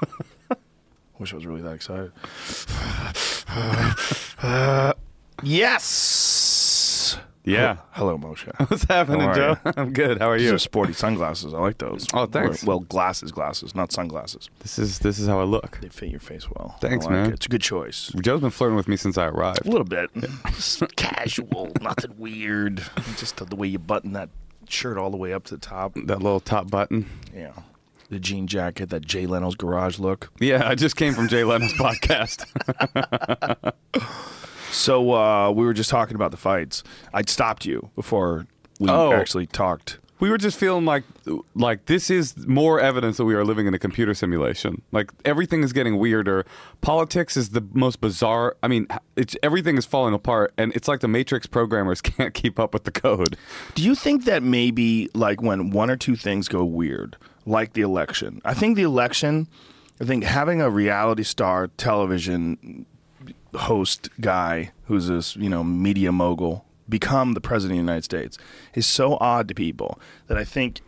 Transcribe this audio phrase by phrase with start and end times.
[1.18, 2.12] Wish I was really that excited.
[4.42, 4.92] Uh,
[5.42, 7.18] yes.
[7.44, 7.76] Yeah.
[7.92, 8.48] Hello, Moshe.
[8.70, 9.56] What's happening, Joe?
[9.64, 9.72] you?
[9.76, 10.18] I'm good.
[10.18, 10.54] How are These you?
[10.54, 11.52] are sporty sunglasses.
[11.52, 12.06] I like those.
[12.14, 12.64] Oh, thanks.
[12.64, 14.48] Well, glasses, glasses, not sunglasses.
[14.60, 15.78] This is this is how I look.
[15.80, 16.76] They fit your face well.
[16.80, 17.30] Thanks, like man.
[17.30, 17.34] It.
[17.34, 18.10] It's a good choice.
[18.22, 19.66] Joe's been flirting with me since I arrived.
[19.66, 20.10] A little bit.
[20.54, 22.82] Just casual, nothing weird.
[23.18, 24.30] Just the way you button that
[24.68, 25.92] shirt all the way up to the top.
[26.06, 27.06] That little top button.
[27.34, 27.52] Yeah.
[28.14, 30.30] The jean jacket, that Jay Leno's garage look.
[30.38, 32.44] Yeah, I just came from Jay Leno's podcast.
[34.70, 36.84] So uh, we were just talking about the fights.
[37.12, 38.46] I'd stopped you before
[38.78, 39.12] we Oh.
[39.12, 39.98] actually talked.
[40.20, 41.02] we were just feeling like
[41.56, 44.80] like this is more evidence that we are living in a computer simulation.
[44.92, 46.46] Like everything is getting weirder.
[46.82, 48.56] Politics is the most bizarre.
[48.62, 48.86] I mean,
[49.16, 52.84] it's everything is falling apart, and it's like the Matrix programmers can't keep up with
[52.84, 53.36] the code.
[53.74, 57.82] Do you think that maybe like when one or two things go weird, like the
[57.82, 58.40] election?
[58.44, 59.48] I think the election,
[60.00, 62.86] I think having a reality star television
[63.54, 68.36] host guy who's a you know media mogul become the president of the United States
[68.74, 70.80] is so odd to people that I think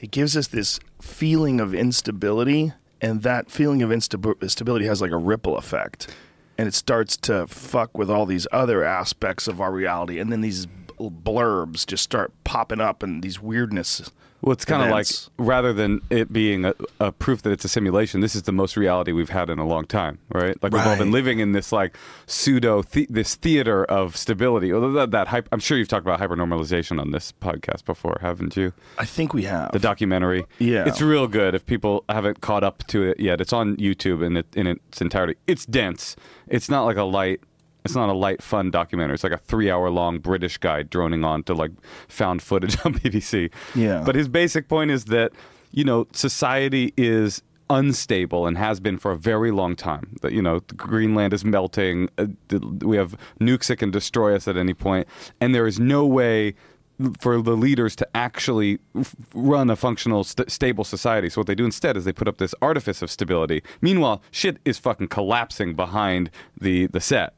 [0.00, 5.16] it gives us this feeling of instability, and that feeling of instability has like a
[5.16, 6.14] ripple effect,
[6.58, 10.40] and it starts to fuck with all these other aspects of our reality, and then
[10.40, 10.66] these
[10.98, 14.10] blurbs just start popping up, and these weirdness.
[14.42, 15.06] Well, it's kind of like
[15.38, 18.76] rather than it being a, a proof that it's a simulation, this is the most
[18.76, 20.54] reality we've had in a long time, right?
[20.62, 21.96] Like we've all been living in this like
[22.26, 24.70] pseudo the- this theater of stability.
[24.70, 28.54] Although that, that hype, I'm sure you've talked about hypernormalization on this podcast before, haven't
[28.54, 28.74] you?
[28.98, 30.84] I think we have The documentary, Yeah.
[30.86, 31.54] it's real good.
[31.54, 35.00] If people haven't caught up to it yet, it's on YouTube in it, in its
[35.00, 35.36] entirety.
[35.46, 36.16] It's dense.
[36.48, 37.40] It's not like a light.
[37.84, 39.14] It's not a light, fun documentary.
[39.14, 41.70] It's like a three-hour-long British guy droning on to like
[42.08, 43.50] found footage on BBC.
[43.74, 44.02] Yeah.
[44.04, 45.32] But his basic point is that
[45.72, 50.16] you know society is unstable and has been for a very long time.
[50.22, 52.08] That you know Greenland is melting.
[52.16, 52.26] Uh,
[52.80, 55.06] we have nukes that can destroy us at any point,
[55.42, 56.54] and there is no way
[57.20, 58.78] for the leaders to actually
[59.34, 61.28] run a functional, st- stable society.
[61.28, 63.62] So what they do instead is they put up this artifice of stability.
[63.80, 67.34] Meanwhile, shit is fucking collapsing behind the the set.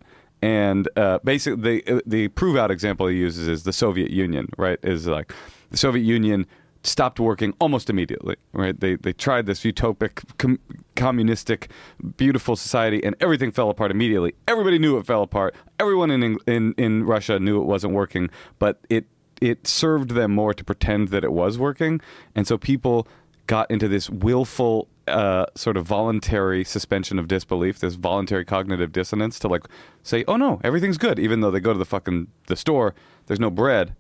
[0.47, 4.49] And uh, basically, the the prove out example he uses is the Soviet Union.
[4.57, 4.79] Right?
[4.85, 5.33] Is like
[5.73, 6.47] the Soviet Union
[6.85, 8.37] stopped working almost immediately.
[8.53, 8.79] Right?
[8.79, 10.61] They they tried this utopic, com-
[10.95, 11.69] communistic,
[12.17, 14.37] beautiful society, and everything fell apart immediately.
[14.47, 15.57] Everybody knew it fell apart.
[15.81, 18.31] Everyone in in in Russia knew it wasn't working,
[18.61, 19.07] but it
[19.41, 22.01] it served them more to pretend that it was working,
[22.37, 23.09] and so people
[23.49, 29.39] got into this willful uh, sort of voluntary suspension of disbelief, this voluntary cognitive dissonance
[29.41, 29.65] to like
[30.03, 32.95] say, "Oh no, everything's good," even though they go to the fucking the store,
[33.27, 33.95] there's no bread.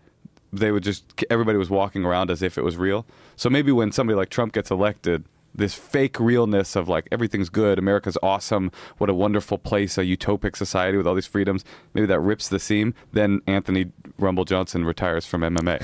[0.53, 3.06] They would just everybody was walking around as if it was real.
[3.37, 5.25] So maybe when somebody like Trump gets elected,
[5.55, 10.56] this fake realness of like everything's good, America's awesome, what a wonderful place, a utopic
[10.56, 11.65] society with all these freedoms.
[11.95, 12.95] Maybe that rips the seam.
[13.12, 15.81] Then Anthony Rumble Johnson retires from MMA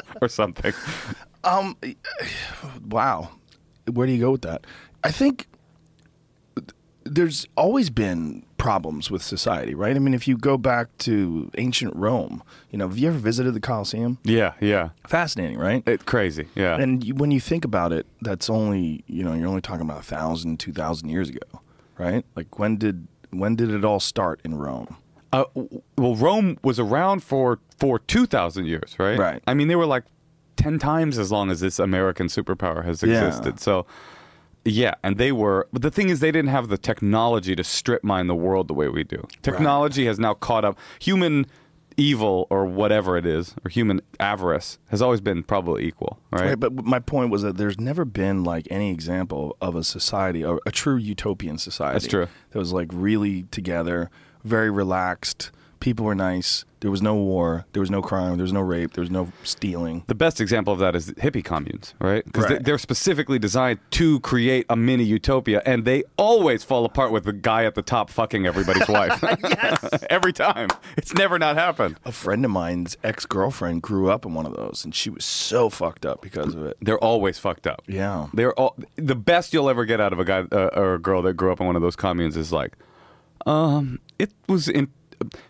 [0.20, 0.72] or something.
[1.44, 1.76] Um,
[2.88, 3.30] wow.
[3.90, 4.66] Where do you go with that?
[5.02, 5.46] I think
[7.04, 9.94] there's always been problems with society, right?
[9.94, 13.52] I mean, if you go back to ancient Rome, you know, have you ever visited
[13.52, 14.18] the Colosseum?
[14.24, 14.90] Yeah, yeah.
[15.06, 15.82] Fascinating, right?
[15.86, 16.48] It crazy.
[16.54, 16.80] Yeah.
[16.80, 20.00] And you, when you think about it, that's only you know you're only talking about
[20.00, 21.60] a thousand, two thousand years ago,
[21.98, 22.24] right?
[22.34, 24.96] Like when did when did it all start in Rome?
[25.32, 25.44] Uh,
[25.98, 29.18] well, Rome was around for for two thousand years, right?
[29.18, 29.42] Right.
[29.46, 30.04] I mean, they were like
[30.56, 33.26] ten times as long as this American superpower has Yeah.
[33.26, 33.60] existed.
[33.60, 33.86] So,
[34.64, 35.68] yeah, and they were.
[35.72, 38.74] But the thing is, they didn't have the technology to strip mine the world the
[38.74, 39.26] way we do.
[39.42, 40.78] Technology has now caught up.
[41.00, 41.46] Human
[41.96, 46.46] evil or whatever it is, or human avarice, has always been probably equal, right?
[46.46, 50.42] Right, but my point was that there's never been like any example of a society,
[50.42, 51.94] a, a true utopian society.
[51.94, 52.26] That's true.
[52.50, 54.10] That was like really together,
[54.42, 55.52] very relaxed.
[55.84, 56.64] People were nice.
[56.80, 57.66] There was no war.
[57.74, 58.38] There was no crime.
[58.38, 58.94] There was no rape.
[58.94, 60.02] There was no stealing.
[60.06, 62.24] The best example of that is hippie communes, right?
[62.24, 62.64] Because Right.
[62.64, 67.24] they, are specifically designed to create a mini utopia, and they always fall apart with
[67.24, 69.22] the guy at the top fucking everybody's wife.
[70.08, 70.68] Every time.
[70.96, 72.00] It's never not happened.
[72.06, 75.26] A friend of mine's ex girlfriend grew up in one of those, and she was
[75.26, 76.78] so fucked up because of it.
[76.80, 77.82] They're always fucked up.
[77.86, 78.28] Yeah.
[78.32, 81.20] They're all the best you'll ever get out of a guy uh, or a girl
[81.20, 82.72] that grew up in one of those communes is like,
[83.44, 84.88] um, it was in.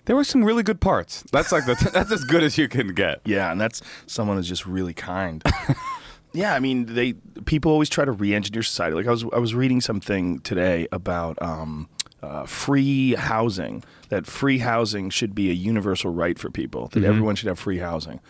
[0.04, 1.24] There were some really good parts.
[1.32, 3.20] That's like the that's as good as you can get.
[3.24, 5.42] Yeah, and that's someone who's just really kind.
[6.32, 8.94] yeah, I mean, they people always try to re-engineer society.
[8.94, 11.88] Like I was I was reading something today about um,
[12.22, 13.84] uh, free housing.
[14.10, 16.88] That free housing should be a universal right for people.
[16.88, 18.20] That everyone should have free housing.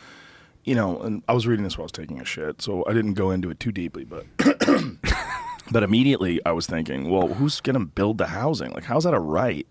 [0.64, 2.94] You know, and I was reading this while I was taking a shit, so I
[2.94, 4.04] didn't go into it too deeply.
[4.04, 4.24] But
[5.70, 8.72] But immediately I was thinking, well, who's going to build the housing?
[8.72, 9.66] Like, how's that a right?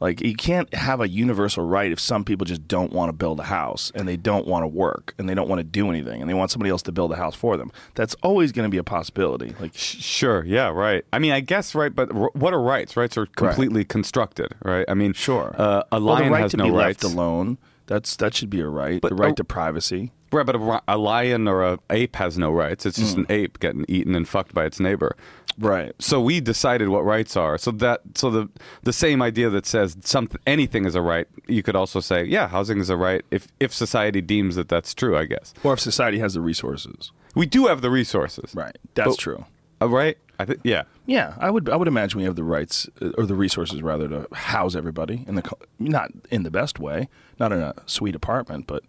[0.00, 3.38] Like, you can't have a universal right if some people just don't want to build
[3.38, 6.20] a house and they don't want to work and they don't want to do anything
[6.22, 7.70] and they want somebody else to build a house for them.
[7.94, 9.54] That's always going to be a possibility.
[9.60, 10.44] Like, Sure.
[10.44, 10.68] Yeah.
[10.68, 11.04] Right.
[11.12, 12.96] I mean, I guess right, but r- what are rights?
[12.96, 14.84] Rights are completely constructed, right?
[14.88, 17.04] I mean, sure, Uh, a well, lion the right has to no be rights.
[17.04, 17.58] left alone.
[17.86, 19.00] That's that should be a right.
[19.00, 20.12] But the right to privacy.
[20.32, 22.86] Right, but a, a lion or a ape has no rights.
[22.86, 25.16] It's just an ape getting eaten and fucked by its neighbor.
[25.60, 25.92] Right.
[25.98, 27.58] So we decided what rights are.
[27.58, 28.48] So that so the
[28.82, 32.48] the same idea that says something anything is a right, you could also say, yeah,
[32.48, 35.16] housing is a right if if society deems that that's true.
[35.16, 37.12] I guess Or if society has the resources.
[37.34, 38.54] we do have the resources.
[38.54, 38.76] Right.
[38.94, 39.44] That's But- true.
[39.82, 40.16] Uh, right?
[40.38, 40.84] I think yeah.
[41.06, 41.68] Yeah, I would.
[41.68, 45.24] I would imagine we have the rights uh, or the resources rather to house everybody
[45.26, 45.42] in the
[45.78, 47.08] not in the best way,
[47.38, 48.82] not in a sweet apartment, but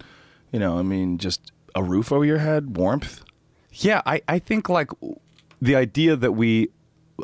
[0.52, 3.22] you know, I mean, just a roof over your head, warmth.
[3.72, 4.90] Yeah, I, I think like
[5.62, 6.68] the idea that we,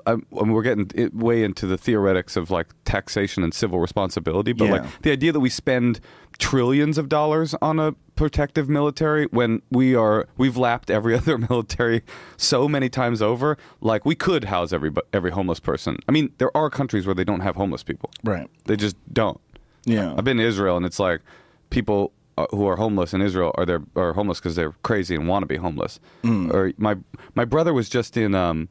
[0.06, 4.52] um, I mean, we're getting way into the theoretics of like taxation and civil responsibility,
[4.52, 4.70] but Yeah.
[4.74, 5.98] like the idea that we spend
[6.38, 12.02] trillions of dollars on a protective military when we are we've lapped every other military
[12.36, 15.98] so many times over, like we could house every every homeless person.
[16.08, 18.10] I mean, there are countries where they don't have homeless people.
[18.22, 18.48] Right.
[18.66, 19.40] They just don't.
[19.84, 20.14] Yeah.
[20.16, 21.22] I've been to Israel, and it's like
[21.70, 22.12] people
[22.50, 25.46] who are homeless in Israel are they are homeless because they're crazy and want to
[25.46, 26.00] be homeless.
[26.22, 26.52] Mm.
[26.52, 26.96] Or my
[27.34, 28.68] my brother was just in um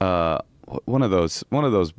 [0.00, 0.38] uh
[0.84, 1.92] one of those one of those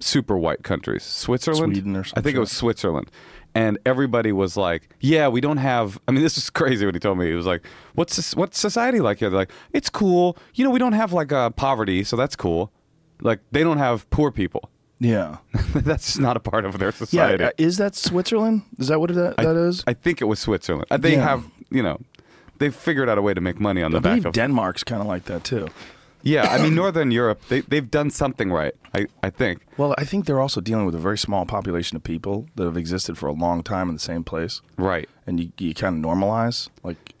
[0.00, 1.74] super white countries, Switzerland.
[1.74, 3.10] Sweden or some I think it was Switzerland.
[3.54, 6.98] And everybody was like, "Yeah, we don't have." I mean, this is crazy what he
[6.98, 7.26] told me.
[7.26, 10.38] He was like, "What's this, what's society like here?" They're like, "It's cool.
[10.54, 12.72] You know, we don't have like uh, poverty, so that's cool.
[13.20, 14.70] Like they don't have poor people.
[15.02, 15.36] Yeah.
[15.88, 17.04] that's not a part of their Yeah.
[17.04, 18.62] society." uh, Is that Switzerland?
[18.78, 19.82] Is that what that, I, that is?
[19.86, 20.86] I think it was Switzerland.
[20.90, 21.28] Uh, They Yeah.
[21.30, 21.96] have, you know,
[22.58, 24.32] they've figured out a way to make money on I the back of.
[24.34, 25.66] Denmark's kind of like that too.
[26.22, 28.74] yeah, I mean, Northern Europe, they they've done something right.
[28.94, 29.56] I I think.
[29.76, 32.76] Well, I think they're also dealing with a very small population of people that have
[32.80, 34.60] existed for a long time in the same place.
[34.92, 35.08] Right.
[35.26, 37.11] and you, you kind of normalize like uh,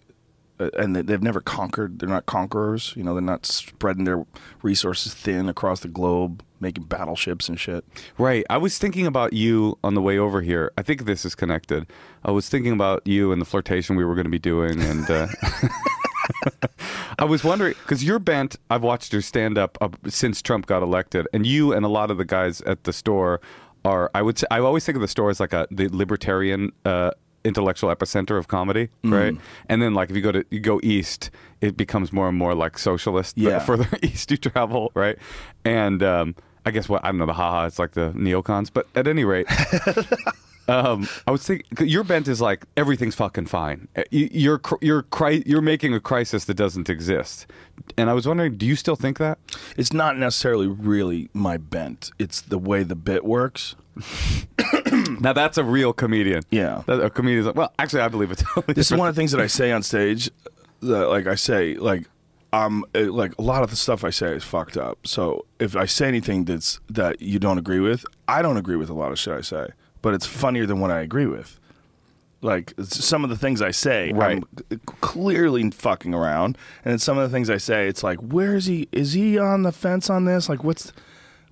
[0.76, 4.24] and they- they've never conquered they're not conquerors you know they're not spreading their
[4.62, 7.84] resources thin across the globe making battleships and shit
[8.18, 8.44] Right.
[8.48, 10.70] I was thinking about you on the way over here.
[10.78, 11.86] I think this is connected.
[12.24, 15.10] I was thinking about you and the flirtation we were going to be doing, and
[15.10, 15.26] uh,
[17.18, 18.56] I was wondering because you're bent.
[18.70, 22.10] I've watched your stand up uh, since Trump got elected, and you and a lot
[22.10, 23.40] of the guys at the store
[23.84, 24.10] are.
[24.14, 24.38] I would.
[24.38, 26.70] Say, I always think of the store as like a the libertarian.
[26.84, 27.10] Uh,
[27.44, 29.36] intellectual epicenter of comedy right
[29.68, 31.30] and then like if you go to you go east
[31.60, 33.58] it becomes more and more like socialist the Yeah.
[33.70, 35.18] further east you travel right
[35.64, 36.34] and um
[36.64, 39.24] i guess what i don't know the haha it's like the neocons but at any
[39.24, 39.46] rate
[40.68, 43.88] um, I was thinking 'cause your bent is like everything's fucking fine.
[44.12, 47.46] You- You're you're cri- you're making a crisis that doesn't exist,
[47.98, 49.38] and I was wondering, do you still think that?
[49.76, 53.74] it's not necessarily really my bent it's the way the bit works
[55.20, 56.42] Now that's a real comedian.
[56.50, 56.82] Yeah.
[56.86, 58.42] that, a comedian's like, well, actually, I believe it's.
[58.42, 60.30] Totally this is one of the things that i say on stage
[60.80, 62.06] that like i say like
[62.52, 65.76] um it- like a lot of the stuff i say is fucked up so if
[65.76, 69.12] i say anything that's that you don't agree with i don't agree with a lot
[69.12, 69.68] of shit i say
[70.02, 71.58] but it's funnier than what i agree with
[72.40, 74.42] like some of the things I say, Right.
[74.72, 78.56] I'm clearly fucking around, and then some of the things I say, it's like, where
[78.56, 78.88] is he?
[78.90, 80.48] Is he on the fence on this?
[80.48, 80.92] Like, what's?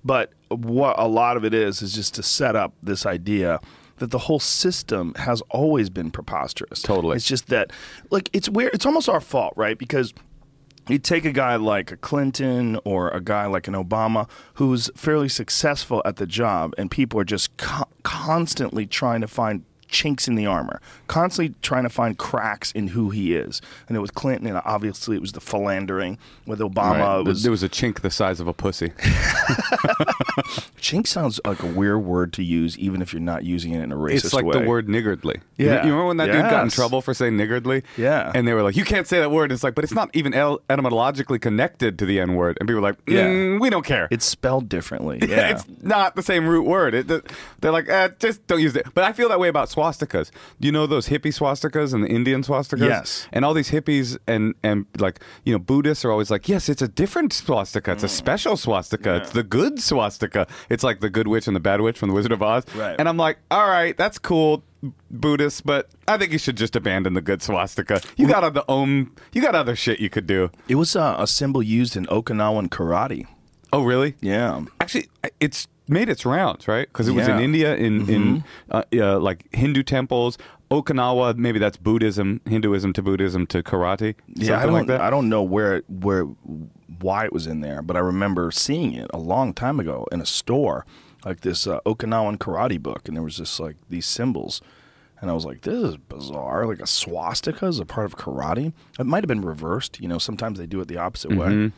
[0.03, 3.59] But what a lot of it is is just to set up this idea
[3.97, 6.81] that the whole system has always been preposterous.
[6.81, 7.15] Totally.
[7.15, 7.71] it's just that,
[8.09, 8.73] like, it's weird.
[8.73, 9.77] It's almost our fault, right?
[9.77, 10.13] Because
[10.89, 15.29] you take a guy like a Clinton or a guy like an Obama who's fairly
[15.29, 20.35] successful at the job, and people are just co- constantly trying to find chinks in
[20.35, 23.61] the armor, constantly trying to find cracks in who he is.
[23.87, 26.17] And it was Clinton, and obviously it was the philandering.
[26.47, 27.25] With Obama, Right.
[27.25, 28.89] was, there was a chink the size of a pussy.
[30.79, 33.91] chink sounds like a weird word to use, even if you're not using it in
[33.91, 34.13] a racist way.
[34.15, 34.59] It's like way.
[34.59, 35.39] the word niggardly.
[35.57, 35.75] Yeah.
[35.85, 37.83] You remember when that dude got in trouble for saying niggardly?
[37.97, 38.31] Yeah.
[38.33, 39.51] And they were like, you can't say that word.
[39.51, 42.57] It's like, but it's not even etymologically connected to the N word.
[42.59, 43.27] And people were like, Yeah.
[43.27, 44.07] "Mm, we don't care.
[44.11, 45.19] It's spelled differently.
[45.31, 45.51] Yeah.
[45.51, 46.93] it's not the same root word.
[46.93, 47.07] It,
[47.61, 48.85] they're like, eh, just don't use it.
[48.93, 50.31] But I feel that way about swastikas.
[50.59, 52.87] Do you know those hippie swastikas and the Indian swastikas?
[52.87, 53.27] Yes.
[53.31, 56.81] And all these hippies and and like you know Buddhists are always like, yes, it's
[56.81, 57.91] a different swastika.
[57.91, 57.93] Mm.
[57.95, 59.15] It's a special swastika.
[59.15, 60.47] It's the good swastika.
[60.69, 62.63] It's like the good witch and the bad witch from the Wizard of Oz.
[62.75, 62.95] Right.
[62.99, 64.63] And I'm like, all right, that's cool.
[65.11, 68.01] Buddhists, but I think you should just abandon the good swastika.
[68.17, 70.49] You got other own, you got other shit you could do.
[70.67, 73.27] it was uh, a symbol used in Okinawan karate.
[73.71, 74.15] Oh, really?
[74.21, 74.65] Yeah.
[74.79, 75.07] Actually,
[75.39, 76.87] it's made its rounds, right?
[76.87, 80.37] Because it was in India, in in uh, uh, like Hindu temples.
[80.71, 84.15] Okinawa, maybe that's Buddhism, Hinduism to Buddhism to karate.
[84.35, 84.73] Yeah, I don't.
[84.73, 85.01] like that.
[85.01, 86.23] I don't know where where
[87.01, 90.21] why it was in there, but I remember seeing it a long time ago in
[90.21, 90.85] a store,
[91.25, 94.61] like this uh, Okinawan karate book, and there was just like these symbols,
[95.19, 98.71] and I was like, "This is bizarre." Like a swastika is a part of karate.
[98.97, 99.99] It might have been reversed.
[99.99, 101.71] You know, sometimes they do it the opposite way.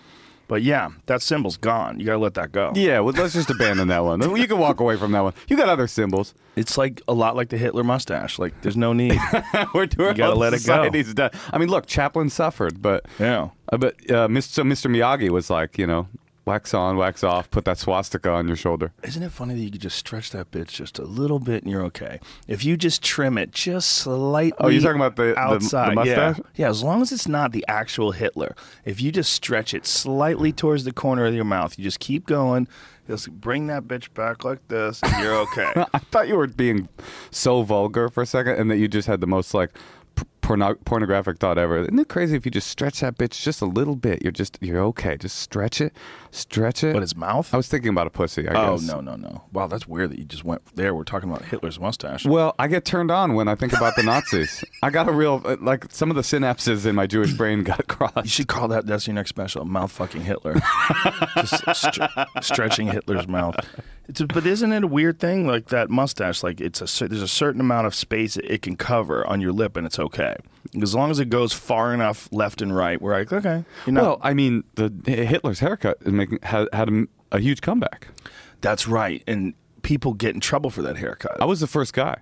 [0.53, 1.99] But yeah, that symbol's gone.
[1.99, 2.73] You gotta let that go.
[2.75, 4.21] Yeah, well, let's just abandon that one.
[4.37, 5.33] You can walk away from that one.
[5.47, 6.35] You got other symbols.
[6.55, 8.37] It's like a lot like the Hitler mustache.
[8.37, 9.19] Like there's no need.
[9.73, 10.87] We're doing You gotta let it go.
[11.15, 11.31] done.
[11.51, 13.49] I mean, look, Chaplin suffered, but yeah.
[13.71, 14.27] uh, but uh.
[14.41, 14.91] So Mr.
[14.91, 16.07] Miyagi was like, you know,
[16.45, 18.91] wax on, wax off, put that swastika on your shoulder.
[19.03, 21.71] Isn't it funny that you could just stretch that bitch just a little bit and
[21.71, 22.19] you're okay?
[22.47, 24.57] If you just trim it just slightly.
[24.59, 26.37] Oh, you're talking about the- outside, the- the mustache?
[26.37, 26.43] Yeah.
[26.65, 28.55] yeah, as long as it's not the actual Hitler.
[28.85, 32.25] If you just stretch it slightly towards the corner of your mouth, you just keep
[32.25, 32.67] going.
[33.07, 35.71] Just bring that bitch back like this, and you're okay.
[35.93, 36.87] I thought you were being
[37.31, 39.71] so vulgar for a second, and that you just had the most like
[40.43, 41.79] porno- pornographic thought ever.
[41.79, 44.21] Isn't it crazy if you just stretch that bitch just a little bit?
[44.21, 45.17] You're just you're okay.
[45.17, 45.93] Just stretch it,
[46.29, 46.93] stretch it.
[46.93, 47.51] But his mouth?
[47.53, 48.47] I was thinking about a pussy.
[48.47, 48.87] I oh guess.
[48.87, 49.43] no no no!
[49.51, 50.93] Wow, that's weird that you just went there.
[50.93, 52.25] We're talking about Hitler's mustache.
[52.25, 54.63] Well, I get turned on when I think about the Nazis.
[54.83, 57.87] I got a real uh, like some of the synapses in my Jewish brain got
[57.87, 58.17] crossed.
[58.17, 58.85] You should call that.
[58.85, 59.65] That's your next special.
[59.65, 60.53] Mouth fucking Hitler.
[61.35, 63.55] Just stre- stretching Hitler's mouth.
[64.09, 66.43] It's a, but isn't it a weird thing like that mustache?
[66.43, 69.77] Like it's a there's a certain amount of space it can cover on your lip,
[69.77, 70.32] and it's okay
[70.81, 73.01] as long as it goes far enough left and right.
[73.01, 74.01] We're like, okay, you know.
[74.01, 78.07] Well, I mean, the Hitler's haircut is making had, had a, a huge comeback.
[78.61, 81.41] that's right, and people get in trouble for that haircut.
[81.41, 82.17] I was the first guy.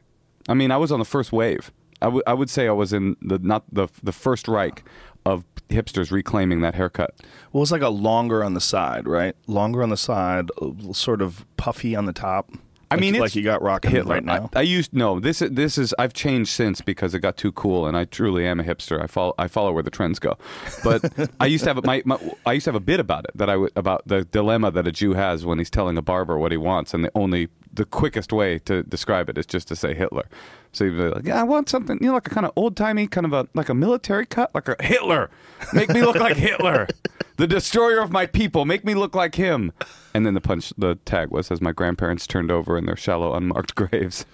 [0.49, 1.71] I mean, I was on the first wave.
[2.03, 4.83] I would say I was in the not the the first Reich
[5.23, 7.13] of hipsters reclaiming that haircut.
[7.53, 9.35] well, it's like a longer on the side, right?
[9.45, 10.49] Longer on the side,
[10.93, 12.49] sort of puffy on the top.
[12.91, 14.15] I Like- mean, like it's you got rocking Hitler.
[14.15, 14.49] right now.
[14.53, 15.19] I, I used no.
[15.19, 18.59] This this is I've changed since because it got too cool, and I truly am
[18.59, 19.01] a hipster.
[19.01, 20.37] I follow I follow where the trends go.
[20.83, 21.01] But
[21.39, 23.31] I used to have a- my, my I used to have a bit about it
[23.35, 26.37] that I would about the dilemma that a Jew has when he's telling a barber
[26.37, 29.75] what he wants, and the only the quickest way to describe it is just to
[29.75, 30.25] say Hitler.
[30.73, 32.75] So you'd be like, yeah, I want something, you know, like a kind of old
[32.77, 35.29] timey, kind of a like a military cut, like a Hitler.
[35.73, 36.87] Make me look like Hitler,
[37.37, 38.65] the destroyer of my people.
[38.65, 39.71] Make me look like him.
[40.13, 43.33] And then the punch, the tag was as my grandparents turned over in their shallow,
[43.33, 44.25] unmarked graves.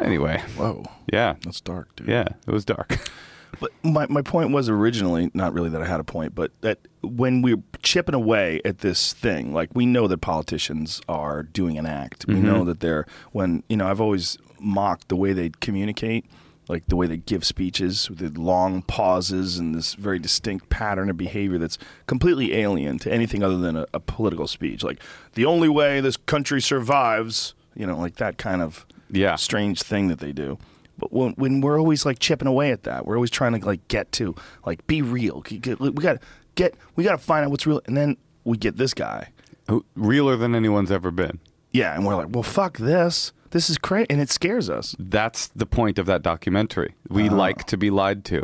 [0.00, 2.08] Anyway, Whoa, yeah, that's dark, dude.
[2.08, 2.98] yeah, it was dark.
[3.60, 6.78] But my, my point was originally not really that I had a point, but that
[7.02, 11.86] when we're chipping away at this thing, like we know that politicians are doing an
[11.86, 12.26] act.
[12.26, 12.66] We know mm-hmm.
[12.66, 16.24] that they're when you know I've always mocked the way they communicate,
[16.68, 21.08] like the way they give speeches with the long pauses and this very distinct pattern
[21.10, 24.82] of behavior that's completely alien to anything other than a, a political speech.
[24.82, 25.00] Like
[25.34, 29.36] the only way this country survives, you know, like that kind of Yeah.
[29.36, 30.58] strange thing that they do.
[30.98, 33.86] But when, when we're always like chipping away at that, we're always trying to like
[33.88, 34.34] get to
[34.64, 35.42] like be real.
[35.50, 35.58] We
[35.90, 36.20] got to
[36.54, 39.30] get we got to find out what's real, and then we get this guy.
[39.68, 41.40] Who- Realer than anyone's ever been.
[41.72, 43.32] Yeah, and we're like, well, fuck this.
[43.50, 44.96] This is crazy, and it scares us.
[44.98, 46.94] That's the point of that documentary.
[47.08, 47.34] We ah.
[47.34, 48.42] like to be lied to.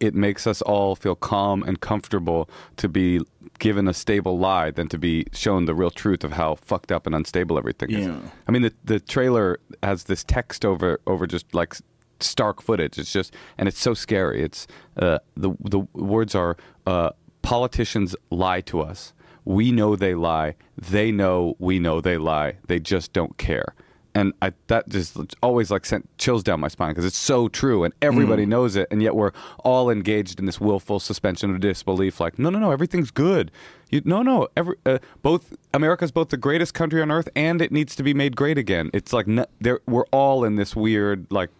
[0.00, 3.20] It makes us all feel calm and comfortable to be
[3.58, 7.06] given a stable lie than to be shown the real truth of how fucked up
[7.06, 8.06] and unstable everything is.
[8.06, 8.18] Yeah.
[8.46, 11.76] I mean, the the trailer has this text over over just like
[12.22, 12.98] stark footage.
[12.98, 14.42] It's just and it's so scary.
[14.42, 17.10] It's uh, the the words are uh,
[17.42, 19.12] politicians lie to us.
[19.44, 20.54] We know they lie.
[20.76, 22.56] They know we know they lie.
[22.66, 23.74] They just don't care.
[24.14, 27.82] And I, that just always like sent chills down my spine because it's so true
[27.82, 32.20] and everybody knows it, and yet we're all engaged in this willful suspension of disbelief.
[32.20, 33.50] Like, no, no, no, everything's good.
[33.90, 37.72] You, no, no, every, uh, both America's both the greatest country on earth and it
[37.72, 38.90] needs to be made great again.
[38.92, 41.50] It's like no, there, we're all in this weird like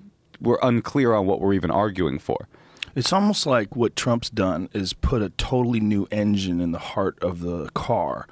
[0.43, 2.49] we're unclear on what we're even arguing for.
[2.95, 7.19] It's almost like what Trump's done is put a totally new engine in the heart
[7.23, 8.27] of the car.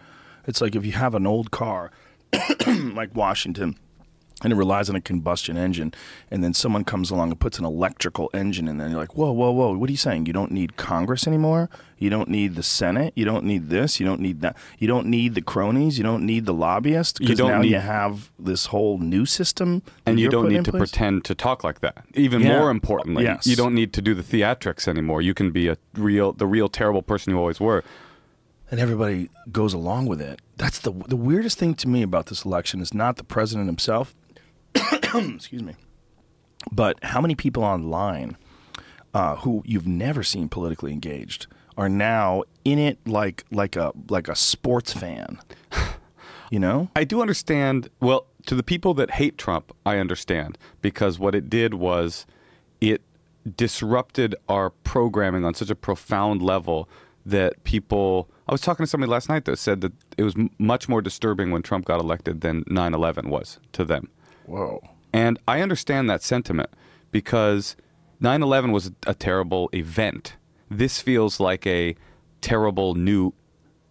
[0.46, 1.90] It's like if you have an old car,
[2.66, 3.78] like Washington,
[4.42, 5.92] and it relies on a combustion engine,
[6.30, 9.16] and then someone comes along and puts an electrical engine in there, and you're like,
[9.16, 10.26] whoa, whoa, whoa, what are you saying?
[10.26, 11.68] You don't need Congress anymore?
[11.98, 13.12] You don't need the Senate?
[13.14, 14.00] You don't need this?
[14.00, 14.56] You don't need that?
[14.78, 15.98] You don't need the cronies?
[15.98, 17.18] You don't need the lobbyists?
[17.18, 20.90] Because now need- you have this whole new system, And you don't need to place?
[20.90, 22.04] pretend to talk like that.
[22.14, 22.58] Even Yeah.
[22.58, 23.46] more importantly, Yes.
[23.46, 25.20] you don't need to do the theatrics anymore.
[25.20, 27.84] You can be a real, the real terrible person you always were.
[28.72, 30.40] and everybody goes along with it.
[30.56, 34.14] That's the the weirdest thing to me about this election is not the president himself.
[34.74, 35.74] excuse me,
[36.70, 38.36] but how many people online
[39.14, 41.46] uh, who you've never seen politically engaged
[41.76, 45.38] are now in it like like a like a sports fan.
[46.50, 47.90] You know, I do understand.
[48.00, 52.26] Well, to the people that hate Trump, I understand because what it did was
[52.80, 53.02] it
[53.56, 56.88] disrupted our programming on such a profound level
[57.24, 58.28] that people.
[58.48, 61.52] I was talking to somebody last night that said that it was much more disturbing
[61.52, 64.10] when Trump got elected than 9 11 was to them.
[64.50, 64.80] Whoa.
[65.12, 66.70] And I understand that sentiment
[67.10, 67.76] because
[68.20, 70.36] 9 11 was a terrible event.
[70.70, 71.96] This feels like a
[72.40, 73.32] terrible new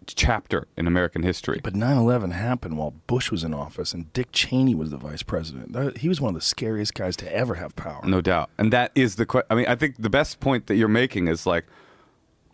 [0.05, 1.59] chapter in American history.
[1.63, 5.21] But 9 11 happened while Bush was in office and Dick Cheney was the vice
[5.23, 5.73] president.
[5.73, 8.01] That- He was one of the scariest guys to ever have power.
[8.05, 8.49] No doubt.
[8.57, 9.47] And that is the question.
[9.51, 11.65] I mean, I think the best point that you're making is like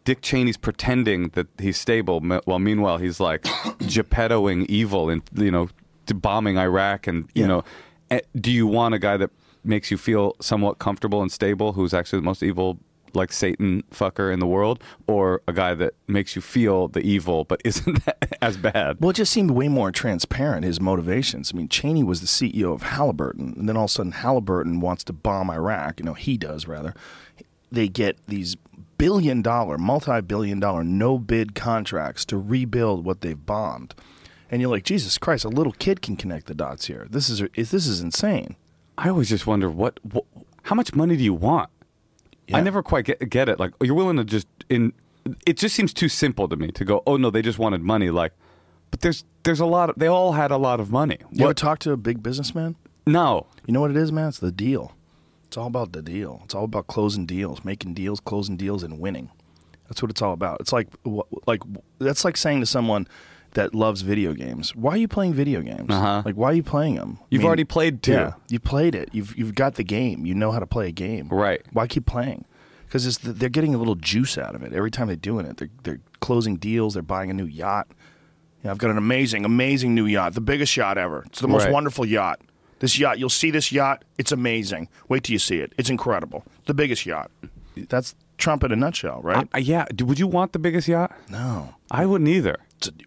[0.04, 3.44] Dick Cheney's pretending that he's stable while meanwhile he's like
[3.80, 5.70] Geppettoing evil and you know
[6.08, 7.48] bombing Iraq and you Yeah.
[7.48, 7.64] know
[8.12, 9.32] Eh, do you want a guy that
[9.64, 12.80] makes you feel somewhat comfortable and stable who's actually the most evil
[13.16, 17.46] like Satan fucker in the world or a guy that makes you feel the evil
[17.46, 18.00] but isn't
[18.42, 18.98] as bad?
[19.00, 21.52] Well, it just seemed way more transparent, his motivations.
[21.54, 24.80] I mean, Cheney was the CEO of Halliburton, and then all of a sudden Halliburton
[24.80, 26.00] wants to bomb Iraq.
[26.00, 26.94] You know, he does, rather.
[27.72, 28.56] They get these
[28.98, 33.96] billion dollar, multi billion dollar, no bid contracts to rebuild what they've bombed.
[34.56, 37.08] And you're like, Jesus Christ, a little kid can connect the dots here.
[37.10, 38.56] This is, this is insane.
[38.98, 40.24] I always just wonder what, what
[40.64, 41.70] how much money do you want?
[42.54, 43.60] I never quite get, get it.
[43.60, 44.94] Like you're willing to just in.
[45.46, 47.04] It just seems too simple to me to go.
[47.06, 48.10] Oh no, they just wanted money.
[48.12, 48.32] Like,
[48.92, 49.90] but there's there's a lot.
[49.90, 51.18] Of, they all had a lot of money.
[51.34, 51.58] You ever What?
[51.58, 52.78] talk to a big businessman?
[53.06, 53.48] No.
[53.66, 54.30] You know what it is, man?
[54.30, 54.94] It's the deal.
[55.48, 56.40] It's all about the deal.
[56.46, 59.32] It's all about closing deals, making deals, closing deals, and winning.
[59.90, 60.62] That's what it's all about.
[60.62, 60.88] It's like,
[61.46, 61.62] like
[62.00, 63.06] that's like saying to someone
[63.56, 65.90] that loves video games, "Why are you playing video games?
[65.90, 66.22] Uh-huh.
[66.24, 67.20] Like, why are you playing them?
[67.30, 68.12] You've already played two.
[68.14, 69.10] Yeah, you played it.
[69.12, 70.26] You've you've got the game.
[70.26, 71.28] You know how to play a game.
[71.30, 71.62] Right.
[71.74, 72.46] Why keep playing?
[72.86, 75.58] Because the, they're getting a little juice out of it every time they're doing it.
[75.58, 76.94] They're they're closing deals.
[76.94, 77.88] They're buying a new yacht.
[78.64, 81.24] Yeah, I've got an amazing, amazing new yacht, the biggest yacht ever.
[81.28, 81.74] It's the most Right.
[81.74, 82.40] wonderful yacht.
[82.80, 84.04] This yacht, you'll see this yacht.
[84.18, 84.90] It's amazing.
[85.08, 85.74] Wait till you see it.
[85.78, 86.44] It's incredible.
[86.66, 87.32] The biggest yacht.
[87.90, 89.48] That's Trump in a nutshell, right?
[89.54, 89.86] I, yeah.
[90.02, 91.12] Would you want the biggest yacht?
[91.30, 91.76] no.
[91.92, 92.58] I wouldn't either.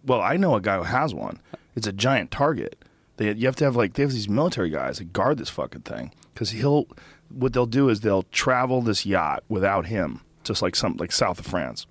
[0.05, 1.39] Well, I know a guy who has one.
[1.75, 2.83] It's a giant target.
[3.17, 5.81] They, you have to have like they have these military guys that guard this fucking
[5.81, 6.87] thing because he'll.
[7.31, 11.37] What they'll do is they'll travel this yacht without him, just like some like south
[11.37, 11.85] of France,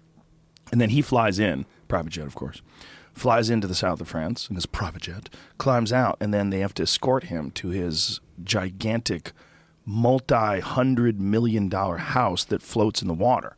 [0.72, 2.60] and then he flies in private jet, of course,
[3.12, 6.58] flies into the south of France in his private jet, climbs out, and then they
[6.58, 9.32] have to escort him to his gigantic,
[9.84, 13.56] multi-hundred million dollar house that floats in the water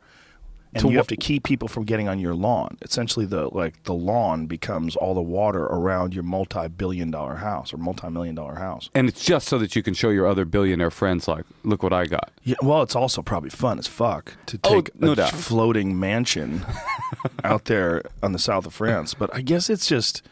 [0.73, 2.77] and To you have to keep people from getting on your lawn.
[2.81, 8.55] Essentially, the like the lawn becomes all the water around your multi-billion-dollar house or multi-million-dollar
[8.55, 8.89] house.
[8.95, 11.91] And it's just so that you can show your other billionaire friends, like, look what
[11.91, 12.31] I got.
[12.43, 15.31] Yeah, well, it's also probably fun as fuck to Oh, take no a doubt.
[15.33, 16.65] floating mansion
[17.43, 19.13] out there on the south of France.
[19.13, 20.23] But I guess it's just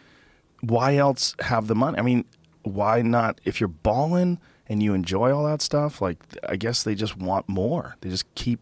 [0.62, 1.97] why else have the money?
[1.97, 2.25] I mean,
[2.63, 3.39] why not?
[3.45, 7.47] If you're balling and you enjoy all that stuff, like I guess they just want
[7.49, 7.95] more.
[8.02, 8.60] They just keep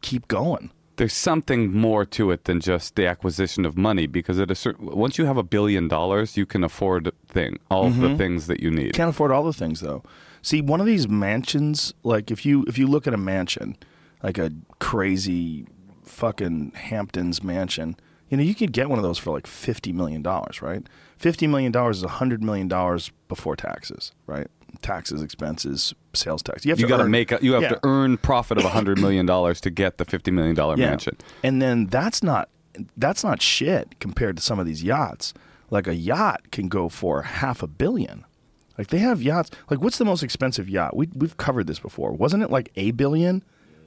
[0.00, 0.70] keep going.
[0.96, 4.86] There's something more to it than just the acquisition of money because at a certain
[4.86, 8.16] once you have a billion dollars, you can afford thing all of the mm-hmm.
[8.16, 8.86] things that you need.
[8.86, 10.02] You can't afford all the things though.
[10.42, 13.76] See, one of these mansions, like if you if you look at a mansion,
[14.22, 15.66] like a crazy
[16.04, 17.96] fucking Hamptons mansion,
[18.28, 20.86] you know, you could get one of those for like fifty million dollars, right?
[21.16, 24.48] Fifty million dollars is hundred million dollars before taxes, right?
[24.82, 26.64] Taxes, expenses, sales tax.
[26.64, 27.68] have you to got to earn- make a, you have Yeah.
[27.70, 30.90] to earn profit of hundred million dollars to get the fifty million dollar Yeah.
[30.90, 31.16] mansion.
[31.42, 32.48] And then that's not
[32.96, 35.34] that's not shit compared to some of these yachts.
[35.70, 38.24] Like a yacht can go for half a billion.
[38.78, 39.50] Like they have yachts.
[39.70, 40.96] Like what's the most expensive yacht?
[40.96, 42.12] We we've covered this before.
[42.12, 43.42] Wasn't it like a billion?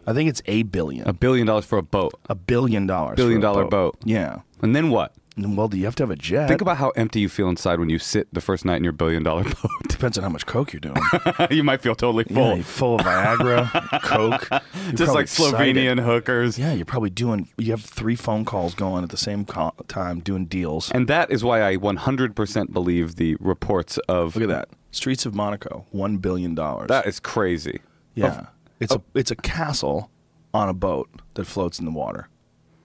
[0.07, 1.07] I think it's a billion.
[1.07, 3.15] A billion dollars for a boat, A billion dollars.
[3.15, 3.97] Billion dollar boat.
[4.03, 4.39] Yeah.
[4.61, 5.13] and then what?
[5.37, 6.47] Well, do you have to have a jet?
[6.47, 8.93] Think about how empty you feel inside when you sit the first night in your
[8.93, 9.69] billion dollar boat.
[9.89, 10.95] depends on how much coke you're doing.
[11.51, 14.47] you might feel totally full, you're full of Viagra, coke.
[14.85, 15.75] You're just like excited.
[15.75, 16.57] Slovenian hookers.
[16.57, 17.49] Yeah, you're probably doing.
[17.57, 20.89] You have three phone calls going at the same co- time, doing deals.
[20.91, 24.69] And that is why I 100% believe the reports of Look at that.
[24.91, 26.87] Streets of Monaco, one billion dollars.
[26.87, 27.81] That is crazy.
[28.13, 28.45] yeah,
[28.79, 30.09] it's a it's a castle
[30.53, 32.29] on a boat that floats in the water.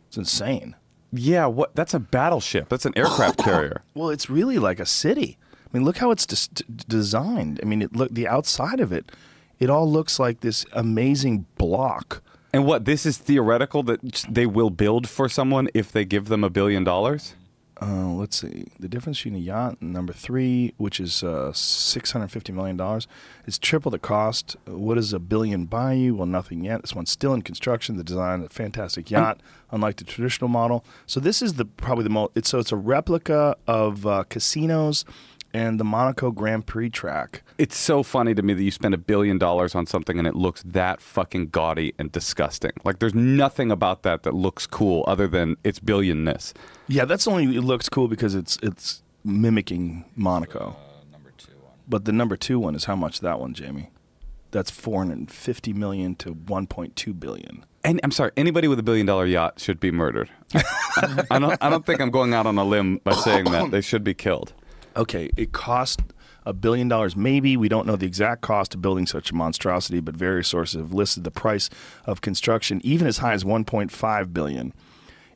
[0.09, 0.75] It's insane.
[1.13, 1.75] Yeah, what?
[1.75, 2.69] That's a battleship.
[2.69, 3.83] That's an aircraft carrier.
[3.95, 5.39] Well, it's really like a city.
[5.53, 7.61] I mean, look how it's dis- d- designed.
[7.63, 9.11] I mean, it look the outside of it.
[9.59, 12.23] It all looks like this amazing block.
[12.53, 12.85] And what?
[12.85, 16.83] This is theoretical that they will build for someone if they give them a billion
[16.85, 17.35] dollars.
[17.83, 18.67] Uh, let's see.
[18.79, 23.09] The difference between a yacht number three, which is uh, six hundred fifty million dollars,
[23.47, 24.55] is triple the cost.
[24.67, 26.15] What does a billion buy you?
[26.15, 26.83] Well, nothing yet.
[26.83, 27.97] This one's still in construction.
[27.97, 29.41] The design, a fantastic yacht,
[29.71, 30.85] unlike the traditional model.
[31.07, 32.33] So this is the probably the most.
[32.35, 35.07] It's so it's a replica of uh, casinos
[35.53, 37.43] and the Monaco Grand Prix track.
[37.59, 40.35] It's so funny to me that you spend a billion dollars on something and it
[40.35, 42.73] looks that fucking gaudy and disgusting.
[42.85, 46.53] Like there's nothing about that that looks cool other than its billionness.
[46.89, 50.77] Yeah, that's only it looks cool because it's it's mimicking Monaco.
[50.79, 51.75] Uh, number two one.
[51.89, 53.91] But the number two one is how much that one, Jamie?
[54.53, 57.65] That's four hundred and fifty million to one point two billion.
[57.83, 60.29] And I'm sorry, anybody with a billion dollar yacht should be murdered.
[60.55, 61.57] I, I don't.
[61.63, 64.13] I don't think I'm going out on a limb by saying that they should be
[64.15, 64.53] killed.
[65.01, 66.03] Okay, it cost
[66.45, 67.17] a billion dollars.
[67.17, 70.79] Maybe we don't know the exact cost of building such a monstrosity, but various sources
[70.79, 71.71] have listed the price
[72.05, 74.75] of construction even as high as 1.5 billion.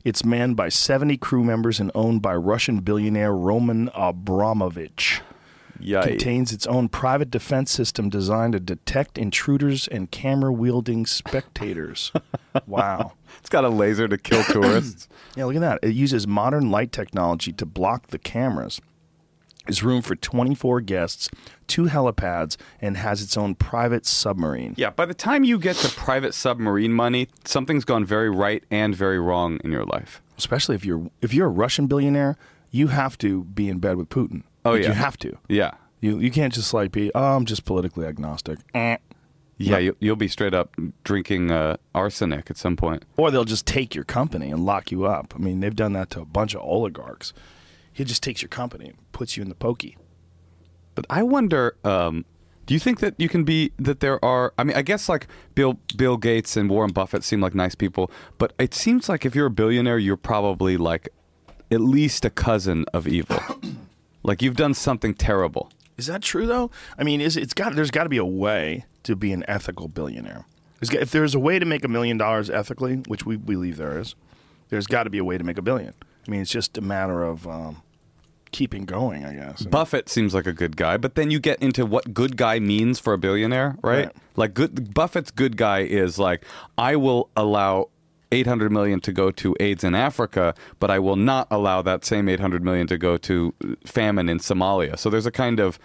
[0.03, 5.21] It's manned by 70 crew members and owned by Russian billionaire Roman Abramovich.
[5.79, 6.03] Yeah.
[6.03, 12.11] Contains its own private defense system designed to detect intruders and camera wielding spectators.
[12.67, 13.13] wow.
[13.39, 15.09] It's got a laser to kill tourists.
[15.35, 15.79] Yeah, look at that.
[15.83, 18.79] It uses modern light technology to block the cameras.
[19.65, 21.29] There's room for 24 guests,
[21.67, 24.73] two helipads, and has its own private submarine.
[24.77, 24.91] yeah.
[24.91, 29.19] By the time you get to private submarine money, something's gone very right and very
[29.19, 30.21] wrong in your life.
[30.37, 32.37] Especially if you're if you're a Russian billionaire,
[32.71, 34.43] you have to be in bed with Putin.
[34.63, 34.87] Oh, Like, yeah.
[34.89, 35.37] you have to.
[35.47, 35.71] Yeah.
[36.01, 38.59] You you can't just like be oh I'm just politically agnostic.
[38.73, 38.97] Eh.
[39.57, 40.75] Yeah, you, you'll be straight up
[41.05, 43.05] drinking uh, arsenic at some point.
[43.15, 45.33] Or they'll just take your company and lock you up.
[45.33, 47.31] I mean, they've done that to a bunch of oligarchs.
[47.95, 49.97] He just takes your company and puts you in the pokey.
[50.95, 52.25] But I wonder, um,
[52.65, 54.53] do you think that you can be that there are?
[54.57, 58.11] I mean, I guess like Bill Bill Gates and Warren Buffett seem like nice people,
[58.37, 61.07] but it seems like if you're a billionaire, you're probably like
[61.71, 63.39] at least a cousin of evil.
[64.23, 65.71] like you've done something terrible.
[65.97, 66.69] Is that true though?
[66.97, 69.87] I mean, is it's got there's got to be a way to be an ethical
[69.87, 70.45] billionaire.
[70.81, 73.97] There's If there's a way to make a million dollars ethically, which we believe there
[73.97, 74.15] is,
[74.67, 75.93] there's got to be a way to make a billion.
[76.27, 77.83] I mean, it's just a matter of um,
[78.55, 79.63] keeping going, I guess.
[79.63, 82.99] Buffett seems like a good guy, but then you get into what good guy means
[82.99, 84.05] for a billionaire, right?
[84.05, 84.15] Right.
[84.37, 86.45] Like good Buffett's good guy is like
[86.77, 87.89] I will allow
[88.31, 92.29] 800 million to go to AIDS in Africa, but I will not allow that same
[92.29, 93.53] 800 million to go to
[93.85, 94.97] famine in Somalia.
[94.97, 95.77] So there's a kind of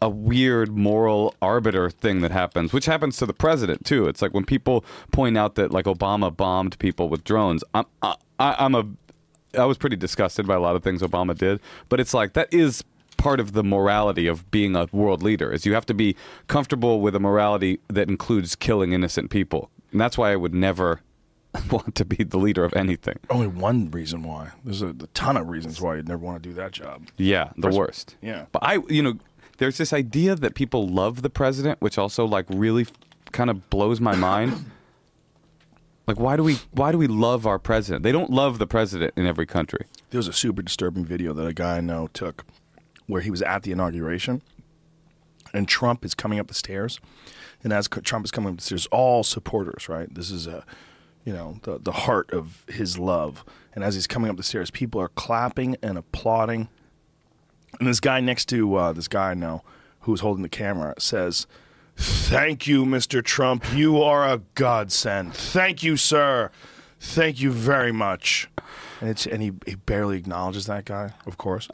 [0.00, 4.06] a weird moral arbiter thing that happens, which happens to the president too.
[4.06, 7.64] It's like when people point out that like Obama bombed people with drones.
[7.74, 8.84] I'm I, I'm a
[9.58, 12.52] I was pretty disgusted by a lot of things Obama did, but it's like that
[12.52, 12.84] is
[13.16, 16.16] part of the morality of being a world leader is you have to be
[16.48, 19.70] comfortable with a morality that includes killing innocent people.
[19.92, 21.00] And that's why I would never
[21.70, 23.18] want to be the leader of anything.
[23.30, 24.50] Only one reason why.
[24.64, 27.08] There's a, a ton of reasons why you'd never want to do that job.
[27.16, 28.16] Yeah, the worst.
[28.20, 28.46] yeah.
[28.52, 29.14] But I, you know,
[29.58, 32.86] there's this idea that people love the president, which also like really
[33.32, 34.64] kind of blows my mind.
[36.06, 38.02] Like why do we why do we love our president?
[38.02, 39.86] They don't love the president in every country.
[40.10, 42.44] There was a super disturbing video that a guy I know took
[43.06, 44.42] where he was at the inauguration
[45.54, 47.00] and Trump is coming up the stairs.
[47.62, 50.12] And as Trump is coming up the stairs, all supporters, right?
[50.12, 50.64] This is a,
[51.24, 53.44] you know, the, the heart of his love.
[53.74, 56.68] And as he's coming up the stairs, people are clapping and applauding.
[57.78, 59.62] And this guy next to uh, this guy I know
[60.00, 61.46] who's holding the camera says,
[61.96, 63.22] Thank you, Mr.
[63.22, 63.64] Trump.
[63.74, 65.34] You are a godsend.
[65.34, 66.50] Thank you, sir.
[67.00, 68.48] Thank you very much.
[69.00, 71.68] And it's and he, he barely acknowledges that guy, of course,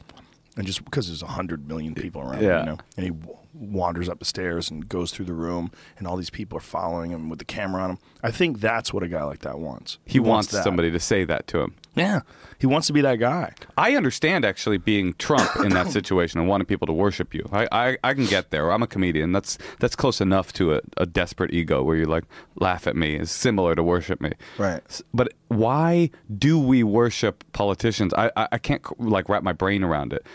[0.57, 2.59] and just because there's a hundred million people around, Yeah.
[2.59, 6.07] you know, and he w- wanders up the stairs and goes through the room, and
[6.07, 7.97] all these people are following him with the camera on him.
[8.21, 9.97] I think that's what a guy like that wants.
[10.05, 10.63] He, wants, that.
[10.63, 11.75] somebody to say that to him.
[11.93, 12.21] Yeah,
[12.57, 13.53] he wants to be that guy.
[13.77, 17.47] I understand actually being Trump in that situation and wanting people to worship you.
[17.51, 18.71] I, I, I can get there.
[18.71, 19.33] I'm a comedian.
[19.33, 22.23] That's that's close enough to a, a desperate ego where you like
[22.55, 24.31] laugh at me is similar to worship me.
[24.57, 24.81] Right.
[25.13, 28.13] But why do we worship politicians?
[28.13, 30.25] I, I, I can't like wrap my brain around it.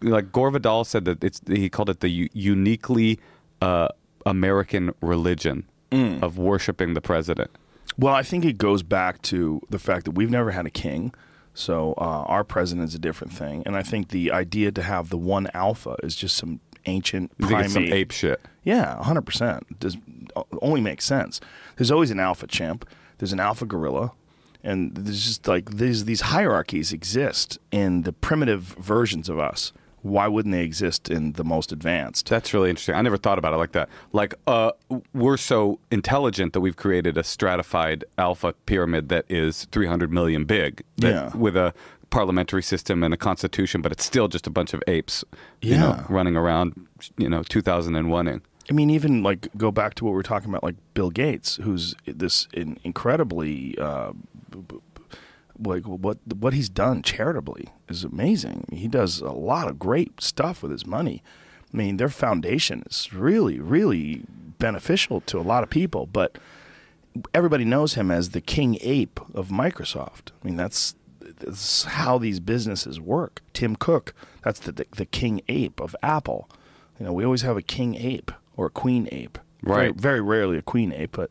[0.00, 3.18] Like Gore Vidal said that it's he called it the u- uniquely
[3.60, 3.88] uh,
[4.26, 5.64] American religion
[6.22, 7.50] of worshiping the president.
[7.98, 11.14] Well, I think it goes back to the fact that we've never had a king.
[11.54, 13.62] So uh, our president is a different thing.
[13.64, 17.46] And I think the idea to have the one alpha is just some ancient You
[17.46, 17.64] think primate.
[17.66, 18.40] it's some ape shit?
[18.64, 19.60] Yeah, 100%.
[19.78, 19.96] Does
[20.60, 21.40] only makes sense.
[21.76, 24.10] There's always an alpha chimp, there's an alpha gorilla,
[24.64, 29.72] and there's just like these these hierarchies exist in the primitive versions of us.
[30.04, 32.28] Why wouldn't they exist in the most advanced?
[32.28, 32.94] That's really interesting.
[32.94, 33.88] I never thought about it like that.
[34.12, 34.72] Like, uh,
[35.14, 40.82] we're so intelligent that we've created a stratified alpha pyramid that is 300 million big,
[40.98, 41.34] Yeah.
[41.34, 41.72] with a
[42.10, 45.24] parliamentary system and a constitution, but it's still just a bunch of apes,
[45.62, 45.80] you Yeah.
[45.80, 46.74] know, running around,
[47.16, 48.42] you know, 2001ing.
[48.68, 51.56] I mean, even like go back to what we are talking about, like Bill Gates,
[51.62, 54.12] who's this in, incredibly uh,
[54.50, 54.76] b- b-
[55.58, 58.66] like what what he's done charitably is amazing.
[58.72, 61.22] He does a lot of great stuff with his money.
[61.72, 64.22] I mean, their foundation is really, really
[64.58, 66.38] beneficial to a lot of people, but
[67.32, 70.30] everybody knows him as the king ape of Microsoft.
[70.42, 73.42] I mean, that's, that's how these businesses work.
[73.52, 76.48] Tim Cook, that's the, the, the king ape of Apple.
[76.98, 79.38] You know, we always have a king ape or a queen ape.
[79.62, 79.94] Very, Right.
[79.96, 81.30] very rarely a queen ape, but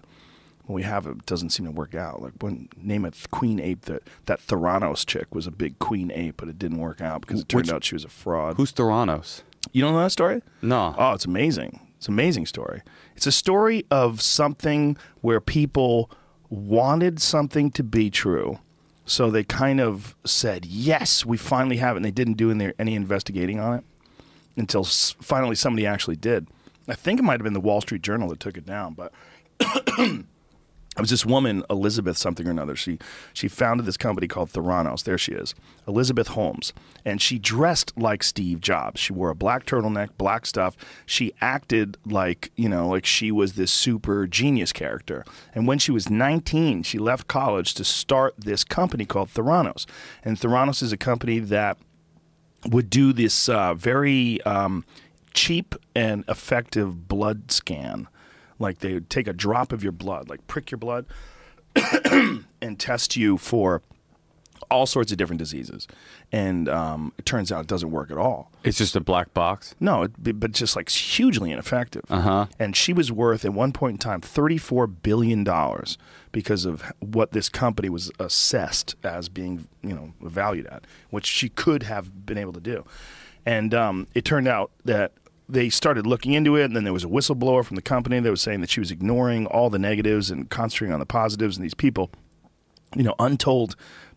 [0.66, 2.22] when we have it, it doesn't seem to work out.
[2.22, 6.36] Like when name a queen ape that that Theranos chick was a big queen ape,
[6.38, 8.58] but it didn't work out because it turned Which- out she was a fraud.
[8.58, 9.42] Who's Theranos?
[9.72, 10.42] you don't know that story?
[10.62, 10.94] No.
[10.98, 11.80] Oh, it's amazing.
[11.98, 12.82] It's an amazing story.
[13.16, 16.12] It's a story of something where people
[16.50, 18.60] wanted something to be true.
[19.06, 22.00] So they kind of said, yes, we finally have it.
[22.00, 23.84] And they didn't do any investigating on it
[24.58, 26.48] until finally somebody actually did.
[26.90, 29.14] I think it might have been the Wall Street Journal that took it down, but
[30.96, 32.76] it was this woman, Elizabeth something or another.
[32.76, 33.00] She
[33.34, 35.04] she founded this company called Theranos.
[35.04, 35.56] There she is,
[35.88, 39.00] Elizabeth Holmes, and she dressed like Steve Jobs.
[39.00, 40.76] She wore a black turtleneck, black stuff.
[41.06, 45.26] She acted like you know, like she was this super genius character.
[45.56, 49.86] And when she was 19, she left college to start this company called Theranos.
[50.24, 51.78] And Theranos is a company that
[52.70, 54.86] would do this uh, very um,
[55.34, 58.08] cheap and effective blood scan.
[58.64, 61.06] Like they would take a drop of your blood, like prick your blood,
[62.62, 63.82] and test you for
[64.72, 65.88] all sorts of different diseases.
[66.32, 68.52] And um, it turns out it doesn't work at all.
[68.64, 69.76] It's just a black box.
[69.80, 72.04] No, it, but just like hugely ineffective.
[72.10, 72.48] Uh-huh.
[72.58, 75.98] And she was worth at one point in time thirty-four billion dollars
[76.32, 81.50] because of what this company was assessed as being, you know, valued at, which she
[81.50, 82.84] could have been able to do.
[83.46, 85.12] And um, it turned out that
[85.50, 88.30] they started looking into it, and then there was a whistleblower from the company that
[88.30, 91.58] was saying that she was ignoring all the negatives and concentrating on the positives.
[91.58, 92.10] And these people,
[92.96, 93.76] you know, untold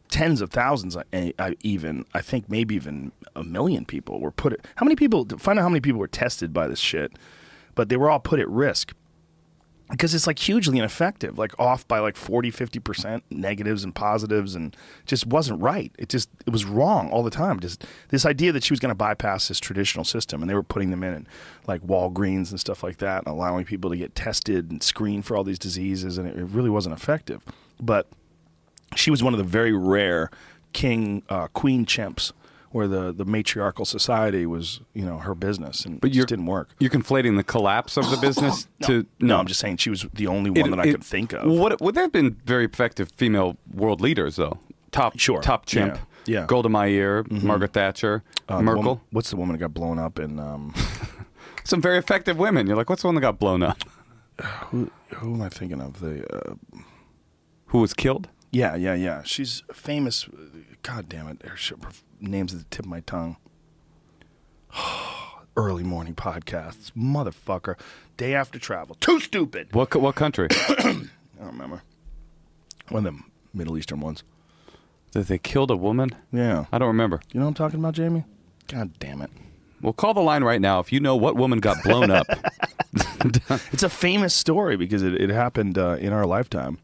[0.09, 0.97] tens of thousands,
[1.63, 4.65] even I think maybe even a million people were put.
[4.77, 5.27] How many people?
[5.39, 7.13] Find out how many people were tested by this shit,
[7.75, 8.95] but they were all put at risk
[9.91, 14.77] because it's like hugely ineffective, like off by like 40, 50% negatives and positives, and
[15.05, 15.93] just wasn't right.
[15.99, 17.61] It just it was wrong all the time.
[17.61, 20.63] Just this idea that she was going to bypass this traditional system, and they were
[20.63, 21.27] putting them in, in
[21.67, 25.37] like Walgreens and stuff like that, and allowing people to get tested and screened for
[25.37, 27.43] all these diseases, and it, it really wasn't effective.
[27.81, 28.09] But
[28.97, 30.31] she was one of the very rare
[30.73, 32.33] king uh, queen chimps
[32.71, 36.47] where the, the matriarchal society was you know her business and But it just didn't
[36.47, 40.07] work You're conflating the collapse of the business to no, I'm just saying she was
[40.15, 42.37] the only one It- that I it- could think of what would there have been
[42.45, 44.59] very effective female world leaders though?
[44.93, 45.41] Top Sure.
[45.43, 45.95] top chimp.
[45.95, 46.01] Yeah.
[46.29, 46.39] Yeah.
[46.41, 46.47] Mm-hmm.
[46.47, 48.83] Golda Margaret Thatcher, Uh, Merkel.
[48.83, 50.75] woman- what's the woman that got blown up in um,
[51.65, 52.67] Some very effective women.
[52.67, 53.79] You're like, what's the one that got blown up?
[54.71, 56.55] who, who am I thinking of the uh,
[57.67, 58.29] Who was killed?
[58.53, 60.29] yeah yeah yeah she's famous
[60.87, 61.43] god damn it
[62.21, 63.37] name's at the tip of my tongue
[65.57, 67.79] early morning podcasts motherfucker
[68.17, 70.49] day after travel too stupid What co- what country?
[70.69, 70.77] I
[71.41, 71.83] don't remember
[72.89, 74.23] one of them Middle Eastern ones
[75.13, 76.11] that they killed a woman?
[76.33, 77.21] yeah I don't remember.
[77.33, 78.25] you know what I'm talking about Jamie
[78.69, 79.31] god damn it
[79.83, 82.27] Well, call the line right now if you know what woman got blown up.
[83.73, 86.79] It's a famous story because it, it happened uh, in our lifetime.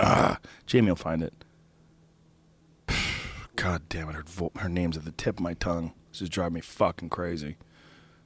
[0.00, 1.32] Ah, Jamie will find it.
[3.62, 5.92] God damn it, her, vo- her name's at the tip of my tongue.
[6.12, 7.56] This is driving me fucking crazy.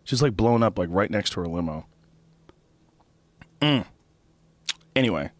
[0.04, 1.86] She's like blown up like right next to her limo.
[3.60, 3.84] Mm.
[4.94, 5.30] Anyway,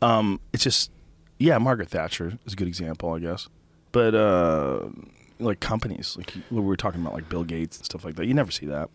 [0.00, 0.90] um, it's just
[1.38, 3.48] yeah, Margaret Thatcher is a good example, I guess.
[3.92, 4.88] But uh,
[5.38, 8.26] like companies, like we were talking about, like Bill Gates and stuff like that.
[8.26, 8.88] You never see that,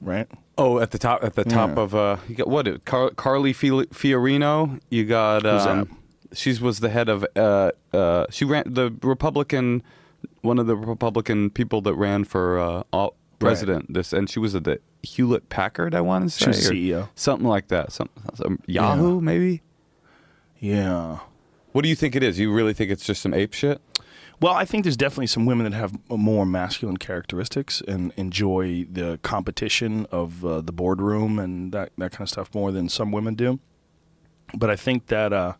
[0.00, 0.28] right?
[0.58, 1.82] oh, at the top at the top Yeah.
[1.82, 2.84] of uh you got what?
[2.86, 5.88] Car- Carly Fi- Fiorina, you got Who's um, that?
[6.32, 9.82] She was the head of uh uh she ran the Republican
[10.42, 14.54] one of the Republican people that ran for uh all, president this and she was
[14.54, 17.08] at the Hewlett Packard I want to say She was or CEO.
[17.14, 19.60] something like that some, some Yahoo maybe
[20.58, 21.18] Yeah.
[21.72, 23.80] what do you think it is you really think it's just some ape shit
[24.40, 29.18] Well, I think there's definitely some women that have more masculine characteristics and enjoy the
[29.22, 33.34] competition of uh, the boardroom and that, that kind of stuff more than some women
[33.34, 33.60] do.
[34.54, 35.54] But I think that, uh,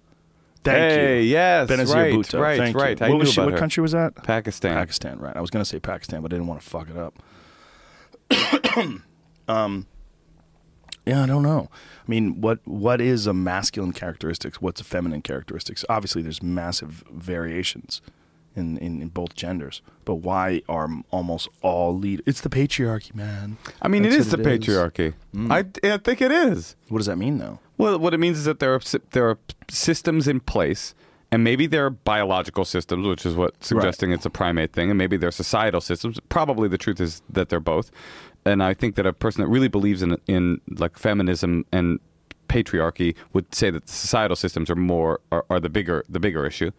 [0.67, 1.31] thank hey you.
[1.31, 2.41] yes Benazir right Bhutto.
[2.41, 3.07] right thank right You.
[3.07, 3.59] What knew was she, about what her.
[3.59, 4.15] country was that?
[4.17, 5.37] Pakistan Pakistan, right.
[5.37, 7.23] I was going to say Pakistan, but I didn't want to fuck it up.
[9.49, 9.87] um,
[11.07, 11.69] yeah, I don't know.
[11.73, 14.61] I mean, what what is a masculine characteristics?
[14.61, 15.85] What's a feminine characteristics?
[15.89, 18.01] Obviously, there's massive variations
[18.57, 19.83] in, in, in both genders.
[20.05, 22.23] But why are almost all lead?
[22.27, 23.57] It's the patriarchy, man.
[23.83, 24.59] I mean, That's it is the it is.
[24.67, 25.15] patriarchy.
[25.35, 25.53] Mm.
[25.53, 26.77] I, I think it is.
[26.89, 27.59] What does that mean, though?
[27.79, 28.81] Well, what it means is that there are
[29.13, 29.39] there are
[29.69, 30.95] systems in place,
[31.31, 35.17] and maybe they're biological systems, which is what suggesting it's a primate thing, and maybe
[35.17, 36.19] they're societal systems.
[36.29, 37.91] Probably the truth is that they're both.
[38.47, 42.01] And I think that a person that really believes in in like feminism and
[42.49, 46.47] patriarchy would say that the societal systems are more are, are the bigger the bigger
[46.47, 46.71] issue.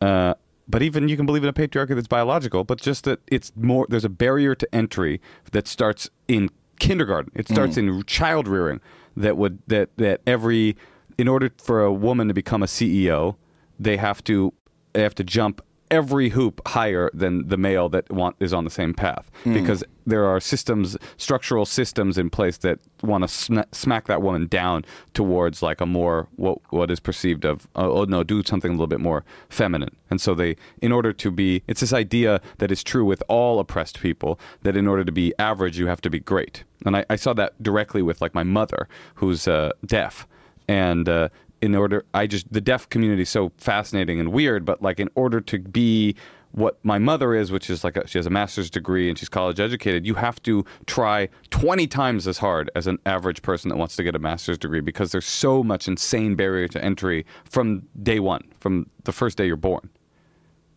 [0.00, 0.34] Uh,
[0.68, 3.86] but even you can believe in a patriarchy that's biological, but just that it's more.
[3.88, 5.20] There's a barrier to entry
[5.52, 7.32] that starts in kindergarten.
[7.34, 7.96] It starts mm.
[7.96, 8.80] in child rearing.
[9.16, 10.76] That would that that every
[11.18, 13.36] in order for a woman to become a CEO,
[13.78, 14.52] they have to
[14.92, 15.62] they have to jump
[15.94, 19.30] every hoop higher than the male that want is on the same path.
[19.54, 24.46] Because there are systems structural systems in place that want to sm- smack that woman
[24.48, 28.70] down towards like a more what what is perceived of oh, oh no do something
[28.70, 29.94] a little bit more feminine.
[30.10, 33.60] And so they in order to be it's this idea that is true with all
[33.60, 36.64] oppressed people that in order to be average you have to be great.
[36.84, 40.26] And I, I saw that directly with like my mother who's uh, deaf.
[40.66, 41.28] And uh,
[41.64, 45.08] in order i just the deaf community is so fascinating and weird but like in
[45.14, 46.14] order to be
[46.52, 49.28] what my mother is which is like a, she has a master's degree and she's
[49.28, 53.76] college educated you have to try 20 times as hard as an average person that
[53.76, 57.82] wants to get a master's degree because there's so much insane barrier to entry from
[58.02, 59.90] day one from the first day you're born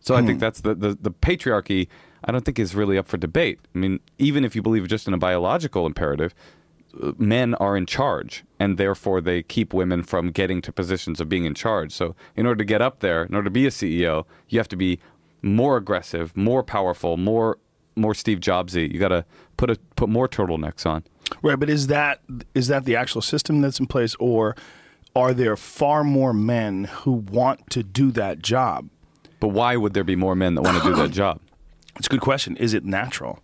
[0.00, 0.38] so I think hmm.
[0.38, 1.88] that's the, the the patriarchy.
[2.24, 3.60] I don't think is really up for debate.
[3.74, 6.34] I mean, even if you believe just in a biological imperative,
[7.18, 11.44] men are in charge, and therefore they keep women from getting to positions of being
[11.44, 11.92] in charge.
[11.92, 14.68] So in order to get up there, in order to be a CEO, you have
[14.68, 14.98] to be
[15.42, 17.58] more aggressive, more powerful, more
[17.96, 18.92] more Steve Jobsy.
[18.92, 19.24] You got to
[19.56, 21.04] put a put more turtlenecks on.
[21.42, 22.20] Right, but is that
[22.54, 24.56] is that the actual system that's in place, or
[25.14, 28.88] are there far more men who want to do that job?
[29.40, 31.40] But why would there be more men that want to do that job?
[31.96, 32.56] It's a good question.
[32.56, 33.40] Is it natural?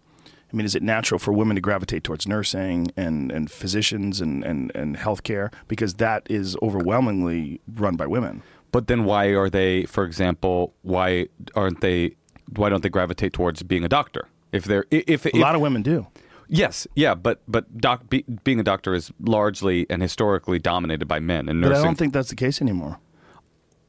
[0.55, 4.45] I mean, is it natural for women to gravitate towards nursing and, and physicians and,
[4.45, 5.53] and, and healthcare?
[5.67, 8.41] Because that is overwhelmingly run by women.
[8.71, 12.15] But then why are they, for example, why aren't they?
[12.55, 14.29] Why don't they gravitate towards being a doctor?
[14.53, 16.07] If they're if, if A lot of women do.
[16.47, 21.19] yes, yeah, but but doc, be, being a doctor is largely and historically dominated by
[21.19, 21.73] men, and nursing.
[21.75, 22.99] But I don't think that's the case anymore.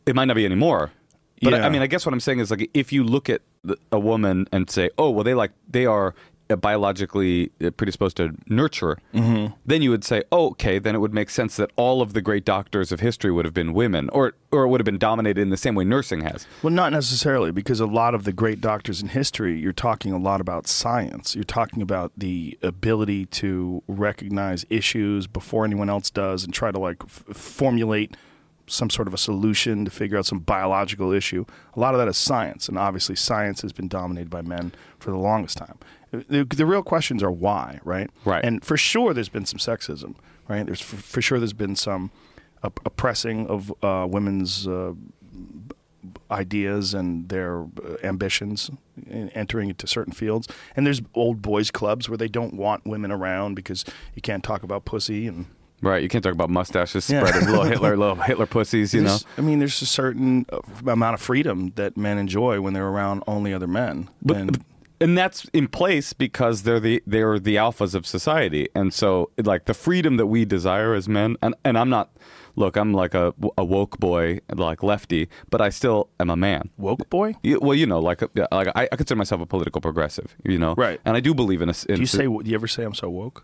[0.08, 0.92] it might not be anymore.
[1.44, 1.66] But I- Yeah.
[1.68, 4.00] I mean, I guess what I'm saying is like if you look at the- a
[4.00, 6.16] woman and say, oh, well, they like they are
[6.50, 9.54] biologically uh, predisposed to nurture, Mm-hmm.
[9.66, 12.22] then you would say, oh, okay, then it would make sense that all of the
[12.22, 15.42] great doctors of history would have been women, or or it would have been dominated
[15.42, 16.46] in the same way nursing has.
[16.64, 20.18] Well, not necessarily, because a lot of the great doctors in history, you're talking a
[20.18, 21.36] lot about science.
[21.36, 26.80] You're talking about the ability to recognize issues before anyone else does and try to
[26.80, 28.16] like f- formulate
[28.68, 31.46] some sort of a solution to figure out some biological issue.
[31.76, 35.12] A lot of that is science, and obviously, science has been dominated by men for
[35.12, 35.78] the longest time.
[36.28, 38.10] The, the real questions are why, right?
[38.26, 38.44] Right.
[38.44, 40.16] And for sure, there's been some sexism,
[40.48, 40.66] right?
[40.66, 42.12] There's for, for sure there's been some
[42.64, 44.94] op- oppressing of uh, women's uh,
[46.32, 48.70] ideas and their uh, ambitions
[49.08, 50.48] in entering into certain fields.
[50.76, 54.64] And there's old boys clubs where they don't want women around because you can't talk
[54.64, 55.46] about pussy and
[55.82, 57.24] Right, you can't talk about mustaches Yeah.
[57.26, 59.18] spreading, little Hitler, little Hitler pussies, you know.
[59.38, 63.24] I mean, there's a certain uh, amount of freedom that men enjoy when they're around
[63.28, 64.10] only other men.
[64.22, 64.66] But and
[65.02, 69.66] and that's in place because they're the they're the alphas of society, and so like
[69.66, 72.10] the freedom that we desire as men, and and I'm not.
[72.58, 76.70] Look, I'm like a, a woke boy, like lefty, but I still am a man.
[76.78, 77.36] woke boy?
[77.44, 80.58] You- Well, you know, like uh, like I, I consider myself a political progressive, you
[80.58, 81.02] know, Right.
[81.04, 82.24] And I do believe in a In Do you say?
[82.28, 83.44] Do you ever say I'm so woke?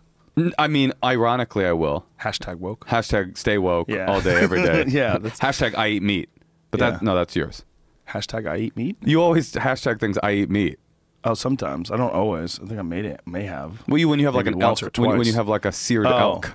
[0.58, 2.06] I mean, ironically, I will.
[2.22, 2.86] Hashtag woke.
[2.86, 4.06] Hashtag stay woke Yeah.
[4.06, 4.84] all day, every day.
[4.88, 6.30] Yeah, that's- Hashtag I eat meat,
[6.70, 6.92] but Yeah.
[6.92, 7.66] that no, that's yours.
[8.08, 8.96] Hashtag I eat meat.
[9.04, 10.16] You always hashtag things.
[10.22, 10.78] I eat meat.
[11.24, 12.58] Oh, sometimes I don't always.
[12.60, 13.20] I think I made it.
[13.26, 13.82] May have.
[13.86, 16.06] Well, you when you have like an elk, when, when you have like a seared
[16.06, 16.52] Oh, elk.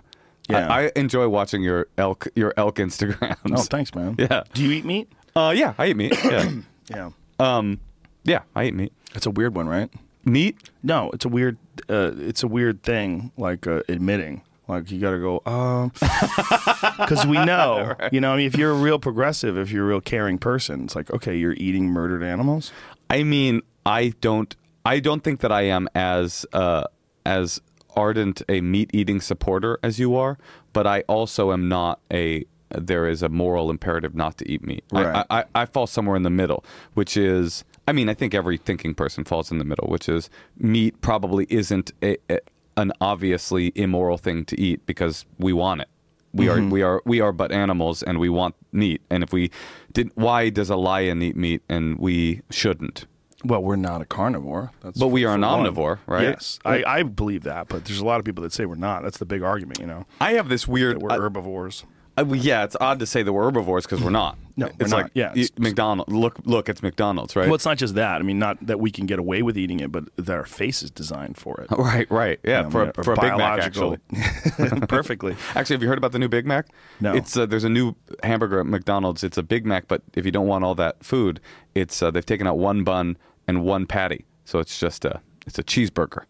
[0.50, 0.68] yeah.
[0.68, 3.38] I, I enjoy watching your elk your elk Instagrams.
[3.52, 4.16] Oh, thanks, man.
[4.20, 4.44] Yeah.
[4.54, 5.10] Do you eat meat?
[5.36, 6.14] Uh, yeah, I eat meat.
[6.24, 6.52] Yeah.
[6.90, 7.10] Yeah.
[7.40, 7.80] um,
[8.24, 8.92] yeah, I eat meat.
[9.16, 9.90] It's a weird one, right?
[10.26, 10.70] Meat?
[10.84, 11.58] No, it's a weird.
[11.90, 14.42] Uh, it's a weird thing, like uh, admitting.
[14.68, 15.92] Like you got to go, um,
[17.00, 18.34] because we know, you know.
[18.34, 21.10] I mean, if you're a real progressive, if you're a real caring person, it's like,
[21.14, 22.72] okay, you're eating murdered animals.
[23.10, 24.56] I mean, I don't.
[24.86, 26.84] I don't think that I am as uh,
[27.26, 27.60] as
[27.96, 30.38] ardent a meat eating supporter as you are,
[30.74, 32.46] but I also am not a.
[32.70, 34.84] There is a moral imperative not to eat meat.
[34.92, 35.26] I- Right.
[35.30, 36.64] I, I, I fall somewhere in the middle,
[36.96, 37.64] which is.
[37.88, 41.48] I mean, I think every thinking person falls in the middle, which is meat probably
[41.50, 42.40] isn't a, a,
[42.76, 45.88] an obviously immoral thing to eat because we want it.
[46.34, 49.02] We are we are we are but animals, and we want meat.
[49.10, 49.50] And if we
[49.94, 53.06] did, why does a lion eat meat and we shouldn't?
[53.44, 54.72] Well, we're not a carnivore.
[54.82, 56.24] That's But we are an omnivore, right?
[56.24, 59.04] Yes, I, I believe that, but there's a lot of people that say we're not.
[59.04, 60.06] That's the big argument, you know.
[60.20, 61.02] I have this weird.
[61.02, 61.84] We're herbivores.
[62.18, 64.38] Well, yeah, it's odd to say that we're herbivores because we're not.
[64.56, 65.04] No, we're it's not.
[65.04, 66.12] like Yeah, it's- McDonald's.
[66.12, 67.46] Look, look, it's McDonald's, right?
[67.46, 68.20] Well, it's not just that.
[68.20, 70.82] I mean, not that we can get away with eating it, but that our face
[70.82, 71.68] is designed for it.
[71.78, 72.40] right, right.
[72.44, 73.98] Yeah, Um, for, or a, for a Big Mac, actually.
[74.88, 75.36] Perfectly.
[75.56, 76.68] Actually, have you heard about the new Big Mac?
[77.00, 77.14] No.
[77.14, 79.24] It's uh, there's a new hamburger at McDonald's.
[79.24, 81.40] It's a Big Mac, but if you don't want all that food,
[81.76, 85.60] it's uh, they've taken out one bun and one patty, so it's just a it's
[85.60, 86.24] a cheeseburger.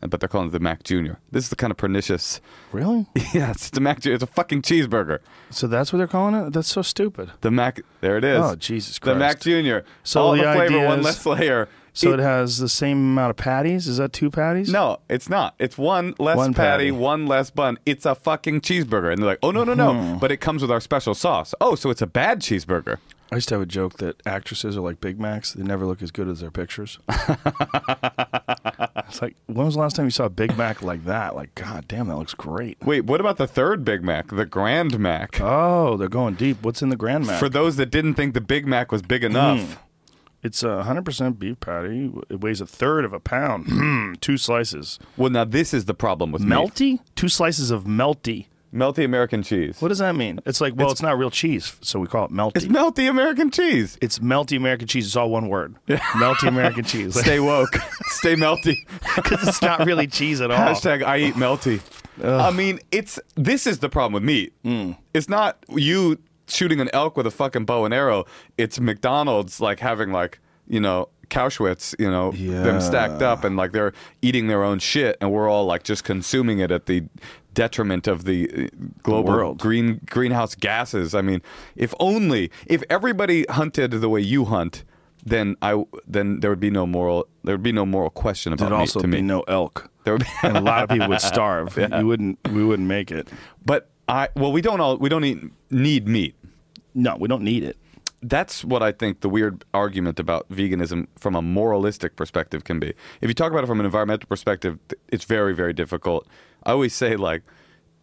[0.00, 1.18] But they're calling it the Mac Junior.
[1.30, 2.40] This is the kind of pernicious.
[2.72, 3.06] Really?
[3.34, 4.00] Yeah, it's the Mac.
[4.00, 5.18] Ju- It's a fucking cheeseburger.
[5.50, 6.52] So that's what they're calling it?
[6.52, 7.30] That's so stupid.
[7.40, 7.80] The Mac.
[8.00, 8.40] There it is.
[8.40, 9.14] Oh, Jesus Christ!
[9.14, 9.84] The Mac Junior.
[10.02, 11.68] So all the the, flavor, idea one is- less layer.
[11.96, 13.86] So It- it has the same amount of patties?
[13.86, 14.68] Is that two patties?
[14.70, 15.54] No, it's not.
[15.60, 16.90] It's one less One patty, patty.
[16.90, 17.78] one less bun.
[17.86, 19.10] It's a fucking cheeseburger.
[19.12, 19.94] And they're like, oh, no, no, no.
[19.94, 20.18] Hmm.
[20.18, 21.54] But it comes with our special sauce.
[21.60, 22.98] Oh, so it's a bad cheeseburger.
[23.30, 25.52] I used to have a joke that actresses are like Big Macs.
[25.54, 26.98] They never look as good as their pictures.
[29.14, 31.36] it's like, when was the last time you saw a Big Mac like that?
[31.36, 32.76] Like, God damn, that looks great.
[32.84, 35.40] Wait, what about the third Big Mac, the Grand Mac?
[35.40, 36.62] Oh, they're going deep.
[36.62, 37.38] What's in the Grand Mac?
[37.38, 39.78] For those that didn't think the Big Mac was big enough.
[40.42, 42.12] it's a 100% beef patty.
[42.28, 43.66] It weighs a third of a pound.
[43.68, 44.98] Hmm, Two slices.
[45.16, 46.42] Well, now this is the problem with.
[46.42, 46.98] Melty?
[47.14, 48.46] Two slices of melty.
[48.74, 49.80] Melty American cheese.
[49.80, 50.40] What does that mean?
[50.44, 52.56] It's like, well, it's, not real cheese, so we call it melty.
[52.56, 53.96] It's melty American cheese.
[54.00, 55.06] It's melty American cheese.
[55.06, 55.76] It's all one word.
[55.88, 57.18] Melty American cheese.
[57.20, 57.74] Stay woke.
[58.06, 58.76] Stay melty.
[59.16, 60.58] Because it's not really cheese at all.
[60.58, 61.80] Hashtag I eat melty.
[62.22, 64.52] I mean, it's this is the problem with meat.
[64.64, 64.96] Mm.
[65.12, 68.24] It's not you shooting an elk with a fucking bow and arrow.
[68.56, 73.72] It's McDonald's like having like you know Kauschwitz, you know, them stacked up and like
[73.72, 77.04] they're eating their own shit, and we're all like just consuming it at the
[77.54, 78.68] detriment of the uh,
[79.02, 79.58] global world.
[79.58, 81.14] green greenhouse gases.
[81.14, 81.40] I mean,
[81.76, 84.84] if only if everybody hunted the way you hunt.
[85.26, 88.68] Then I then there would be no moral there would be no moral question about
[88.68, 89.22] There'd also to be me.
[89.22, 89.90] no elk.
[90.04, 91.78] There would be and a lot of people would starve.
[91.98, 92.38] You wouldn't.
[92.52, 93.28] We wouldn't make it.
[93.64, 95.38] But I well, we don't all we don't eat,
[95.70, 96.34] need meat.
[96.94, 97.78] No, we don't need it.
[98.20, 102.92] That's what I think the weird argument about veganism from a moralistic perspective can be.
[103.22, 104.78] If you talk about it from an environmental perspective,
[105.08, 106.26] it's very very difficult.
[106.66, 107.42] I always say like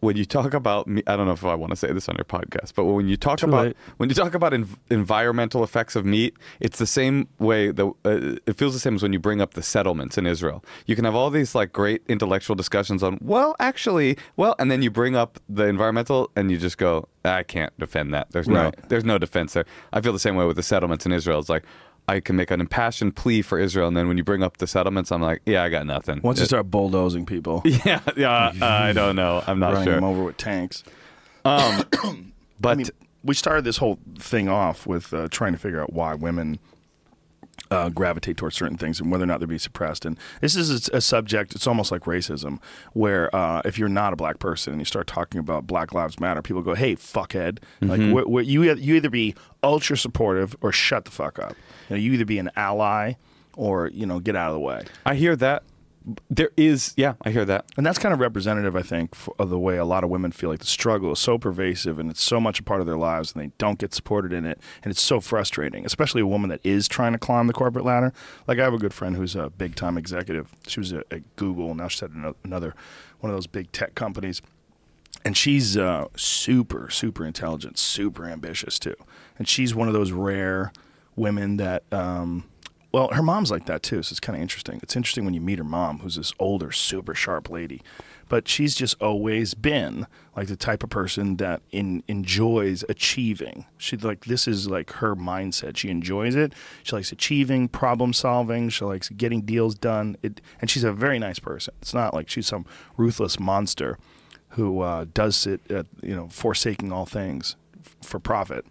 [0.00, 2.16] when you talk about me, I don't know if I want to say this on
[2.16, 3.76] your podcast, but when you talk Too about late.
[3.98, 8.36] when you talk about env- environmental effects of meat, it's the same way that uh,
[8.44, 10.64] it feels the same as when you bring up the settlements in Israel.
[10.86, 14.82] You can have all these like great intellectual discussions on, well, actually, well, and then
[14.82, 18.32] you bring up the environmental, and you just go, I can't defend that.
[18.32, 18.88] There's no, Right.
[18.88, 19.66] there's no defense there.
[19.92, 21.38] I feel the same way with the settlements in Israel.
[21.38, 21.64] It's like.
[22.08, 24.66] I can make an impassioned plea for Israel, and then when you bring up the
[24.66, 26.20] settlements, I'm like, yeah, I got nothing.
[26.22, 29.42] Once you start bulldozing people, yeah, yeah, I don't know.
[29.46, 29.94] I'm not running sure.
[29.94, 30.82] them over with tanks.
[31.44, 31.84] Um,
[32.60, 32.86] but I mean,
[33.24, 36.58] we started this whole thing off with uh, trying to figure out why women
[37.70, 40.04] uh, gravitate towards certain things and whether or not they're being suppressed.
[40.04, 41.54] And this is a, a subject.
[41.54, 42.60] It's almost like racism,
[42.92, 46.20] where uh, if you're not a black person and you start talking about Black Lives
[46.20, 50.72] Matter, people go, "Hey, fuckhead!" Like wh- wh- you you either be ultra supportive or
[50.72, 51.54] shut the fuck up.
[51.88, 53.14] You know, you either be an ally
[53.56, 54.84] or you know get out of the way.
[55.04, 55.62] I hear that.
[56.28, 57.66] There is, yeah, I hear that.
[57.76, 60.50] And that's kind of representative, I think, of the way a lot of women feel
[60.50, 63.32] like the struggle is so pervasive and it's so much a part of their lives
[63.32, 64.58] and they don't get supported in it.
[64.82, 68.12] And it's so frustrating, especially a woman that is trying to climb the corporate ladder.
[68.48, 70.50] Like, I have a good friend who's a big time executive.
[70.66, 72.10] She was at, at Google, and now she's at
[72.42, 72.74] another
[73.20, 74.42] one of those big tech companies.
[75.24, 78.96] And she's uh, super, super intelligent, super ambitious too.
[79.38, 80.72] And she's one of those rare
[81.16, 82.44] women that, um,
[82.92, 84.02] well, her mom's like that too.
[84.02, 84.78] So it's kind of interesting.
[84.82, 87.80] It's interesting when you meet her mom, who's this older, super sharp lady.
[88.28, 90.06] But she's just always been
[90.36, 93.66] like the type of person that in, enjoys achieving.
[93.76, 95.76] She like this is like her mindset.
[95.76, 96.54] She enjoys it.
[96.82, 98.70] She likes achieving, problem solving.
[98.70, 100.16] She likes getting deals done.
[100.22, 101.74] It, and she's a very nice person.
[101.82, 102.64] It's not like she's some
[102.96, 103.98] ruthless monster
[104.50, 107.56] who uh, does it, at, you know, forsaking all things
[108.02, 108.66] for profit.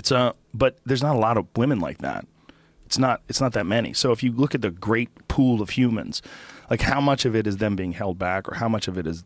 [0.00, 2.26] It's a, but there's not a lot of women like that.
[2.86, 3.92] It's not, it's not that many.
[3.92, 6.22] So if you look at the great pool of humans,
[6.70, 9.06] like how much of it is them being held back, or how much of it
[9.06, 9.24] is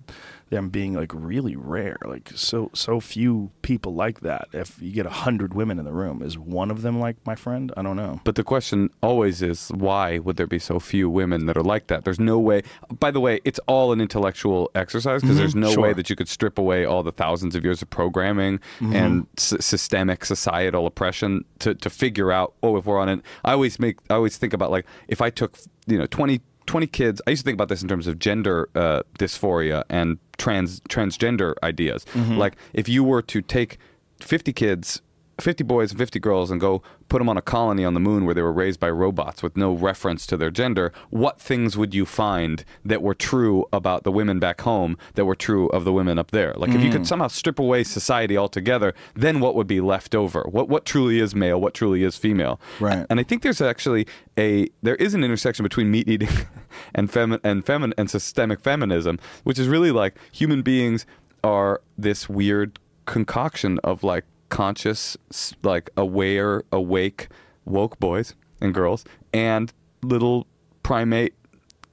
[0.55, 1.99] them being like really rare?
[2.05, 4.49] Like so, so few people like that.
[4.53, 7.35] If you get a hundred women in the room, is one of them like my
[7.35, 7.73] friend?
[7.77, 8.21] I don't know.
[8.25, 11.89] But the question always is why would there be so few women that are like
[11.89, 12.05] that?
[12.05, 12.63] There's no way.
[12.99, 15.39] By the way, it's all an intellectual exercise because mm-hmm.
[15.39, 15.83] there's no Sure.
[15.83, 18.95] way that you could strip away all the thousands of years of programming mm-hmm.
[18.95, 22.55] and s- systemic societal oppression to, to figure out.
[22.63, 23.97] Oh, if we're on it, I always make.
[24.09, 27.21] I always think about like if I took you know 20, 20 kids.
[27.27, 31.55] I used to think about this in terms of gender uh, dysphoria and trans transgender
[31.63, 32.05] ideas.
[32.39, 33.79] Like if you were to take
[34.21, 35.03] 50 kids
[35.41, 38.25] 50 boys and 50 girls and go put them on a colony on the moon
[38.25, 41.95] where they were raised by robots with no reference to their gender, what things would
[41.95, 45.93] you find that were true about the women back home that were true of the
[45.93, 46.55] women up there?
[46.57, 46.93] Like if you Mm.
[46.93, 50.43] could somehow strip away society altogether, then what would be left over?
[50.51, 51.61] What what truly is male?
[51.61, 52.61] What truly is female?
[52.81, 53.05] Right.
[53.11, 54.07] And I think there's actually
[54.39, 56.29] a there is an intersection between meat eating
[56.95, 61.07] and femi- and femin- and systemic feminism, which is really like human beings
[61.43, 64.25] are this weird concoction of like
[64.55, 65.17] conscious,
[65.65, 67.27] like aware, awake,
[67.65, 70.47] woke boys and girls, and little
[70.85, 71.35] primate,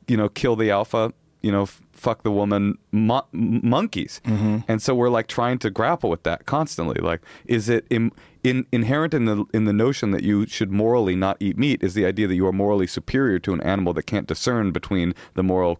[0.07, 4.21] you know, kill the alpha, you know, f- fuck the woman mo- monkeys.
[4.25, 4.59] Mm-hmm.
[4.67, 7.01] And so we're like trying to grapple with that constantly.
[7.01, 8.11] Like, is it Im-
[8.43, 11.81] in, inherent in the in the notion that you should morally not eat meat?
[11.81, 15.15] Is the idea that you are morally superior to an animal that can't discern between
[15.33, 15.79] the moral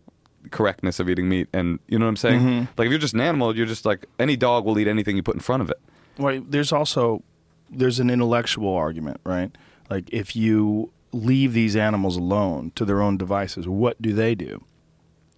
[0.49, 2.39] correctness of eating meat and you know what I'm saying?
[2.39, 2.59] Mm-hmm.
[2.75, 5.21] Like, if you're just an animal, you're just like any dog will eat anything you
[5.21, 5.79] put in front of it.
[6.17, 7.23] Well, there's also
[7.69, 9.51] there's an intellectual argument, right?
[9.89, 14.63] Like if you leave these animals alone to their own devices, what do they do?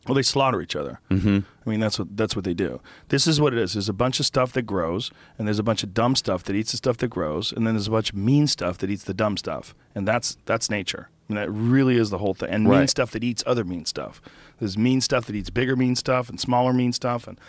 [0.07, 0.99] Well, they slaughter each other.
[1.09, 1.39] Mm-hmm.
[1.65, 2.81] I mean, that's what that's what they do.
[3.07, 3.73] This is what it is.
[3.73, 6.55] There's a bunch of stuff that grows, and there's a bunch of dumb stuff that
[6.55, 9.05] eats the stuff that grows, and then there's a bunch of mean stuff that eats
[9.05, 11.09] the dumb stuff, and that's that's nature.
[11.29, 12.49] I mean, that really is the whole thing.
[12.49, 14.21] And mean stuff that eats other mean stuff.
[14.59, 17.39] There's mean stuff that eats bigger mean stuff and smaller mean stuff, and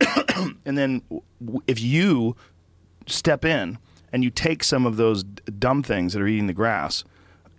[0.64, 1.02] and then
[1.66, 2.36] if you
[3.08, 3.78] step in
[4.12, 7.04] and you take some of those d- dumb things that are eating the grass,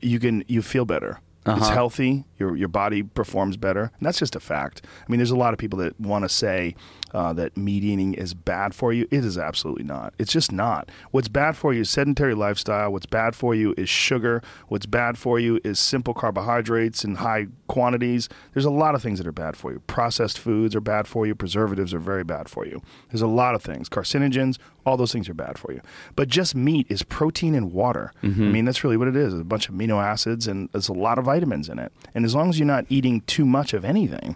[0.01, 1.19] you can you feel better.
[1.45, 1.73] It's Uh-huh.
[1.73, 2.25] healthy.
[2.37, 4.81] Your your body performs better, and that's just a fact.
[4.85, 6.75] I mean, there's a lot of people that want to say
[7.13, 9.07] uh, that meat eating is bad for you.
[9.09, 10.13] It is absolutely not.
[10.19, 10.91] It's just not.
[11.11, 12.91] What's bad for you is sedentary lifestyle.
[12.91, 14.43] What's bad for you is sugar.
[14.67, 18.29] What's bad for you is simple carbohydrates in high quantities.
[18.53, 19.79] There's a lot of things that are bad for you.
[19.87, 21.33] Processed foods are bad for you.
[21.35, 22.81] Preservatives are very bad for you.
[23.11, 23.89] There's a lot of things.
[23.89, 25.81] Carcinogens, all those things are bad for you.
[26.15, 28.11] But just meat is protein and water.
[28.23, 29.33] I mean, that's really what it is.
[29.33, 31.91] It's a bunch of amino acids and there's a lot of vitamins in it.
[32.15, 34.35] And as long as you're not eating too much of anything,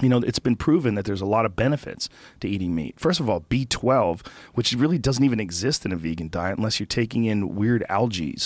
[0.00, 2.08] you know, it's been proven that there's a lot of benefits
[2.40, 2.94] to eating meat.
[2.98, 4.24] First of all, B12,
[4.54, 8.36] which really doesn't even exist in a vegan diet unless you're taking in weird algae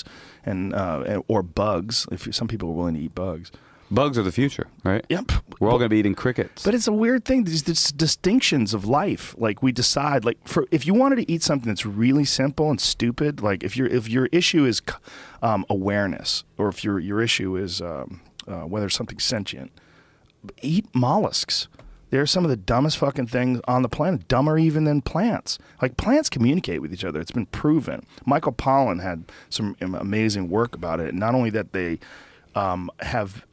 [0.45, 2.07] and uh, or bugs.
[2.11, 3.51] If some people are willing to eat bugs.
[3.93, 5.05] Bugs are the future, right?
[5.11, 5.33] Yep.
[5.61, 6.63] We're all going to be eating crickets.
[6.63, 7.45] But it's a weird thing.
[7.45, 9.35] These, these distinctions of life.
[9.37, 12.81] Like we decide, like for if you wanted to eat something that's really simple and
[12.81, 14.81] stupid, like if your if your issue is
[15.43, 19.71] um, awareness, or if your your issue is um, uh, whether something's sentient,
[20.63, 21.69] eat mollusks.
[22.09, 25.59] They're some of the dumbest fucking things on the planet, dumber even than plants.
[25.81, 27.21] Like plants communicate with each other.
[27.21, 28.05] It's been proven.
[28.27, 31.15] Michael Pollan had some amazing work about it.
[31.15, 32.01] Not only that they
[32.55, 33.47] um, have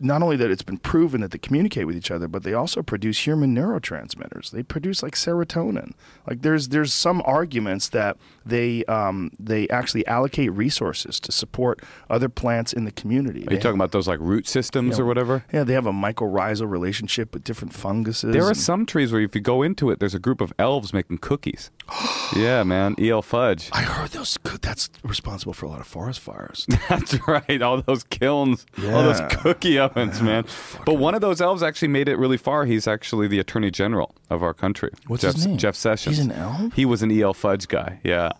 [0.00, 2.82] not only that it's been proven that they communicate with each other, but they also
[2.82, 4.50] produce human neurotransmitters.
[4.50, 5.92] They produce like serotonin.
[6.26, 11.80] Like there's there's some arguments that they um, they actually allocate resources to support
[12.10, 13.46] other plants in the community.
[13.48, 15.44] are you talking about those like root systems or whatever?
[15.52, 18.32] Yeah, they have a mycorrhizal relationship with different funguses.
[18.32, 20.92] There are some trees where if you go into it, there's a group of elves
[20.92, 21.70] making cookies.
[22.36, 22.94] yeah, man.
[22.98, 23.68] El fudge.
[23.72, 24.38] I heard those.
[24.62, 26.66] That's responsible for a lot of forest fires.
[26.88, 27.60] That's right.
[27.62, 28.94] All those kilns, yeah.
[28.94, 30.44] all those cookie ovens, man.
[30.86, 32.64] But one of those elves actually made it really far.
[32.64, 34.90] He's actually the attorney general of our country.
[35.06, 35.56] What's Jeff, his name?
[35.58, 36.16] Jeff Sessions.
[36.16, 36.72] He's an elf?
[36.74, 38.00] He was an El fudge guy.
[38.04, 38.30] Yeah.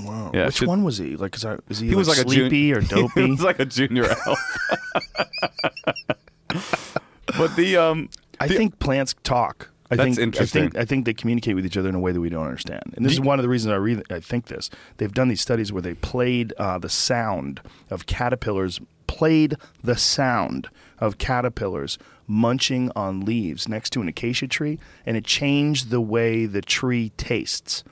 [0.00, 0.30] Wow.
[0.34, 1.16] Yeah, Which should- one was he?
[1.16, 3.24] Like, is, that, is he, He was like a jun- sleepy or dopey?
[3.24, 4.38] he was like a junior elf.
[7.38, 8.08] but the um,
[8.40, 9.68] I the- think plants talk.
[9.92, 10.62] I That's think, interesting.
[10.62, 12.46] I think I think they communicate with each other in a way that we don't
[12.46, 12.94] understand.
[12.96, 14.70] And this is one of the reasons I re- I think this.
[14.96, 20.70] They've done these studies where they played uh, the sound of caterpillars, played the sound
[20.98, 26.46] of caterpillars munching on leaves next to an acacia tree, and it changed the way
[26.46, 27.84] the tree tastes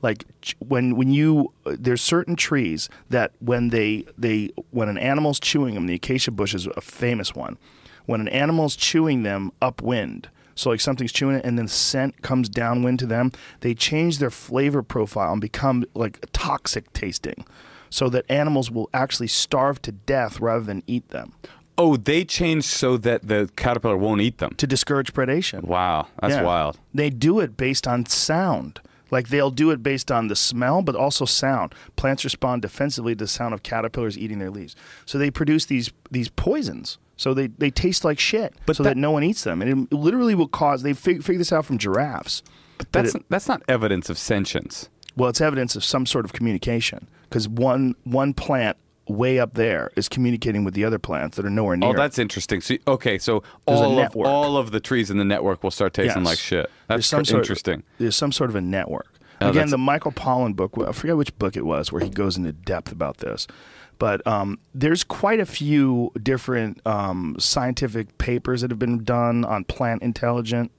[0.00, 0.24] like
[0.60, 5.86] when when you there's certain trees that when they they when an animal's chewing them
[5.86, 7.56] the acacia bush is a famous one
[8.06, 12.48] when an animal's chewing them upwind so like something's chewing it and then scent comes
[12.48, 13.30] downwind to them
[13.60, 17.44] they change their flavor profile and become like toxic tasting
[17.90, 21.32] so that animals will actually starve to death rather than eat them
[21.78, 24.54] oh, they change so that the caterpillar won't eat them.
[24.56, 26.42] to discourage predation Wow, that's Yeah.
[26.42, 26.78] wild.
[26.94, 28.80] They do it based on sound.
[29.10, 31.74] Like they'll do it based on the smell, but also sound.
[31.96, 34.76] Plants respond defensively to the sound of caterpillars eating their leaves.
[35.06, 36.98] So they produce these these poisons.
[37.22, 39.62] So they, they taste like shit, But so that- that, no one eats them.
[39.62, 40.82] And it literally will cause.
[40.82, 42.42] They fig- figured this out from giraffes.
[42.78, 44.88] That That's it- that's not evidence of sentience.
[45.16, 49.90] well, it's evidence of some sort of communication because one one plant way up there
[49.94, 51.90] is communicating with the other plants that are nowhere oh, near.
[51.90, 52.60] Oh, that's interesting.
[52.60, 55.94] So, okay, so There's all of, all of the trees in the network will start
[55.94, 56.26] tasting Yes.
[56.26, 56.70] like shit.
[56.88, 57.82] That's some cr- sort of- interesting.
[57.98, 59.12] there's some sort of a network.
[59.40, 62.36] Oh, Again, the Michael Pollan book, I forget which book it was, where he goes
[62.36, 63.48] into depth about this.
[64.02, 69.62] But um, there's quite a few different um, scientific papers that have been done on
[69.62, 70.72] plant intelligent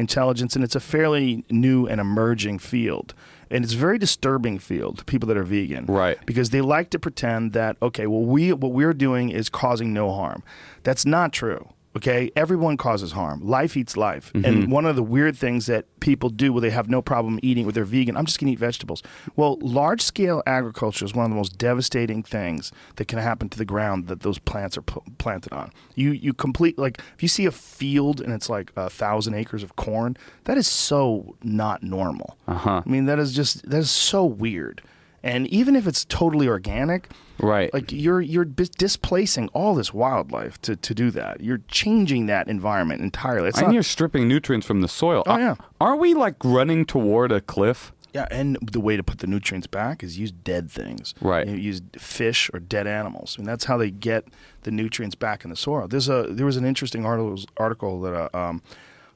[0.00, 3.14] intelligence, and it's a fairly new and emerging field.
[3.52, 6.18] And it's a very disturbing field to people that are vegan, Right.
[6.26, 10.10] Because they like to pretend that okay, well, we what we're doing is causing no
[10.12, 10.42] harm.
[10.82, 11.68] That's not true.
[11.96, 13.40] Okay, everyone causes harm.
[13.40, 16.90] Life eats life, and one of the weird things that people do where they have
[16.90, 19.02] no problem eating with their vegan, I'm just going to eat vegetables.
[19.34, 23.56] Well, large scale agriculture is one of the most devastating things that can happen to
[23.56, 25.72] the ground that those plants are p- planted on.
[25.94, 29.62] You you complete like if you see a field and it's like a thousand acres
[29.62, 32.36] of corn, that is so not normal.
[32.46, 32.82] Uh-huh.
[32.84, 34.82] I mean, that is just that is so weird.
[35.22, 37.72] And even if it's totally organic, Right.
[37.74, 41.40] like you're you're displacing all this wildlife to, to do that.
[41.40, 43.48] You're changing that environment entirely.
[43.48, 45.22] It's and not, you're stripping nutrients from the soil.
[45.26, 45.54] Oh, Are- yeah.
[45.80, 47.92] Are we like running toward a cliff?
[48.16, 51.14] yeah, and the way to put the nutrients back is use dead things.
[51.20, 51.46] Right.
[51.46, 54.24] You use fish or dead animals, and that's how they get
[54.62, 55.86] the nutrients back in the soil.
[55.86, 58.62] There's a there was an interesting article article that uh, um,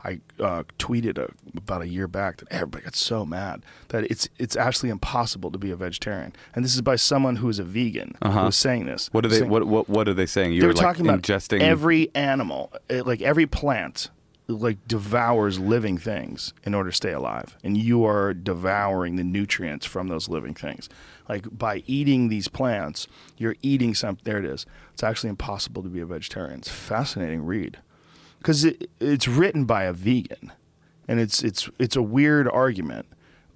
[0.03, 4.29] I uh, tweeted a, about a year back that everybody got so mad that it's
[4.39, 7.65] it's actually impossible to be a vegetarian, and this is by someone who is a
[7.65, 8.39] vegan Uh-huh.
[8.41, 9.09] who was saying this.
[9.13, 9.39] What are they?
[9.41, 10.53] Saying- What, what What are they saying?
[10.53, 14.09] You they were were like talking about ingesting every animal, eh, like every plant,
[14.49, 19.85] like devours living things in order to stay alive, and you are devouring the nutrients
[19.87, 20.89] from those living things.
[21.29, 24.17] Like by eating these plants, you're eating some.
[24.25, 24.65] There it is.
[24.95, 26.61] It's actually impossible to be a vegetarian.
[26.61, 27.79] It's a fascinating read
[28.41, 30.53] because it, it's written by a vegan,
[31.07, 33.07] and it's it's it's a weird argument.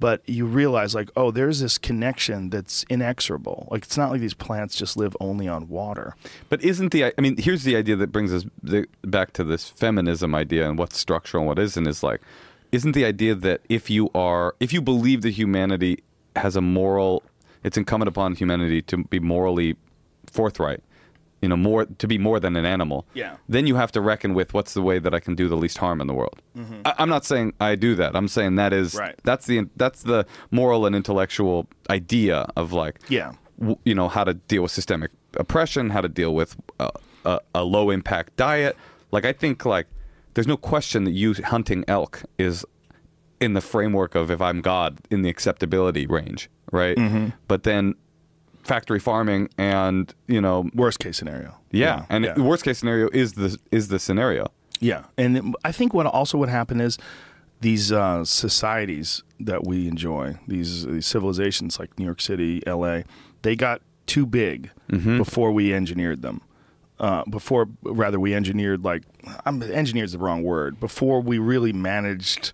[0.00, 3.68] But you realize, like, oh, there's this connection that's inexorable.
[3.70, 6.14] Like, it's not like these plants just live only on water.
[6.50, 7.04] But isn't the?
[7.04, 8.44] I mean, here's the idea that brings us
[9.02, 11.86] back to this feminism idea and what's structural and what isn't.
[11.86, 12.20] Is like,
[12.72, 16.02] isn't the idea that if you are, if you believe that humanity
[16.36, 17.22] has a moral,
[17.62, 19.76] it's incumbent upon humanity to be morally
[20.26, 20.82] forthright.
[21.44, 22.98] You know, more to be more than an animal.
[23.22, 23.36] Yeah.
[23.54, 25.76] Then you have to reckon with what's the way that I can do the least
[25.84, 26.38] harm in the world.
[26.88, 28.10] I, I'm not saying I do that.
[28.18, 29.04] I'm saying that is Mm-hmm.
[29.04, 29.16] Right.
[29.24, 30.20] that's the that's the
[30.50, 31.56] moral and intellectual
[31.90, 33.30] idea of like Yeah.
[33.58, 35.10] w- you know how to deal with systemic
[35.44, 36.90] oppression, how to deal with uh,
[37.32, 38.74] a, a low impact diet.
[39.12, 39.86] Like I think like
[40.34, 42.64] there's no question that you hunting elk is
[43.40, 46.96] in the framework of if I'm God in the acceptability range, right?
[46.96, 47.26] Mm-hmm.
[47.48, 47.94] But then
[48.64, 51.56] factory farming and you know Worst case scenario.
[51.70, 52.34] yeah, and yeah.
[52.34, 54.50] the worst case scenario is the is the scenario.
[54.80, 56.98] Yeah, and I think what also would happen is
[57.60, 63.04] these uh, societies that we enjoy, these, these civilizations like New York City, L.A.,
[63.40, 64.70] they got too big
[65.16, 66.42] before we engineered them.
[67.00, 69.02] Uh, before, rather, we engineered like
[69.46, 70.78] I'm engineered is the wrong word.
[70.78, 72.52] Before we really managed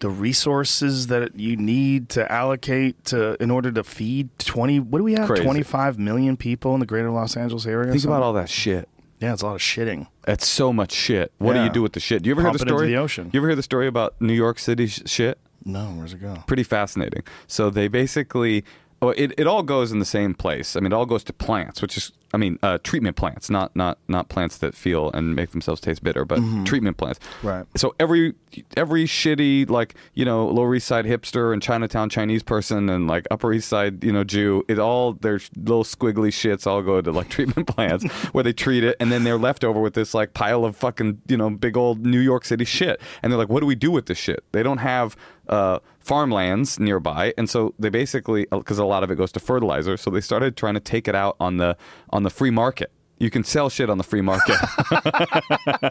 [0.00, 5.04] the resources that you need to allocate to in order to feed 20 what do
[5.04, 5.42] we have Crazy.
[5.42, 8.88] 25 million people in the greater los angeles area Think about all that shit.
[9.20, 11.32] yeah it's a lot of shitting That's so much shit.
[11.38, 12.22] What do you do with the shit?
[12.22, 12.86] Do you ever Pump hear the story?
[12.88, 13.30] the ocean.
[13.32, 15.38] You ever hear the story about New York City sh- shit?
[15.64, 17.22] no where's it go pretty fascinating.
[17.46, 18.64] So they basically,
[19.00, 20.74] well, it, it all goes in the same place.
[20.74, 23.74] I mean, it all goes to plants, which is, I mean, uh, treatment plants, not
[23.76, 27.20] not not plants that feel and make themselves taste bitter, but treatment plants.
[27.42, 27.66] Right.
[27.76, 28.34] So every
[28.76, 33.26] every shitty like you know Lower East Side hipster and Chinatown Chinese person and like
[33.30, 37.12] Upper East Side you know Jew, it all their little squiggly shits all go to
[37.12, 40.34] like treatment plants where they treat it, and then they're left over with this like
[40.34, 43.60] pile of fucking you know big old New York City shit, and they're like, what
[43.60, 44.42] do we do with this shit?
[44.52, 45.16] They don't have
[45.48, 49.96] uh, farmlands nearby, and so they basically because a lot of it goes to fertilizer,
[49.96, 51.76] so they started trying to take it out on the
[52.10, 52.90] on the free market.
[53.18, 54.56] You can sell shit on the free market.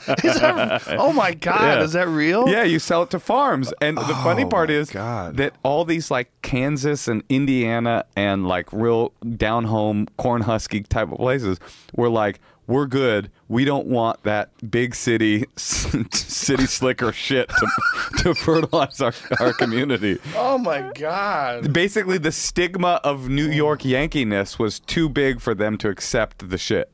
[0.05, 1.83] That, oh my god, Yeah.
[1.83, 2.47] is that real?
[2.49, 3.73] Yeah, you sell it to farms.
[3.81, 5.37] And the funny Oh, part is God.
[5.37, 11.11] that all these like Kansas and Indiana and like real down home corn husky type
[11.11, 11.59] of places
[11.95, 13.31] were like, we're good.
[13.47, 17.67] We don't want that big city city slicker shit to,
[18.23, 20.19] to fertilize our, our community.
[20.35, 21.71] Oh my god.
[21.73, 23.89] Basically, the stigma of New York oh.
[23.89, 26.91] Yankiness was too big for them to accept the shit.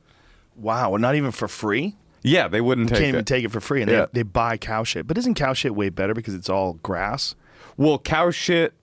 [0.56, 1.96] Wow, not even for free?
[2.22, 3.26] Yeah, they wouldn't You take can't even it.
[3.26, 4.06] take it for free, and Yeah.
[4.12, 5.06] they, they buy cow shit.
[5.06, 7.34] But isn't cow shit way better because it's all grass?
[7.76, 8.74] Well, cow shit.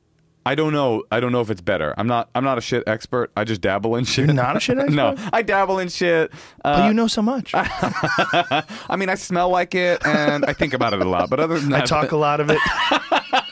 [0.50, 1.04] I don't know.
[1.12, 1.94] I don't know if it's better.
[1.96, 2.32] I'm not.
[2.34, 3.32] I'm not a shit expert.
[3.38, 4.26] I just dabble in shit.
[4.26, 4.96] You're not a shit expert.
[4.96, 5.16] no.
[5.32, 6.32] I dabble in shit.
[6.66, 7.52] Uh, but you know so much.
[7.54, 11.30] I, I mean, I smell like it, and I think about it a lot.
[11.30, 12.58] But other than that, I talk a lot of it.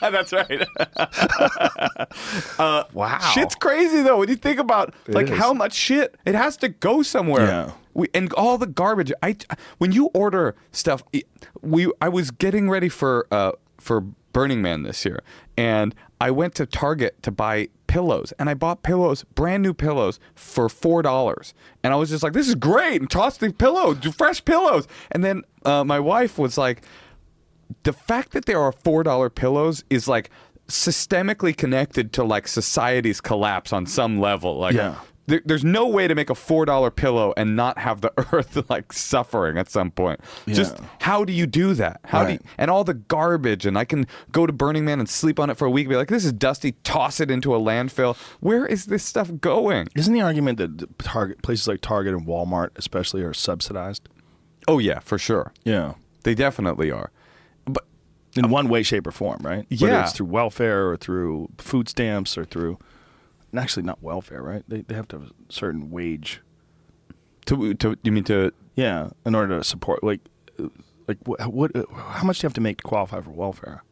[0.00, 0.66] that's right.
[2.92, 3.30] wow.
[3.32, 4.18] Shit's crazy though.
[4.18, 5.38] When you think about like is.
[5.38, 7.46] how much shit it has to go somewhere.
[7.46, 7.72] Yeah.
[7.94, 9.12] We, and all the garbage.
[9.22, 9.36] I
[9.78, 11.04] when you order stuff,
[11.62, 14.00] we I was getting ready for uh for
[14.32, 15.20] Burning Man this year,
[15.56, 20.18] and I went to Target to buy pillows, and I bought pillows, brand new pillows,
[20.34, 23.94] for four dollars, and I was just like, "This is great!" and tossed the pillow,
[23.94, 26.82] do fresh pillows, and then uh, my wife was like,
[27.84, 30.30] "The fact that there are four dollar pillows is like."
[30.68, 34.96] systemically connected to like society's collapse on some level like Yeah.
[35.28, 38.68] There, there's no way to make a four dollar pillow and not have the earth
[38.68, 40.20] like suffering at some point.
[40.48, 42.00] Just how do you do that?
[42.04, 45.08] How do you, and all the garbage and I can go to Burning Man and
[45.08, 47.54] sleep on it for a week and be like, this is dusty, toss it into
[47.54, 48.16] a landfill.
[48.40, 49.88] Where is this stuff going?
[49.94, 54.08] Isn't the argument that Target places like Target and Walmart, especially, are subsidized?
[54.66, 55.52] Oh yeah, for sure.
[55.64, 55.94] Yeah.
[56.24, 57.10] They definitely are.
[57.64, 57.86] But
[58.36, 59.66] In one way, shape, or form, right?
[59.70, 60.02] Whether Yeah.
[60.02, 62.78] it's through welfare or through food stamps or through,
[63.56, 64.62] actually not welfare, right?
[64.68, 66.40] They, they have to have a certain wage.
[67.46, 70.20] to, to you mean to Yeah, in order to support, like,
[71.06, 73.82] like what, what how much do you have to make to qualify for welfare?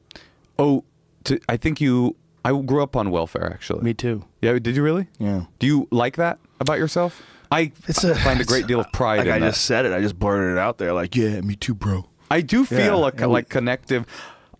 [0.59, 0.85] oh
[1.25, 3.83] to I think you I grew up on welfare actually.
[3.83, 4.25] Me too.
[4.43, 5.09] Yeah, did you really?
[5.19, 5.45] Yeah.
[5.59, 7.23] Do you like that about yourself?
[7.51, 9.47] I It's a, find a great deal of pride Like I that.
[9.49, 9.93] just said it.
[9.93, 10.93] I just blurted it out there.
[10.93, 12.07] Like, yeah, me too, bro.
[12.31, 14.05] I do feel Yeah, like like connective.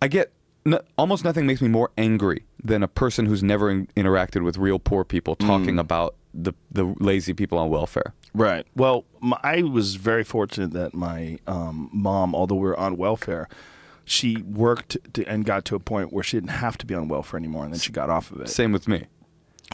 [0.01, 0.31] I get
[0.65, 4.57] n- almost nothing makes me more angry than a person who's never in- interacted with
[4.57, 5.79] real poor people talking Mm.
[5.79, 8.13] about the the lazy people on welfare.
[8.33, 8.65] Right.
[8.75, 13.47] Well, my, I was very fortunate that my um, mom, although we were on welfare,
[14.05, 17.07] she worked to, and got to a point where she didn't have to be on
[17.07, 18.49] welfare anymore, and then she got off of it.
[18.49, 19.05] Same with me.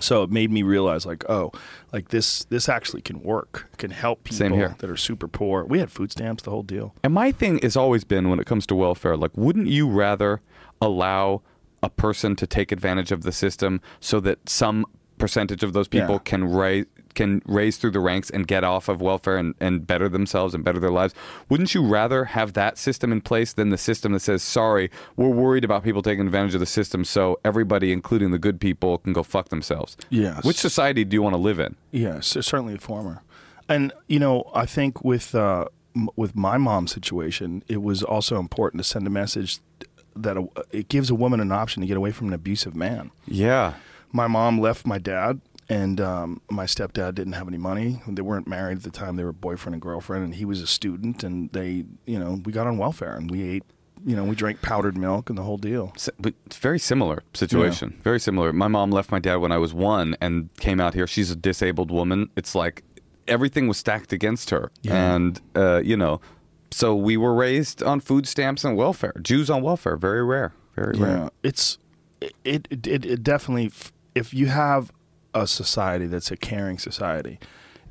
[0.01, 1.51] So it made me realize, like, oh,
[1.91, 5.65] like this, this actually can work, can help people that are super poor.
[5.65, 6.95] We had food stamps, the whole deal.
[7.03, 10.41] And my thing has always been when it comes to welfare, like, wouldn't you rather
[10.81, 11.41] allow
[11.83, 14.85] a person to take advantage of the system so that some
[15.19, 16.19] percentage of those people Yeah.
[16.23, 20.09] can raise can raise through the ranks and get off of welfare and, and better
[20.09, 21.13] themselves and better their lives?
[21.47, 25.29] Wouldn't you rather have that system in place than the system that says, sorry, we're
[25.29, 29.13] worried about people taking advantage of the system, so everybody, including the good people, can
[29.13, 29.95] go fuck themselves?
[30.09, 30.43] Yes.
[30.43, 31.75] Which society do you want to live in?
[31.91, 33.21] Yes, certainly the former.
[33.69, 35.65] And you know, I think with uh,
[35.95, 39.59] m- with my mom's situation, it was also important to send a message
[40.15, 43.11] that a, it gives a woman an option to get away from an abusive man.
[43.27, 43.73] Yeah.
[44.11, 48.01] My mom left my dad, and um, my stepdad didn't have any money.
[48.07, 50.67] They weren't married at the time; they were boyfriend and girlfriend, and he was a
[50.67, 51.23] student.
[51.23, 53.63] And they, you know, we got on welfare, and we ate,
[54.05, 55.93] you know, we drank powdered milk and the whole deal.
[56.19, 57.99] But it's very similar situation.
[58.03, 58.53] Very similar.
[58.53, 61.07] My mom left my dad when I was one and came out here.
[61.07, 62.29] She's a disabled woman.
[62.35, 62.83] It's like
[63.27, 65.15] everything was stacked against her, Yeah.
[65.15, 66.21] and uh, you know,
[66.73, 69.13] so we were raised on food stamps and welfare.
[69.21, 70.53] Jews on welfare, very rare.
[70.75, 71.29] Very Yeah, rare.
[71.43, 71.77] it's
[72.21, 73.71] it it, it it definitely
[74.15, 74.91] if you have
[75.33, 77.39] a society that's a caring society,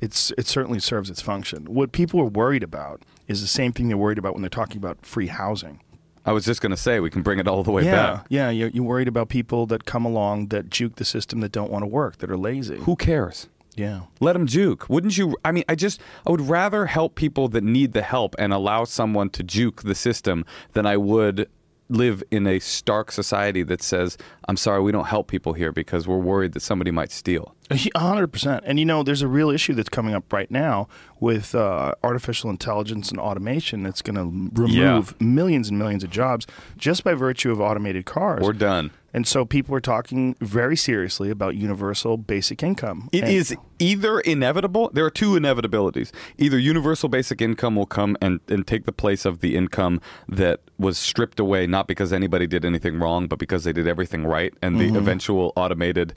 [0.01, 1.65] it's it certainly serves its function.
[1.73, 4.77] What people are worried about is the same thing they're worried about when they're talking
[4.77, 5.79] about free housing.
[6.25, 8.25] I was just gonna say we can bring it all the way yeah, back.
[8.29, 11.69] yeah, you're, you're worried about people that come along that juke the system that don't
[11.69, 12.77] want to work, that are lazy.
[12.77, 13.47] Who cares?
[13.75, 14.87] Yeah, Let them juke.
[14.87, 15.35] Wouldn't you?
[15.43, 18.83] I mean, I just, I would rather help people that need the help and allow
[18.83, 21.49] someone to juke the system than I would
[21.89, 24.17] live in a stark society that says,
[24.47, 27.55] I'm sorry, we don't help people here because we're worried that somebody might steal.
[27.69, 28.63] A hundred percent.
[28.65, 30.87] And you know, there's a real issue that's coming up right now
[31.19, 36.45] with uh, artificial intelligence and automation that's going to remove millions and millions of jobs
[36.77, 38.43] just by virtue of automated cars.
[38.43, 38.91] We're done.
[39.13, 43.09] And so people are talking very seriously about universal basic income.
[43.11, 44.89] It And- is either inevitable.
[44.93, 46.11] There are two inevitabilities.
[46.37, 50.61] Either universal basic income will come and, and take the place of the income that
[50.77, 54.53] was stripped away, not because anybody did anything wrong, but because they did everything right.
[54.61, 54.95] And the mm-hmm.
[54.95, 56.13] eventual automated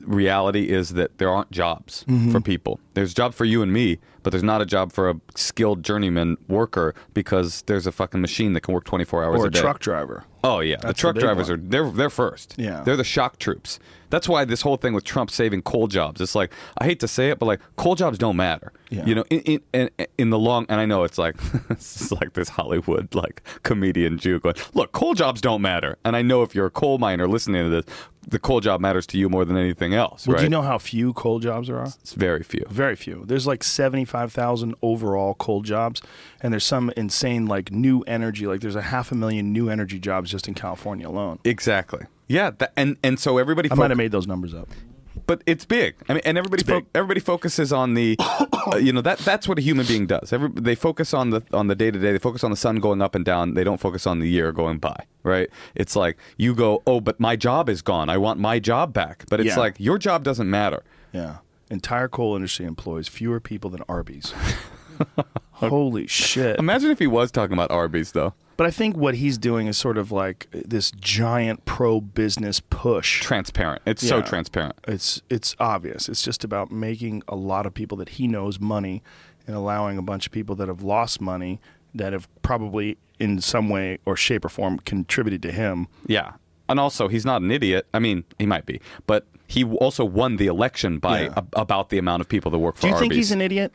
[0.00, 2.32] reality is that there aren't jobs mm-hmm.
[2.32, 2.80] for people.
[2.94, 3.98] There's jobs for you and me,
[4.28, 8.52] but there's not a job for a skilled journeyman worker because there's a fucking machine
[8.52, 9.58] that can work 24 hours or a a day.
[9.58, 10.22] truck driver.
[10.44, 11.60] Oh yeah, the That's truck the big drivers one.
[11.60, 12.54] are they're they're first.
[12.58, 12.82] Yeah.
[12.82, 13.78] they're the shock troops.
[14.10, 16.20] That's why this whole thing with Trump saving coal jobs.
[16.20, 18.72] It's like I hate to say it, but like coal jobs don't matter.
[18.90, 19.04] Yeah.
[19.04, 21.36] You know, in in, in the long and I know it's like
[21.70, 25.98] it's like this Hollywood like comedian Jew going, look, coal jobs don't matter.
[26.04, 27.84] And I know if you're a coal miner listening to this,
[28.28, 30.26] the coal job matters to you more than anything else.
[30.26, 30.40] Well, right?
[30.40, 31.86] do you know how few coal jobs there are?
[31.86, 32.64] it's very few.
[32.68, 33.24] Very few.
[33.26, 36.02] There's like 75,000 overall coal jobs,
[36.42, 38.46] and there's some insane like new energy.
[38.46, 41.38] Like there's a half a million new energy jobs just in California alone.
[41.44, 42.04] Exactly.
[42.28, 44.68] Yeah, that, and and so everybody I might have made those numbers up.
[45.26, 45.96] but it's big.
[46.08, 49.58] I mean, and everybody fo- everybody focuses on the, uh, you know, that that's what
[49.58, 50.32] a human being does.
[50.32, 52.12] Every, they focus on the on the day to day.
[52.12, 53.54] They focus on the sun going up and down.
[53.54, 55.04] They don't focus on the year going by.
[55.24, 55.48] Right?
[55.74, 58.08] It's like you go, oh, but my job is gone.
[58.08, 59.24] I want my job back.
[59.28, 59.58] But it's Yeah.
[59.58, 60.82] like your job doesn't matter.
[61.12, 61.38] Yeah.
[61.70, 64.32] Entire coal industry employs fewer people than Arby's.
[65.60, 66.58] Holy shit.
[66.58, 68.34] Imagine if he was talking about Arby's though.
[68.56, 73.20] But I think what he's doing is sort of like this giant pro business push.
[73.22, 73.82] Transparent.
[73.86, 74.22] It's so Yeah.
[74.22, 74.74] transparent.
[74.88, 76.08] It's it's obvious.
[76.08, 79.02] It's just about making a lot of people that he knows money
[79.46, 81.60] and allowing a bunch of people that have lost money
[81.94, 85.86] that have probably in some way or shape or form contributed to him.
[86.06, 86.32] Yeah.
[86.68, 87.86] And also, he's not an idiot.
[87.94, 91.40] I mean, he might be, but he also won the election by Yeah.
[91.54, 93.00] about the amount of people that work for Do you Arby's.
[93.08, 93.72] think he's an idiot?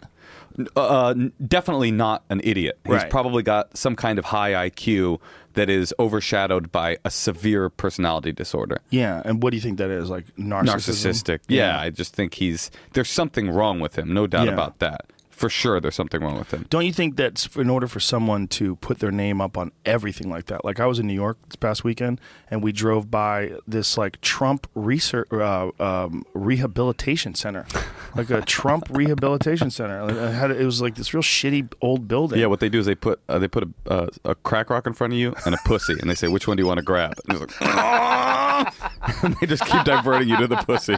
[0.76, 1.14] Uh,
[1.47, 2.80] definitely not an idiot.
[2.86, 3.10] He's Right.
[3.10, 5.20] probably got some kind of high IQ
[5.54, 8.80] that is overshadowed by a severe personality disorder.
[8.89, 10.10] Yeah, and what do you think that is?
[10.10, 10.66] Like narcissism?
[10.66, 11.39] Narcissistic.
[11.47, 14.14] Yeah, I just think he's there's something wrong with him.
[14.14, 14.54] No doubt Yeah.
[14.54, 15.06] about that.
[15.30, 16.66] For sure, there's something wrong with him.
[16.70, 20.30] Don't you think that in order for someone to put their name up on everything
[20.30, 20.64] like that?
[20.64, 24.22] Like I was in New York this past weekend, and we drove by this like
[24.22, 27.66] Trump research uh, um, rehabilitation center,
[28.16, 30.03] like a Trump rehabilitation center.
[30.05, 32.39] Like, had it was like this real shitty old building.
[32.39, 34.86] Yeah, what they do is they put uh, they put a, uh, a crack rock
[34.88, 36.78] in front of you and a pussy, and they say, "Which one do you want
[36.80, 37.61] to grab?" And, like,
[39.24, 40.97] and they just keep diverting you to the pussy.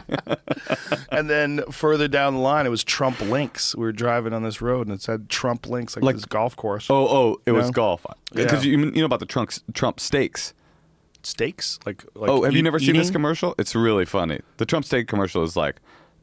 [1.10, 3.74] and then further down the line, it was Trump Links.
[3.74, 6.56] We were driving on this road, and it said Trump Links, like, Like- this golf
[6.56, 6.88] course.
[6.90, 7.72] oh, oh, it was No.
[7.72, 8.72] golf because Yeah.
[8.72, 10.52] you you know about the Trump Trump steaks.
[11.22, 13.52] Steaks, like, like oh, have you never seen this commercial?
[13.58, 14.38] It's really funny.
[14.58, 15.76] The Trump steak commercial is like,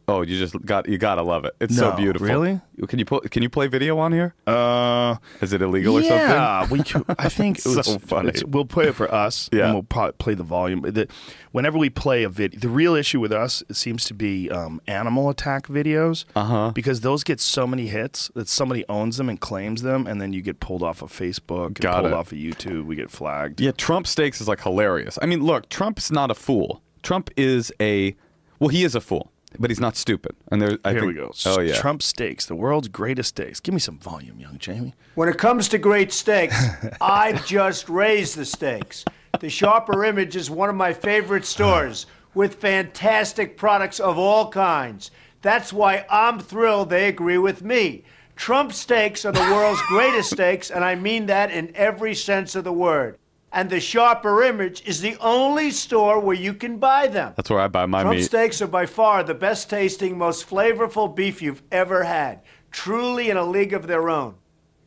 [0.08, 1.56] oh, you just got you gotta love it.
[1.60, 2.28] It's so No, beautiful.
[2.28, 2.60] really?
[2.88, 4.34] Can you put, can you play video on here?
[4.48, 6.18] Uh, Is it illegal or something?
[6.18, 6.78] yeah, something?
[6.78, 6.84] we.
[7.06, 8.30] could- I think So it's, funny.
[8.30, 9.50] it's- we'll play it for us.
[9.54, 9.66] Yeah.
[9.66, 10.82] and we'll probably play the volume.
[10.82, 11.08] The,
[11.52, 14.82] whenever we play a video, the real issue with us it seems to be um,
[14.88, 16.26] animal attack videos.
[16.36, 16.72] Uh-huh.
[16.74, 20.34] Because those get so many hits that somebody owns them and claims them, and then
[20.34, 22.14] you get pulled off of Facebook, and Got pulled it.
[22.14, 22.86] off of YouTube.
[22.86, 23.62] We get flagged.
[23.62, 25.20] Yeah, Trump steaks is like hilarious.
[25.22, 26.82] I mean, look, Trump's not a fool.
[27.04, 28.16] Trump is a
[28.60, 30.36] well, he is a fool, but he's not stupid.
[30.52, 31.32] And there, I Here think, we go.
[31.46, 33.60] Oh yeah, Trump steaks, the world's greatest steaks.
[33.60, 34.94] Give me some volume, young Jamie.
[35.16, 36.56] When it comes to great steaks,
[37.02, 39.06] I've just raised the stakes.
[39.40, 45.12] The Sharper Image is one of my favorite stores with fantastic products of all kinds.
[45.42, 48.04] That's why I'm thrilled they agree with me.
[48.36, 52.64] Trump steaks are the world's greatest steaks, and I mean that in every sense of
[52.64, 53.18] the word.
[53.54, 57.34] And the Sharper Image is the only store where you can buy them.
[57.36, 58.24] that's where I buy my Trump meat.
[58.24, 62.42] steaks are by far the best tasting, most flavorful beef you've ever had.
[62.72, 64.34] Truly in a league of their own.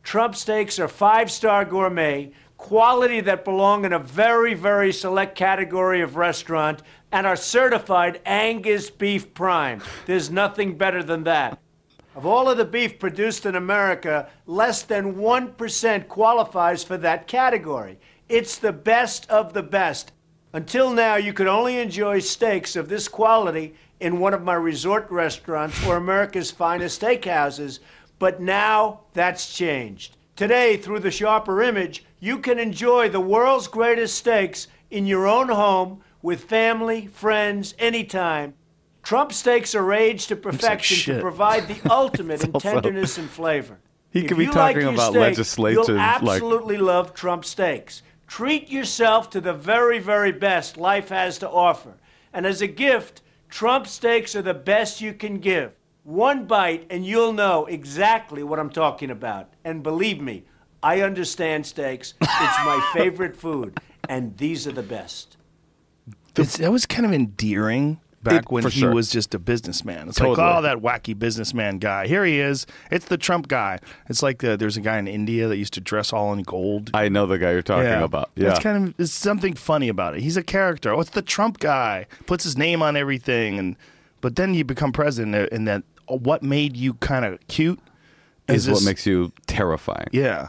[0.03, 6.01] Trump steaks are five star gourmet, quality that belong in a very, very select category
[6.01, 9.81] of restaurant, and are certified Angus beef prime.
[10.07, 11.61] There's nothing better than that.
[12.17, 17.99] Of all of the beef produced in America, less than 1% qualifies for that category.
[18.29, 20.12] It's the best of the best.
[20.53, 25.11] Until now, you could only enjoy steaks of this quality in one of my resort
[25.11, 27.79] restaurants or America's finest steakhouses,
[28.18, 30.16] but now that's changed.
[30.35, 35.49] Today, through the Sharper Image, you can enjoy the world's greatest steaks in your own
[35.49, 38.55] home with family, friends, anytime.
[39.03, 43.79] Trump steaks are aged to perfection to provide the ultimate in also- tenderness and flavor.
[44.11, 47.45] He If could be you like talking about steak, legislative, You'll like- absolutely love Trump
[47.45, 48.03] steaks.
[48.27, 51.95] Treat yourself to the very, very best life has to offer.
[52.33, 55.72] And as a gift, Trump steaks are the best you can give.
[56.03, 59.55] One bite, and you'll know exactly what I'm talking about.
[59.64, 60.45] And believe me,
[60.83, 62.14] I understand steaks.
[62.20, 65.37] It's my favorite food, and these are the best.
[66.37, 68.93] It's, that was kind of endearing back It- when he sure.
[68.93, 70.09] was just a businessman.
[70.09, 70.37] It's Totally.
[70.37, 72.07] like, oh, that wacky businessman guy.
[72.07, 72.66] Here he is.
[72.91, 73.79] It's the Trump guy.
[74.09, 76.91] It's like the, there's a guy in India that used to dress all in gold.
[76.95, 78.31] I know the guy you're talking about.
[78.35, 80.22] Yeah, It's kind of there's something funny about it.
[80.22, 80.93] He's a character.
[80.93, 82.07] Oh, it's the Trump guy.
[82.27, 83.77] Puts his name on everything, and
[84.20, 87.79] but then you become president, uh, and that oh, what made you kind of cute
[88.49, 90.09] is what this- makes you terrifying.
[90.12, 90.49] yeah.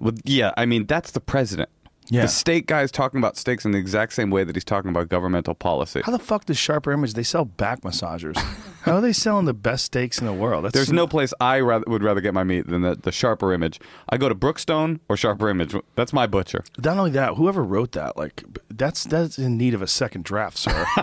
[0.00, 1.70] Well, yeah, I mean that's the president.
[2.10, 2.22] Yeah.
[2.22, 4.90] The state guy is talking about steaks in the exact same way that he's talking
[4.90, 6.02] about governmental policy.
[6.04, 7.14] How the fuck does Sharper Image?
[7.14, 8.36] They sell back massagers.
[8.88, 10.64] How are they selling the best steaks in the world?
[10.64, 13.52] That's There's no place I rather, would rather get my meat than the, the Sharper
[13.52, 13.80] Image.
[14.08, 15.74] I go to Brookstone or Sharper Image.
[15.94, 16.64] That's my butcher.
[16.82, 20.56] Not only that, whoever wrote that, like, that's that's in need of a second draft,
[20.58, 20.86] sir.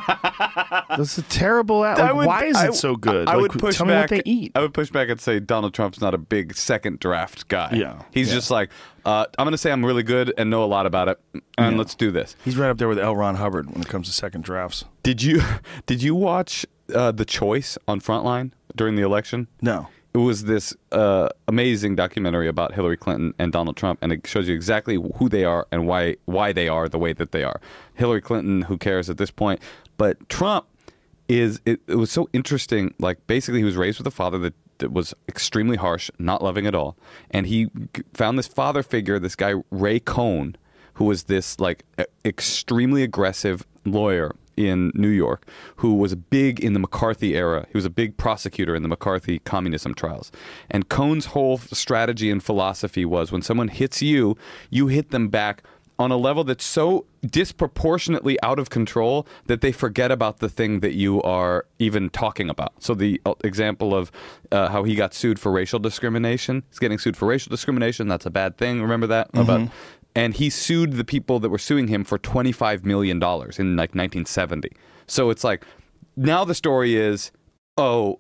[0.90, 1.84] that's a terrible.
[1.86, 1.98] Ad.
[1.98, 3.28] Like, would- why is I- it so good?
[3.28, 4.12] I, Like, would push tell back.
[4.12, 4.52] me what they eat.
[4.56, 7.70] I would push back and say Donald Trump's not a big second draft guy.
[7.74, 8.36] Yeah, he's yeah.
[8.36, 8.70] just like
[9.06, 11.20] uh, I'm going to say I'm really good and know a lot about it,
[11.58, 12.36] and let's do this.
[12.44, 13.16] He's right up there with L.
[13.16, 14.86] Ron Hubbard when it comes to second drafts.
[15.04, 15.42] Did you
[15.86, 19.48] did you watch uh, the Choice on Frontline during the election?
[19.62, 19.88] No.
[20.14, 24.48] It was this uh, amazing documentary about Hillary Clinton and Donald Trump, and it shows
[24.48, 27.60] you exactly who they are and why why they are the way that they are.
[27.96, 29.60] Hillary Clinton, who cares at this point,
[29.98, 30.68] but Trump
[31.28, 31.60] is.
[31.66, 32.94] It, it was so interesting.
[32.98, 36.66] Like basically, he was raised with a father that that was extremely harsh, not loving
[36.66, 36.98] at all.
[37.32, 37.68] And he
[38.14, 40.56] found this father figure, this guy Roy Cohn,
[40.96, 41.84] who was this like
[42.24, 45.48] extremely aggressive lawyer in New York,
[45.78, 47.66] who was big in the McCarthy era.
[47.72, 50.32] He was a big prosecutor in the McCarthy communism trials.
[50.70, 54.38] And Cohn's whole strategy and philosophy was when someone hits you,
[54.70, 55.64] you hit them back
[55.98, 60.82] on a level that's so disproportionately out of control that they forget about the thing
[60.82, 62.74] that you are even talking about.
[62.84, 64.12] So the uh, example of
[64.52, 68.08] uh, how he got sued for racial discrimination, he's getting sued for racial discrimination.
[68.08, 68.82] That's a bad thing.
[68.82, 69.70] Remember that about.
[70.16, 73.76] And he sued the people that were suing him for twenty five million dollars in
[73.76, 74.72] like nineteen seventy.
[75.08, 75.66] So it's like
[76.16, 77.32] now the story is,
[77.78, 78.20] oh,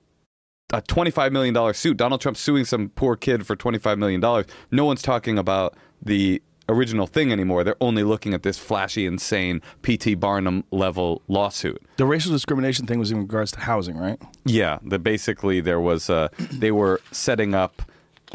[0.73, 1.97] a $25 million suit.
[1.97, 4.45] Donald Trump suing some poor kid for $25 million.
[4.71, 7.63] No one's talking about the original thing anymore.
[7.63, 10.15] They're only looking at this flashy, insane P.T.
[10.15, 11.81] Barnum level lawsuit.
[11.97, 14.19] The racial discrimination thing was in regards to housing, right?
[14.45, 17.83] Yeah, that basically there was, uh, they were setting up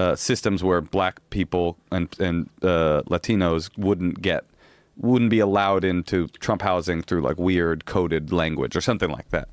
[0.00, 4.44] uh, systems where black people and, and uh, Latinos wouldn't get,
[4.96, 9.48] wouldn't be allowed into Trump housing through like weird coded language or something like that.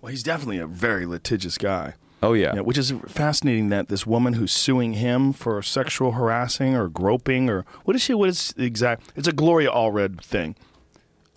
[0.00, 1.94] Well, he's definitely a very litigious guy.
[2.22, 2.54] Oh, yeah.
[2.54, 7.48] Yeah, which is fascinating that this woman who's suing him for sexual harassing or groping
[7.48, 8.12] or what is she?
[8.12, 9.12] What is the exact?
[9.16, 10.54] It's a Gloria Allred thing.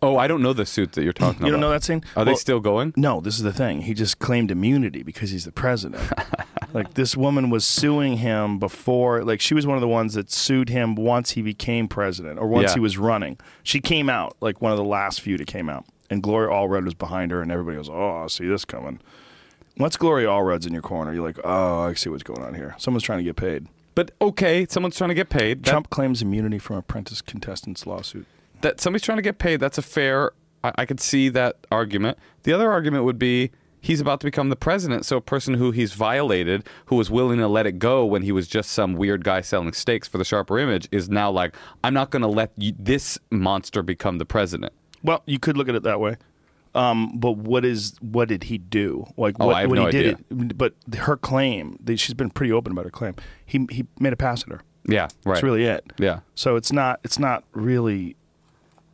[0.01, 1.47] Oh, I don't know the suit that you're talking about.
[1.47, 2.03] You don't know that scene?
[2.15, 2.93] Are they still going?
[2.95, 3.81] No, this is the thing.
[3.81, 6.01] He just claimed immunity because he's the president.
[6.73, 10.31] like this woman was suing him before, like she was one of the ones that
[10.31, 12.73] sued him once he became president or once Yeah.
[12.75, 13.37] he was running.
[13.63, 16.85] She came out like one of the last few to came out, and Gloria Allred
[16.85, 18.99] was behind her, and everybody goes, "Oh, I see this coming."
[19.77, 22.75] Once Gloria Allred's in your corner, you're like, "Oh, I see what's going on here.
[22.77, 25.63] Someone's trying to get paid." But okay, someone's trying to get paid.
[25.63, 28.25] That, Trump claims immunity from apprentice contestants lawsuit.
[28.61, 29.59] that somebody's trying to get paid.
[29.59, 30.31] That's a fair.
[30.63, 32.17] I, I could see that argument.
[32.43, 33.51] The other argument would be
[33.81, 37.39] he's about to become the president, so a person who he's violated, who was willing
[37.39, 40.25] to let it go when he was just some weird guy selling steaks for the
[40.25, 44.25] sharper image, is now like, I'm not going to let you, this monster become the
[44.25, 44.73] president.
[45.03, 46.17] Well, you could look at it that way.
[46.75, 49.07] Um, but what is what did he do?
[49.17, 50.57] Like Oh, what, I have when no he did it?
[50.57, 53.15] But her claim, she's been pretty open about her claim.
[53.43, 54.61] He he made a pass at her.
[54.87, 55.33] Yeah, right.
[55.33, 55.91] That's really it.
[55.97, 56.19] Yeah.
[56.35, 58.15] So it's not it's not really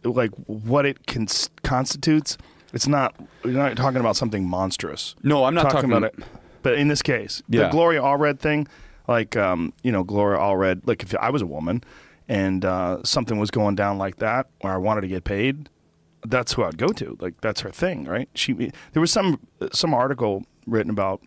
[0.03, 2.37] like what it cons- constitutes.
[2.75, 3.15] It's not.
[3.43, 5.15] You're not talking about something monstrous.
[5.23, 6.15] No, I'm not talking- about it.
[6.61, 7.63] But in this case, Yeah.
[7.63, 8.67] the Gloria Allred thing,
[9.07, 10.81] like um, you know, Gloria Allred.
[10.85, 11.83] Like if I was a woman
[12.27, 15.69] and uh, something was going down like that, where I wanted to get paid,
[16.25, 17.17] that's who I'd go to.
[17.21, 18.27] Like that's her thing, right?
[18.33, 19.39] She there was some
[19.71, 21.21] some article written about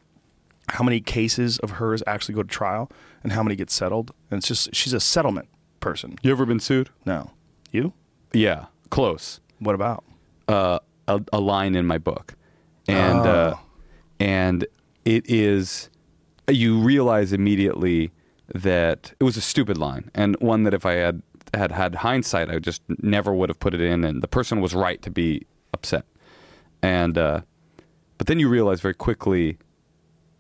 [0.71, 2.91] how many cases of hers actually go to trial
[3.23, 5.49] and how many get settled, and it's just she's a settlement
[5.81, 6.17] person.
[6.23, 6.91] You ever been sued?
[7.07, 7.31] No,
[7.71, 7.93] you?
[8.33, 9.41] Yeah, close.
[9.61, 10.05] What about?
[10.49, 10.79] uh,
[11.09, 12.35] a, a line in my book,
[12.87, 13.61] and uh, Oh.
[14.21, 14.65] and
[15.05, 15.91] it is
[16.49, 18.11] you realize immediately
[18.55, 21.23] that it was a stupid line and one that if I had
[21.55, 24.75] had had hindsight, I just never would have put it in, and the person was
[24.75, 26.05] right to be upset,
[26.83, 27.41] and uh,
[28.19, 29.59] but then you realize very quickly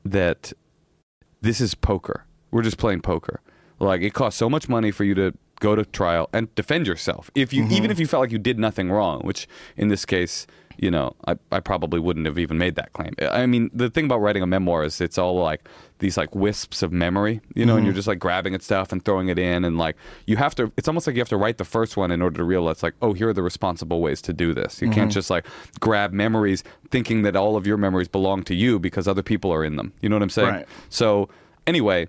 [0.04, 0.52] that
[1.40, 2.24] this is poker.
[2.50, 3.40] We're just playing poker.
[3.80, 7.30] Like it costs so much money for you to go to trial and defend yourself.
[7.34, 7.90] If you even mm-hmm.
[7.90, 10.46] if you felt like you did nothing wrong, which in this case,
[10.78, 13.12] you know, I, I probably wouldn't have even made that claim.
[13.20, 16.82] I mean, the thing about writing a memoir is it's all like these like wisps
[16.82, 17.98] of memory, you know, and you're mm-hmm.
[17.98, 19.96] just like grabbing at stuff and throwing it in and like
[20.26, 22.36] you have to it's almost like you have to write the first one in order
[22.36, 24.80] to realize like, oh, here are the responsible ways to do this.
[24.80, 25.10] You can't mm-hmm.
[25.10, 25.46] just like
[25.80, 29.64] grab memories thinking that all of your memories belong to you because other people are
[29.64, 29.92] in them.
[30.00, 30.48] You know what I'm saying?
[30.48, 30.68] Right.
[30.90, 31.28] So
[31.66, 32.06] anyway,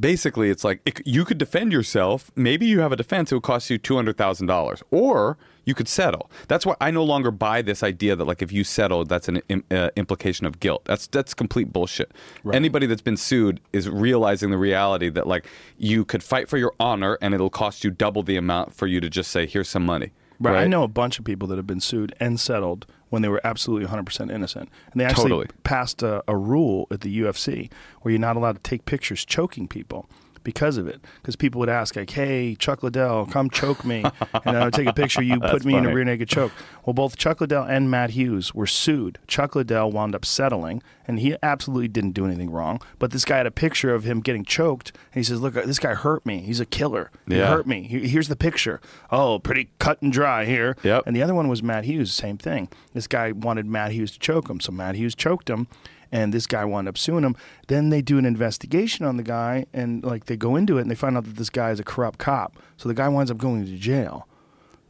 [0.00, 2.30] basically it's like it, you could defend yourself.
[2.34, 6.30] Maybe you have a defense it would cost you $200000 or you could settle.
[6.48, 9.42] That's why i no longer buy this idea that like if you settle that's an
[9.48, 10.84] im- uh, implication of guilt.
[10.84, 12.12] That's that's complete bullshit.
[12.52, 15.46] Anybody that's been sued is realizing the reality that like
[15.78, 19.00] you could fight for your honor and it'll cost you double the amount for you
[19.00, 20.10] to just say here's some money.
[20.40, 20.64] Right.
[20.64, 23.40] I know a bunch of people that have been sued and settled when they were
[23.44, 24.70] absolutely 100% innocent.
[24.92, 25.48] And they actually Totally.
[25.62, 29.68] passed a, a rule at the UFC where you're not allowed to take pictures choking
[29.68, 30.08] people
[30.44, 31.00] because of it.
[31.20, 34.04] Because people would ask, like, hey, Chuck Liddell, come choke me.
[34.44, 36.52] and I would take a picture, you put me in a rear naked choke.
[36.84, 39.18] Well, both Chuck Liddell and Matt Hughes were sued.
[39.26, 42.80] Chuck Liddell wound up settling, and he absolutely didn't do anything wrong.
[42.98, 45.66] But this guy had a picture of him getting choked, and he says, look, uh,
[45.66, 46.38] this guy hurt me.
[46.40, 47.10] He's a killer.
[47.28, 47.46] He Yeah.
[47.48, 47.82] hurt me.
[47.84, 48.80] Here's the picture.
[49.10, 50.76] Oh, pretty cut and dry here.
[50.82, 51.04] Yep.
[51.06, 52.68] And the other one was Matt Hughes, same thing.
[52.94, 55.66] This guy wanted Matt Hughes to choke him, so Matt Hughes choked him,
[56.12, 57.36] and this guy wound up suing him.
[57.68, 60.90] Then they do an investigation on the guy, and like they go into it, and
[60.90, 62.56] they find out that this guy is a corrupt cop.
[62.76, 64.26] So the guy winds up going to jail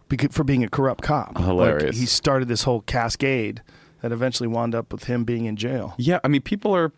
[0.09, 1.35] beca- for being a corrupt cop.
[1.37, 1.99] Like, Hilarious.
[1.99, 3.63] he started this whole cascade
[4.03, 5.95] that eventually wound up with him being in jail.
[5.99, 6.93] Yeah, I mean, people are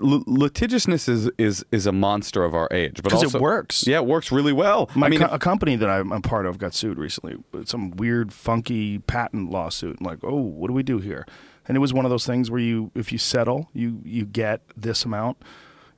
[0.00, 3.86] l- litigiousness is is is a monster of our age, but 'Cause it works.
[3.88, 4.88] Yeah, it works really well.
[4.94, 7.36] My I mean, co- a company that I'm a part of got sued recently.
[7.52, 9.96] with Some weird, funky patent lawsuit.
[10.00, 11.26] I'm like, oh, what do we do here?
[11.66, 14.60] And it was one of those things where you, if you settle, you you get
[14.76, 15.38] this amount.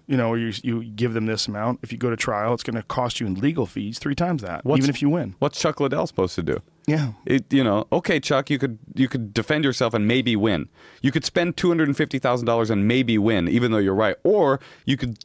[0.09, 1.81] You know, or you you give them this amount.
[1.83, 4.41] If you go to trial, it's going to cost you in legal fees three times
[4.43, 5.35] that, What's- even if you win.
[5.41, 6.63] what's Chuck Liddell supposed to do?
[6.87, 10.69] Yeah, It, you know, okay, Chuck, you could you could defend yourself and maybe win.
[11.03, 13.97] You could spend two hundred and fifty thousand dollars and maybe win, even though you're
[13.97, 14.15] right.
[14.23, 15.19] Or you could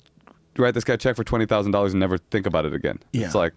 [0.57, 2.97] write this guy a check for twenty thousand dollars and never think about it again.
[3.13, 3.27] Yeah.
[3.27, 3.53] It's like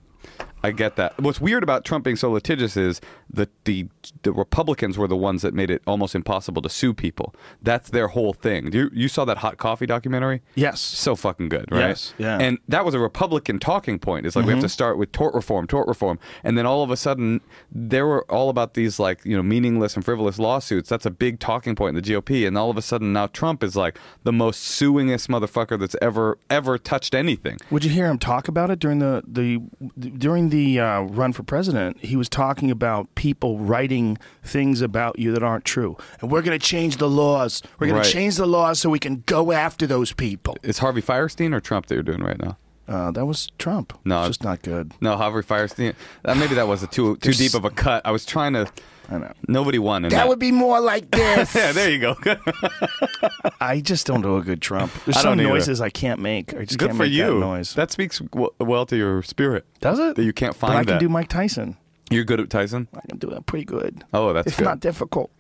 [0.65, 1.21] I get that.
[1.21, 2.99] What's weird about Trump being so litigious is
[3.31, 3.87] that the
[4.23, 7.35] the Republicans were the ones that made it almost impossible to sue people.
[7.61, 8.73] That's their whole thing.
[8.73, 10.41] You you saw that hot coffee documentary?
[10.55, 10.81] Yes.
[10.81, 11.89] So fucking good, right?
[11.89, 12.33] Yes, yeah.
[12.33, 12.41] Mm-hmm.
[12.41, 14.25] And that was a Republican talking point.
[14.25, 16.91] It's like we have to start with tort reform, tort reform, and then all of
[16.91, 20.89] a sudden they were all about these like you know meaningless and frivolous lawsuits.
[20.89, 23.63] That's a big talking point in the GOP, and all of a sudden now Trump
[23.63, 27.59] is like the most suingest motherfucker that's ever ever touched anything.
[27.71, 29.59] Would you hear him talk about it during the the
[29.99, 31.99] during the uh, run for president?
[32.05, 36.59] He was talking about people writing things about you that aren't true, and we're going
[36.59, 37.63] to change the laws.
[37.79, 38.05] We're going Right.
[38.05, 40.57] to change the laws so we can go after those people.
[40.63, 42.57] Is Harvey Fierstein or Trump that you're doing right now?
[42.87, 43.99] Uh, that was Trump.
[44.05, 44.93] No, it's just not good.
[45.01, 45.95] No, Harvey Fierstein.
[46.25, 48.03] Uh, maybe that was a too too deep of a cut.
[48.05, 48.67] I was trying to.
[49.11, 49.33] I know.
[49.49, 50.05] Nobody won.
[50.05, 51.55] In That would be more like this.
[51.55, 52.17] Yeah, there you go.
[53.61, 54.93] I just don't do a good Trump.
[55.05, 55.49] There's I some either.
[55.49, 56.55] noises I can't make.
[56.55, 57.27] I just Good can't for make you.
[57.27, 57.75] that noise.
[57.75, 58.21] That speaks
[58.59, 59.67] well to your spirit.
[59.81, 60.17] Does it?
[60.17, 61.01] That you can't But find I can that.
[61.01, 61.77] do Mike Tyson.
[62.11, 62.89] You're good at Tyson.
[62.95, 64.05] I can do that pretty good.
[64.13, 64.65] Oh, that's it's good.
[64.65, 65.31] not difficult.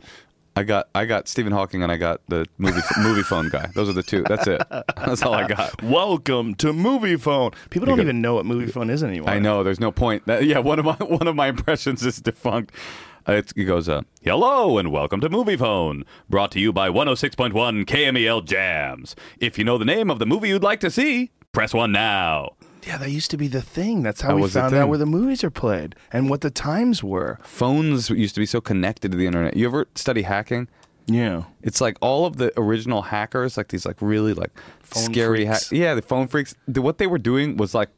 [0.57, 3.67] I got I got Stephen Hawking and I got the movie movie phone guy.
[3.75, 4.23] Those are the two.
[4.29, 4.63] That's it.
[4.97, 5.83] That's all I got.
[5.83, 7.55] Welcome to Moviefone.
[7.71, 9.31] People don't got- even know what Moviefone is anymore.
[9.31, 9.65] I know.
[9.65, 10.27] There's no point.
[10.27, 12.73] That, yeah, one of my one of my impressions is defunct.
[13.27, 19.17] It goes, uh, "Hello and welcome to Moviefone, brought to you by 106.1 KMEL Jams.
[19.39, 22.51] If you know the name of the movie you'd like to see, press one now."
[22.87, 24.03] Yeah, that used to be the thing.
[24.03, 24.89] That's how That we was the found out thing.
[24.91, 27.39] where the movies are played and what the times were.
[27.43, 29.57] Phones used to be so connected to the internet.
[29.57, 30.69] You ever study hacking?
[31.07, 31.45] Yeah.
[31.63, 34.51] It's like all of the original hackers, like these like really like
[34.83, 35.71] Phone scary freaks.
[35.71, 35.79] hack.
[35.79, 36.55] Yeah, the phone freaks.
[36.69, 37.89] The, what they were doing was like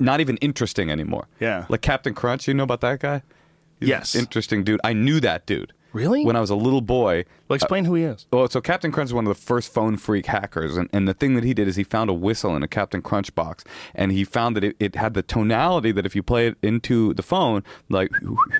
[0.00, 1.28] not even interesting anymore.
[1.38, 1.66] Yeah.
[1.68, 2.48] Like Captain Crunch.
[2.48, 3.22] You know about that guy?
[3.86, 4.14] Yes.
[4.14, 4.80] Interesting dude.
[4.84, 5.72] I knew that dude.
[5.94, 6.24] Really?
[6.24, 7.24] When I was a little boy.
[7.46, 8.26] Well, explain uh, who he is.
[8.32, 11.14] Well, so Captain Crunch is one of the first phone freak hackers, and, and the
[11.14, 13.62] thing that he did is he found a whistle in a Captain Crunch box,
[13.94, 17.14] and he found that it, it had the tonality that if you play it into
[17.14, 18.10] the phone, like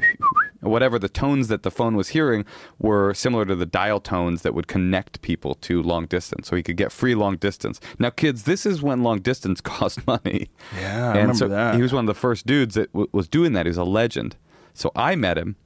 [0.60, 2.44] whatever the tones that the phone was hearing
[2.78, 6.62] were similar to the dial tones that would connect people to long distance, so he
[6.62, 7.80] could get free long distance.
[7.98, 10.50] Now, kids, this is when long distance cost money.
[10.80, 11.74] Yeah, I and remember so that.
[11.74, 13.66] He was one of the first dudes that w- was doing that.
[13.66, 14.36] He's a legend.
[14.74, 15.56] So I met him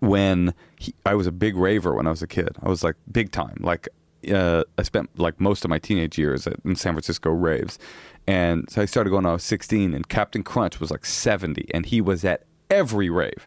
[0.00, 2.56] when he, I was a big raver when I was a kid.
[2.62, 3.56] I was like big time.
[3.60, 3.88] Like
[4.30, 7.78] uh, I spent like most of my teenage years at, in San Francisco raves,
[8.26, 9.94] and so I started going when I was 16.
[9.94, 13.46] And Captain Crunch was like 70, and he was at every rave.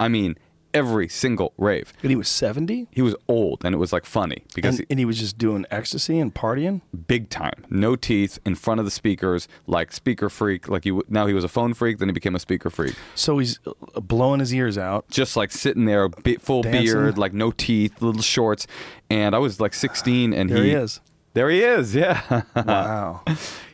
[0.00, 0.36] I mean,
[0.76, 1.92] every single rave.
[2.02, 2.88] And he was 70?
[2.90, 5.64] He was old, and it was like funny because And, and he was just doing
[5.70, 6.80] ecstasy and partying?
[7.06, 10.68] big time, no teeth, in front of the speakers, like speaker freak.
[10.68, 12.94] Like he now he was a phone freak, then he became a speaker freak.
[13.14, 15.08] So he's uh, blowing his ears out.
[15.10, 16.08] just like sitting there,
[16.40, 16.82] full Dancing.
[16.84, 18.66] beard, like no teeth, little shorts,
[19.10, 21.00] and I was like 16, and There he, he is.
[21.34, 21.94] There he is.
[21.94, 22.42] Yeah.
[22.56, 23.22] Wow.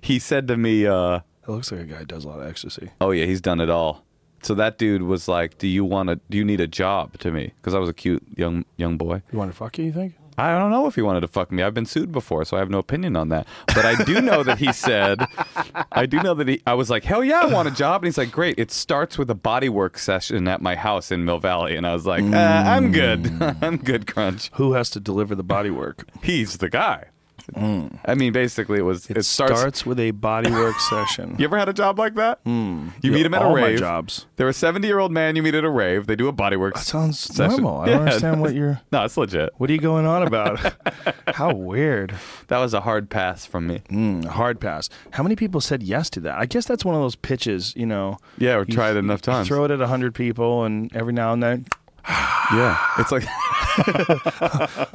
[0.00, 2.46] he said to me, uh, It looks like a guy who does a lot of
[2.46, 2.90] ecstasy.
[3.00, 4.04] "Oh yeah, he's done it all."
[4.42, 6.20] So that dude was like, "Do you want to?
[6.30, 9.22] Do you need a job?" To me, because I was a cute young young boy.
[9.32, 10.14] You want to fuck you, you think?
[10.38, 11.62] I don't know if he wanted to fuck me.
[11.62, 13.46] I've been sued before, so I have no opinion on that.
[13.66, 15.20] But I do know that he said,
[15.92, 18.02] I do know that he, I was like, hell yeah, I want a job.
[18.02, 18.58] And he's like, great.
[18.58, 21.76] It starts with a bodywork session at my house in Mill Valley.
[21.76, 23.30] And I was like, uh, I'm good.
[23.60, 24.50] I'm good, Crunch.
[24.54, 26.04] Who has to deliver the bodywork?
[26.22, 27.08] He's the guy.
[27.56, 29.86] I mean, basically, it was, It, it, starts, starts.
[29.86, 31.36] with a bodywork session.
[31.38, 32.40] you ever had a job like that?
[32.44, 33.78] You meet him at a my rave.
[33.78, 34.26] jobs.
[34.36, 36.06] They're a 70 year old man you meet at a rave.
[36.06, 37.62] They do a bodywork That sounds session.
[37.62, 37.80] normal.
[37.82, 38.00] I don't Yeah.
[38.00, 38.80] understand what you're.
[38.92, 39.50] No, it's legit.
[39.56, 40.74] What are you going on about?
[41.28, 42.14] How weird.
[42.48, 43.82] That was a hard pass from me.
[43.88, 44.88] Mm, hard pass.
[45.12, 46.36] How many people said yes to that?
[46.38, 48.18] I guess that's one of those pitches, you know.
[48.38, 49.48] Yeah, or try it enough times.
[49.48, 51.66] Throw it at 100 people, and every now and then,
[52.52, 52.76] Yeah.
[52.98, 53.22] It's like.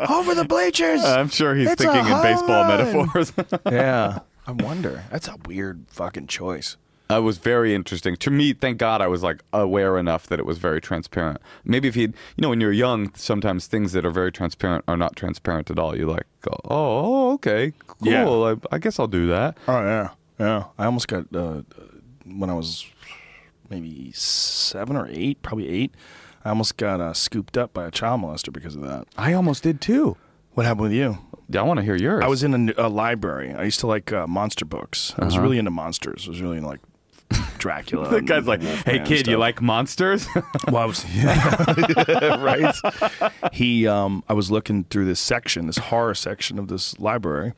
[0.09, 1.03] over the bleachers!
[1.03, 2.93] I'm sure he's It's thinking in baseball run.
[2.93, 3.33] metaphors.
[3.71, 4.19] yeah.
[4.45, 5.03] I wonder.
[5.09, 6.77] That's a weird fucking choice.
[7.07, 8.53] That was very interesting to me.
[8.53, 11.39] Thank God I was like aware enough that it was very transparent.
[11.63, 14.97] Maybe if he'd, you know, when you're young, sometimes things that are very transparent are
[14.97, 15.97] not transparent at all.
[15.97, 18.11] You like, go, oh, oh, okay, cool.
[18.11, 18.27] Yeah.
[18.29, 19.57] I, I guess I'll do that.
[19.67, 20.09] Oh, yeah.
[20.37, 20.65] Yeah.
[20.77, 21.61] I almost got, uh,
[22.25, 22.85] when I was
[23.69, 25.93] maybe seven or eight, probably eight,
[26.47, 29.05] I almost got uh, scooped up by a child molester because of that.
[29.17, 30.15] I almost did too.
[30.53, 31.17] What happened with you?
[31.49, 32.23] Yeah, I want to hear yours.
[32.23, 33.53] I was in a, a library.
[33.53, 35.13] I used to like uh, monster books.
[35.19, 35.43] I was Uh-huh.
[35.43, 36.23] really into monsters.
[36.25, 36.79] I was really into like
[37.57, 38.07] Dracula.
[38.09, 40.25] the and guy's like, Wolfman "Hey and kid, you stuff." like monsters?"
[40.67, 42.73] Well, I was yeah, right.
[43.51, 47.51] He, um, I was looking through this section, this horror section of this library,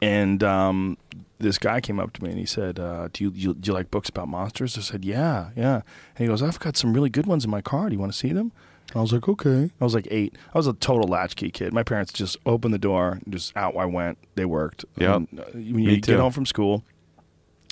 [0.00, 0.96] and um,
[1.38, 3.72] this guy came up to me and he said, uh, "Do you, you do you
[3.72, 5.76] like books about monsters?" I said, "Yeah, yeah."
[6.16, 7.88] And he goes, "I've got some really good ones in my car.
[7.88, 8.52] Do you want to see them?"
[8.88, 10.36] And I was like, "Okay." I was like eight.
[10.54, 11.72] I was a total latchkey kid.
[11.72, 14.18] My parents just opened the door, just out I went.
[14.34, 14.84] They worked.
[14.96, 15.16] Yep.
[15.16, 16.82] And, uh, when you get home from school,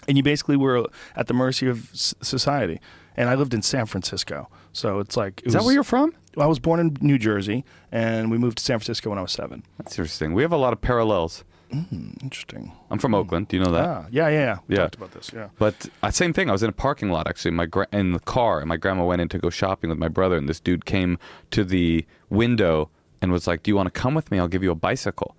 [0.09, 0.87] and you basically were
[1.17, 2.81] at the mercy of society.
[3.19, 6.13] And I lived in San Francisco, so it's like it Is that where you're from?
[6.37, 9.33] I was born in New Jersey, and we moved to San Francisco when I was
[9.33, 9.63] seven.
[9.79, 10.35] That's interesting.
[10.35, 11.43] We have a lot of parallels.
[11.73, 12.73] Interesting.
[12.91, 13.49] I'm from Oakland.
[13.49, 13.85] Do you know that?
[13.89, 14.59] Ah, yeah, yeah, yeah.
[14.69, 14.83] We Yeah.
[14.83, 15.31] Talked about this.
[15.35, 15.49] Yeah.
[15.59, 16.49] But uh, same thing.
[16.49, 17.51] I was in a parking lot actually.
[17.53, 20.09] My gra- in the car, and my grandma went in to go shopping with my
[20.09, 21.19] brother, and this dude came
[21.51, 22.91] to the window
[23.21, 24.39] and was like, "Do you want to come with me?
[24.39, 25.35] I'll give you a bicycle."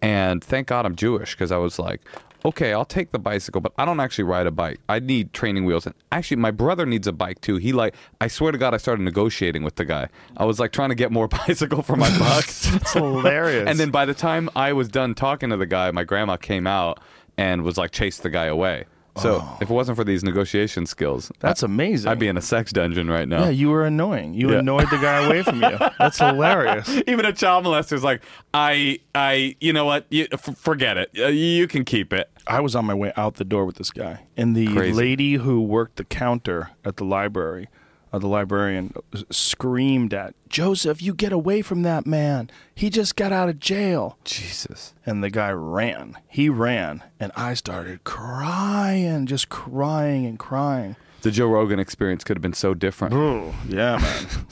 [0.00, 2.00] And thank God I'm Jewish because I was like,
[2.44, 4.80] "Okay, I'll take the bicycle, but I don't actually ride a bike.
[4.88, 7.56] I need training wheels." And actually, my brother needs a bike too.
[7.56, 10.08] He like, I swear to God, I started negotiating with the guy.
[10.36, 12.44] I was like trying to get more bicycle for my buck.
[12.44, 13.68] It's hilarious.
[13.68, 16.66] And then by the time I was done talking to the guy, my grandma came
[16.66, 17.00] out
[17.36, 18.84] and was like, chased the guy away.
[19.20, 22.10] So if it wasn't for these negotiation skills, That's I- amazing.
[22.10, 23.44] I'd be in a sex dungeon right now.
[23.44, 24.34] yeah, you were annoying.
[24.34, 24.58] You Yeah.
[24.58, 25.78] annoyed the guy away from you.
[25.98, 26.88] That's hilarious.
[27.06, 28.22] Even a child molester's like,
[28.54, 30.06] I, I, you know what?
[30.10, 31.10] You, f- forget it.
[31.18, 32.30] Uh, you can keep it.
[32.46, 34.92] I was on my way out the door with this guy, and the Crazy.
[34.94, 37.68] lady who worked the counter at the library,
[38.12, 38.94] uh, the librarian,
[39.30, 42.50] screamed at Joseph, "You get away from that man!
[42.74, 44.94] He just got out of jail!" Jesus.
[45.04, 46.16] And the guy ran.
[46.28, 50.96] He ran, and I started crying, just crying and crying.
[51.22, 53.12] The Joe Rogan experience could have been so different.
[53.12, 53.98] Oh, yeah,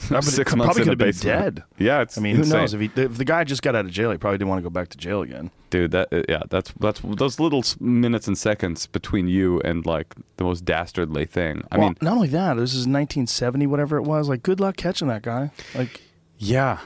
[0.09, 0.21] man.
[0.21, 1.55] Six months probably in could have been basement.
[1.55, 1.63] dead.
[1.77, 2.73] Yeah, it's I mean, who knows?
[2.73, 4.63] If, he, if the guy just got out of jail, he probably didn't want to
[4.63, 5.49] go back to jail again.
[5.69, 10.13] Dude, that uh, yeah, that's that's those little minutes and seconds between you and like
[10.35, 11.63] the most dastardly thing.
[11.71, 14.27] I well, mean, not only that, this is 1970, whatever it was.
[14.27, 15.51] Like, good luck catching that guy.
[15.73, 16.01] Like,
[16.37, 16.79] yeah.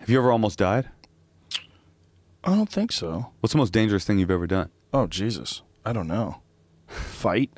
[0.00, 0.88] Have you ever almost died?
[2.44, 3.30] I don't think so.
[3.40, 4.70] What's the most dangerous thing you've ever done?
[4.92, 5.62] Oh, Jesus.
[5.84, 6.40] I don't know.
[6.86, 7.50] Fight?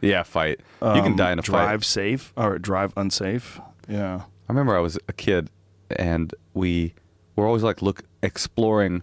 [0.00, 0.60] Yeah, fight.
[0.82, 1.46] you can Um, die in a fight.
[1.50, 1.84] drive fight.
[1.86, 3.60] safe or drive unsafe.
[3.88, 4.16] Yeah.
[4.48, 5.48] I remember I was a kid,
[5.96, 6.94] and we
[7.36, 9.02] were always like look exploring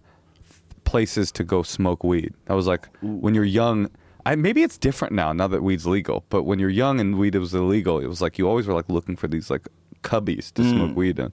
[0.83, 2.33] places to go smoke weed.
[2.45, 3.89] That was like when you're young.
[4.25, 5.33] I, maybe it's different now.
[5.33, 8.37] Now that weed's legal, but when you're young and weed was illegal, it was like
[8.37, 9.67] you always were like looking for these like
[10.03, 11.31] cubbies to smoke weed in.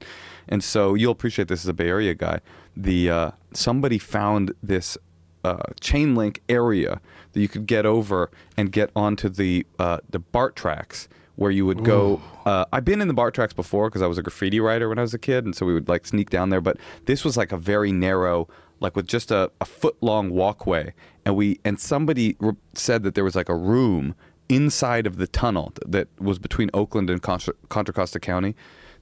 [0.49, 2.41] And so you'll appreciate this as a Bay Area guy.
[2.77, 4.97] The uh, somebody found this
[5.45, 7.01] uh, chain link area
[7.33, 11.65] that you could get over and get onto the uh, the BART tracks where you
[11.65, 12.21] would go.
[12.45, 14.99] Uh, I've been in the BART tracks before because I was a graffiti writer when
[14.99, 16.61] I was a kid, and so we would like sneak down there.
[16.61, 18.49] But this was like a very narrow,
[18.81, 20.93] like with just a, a foot long walkway,
[21.25, 24.17] and we and somebody re- said that there was like a room
[24.49, 28.57] inside of the tunnel th- that was between Oakland and Contra, Contra Costa County.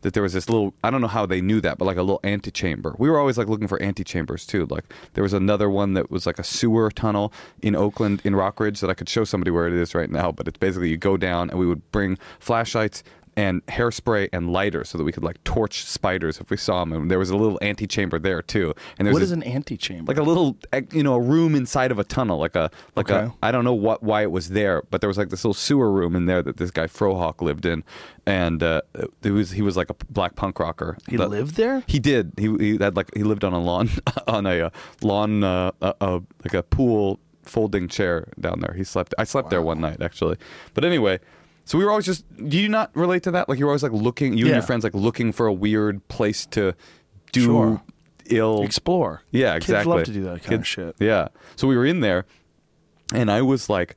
[0.07, 2.03] That there was this little, I don't know how they knew that, but like a
[2.03, 2.95] little antechamber.
[2.97, 4.69] We were always like looking for antechambers too.
[4.71, 4.85] Like
[5.15, 8.89] there was another one that was like a sewer tunnel in Oakland, in Rockridge, that
[8.89, 10.31] I could show somebody where it is right now.
[10.31, 13.03] But it's basically you go down and we would bring flashlights
[13.39, 16.93] and hairspray and lighter so that we could like torch spiders if we saw them.
[16.93, 18.75] And there was a little antechamber there too.
[18.99, 20.11] And there's What is an antechamber?
[20.11, 23.11] like a little eh, you know a room inside of a tunnel like a like
[23.11, 23.27] Okay.
[23.27, 25.55] a I don't know what why it was there but there was like this little
[25.55, 27.85] sewer room in there that this guy Frohawk lived in
[28.27, 28.81] and uh,
[29.23, 31.83] it was he was like a black punk rocker he lived there?
[31.87, 33.91] he did he, he had like he lived on a lawn
[34.27, 34.71] on a uh,
[35.03, 39.51] lawn uh, uh, uh, like a pool folding chair down there he slept I slept
[39.51, 40.37] there one night actually
[40.75, 41.21] but anyway
[41.67, 43.83] so we were always just do you not relate to that like you were always
[43.83, 44.55] like looking you and Yeah.
[44.55, 46.73] your friends like looking for a weird place to
[47.33, 47.83] do Sure.
[48.31, 49.21] ill Explore.
[49.31, 49.75] yeah, exactly.
[49.77, 50.97] Kids love to do that kind of Kids- shit.
[50.99, 51.29] Yeah.
[51.57, 52.25] So we were in there,
[53.15, 53.95] and I was like,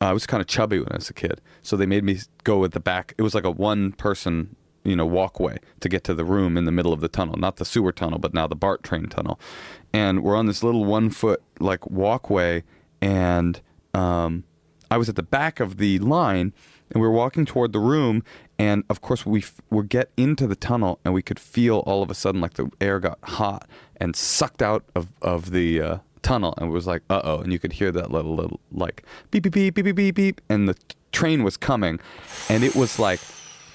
[0.00, 1.40] I was kind of chubby when I was a kid.
[1.62, 3.12] So they made me go at the back.
[3.18, 6.64] It was like a one person, you know, walkway to get to the room in
[6.64, 9.38] the middle of the tunnel, not the sewer tunnel, but now the BART train tunnel.
[9.92, 12.64] And we're on this little one foot like walkway,
[13.02, 13.60] and
[13.94, 14.44] um,
[14.90, 16.52] I was at the back of the line,
[16.90, 18.22] and we were walking toward the room,
[18.58, 22.02] and of course we f- we get into the tunnel, and we could feel all
[22.02, 23.68] of a sudden like the air got hot
[23.98, 27.52] and sucked out of of the uh, tunnel, and it was like uh oh, and
[27.52, 30.68] you could hear that little little like beep beep beep beep beep beep beep, and
[30.68, 31.98] the t- train was coming,
[32.48, 33.20] and it was like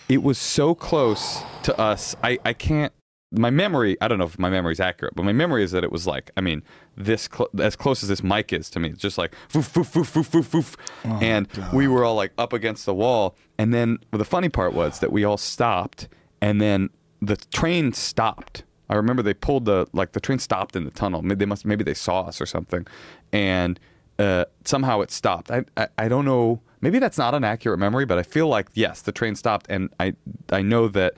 [0.09, 2.15] it was so close to us.
[2.23, 2.93] I I can't.
[3.37, 5.83] My memory, I don't know if my memory is accurate, but my memory is that
[5.83, 6.63] it was like, I mean,
[6.95, 8.89] this cl- as close as this mic is to me.
[8.89, 11.21] It's just like, foof, foof, foof, foof, foof, foof.
[11.21, 13.35] and we were all like up against the wall.
[13.57, 16.07] And then well, the funny part was that we all stopped,
[16.41, 16.89] and then
[17.21, 18.63] the train stopped.
[18.89, 21.21] I remember they pulled the like the train stopped in the tunnel.
[21.21, 22.85] Maybe they must maybe they saw us or something,
[23.31, 23.79] and
[24.19, 25.51] uh, somehow it stopped.
[25.51, 26.61] I, I I don't know.
[26.81, 29.89] Maybe that's not an accurate memory, but I feel like yes, the train stopped, and
[29.99, 30.13] I
[30.51, 31.15] I know that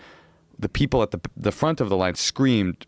[0.60, 2.86] the people at the the front of the line screamed,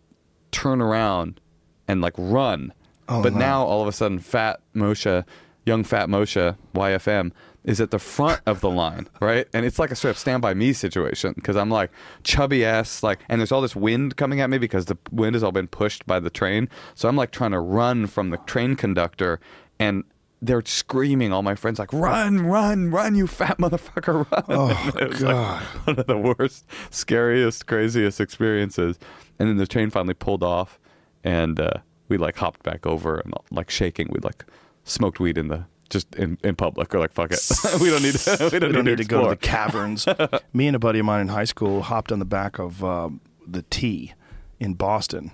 [0.51, 1.39] "Turn around!"
[1.87, 2.73] and like run.
[3.07, 3.39] Oh, but no.
[3.39, 5.25] now all of a sudden, Fat Moshe,
[5.65, 7.31] young Fat Moshe, YFM,
[7.63, 9.47] is at the front of the line, right?
[9.53, 11.91] And it's like a sort of stand by me situation because I'm like
[12.23, 15.43] chubby ass, like, and there's all this wind coming at me because the wind has
[15.43, 16.69] all been pushed by the train.
[16.93, 19.39] So I'm like trying to run from the train conductor
[19.79, 20.03] and
[20.41, 24.43] they're screaming, all my friends, like, run, run, run, you fat motherfucker, run.
[24.49, 25.61] Oh, it was God.
[25.61, 28.97] like one of the worst, scariest, craziest experiences.
[29.37, 30.79] And then the train finally pulled off
[31.23, 31.71] and uh,
[32.07, 34.07] we like hopped back over and like shaking.
[34.11, 34.45] We like
[34.83, 36.93] smoked weed in the just in, in public.
[36.95, 37.39] Or like fuck it,
[37.81, 38.49] we don't need to.
[38.51, 40.07] We don't, we don't need to go to the caverns.
[40.53, 43.09] Me and a buddy of mine in high school hopped on the back of uh,
[43.45, 44.13] the T
[44.59, 45.31] in Boston.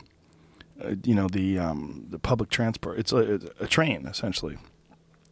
[0.83, 2.99] Uh, you know the um, the public transport.
[2.99, 4.57] It's a, a train essentially.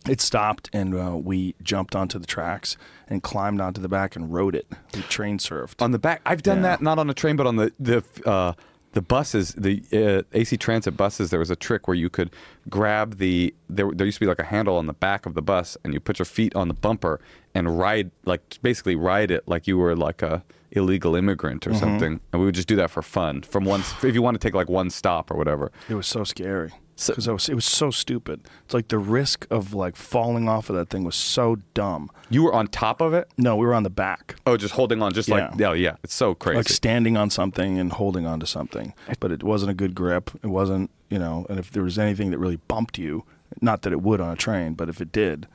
[0.07, 2.77] It stopped and uh, we jumped onto the tracks
[3.07, 4.67] and climbed onto the back and rode it.
[4.93, 5.81] We train surfed.
[5.81, 6.21] on the back.
[6.25, 6.63] I've done Yeah.
[6.63, 8.53] that not on a train, but on the the uh,
[8.93, 11.31] the buses, the uh, AC Transit buses.
[11.31, 12.30] There was a trick where you could
[12.69, 13.89] grab the there.
[13.91, 15.99] There used to be like a handle on the back of the bus, and you
[15.99, 17.19] put your feet on the bumper
[17.55, 21.80] and ride like basically ride it like you were like a illegal immigrant or Mm-hmm.
[21.80, 22.19] something.
[22.31, 24.53] And we would just do that for fun from one if you want to take
[24.53, 25.71] like one stop or whatever.
[25.89, 26.71] It was so scary
[27.03, 28.41] So- because was, it was so stupid.
[28.65, 32.09] It's like the risk of like falling off of that thing was so dumb.
[32.30, 33.30] You were on top of it.
[33.38, 34.35] No, we were on the back.
[34.47, 35.69] Oh, just holding on, just like Yeah.
[35.69, 35.95] yeah, yeah.
[36.03, 36.57] It's so crazy.
[36.57, 38.93] like standing on something and holding on to something.
[39.19, 40.31] But it wasn't a good grip.
[40.43, 43.23] It wasn't, you know, and if there was anything that really bumped you,
[43.61, 45.47] not that it would on a train, but if it did,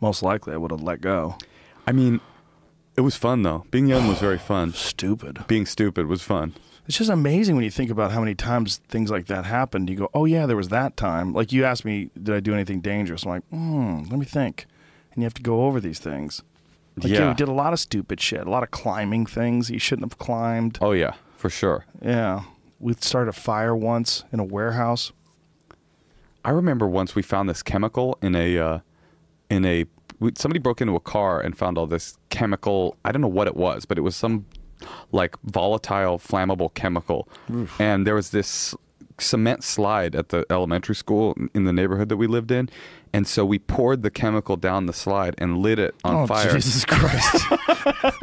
[0.00, 1.36] most likely I would have let go.
[1.86, 2.20] I mean,
[2.96, 3.64] it was fun though.
[3.70, 4.72] Being young was very fun.
[4.74, 5.44] Stupid.
[5.48, 6.54] Being stupid was fun.
[6.90, 9.88] It's just amazing when you think about how many times things like that happened.
[9.88, 11.32] You go, oh, yeah, there was that time.
[11.32, 13.22] Like you asked me, did I do anything dangerous?
[13.22, 14.66] I'm like, hmm, let me think.
[15.12, 16.42] And you have to go over these things.
[16.96, 17.28] Like, Yeah.
[17.28, 20.18] we did a lot of stupid shit, a lot of climbing things you shouldn't have
[20.18, 20.78] climbed.
[20.80, 21.84] Oh yeah, for sure.
[22.02, 22.42] Yeah.
[22.80, 25.12] We started a fire once in a warehouse.
[26.44, 28.78] I remember once we found this chemical in a uh,
[29.48, 29.84] in a
[30.34, 32.96] somebody broke into a car and found all this chemical.
[33.04, 34.46] I don't know what it was, but it was some
[35.12, 37.28] like volatile, flammable chemical.
[37.78, 38.74] And there was this
[39.18, 42.68] cement slide at the elementary school in the neighborhood that we lived in,
[43.12, 46.52] and so we poured the chemical down the slide and lit it on oh, fire.
[46.52, 47.44] Jesus Christ.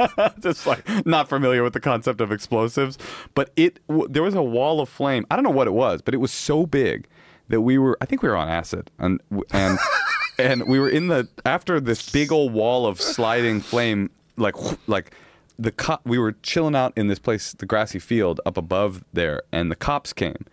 [0.39, 2.97] just like not familiar with the concept of explosives,
[3.33, 5.25] but it w- there was a wall of flame.
[5.29, 7.07] I don't know what it was, but it was so big
[7.49, 7.97] that we were.
[8.01, 9.21] I think we were on acid, and
[9.51, 9.77] and
[10.39, 14.55] and we were in the after this big old wall of sliding flame, like
[14.87, 15.13] like
[15.57, 16.01] the cop.
[16.05, 19.75] We were chilling out in this place, the grassy field up above there, and the
[19.75, 20.45] cops came.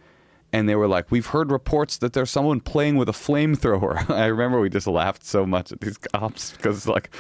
[0.53, 4.27] And they were like, "We've heard reports that there's someone playing with a flamethrower." I
[4.27, 7.11] remember we just laughed so much at these cops because, like,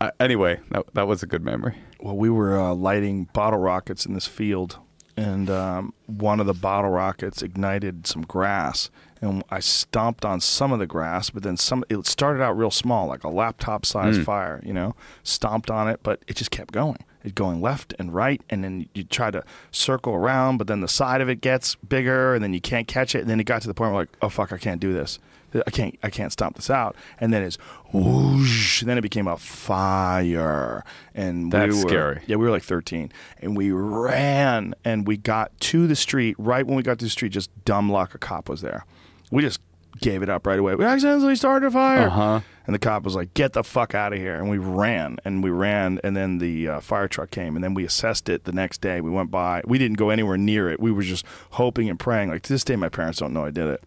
[0.00, 1.76] I, anyway, that that was a good memory.
[2.00, 4.78] well, we were uh, lighting bottle rockets in this field,
[5.16, 8.90] and um, one of the bottle rockets ignited some grass,
[9.22, 11.84] and I stomped on some of the grass, but then some.
[11.88, 14.24] It started out real small, like a laptop-sized mm.
[14.24, 14.96] fire, you know.
[15.22, 16.98] Stomped on it, but it just kept going.
[17.24, 20.88] It going left and right, and then you try to circle around, but then the
[20.88, 23.62] side of it gets bigger, and then you can't catch it, and then it got
[23.62, 25.20] to the point where like, oh fuck, I can't do this.
[25.66, 26.96] I can't I can't stomp this out.
[27.20, 27.58] And then it's
[27.92, 28.82] whoosh.
[28.82, 30.82] Then it became a fire.
[31.14, 32.22] And That's we were, scary.
[32.26, 36.34] Yeah, we were like 13, and we ran, and we got to the street.
[36.38, 38.84] Right when we got to the street, just dumb luck, a cop was there.
[39.32, 39.60] We just
[40.00, 40.74] gave it up right away.
[40.74, 42.06] We accidentally started a fire.
[42.06, 42.40] Uh-huh.
[42.64, 45.42] And the cop was like, "Get the fuck out of here!" And we ran, and
[45.42, 48.52] we ran, and then the uh, fire truck came, and then we assessed it the
[48.52, 49.00] next day.
[49.00, 49.62] We went by.
[49.64, 50.78] We didn't go anywhere near it.
[50.78, 52.30] We were just hoping and praying.
[52.30, 53.82] Like to this day, my parents don't know I did it,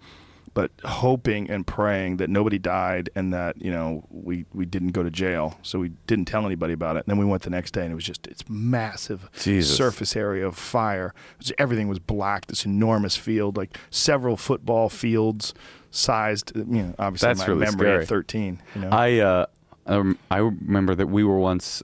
[0.55, 5.03] but hoping and praying that nobody died and that you know we we didn't go
[5.03, 5.59] to jail.
[5.61, 6.99] So we didn't tell anybody about it.
[7.05, 9.75] And then we went the next day, and it was just it's massive Jesus.
[9.75, 11.13] surface area of fire.
[11.37, 12.47] Was- everything was black.
[12.47, 15.53] This enormous field, like several football fields
[15.91, 16.55] sized.
[16.55, 18.01] You know, obviously That's my really memory scary.
[18.01, 18.61] at thirteen.
[18.73, 19.45] You know, I uh,
[19.85, 21.83] um, I remember that we were once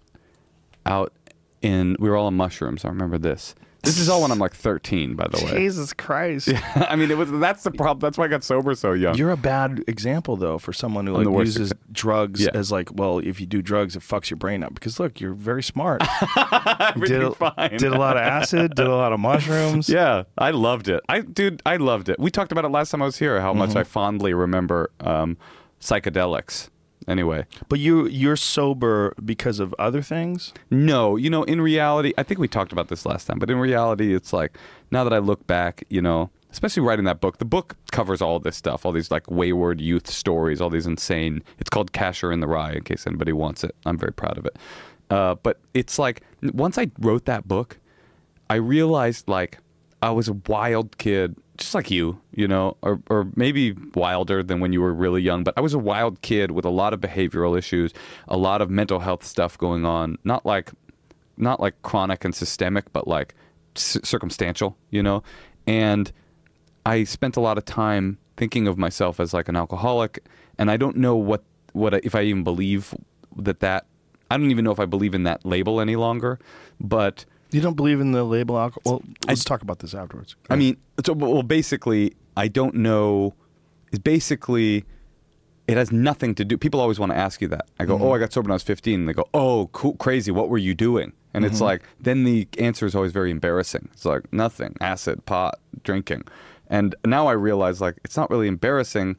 [0.86, 1.14] out
[1.62, 2.86] in we were all on mushrooms.
[2.86, 3.54] I remember this.
[3.84, 5.52] This is all when I'm like 13, by the way.
[5.58, 6.48] Jesus Christ.
[6.48, 8.00] Yeah, I mean, it was that's the problem.
[8.00, 9.16] That's why I got sober so young.
[9.16, 12.42] You're a bad example though for someone who I'm the like worst uses exa- drugs
[12.42, 12.52] Yeah.
[12.54, 14.76] as like, well, if you do drugs, it fucks your brain up.
[14.76, 16.02] Because look, you're very smart.
[16.80, 17.70] Everything's did, a, fine.
[17.78, 19.90] did a lot of acid, did a lot of mushrooms.
[20.02, 21.02] Yeah, I loved it.
[21.10, 22.20] I dude, I loved it.
[22.20, 23.42] We talked about it last time I was here.
[23.42, 23.60] How Mm-hmm.
[23.60, 25.38] much I fondly remember um,
[25.82, 26.70] psychedelics
[27.08, 30.54] Anyway, But you you're sober because of other things.
[30.70, 33.58] No, you know, in reality, I think we talked about this last time, but in
[33.58, 34.58] reality, it's like
[34.92, 38.40] now that I look back, you know, especially writing that book, the book covers all
[38.40, 41.42] this stuff, all these like wayward youth stories, all these insane.
[41.58, 43.76] It's called Kasher in the Rye, in case anybody wants it.
[43.86, 44.58] I'm very proud of it.
[45.10, 46.22] Uh, but it's like
[46.54, 47.80] once I wrote that book,
[48.50, 49.58] I realized like
[50.02, 54.60] I was a wild kid, just like you, you know, or or maybe wilder than
[54.60, 55.44] when you were really young.
[55.44, 57.94] But I was a wild kid with a lot of behavioral issues,
[58.28, 60.18] a lot of mental health stuff going on.
[60.24, 60.72] Not like,
[61.38, 63.36] not like chronic and systemic, but like
[63.76, 65.24] c- circumstantial, you know.
[65.68, 66.12] And
[66.86, 70.28] I spent a lot of time thinking of myself as like an alcoholic,
[70.58, 71.44] and I don't know what
[71.74, 72.94] what if I even believe
[73.38, 73.86] that that.
[74.32, 76.40] I don't even know if I believe in that label any longer,
[76.80, 77.24] but.
[77.52, 78.82] You don't believe in the label alcohol?
[78.86, 80.36] Well, let's talk about this afterwards.
[80.50, 83.34] I mean, so, well, basically, I don't know.
[83.92, 84.86] Is basically,
[85.68, 86.58] it has nothing to do.
[86.58, 87.66] People always want to ask you that.
[87.78, 88.06] I go, mm-hmm.
[88.06, 90.32] "Oh, I got sober when I was 15." And they go, "Oh, cool, crazy.
[90.32, 91.64] What were you doing?" And it's mm-hmm.
[91.66, 93.90] like, then the answer is always very embarrassing.
[93.94, 96.24] It's like nothing, acid, pot, drinking.
[96.68, 99.18] And now I realize like it's not really embarrassing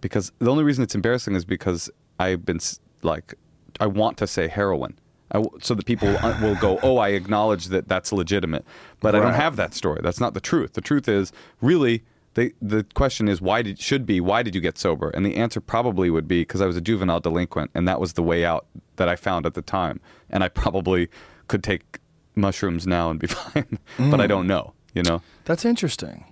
[0.00, 2.60] because the only reason it's embarrassing is because I've been
[3.02, 3.34] like,
[3.80, 4.98] I want to say heroin.
[5.30, 8.64] I w so that people uh, will go, oh, I acknowledge that that's legitimate,
[9.00, 10.00] but I don't have that story.
[10.02, 10.72] That's not the truth.
[10.72, 12.02] The truth is really
[12.34, 15.10] the the question is why did should be why did you get sober?
[15.10, 18.14] And the answer probably would be because I was a juvenile delinquent, and that was
[18.14, 20.00] the way out that I found at the time.
[20.30, 21.08] And I probably
[21.48, 21.98] could take
[22.34, 24.74] mushrooms now and be fine, but I don't know.
[24.94, 26.24] You know, That's interesting.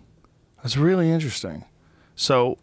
[0.62, 1.64] That's really interesting.
[2.14, 2.58] So,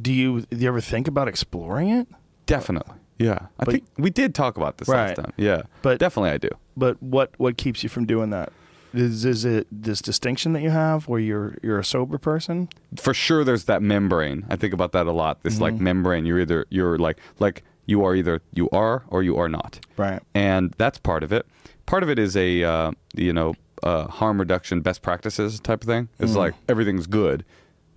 [0.00, 2.08] do you do you ever think about exploring it?
[2.46, 2.96] definitely.
[3.18, 5.08] Yeah, I But- think we did talk about this Right.
[5.08, 5.32] last time.
[5.36, 6.50] Yeah, But- definitely I do.
[6.76, 8.52] But what what keeps you from doing that?
[8.94, 12.68] Is is it this distinction that you have where you're you're a sober person?
[12.98, 15.62] for sure there's that membrane i think about that a lot this Mm-hmm.
[15.64, 19.48] like membrane you're either you're like like you are either you are or you are
[19.50, 20.22] not Right.
[20.34, 21.44] and that's part of it
[21.84, 25.86] part of it is a uh, you know uh, harm reduction best practices type of
[25.88, 26.36] thing it's Mm.
[26.36, 27.44] like everything's good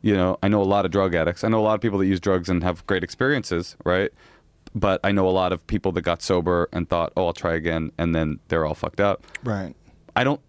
[0.01, 1.99] you know i know a lot of drug addicts i know a lot of people
[1.99, 4.11] that use drugs and have great experiences right
[4.75, 7.53] but i know a lot of people that got sober and thought oh i'll try
[7.55, 9.75] again and then they're all fucked up Right.
[10.15, 10.41] i don't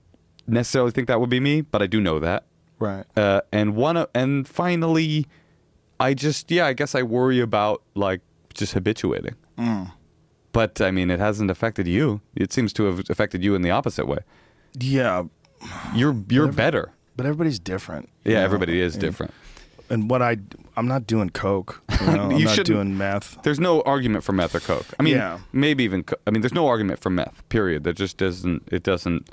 [0.47, 2.45] necessarily think that would be me but i do know that
[2.79, 3.05] Right.
[3.17, 5.27] uh, and one of, and finally,
[6.01, 8.23] I just yeah, I guess I worry about like
[8.55, 9.35] just habituating.
[10.53, 12.23] But I mean, it hasn't affected you.
[12.35, 14.21] It seems to have affected you in the opposite way.
[14.79, 15.25] Yeah,
[15.95, 16.93] You're you're better.
[17.17, 18.09] but everybody's different.
[18.25, 18.45] Yeah, know?
[18.47, 19.33] everybody is different.
[19.91, 20.37] And what I
[20.77, 21.83] I'm not doing coke.
[22.01, 22.31] You know?
[22.31, 23.43] I'm not doing meth.
[23.43, 24.87] There's no argument for meth or coke.
[24.99, 25.41] I mean, Yeah.
[25.53, 26.05] maybe even.
[26.27, 27.43] I mean, there's no argument for meth.
[27.49, 27.85] Period.
[27.85, 28.69] That just doesn't.
[28.73, 29.29] It doesn't.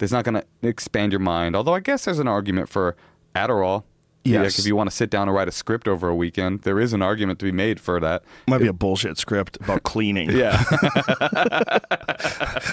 [0.00, 1.54] It's not going to expand your mind.
[1.56, 2.96] Although I guess there's an argument for
[3.34, 3.84] Adderall.
[4.26, 4.44] Yes.
[4.44, 6.78] Like if you want to sit down and write a script over a weekend, there
[6.80, 8.22] is an argument to be made for that.
[8.46, 10.30] Might be a bullshit script about cleaning.
[10.36, 10.62] Yeah.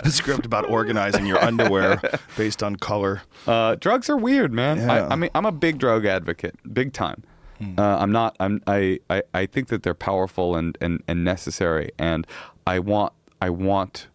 [0.03, 2.01] a script about organizing your underwear
[2.35, 3.21] based on color.
[3.47, 4.77] Uh, drugs are weird, man.
[4.79, 4.91] Yeah.
[4.91, 7.23] I, I mean, I'm a big drug advocate, big time.
[7.77, 8.35] Uh, I'm not.
[8.41, 8.61] I'm.
[8.67, 9.23] I, I.
[9.33, 12.27] I think that they're powerful and, and, and necessary, and
[12.67, 13.13] I want.
[13.41, 14.07] I want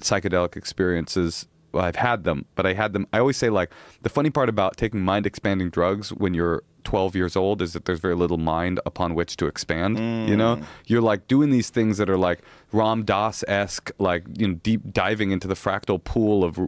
[0.00, 1.46] psychedelic experiences.
[1.72, 3.06] Well, I've had them, but I had them.
[3.12, 3.70] I always say like
[4.02, 7.84] the funny part about taking mind expanding drugs when you're 12 years old is that
[7.84, 9.98] there's very little mind upon which to expand.
[10.28, 12.40] You know, you're like doing these things that are like
[12.72, 16.58] Ram Dass esque, like you know, deep diving into the fractal pool of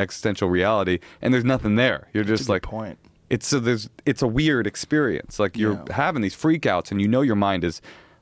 [0.00, 2.08] existential reality, and there's nothing there.
[2.12, 2.98] You're just like point.
[3.30, 5.38] it's so there's it's a weird experience.
[5.38, 5.94] Like you're Yeah.
[5.94, 7.80] having these freakouts, and you know your mind is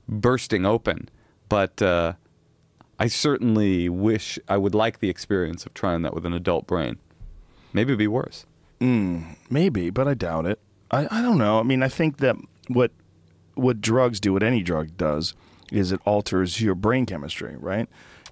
[0.09, 1.09] bursting open.
[1.48, 2.12] But uh,
[2.98, 6.98] I certainly wish I would like the experience of trying that with an adult brain.
[7.72, 8.44] Maybe it'd be worse.
[8.80, 10.58] Hmm, maybe, but I doubt it.
[10.90, 11.60] I, I don't know.
[11.60, 12.36] I mean, I think that
[12.68, 12.90] what
[13.54, 15.34] what drugs do, what any drug does,
[15.72, 17.88] is it alters your brain chemistry, right?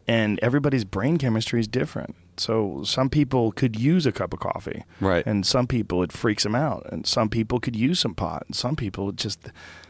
[0.08, 2.14] And everybody's brain chemistry is different.
[2.36, 5.26] So some people could use a cup of coffee, Right.
[5.26, 8.54] And some people it freaks them out, and some people could use some pot, and
[8.54, 9.48] some people just.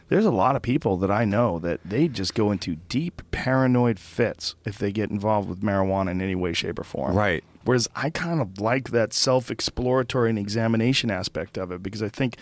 [0.09, 3.99] There's a lot of people that I know that they just go into deep paranoid
[3.99, 7.15] fits if they get involved with marijuana in any way, shape, or form.
[7.15, 7.43] Right.
[7.65, 12.37] Whereas I kind of like that self-exploratory and examination aspect of it because I think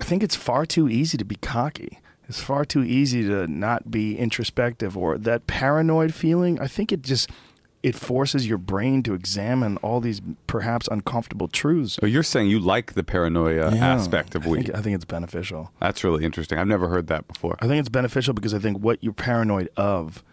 [0.00, 2.00] I think it's far too easy to be cocky.
[2.28, 6.60] It's far too easy to not be introspective or that paranoid feeling.
[6.60, 7.30] I think it just
[7.82, 11.94] it forces your brain to examine all these perhaps uncomfortable truths.
[12.00, 13.94] So you're saying you like the paranoia Yeah.
[13.94, 15.70] aspect of I think, I think it's beneficial.
[15.80, 16.58] That's really interesting.
[16.58, 17.56] I've never heard that before.
[17.60, 20.24] I think it's beneficial because I think what you're paranoid of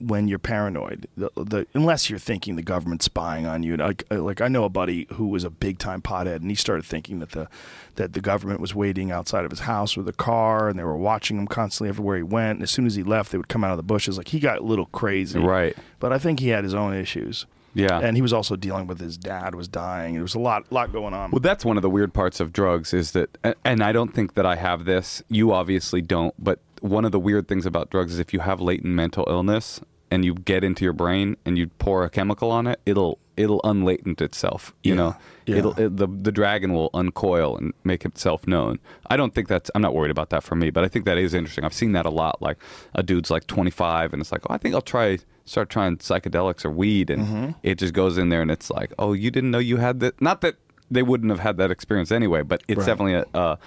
[0.00, 1.06] when you're paranoid.
[1.16, 3.76] The, the, unless you're thinking the government's spying on you.
[3.76, 6.54] Like, uh, like I know a buddy who was a big time pothead, and he
[6.54, 7.48] started thinking that the
[7.96, 10.96] that the government was waiting outside of his house with a car, and they were
[10.96, 12.56] watching him constantly everywhere he went.
[12.58, 14.16] And as soon as he left, they would come out of the bushes.
[14.16, 15.76] Like he got a little crazy, Right.
[16.00, 17.46] But I think he had his own issues.
[17.74, 18.00] Yeah.
[18.00, 20.14] and he was also dealing with his dad was dying.
[20.14, 21.30] There was a lot, lot going on.
[21.30, 24.34] Well, that's one of the weird parts of drugs is that, and I don't think
[24.34, 25.22] that I have this.
[25.28, 28.60] You obviously don't, but one of the weird things about drugs is if you have
[28.60, 29.80] latent mental illness
[30.10, 33.60] and you get into your brain and you pour a chemical on it, it'll it'll
[33.62, 34.74] unlatent itself.
[34.82, 34.96] You Yeah.
[34.96, 35.56] know, Yeah.
[35.56, 38.78] it'll it, the the dragon will uncoil and make itself known.
[39.08, 39.70] I don't think that's.
[39.74, 41.64] I'm not worried about that for me, but I think that is interesting.
[41.64, 42.40] I've seen that a lot.
[42.42, 42.58] Like
[42.94, 46.64] a dude's like 25 and it's like, oh, I think I'll try start trying psychedelics
[46.64, 47.50] or weed, and Mm-hmm.
[47.62, 50.20] it just goes in there and it's like, oh, you didn't know you had that.
[50.20, 50.56] Not that
[50.90, 52.86] they wouldn't have had that experience anyway, but it's Right.
[52.86, 53.58] definitely a, a,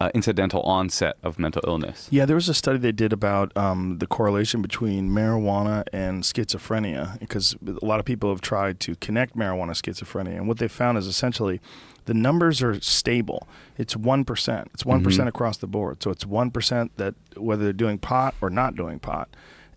[0.00, 2.06] a incidental onset of mental illness.
[2.10, 7.18] Yeah, there was a study they did about um, the correlation between marijuana and schizophrenia
[7.18, 10.98] because a lot of people have tried to connect marijuana schizophrenia, and what they found
[10.98, 11.60] is essentially
[12.04, 13.48] the numbers are stable.
[13.76, 14.70] It's one percent.
[14.72, 16.02] It's one across the board.
[16.02, 19.28] So it's one percent that whether they're doing pot or not doing pot.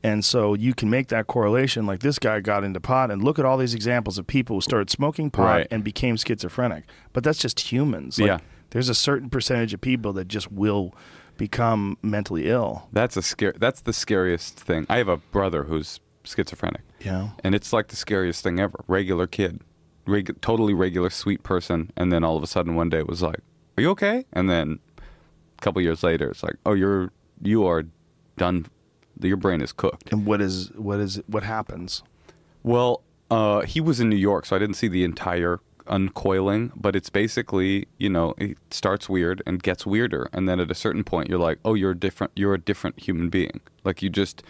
[0.03, 1.85] And so you can make that correlation.
[1.85, 4.61] Like this guy got into pot, and look at all these examples of people who
[4.61, 5.68] started smoking pot Right.
[5.69, 6.85] and became schizophrenic.
[7.14, 8.18] But that's just humans.
[8.19, 8.38] Like, Yeah.
[8.72, 10.93] There's a certain percentage of people that just will
[11.38, 12.88] become mentally ill.
[12.91, 13.53] That's a scare.
[13.57, 14.85] That's the scariest thing.
[14.89, 16.81] I have a brother who's schizophrenic.
[16.99, 17.30] Yeah.
[17.43, 18.84] and it's like the scariest thing ever.
[18.88, 19.61] Regular kid,
[20.06, 23.22] reg- totally regular, sweet person, and then all of a sudden one day it was
[23.23, 23.39] like,
[23.77, 27.11] "Are you okay?" And then a couple years later, it's like, "Oh, you're
[27.41, 27.85] you are
[28.38, 28.68] done.
[29.19, 32.03] Your brain is cooked." And what is what is what happens?
[32.61, 36.95] Well, uh, he was in New York, so I didn't see the entire uncoiling, but
[36.95, 41.03] it's basically, you know, it starts weird and gets weirder, and then at a certain
[41.03, 42.32] point, you're like, oh, you're different.
[42.36, 43.62] You're a different human being.
[43.84, 44.44] Like you just,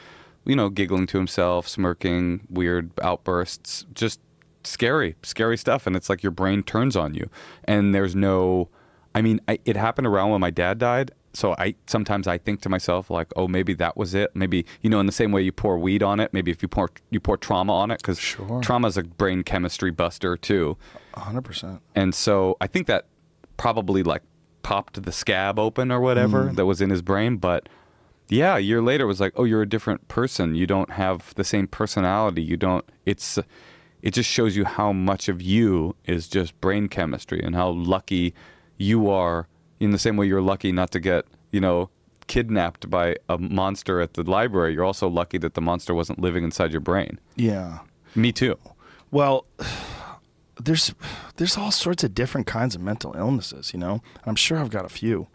[0.46, 4.20] you know, giggling to himself, smirking, weird outbursts, just
[4.64, 7.30] scary, scary stuff, and it's like your brain turns on you,
[7.66, 8.70] and there's no.
[9.14, 11.12] I mean, I, it happened around when my dad died.
[11.34, 14.32] So I sometimes I think to myself like, oh, maybe that was it.
[14.36, 16.68] Maybe you know, in the same way you pour weed on it, maybe if you
[16.68, 18.60] pour you pour trauma on it, because Sure.
[18.62, 20.78] trauma is a brain chemistry buster too.
[21.16, 21.82] Hundred percent.
[21.96, 23.06] And so I think that
[23.58, 24.24] probably like
[24.64, 26.56] popped the scab open or whatever Mm.
[26.56, 27.38] that was in his brain.
[27.38, 27.68] But
[28.30, 30.56] yeah, a year later it was like, oh, you're a different person.
[30.56, 32.42] You don't have the same personality.
[32.42, 32.86] You don't.
[33.06, 33.38] It's
[34.02, 38.34] it just shows you how much of you is just brain chemistry and how lucky
[38.78, 39.48] you are.
[39.80, 41.90] In the same way you're lucky not to get you know
[42.28, 46.44] kidnapped by a monster at the library, you're also lucky that the monster wasn't living
[46.44, 47.20] inside your brain.
[47.36, 47.80] Yeah.
[48.16, 48.58] Me too.
[49.12, 49.46] Well,
[50.60, 50.94] there's
[51.38, 53.74] there's all sorts of different kinds of mental illnesses.
[53.74, 55.28] You know, I'm sure I've got a few.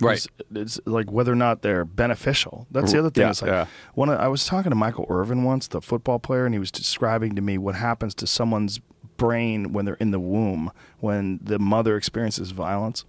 [0.00, 0.16] Right.
[0.16, 2.66] It's, it's like whether or not they're beneficial.
[2.70, 3.22] That's the other thing.
[3.22, 3.66] Yeah, It's like yeah.
[3.94, 4.10] one.
[4.10, 7.34] of- I was talking to Michael Irvin once, the football player, and he was describing
[7.34, 8.78] to me what happens to someone's
[9.16, 10.70] brain when they're in the womb,
[11.00, 13.06] when the mother experiences violence.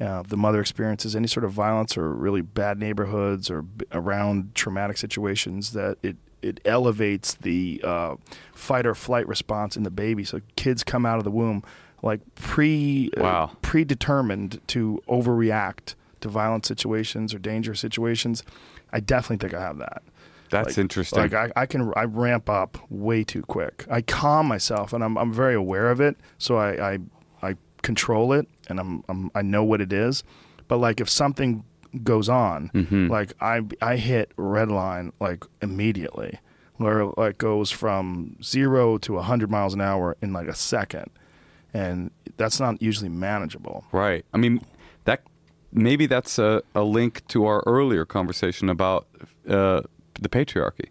[0.00, 4.54] Uh, the mother experiences any sort of violence or really bad neighborhoods or b- around
[4.54, 8.16] traumatic situations, that it it elevates the uh,
[8.54, 10.24] fight or flight response in the baby.
[10.24, 11.62] So kids come out of the womb
[12.02, 13.50] like pre uh, Wow.
[13.62, 18.42] predetermined to overreact to violent situations or dangerous situations.
[18.92, 20.02] I definitely think I have that.
[20.50, 21.18] That's Like- interesting.
[21.18, 23.86] Like I, I can I ramp up way too quick.
[23.90, 26.98] I calm myself and I'm I'm very aware of it, so I I,
[27.42, 30.22] I control it and I'm, I'm I know what it is.
[30.68, 31.64] But like if something
[32.02, 33.08] goes on, Mm-hmm.
[33.08, 36.38] like I I hit red line like immediately,
[36.76, 41.10] where it like goes from zero to hundred miles an hour in like a second,
[41.74, 43.84] and that's not usually manageable.
[43.92, 44.24] Right.
[44.32, 44.60] I mean,
[45.04, 45.22] that
[45.72, 49.06] maybe that's a, a link to our earlier conversation about
[49.48, 49.82] uh,
[50.20, 50.88] the patriarchy.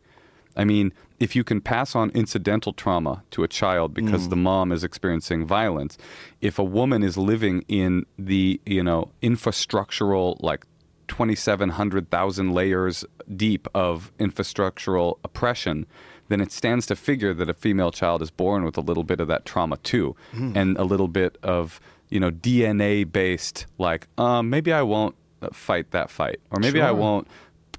[0.57, 4.71] I mean, if you can pass on incidental trauma to a child because the mom
[4.71, 5.97] is experiencing violence,
[6.41, 10.65] if a woman is living in the you know infrastructural like
[11.11, 13.05] 2700,000 layers
[13.35, 15.85] deep of infrastructural oppression,
[16.29, 19.19] then it stands to figure that a female child is born with a little bit
[19.19, 21.79] of that trauma too, and a little bit of
[22.09, 26.81] you know DNA based like um, maybe I won't uh, fight that fight, or maybe
[26.81, 27.27] I won't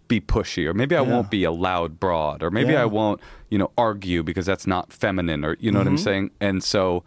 [0.08, 1.10] be pushy, or maybe I Yeah.
[1.12, 2.82] won't be a loud broad, or maybe Yeah.
[2.82, 6.30] I won't you know argue because that's not feminine, or you know what I'm saying,
[6.40, 7.04] and so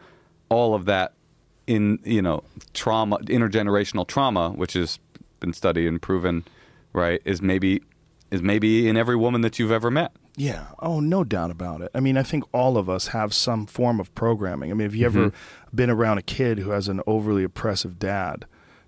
[0.49, 1.14] all of that
[1.68, 2.43] in you know
[2.73, 4.99] trauma intergenerational trauma which has
[5.46, 6.44] been studied and proven
[6.94, 7.82] right is maybe
[8.32, 10.66] is maybe in every woman that you've ever met Yeah.
[10.80, 11.92] Oh, no doubt about it.
[11.94, 14.70] I mean, I think all of us have some form of programming.
[14.72, 15.76] I mean, have you ever Mm-hmm.
[15.76, 18.46] been around a kid who has an overly oppressive dad?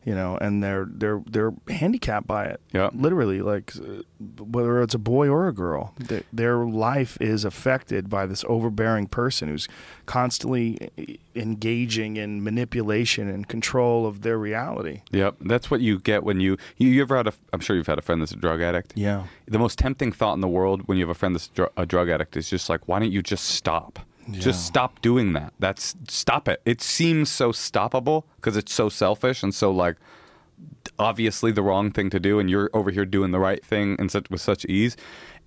[0.07, 2.61] You know, and they're they're they're handicapped by it.
[2.71, 2.89] Yeah.
[2.93, 4.03] literally, like uh,
[4.41, 9.07] whether it's a boy or a girl, th- their life is affected by this overbearing
[9.07, 9.67] person who's
[10.05, 15.01] constantly e- engaging in manipulation and control of their reality.
[15.11, 17.33] Yep, that's what you get when you you, you ever had a.
[17.51, 18.93] I'm sure you've had a friend that's a drug addict.
[18.95, 19.25] Yeah.
[19.45, 21.85] The most tempting thought in the world when you have a friend that's dr- a
[21.85, 23.99] drug addict is just like, why don't you just stop?
[24.29, 24.39] Yeah.
[24.39, 25.53] Just stop doing that.
[25.59, 26.61] That's stop it.
[26.65, 29.95] It seems so stoppable because it's so selfish and so like
[30.99, 34.11] obviously the wrong thing to do, and you're over here doing the right thing and
[34.11, 34.97] such with such ease.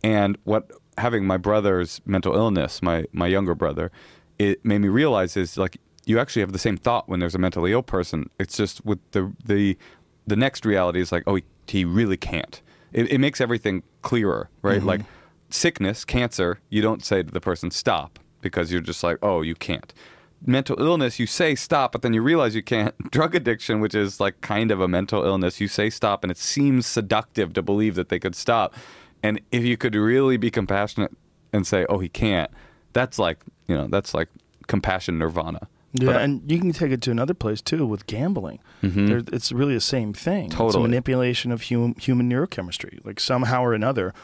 [0.02, 3.90] And what having my brother's mental illness, my my younger brother,
[4.38, 7.38] it made me realize is like you actually have the same thought when there's a
[7.38, 8.30] mentally ill person.
[8.38, 9.76] It's just with the the
[10.26, 12.62] the next reality is like, oh, he, he really can't.
[12.92, 14.78] It, it makes everything clearer, right?
[14.78, 14.86] Mm-hmm.
[14.86, 15.00] Like
[15.48, 19.54] sickness, cancer, you don't say to the person stop because you're just like, oh, you
[19.54, 19.92] can't.
[20.44, 22.94] Mental illness, you say stop, but then you realize you can't.
[23.10, 26.38] Drug addiction, which is like kind of a mental illness, you say stop, and it
[26.38, 28.74] seems seductive to believe that they could stop.
[29.22, 31.12] And if you could really be compassionate
[31.52, 32.50] and say, oh, he can't,
[32.94, 33.38] that's like,
[33.68, 34.28] you know, that's like
[34.66, 35.68] compassion nirvana.
[35.92, 38.60] Yeah, But and you can take it to another place too with gambling.
[39.08, 40.46] There, it's really the same thing.
[40.46, 43.04] It's a manipulation of hum, human neurochemistry.
[43.04, 44.14] Like somehow or another,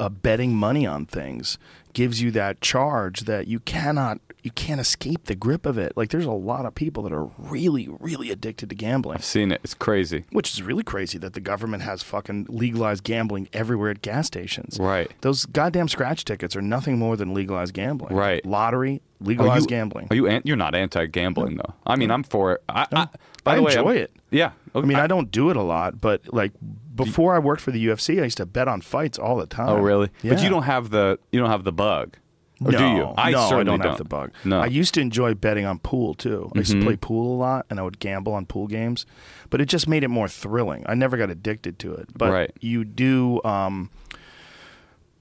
[0.00, 1.58] uh, betting money on things
[1.92, 5.96] gives you that charge that you cannot you can't escape the grip of it.
[5.96, 9.18] Like there's a lot of people that are really really addicted to gambling.
[9.18, 9.60] I've seen it.
[9.62, 10.24] It's crazy.
[10.32, 14.78] Which is really crazy that the government has fucking legalized gambling everywhere at gas stations.
[14.80, 15.10] Right.
[15.20, 18.16] Those goddamn scratch tickets are nothing more than legalized gambling.
[18.16, 18.44] Right.
[18.44, 20.08] Lottery, legalized gambling.
[20.10, 20.26] Are you?
[20.26, 21.74] An, you're not anti-gambling though.
[21.86, 22.62] I mean, I'm for it.
[22.68, 23.08] I, I,
[23.44, 24.12] by I the way, enjoy I'm- it.
[24.30, 24.52] Yeah.
[24.74, 26.52] I mean, I, don't do it a lot, but like
[26.94, 29.68] before I worked for the UFC, I used to bet on fights all the time.
[29.68, 30.10] Oh, really?
[30.24, 32.16] But you don't have the you don't have the bug,
[32.64, 32.98] or no, do you?
[32.98, 34.32] no, I certainly don't, have the bug.
[34.44, 34.60] No.
[34.60, 36.50] I used to enjoy betting on pool too.
[36.54, 36.80] I used Mm-hmm.
[36.80, 39.06] to play pool a lot, and I would gamble on pool games,
[39.50, 40.84] but it just made it more thrilling.
[40.86, 42.50] I never got addicted to it, but Right.
[42.60, 43.42] you do.
[43.44, 43.90] Um,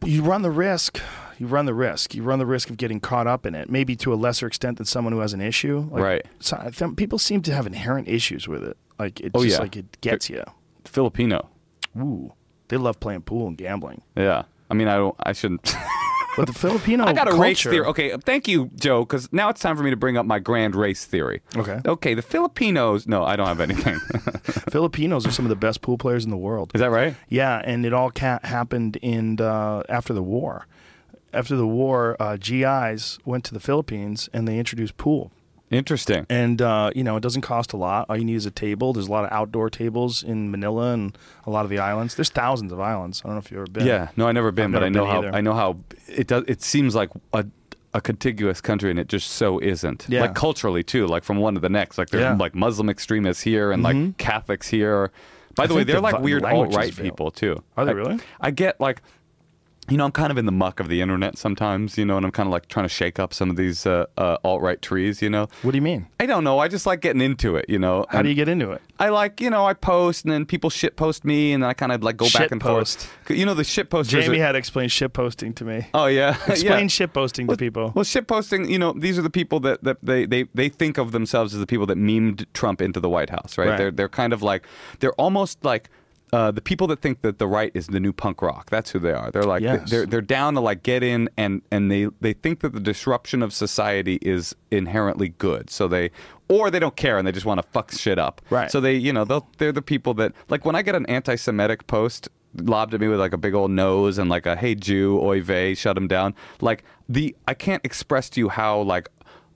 [0.03, 0.99] you run the risk.
[1.38, 2.15] You run the risk.
[2.15, 4.77] You run the risk of getting caught up in it, maybe to a lesser extent
[4.77, 5.88] than someone who has an issue.
[5.91, 6.26] Like, Right.
[6.39, 8.77] So I people seem to have inherent issues with it.
[8.98, 9.61] Like it's Oh, just yeah.
[9.61, 10.43] like it gets you.
[10.85, 11.49] Filipino.
[11.97, 12.34] Ooh,
[12.69, 14.01] they love playing pool and gambling.
[14.15, 14.43] Yeah.
[14.69, 15.15] I mean, I don't.
[15.19, 15.76] I shouldn't.
[16.38, 17.85] But the Filipino I got a culture, race theory.
[17.88, 19.03] Okay, thank you, Joe.
[19.03, 21.41] Because now it's time for me to bring up my grand race theory.
[21.57, 21.81] Okay.
[21.85, 22.13] Okay.
[22.13, 23.05] The Filipinos.
[23.05, 23.99] No, I don't have anything.
[24.72, 26.72] Filipinos are some of the best pool players in the world.
[26.73, 27.15] Is that right?
[27.27, 30.68] Yeah, and it all ca- happened in uh, after the war.
[31.34, 35.31] After the war, uh, GIs went to the Philippines and they introduced pool.
[35.72, 36.26] Interesting.
[36.30, 38.06] And uh, you know, it doesn't cost a lot.
[38.10, 38.93] All you need is a table.
[38.93, 42.15] There's a lot of outdoor tables in Manila and a lot of the islands.
[42.15, 43.22] There's thousands of islands.
[43.23, 43.88] I don't know if you've ever been.
[43.88, 44.10] Yeah.
[44.18, 45.19] No, I never been, I've but I know how.
[45.19, 45.34] either.
[45.34, 45.77] I know how
[46.07, 46.43] it does.
[46.48, 47.45] It seems like a.
[47.93, 50.06] A contiguous country, and it just so isn't.
[50.07, 50.22] Yeah.
[50.22, 51.98] Like culturally too, like from one to the next.
[51.98, 52.30] Like there's Yeah.
[52.31, 52.39] Mm-hmm.
[52.39, 55.11] like Muslim extremists here and like Catholics here.
[55.56, 57.61] By the way, they're the like weird alt right people too.
[57.76, 58.19] Are they I- really?
[58.39, 59.02] I get like,
[59.91, 62.26] you know, I'm kind of in the muck of the internet sometimes, you know, and
[62.26, 64.81] I'm kind of like trying to shake up some of these uh, uh, alt right
[64.81, 65.47] trees, you know.
[65.63, 66.07] What do you mean?
[66.19, 66.59] I don't know.
[66.59, 68.05] I just like getting into it, you know.
[68.09, 68.81] How do you get into it?
[68.99, 71.73] I like, you know, I post and then people shit post me and then I
[71.73, 73.01] kind of like go back Shit and post.
[73.26, 73.38] forth.
[73.38, 74.23] You know, the shit posters.
[74.26, 75.88] Jamie are- had to explain shit posting to me.
[75.93, 76.88] oh yeah, Explain yeah.
[76.88, 77.91] shit posting to people.
[77.93, 80.97] Well, shit posting, you know, these are the people that, that they, they, they think
[80.97, 83.69] of themselves as the people that memed Trump into the White House, right?
[83.69, 83.77] Right.
[83.77, 84.65] They're they're kind of like
[84.99, 85.89] they're almost like
[86.33, 88.69] uh, the people that think that the right is the new punk rock.
[88.69, 89.31] That's who they are.
[89.31, 89.89] They're like Yes.
[89.89, 93.41] they're they're down to like get in and and they they think that the disruption
[93.43, 95.69] of society is inherently good.
[95.69, 96.11] So they
[96.47, 98.41] or they don't care and they just want to fuck shit up.
[98.49, 98.71] Right.
[98.71, 99.25] So they you know
[99.57, 103.19] they're the people that like when I get an anti-Semitic post lobbed at me with
[103.19, 106.35] like a big old nose and like a hey Jew oy vey shut him down
[106.59, 109.09] like the I can't express to you how like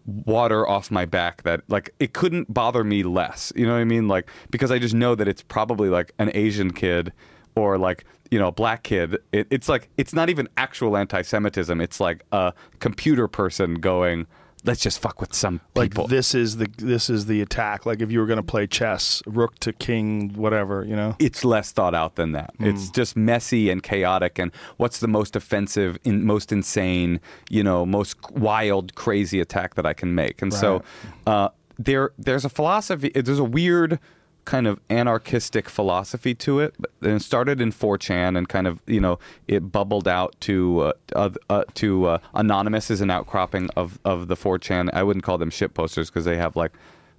[0.05, 3.85] water off my back that like it couldn't bother me less you know what I
[3.85, 4.07] mean?
[4.07, 7.11] Like because I just know that it's probably like an Asian kid
[7.55, 9.17] or like you know a black kid.
[9.31, 11.79] It, it's like it's not even actual anti-Semitism.
[11.81, 14.27] It's like a computer person going
[14.65, 17.85] let's just fuck with some like people this is the this is the attack.
[17.85, 21.15] Like if you were going to play chess, rook to king, whatever, you know.
[21.19, 22.53] it's less thought out than that.
[22.57, 22.65] Hmm.
[22.65, 24.39] It's just messy and chaotic.
[24.39, 27.19] And what's the most offensive, in, most insane,
[27.49, 30.41] you know, most wild, crazy attack that I can make?
[30.41, 30.83] And so,
[31.27, 33.09] uh, there, there's a philosophy.
[33.09, 33.99] There's a weird
[34.45, 36.75] kind of anarchistic philosophy to it.
[36.79, 40.93] But and it started in 4chan and kind of you know it bubbled out to
[41.15, 44.89] uh, uh, to uh, anonymous is an outcropping of of the 4chan.
[44.93, 46.71] I wouldn't call them shit posters because they have like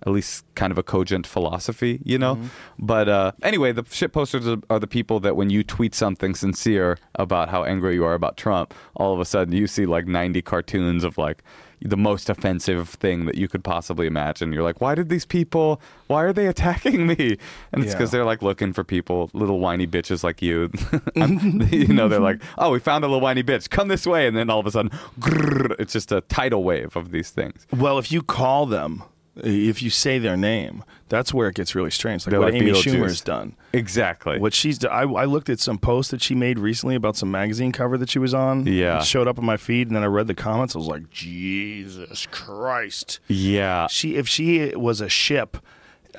[0.07, 2.35] at least kind of a cogent philosophy, you know.
[2.79, 6.35] But uh, anyway, the shit posters are, are the people that when you tweet something
[6.35, 10.07] sincere about how angry you are about Trump, all of a sudden you see like
[10.07, 11.43] 90 cartoons of like,
[11.83, 14.53] the most offensive thing that you could possibly imagine.
[14.53, 15.81] You're like, why did these people?
[16.07, 17.37] Why are they attacking me?
[17.73, 17.99] And it's Yeah.
[17.99, 20.71] because they're like looking for people, little whiny bitches like you.
[21.77, 23.69] You know, they're like, oh, we found a little whiny bitch.
[23.71, 24.91] Come this way, and then all of a sudden,
[25.21, 27.67] grrr, it's just a tidal wave of these things.
[27.73, 29.03] Well, if you call them,
[29.37, 32.27] if you say their name, that's where it gets really strange.
[32.27, 32.73] Like They're what like Amy.
[32.73, 33.55] Schumer's done.
[33.73, 34.39] Exactly.
[34.39, 34.93] What she's done.
[34.93, 38.09] I, I looked at some posts that she made recently about some magazine cover that
[38.11, 38.67] she was on.
[38.67, 38.99] Yeah.
[38.99, 40.75] It showed up on my feed, and then I read the comments.
[40.75, 43.21] I was like, Jesus Christ.
[43.29, 43.87] yeah.
[43.89, 45.59] She, if she was a ship,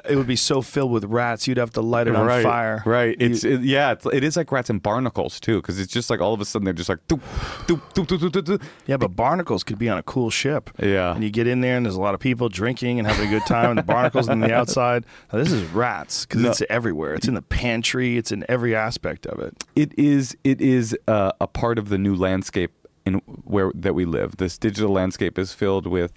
[0.09, 2.83] it would be so filled with rats, you'd have to light it on right, fire.
[2.85, 3.15] Right.
[3.19, 3.91] It's it, yeah.
[3.93, 6.45] It's, it is like rats and barnacles too, because it's just like all of a
[6.45, 7.21] sudden they're just like doop,
[7.67, 8.61] doop, doop, doop, doop, doop, doop.
[8.85, 10.69] yeah, but barnacles could be on a cool ship.
[10.79, 11.13] Yeah.
[11.13, 13.31] And you get in there, and there's a lot of people drinking and having a
[13.31, 15.05] good time, and the barnacles on the outside.
[15.31, 16.49] Now, this is rats because No.
[16.51, 17.13] it's everywhere.
[17.13, 18.17] It's in the pantry.
[18.17, 19.63] It's in every aspect of it.
[19.75, 22.71] it is it is uh, a part of the new landscape
[23.05, 23.15] in
[23.45, 24.37] where that we live.
[24.37, 26.11] This digital landscape is filled with.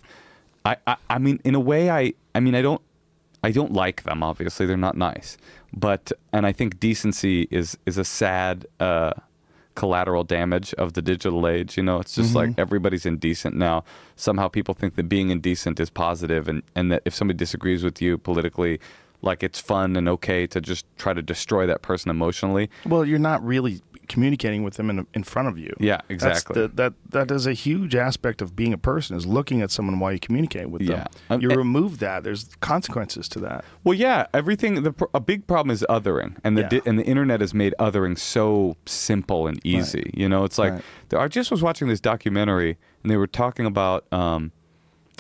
[0.65, 2.82] I, I I mean, in a way, I I mean, I don't
[3.42, 4.22] I don't like them.
[4.22, 5.36] Obviously, they're not nice.
[5.72, 8.66] But and I think decency is is a sad.
[8.78, 9.12] Uh,
[9.76, 13.82] collateral damage of the digital age you know it's just like everybody's indecent now
[14.16, 18.02] somehow people think that being indecent is positive and and that if somebody disagrees with
[18.02, 18.80] you politically
[19.22, 23.18] like it's fun and okay to just try to destroy that person emotionally Well, you're
[23.18, 23.80] not really
[24.11, 25.73] communicating with them in, in front of you.
[25.81, 26.61] Yeah, exactly.
[26.61, 29.99] the, that that is a huge aspect of being a person is looking at someone
[30.01, 30.99] while you communicate with them.
[30.99, 31.07] Yeah.
[31.35, 32.24] Um, you remove that.
[32.24, 33.65] There's consequences to that.
[33.85, 34.82] Well, yeah, everything.
[34.82, 36.69] The, a big problem is othering, and the Yeah.
[36.69, 40.11] di- and the internet has made othering so simple and easy.
[40.15, 40.82] You know, it's like Right.
[41.24, 44.05] I just was watching this documentary, and they were talking about.
[44.12, 44.53] Um,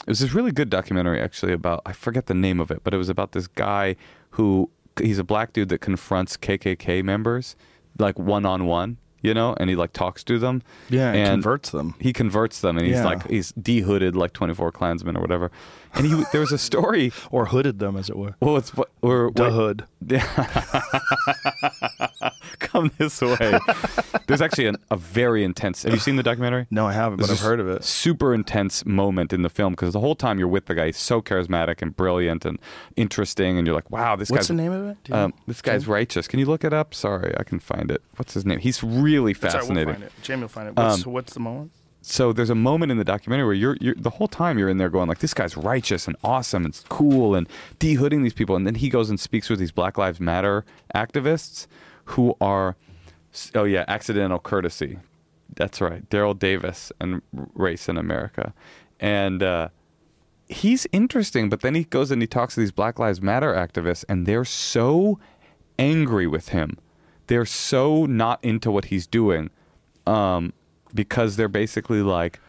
[0.00, 2.94] it was this really good documentary, actually, about I forget the name of it, but
[2.94, 3.96] it was about this guy
[4.30, 7.54] who he's a black dude that confronts KKK members,
[8.00, 8.96] like one on one.
[9.22, 10.62] You know, and he like talks to them.
[10.88, 11.94] Yeah, and converts them.
[12.00, 13.04] he converts them and he's Yeah.
[13.04, 15.50] like he's dehooded like 24 klansmen or whatever
[15.94, 18.34] and he there was a story Or hooded them, as it were.
[18.40, 19.84] well it's what or The hood.
[22.58, 23.58] come this way
[24.26, 27.30] there's actually an, a very intense have you seen the documentary No, I haven't, but
[27.30, 27.84] I've heard of it.
[27.84, 30.96] super intense moment in the film because the whole time you're with the guy he's
[30.96, 32.58] so charismatic and brilliant and
[32.96, 34.96] interesting and you're like wow this guy What's guy's the name of it?
[35.04, 37.90] Do you um, this guy's righteous can you look it up sorry i can find
[37.90, 40.12] it what's his name he's really Sorry, we'll fascinating find it.
[40.22, 40.76] Jamie will find it.
[40.76, 41.72] What's, Um, what's the moment?
[42.02, 44.78] So there's a moment in the documentary where you're, you're the whole time you're in
[44.78, 47.48] there going like this guy's righteous and awesome and cool and
[47.78, 48.56] de-hooding these people.
[48.56, 50.64] And then he goes and speaks with these black lives matter
[50.94, 51.66] activists
[52.06, 52.76] who are
[53.54, 54.98] oh yeah accidental courtesy.
[55.56, 56.08] That's right.
[56.08, 58.54] Daryl davis and race in america.
[58.98, 59.68] And uh,
[60.48, 64.04] he's interesting but then he goes and he talks to these black lives matter activists
[64.08, 65.18] and they're so
[65.78, 66.78] angry with him.
[67.26, 69.50] They're so not into what he's doing.
[70.06, 70.54] Um,
[70.94, 72.40] because they're basically like,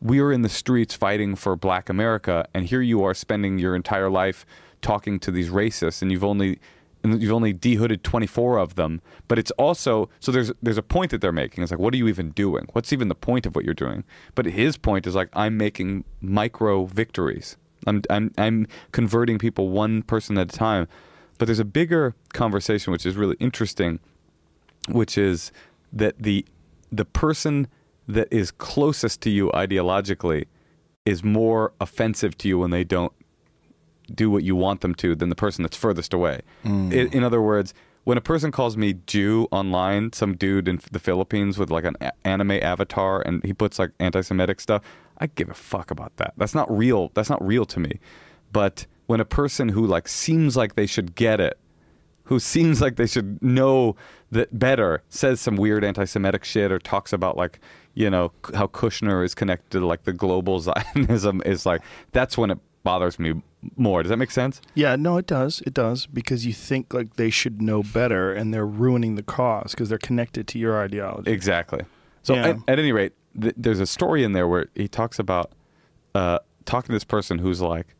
[0.00, 3.76] we are in the streets fighting for Black America, and here you are spending your
[3.76, 4.46] entire life
[4.80, 6.58] talking to these racists, and you've only
[7.02, 9.00] and you've only dehooded 24 of them.
[9.26, 11.62] But it's also so there's there's a point that they're making.
[11.62, 12.66] It's like, what are you even doing?
[12.72, 14.04] What's even the point of what you're doing?
[14.34, 17.56] But his point is like, I'm making micro victories.
[17.86, 20.88] I'm I'm I'm converting people one person at a time.
[21.38, 23.98] But there's a bigger conversation which is really interesting
[24.88, 25.52] which is
[25.92, 26.44] that the
[26.90, 27.68] the person
[28.14, 30.46] that is closest to you ideologically
[31.06, 33.12] is more offensive to you when they don't
[34.14, 36.40] do what you want them to than the person that's furthest away.
[36.64, 36.92] Mm.
[36.92, 37.74] In, in other words,
[38.04, 41.96] when a person calls me Jew online, some dude in the Philippines with like an
[42.00, 44.82] a- anime avatar and he puts like anti-Semitic stuff,
[45.18, 46.34] I give a fuck about that.
[46.36, 47.10] That's not real.
[47.14, 48.00] That's not real to me.
[48.52, 51.58] But when a person who like seems like they should get it
[52.30, 53.96] who seems like they should know
[54.30, 57.58] that better says some weird anti-Semitic shit or talks about like
[57.94, 62.50] you know how Kushner is connected to like the global Zionism is like that's when
[62.50, 63.34] it bothers me
[63.76, 64.02] more.
[64.02, 64.60] Does that make sense?
[64.74, 65.60] Yeah, no, it does.
[65.66, 69.72] It does because you think like they should know better, and they're ruining the cause
[69.72, 71.30] because they're connected to your ideology.
[71.30, 71.82] Exactly.
[72.22, 72.48] So Yeah.
[72.48, 75.52] at, at any rate, th- there's a story in there where he talks about
[76.14, 77.94] uh, talking to this person who's like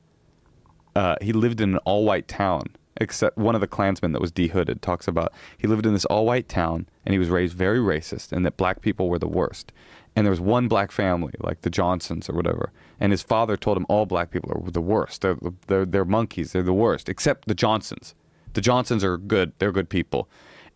[0.97, 2.65] uh, he lived in an all-white town.
[3.01, 6.49] Except one of the Klansmen that was dehooded talks about he lived in this all-white
[6.49, 9.73] town and he was raised very racist and that black people were the worst.
[10.15, 13.77] And there was one black family, like the Johnsons or whatever, and his father told
[13.77, 15.23] him all black people are the worst.
[15.23, 16.53] They're they're, they're monkeys.
[16.53, 18.15] They're the worst, except the Johnsons.
[18.53, 19.53] The Johnsons are good.
[19.59, 20.29] They're good people.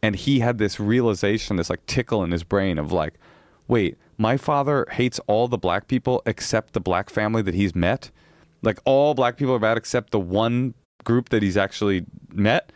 [0.03, 3.15] And he had this realization, this like tickle in his brain of like,
[3.69, 8.11] wait, my father hates all the black people except the black family that he's met.
[8.63, 10.75] Like all black people are bad except the one
[11.05, 12.71] group that he's actually met.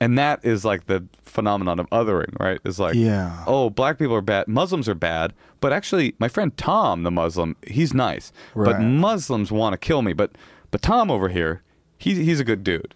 [0.00, 2.60] and that is like the phenomenon of othering, right?
[2.64, 3.44] Is like, Yeah.
[3.46, 7.56] oh, black people are bad, Muslims are bad, but actually, my friend Tom, the Muslim,
[7.66, 8.72] he's nice, right.
[8.72, 10.32] but Muslims want to kill me, but
[10.70, 11.62] but Tom over here,
[11.96, 12.92] he's he's a good dude.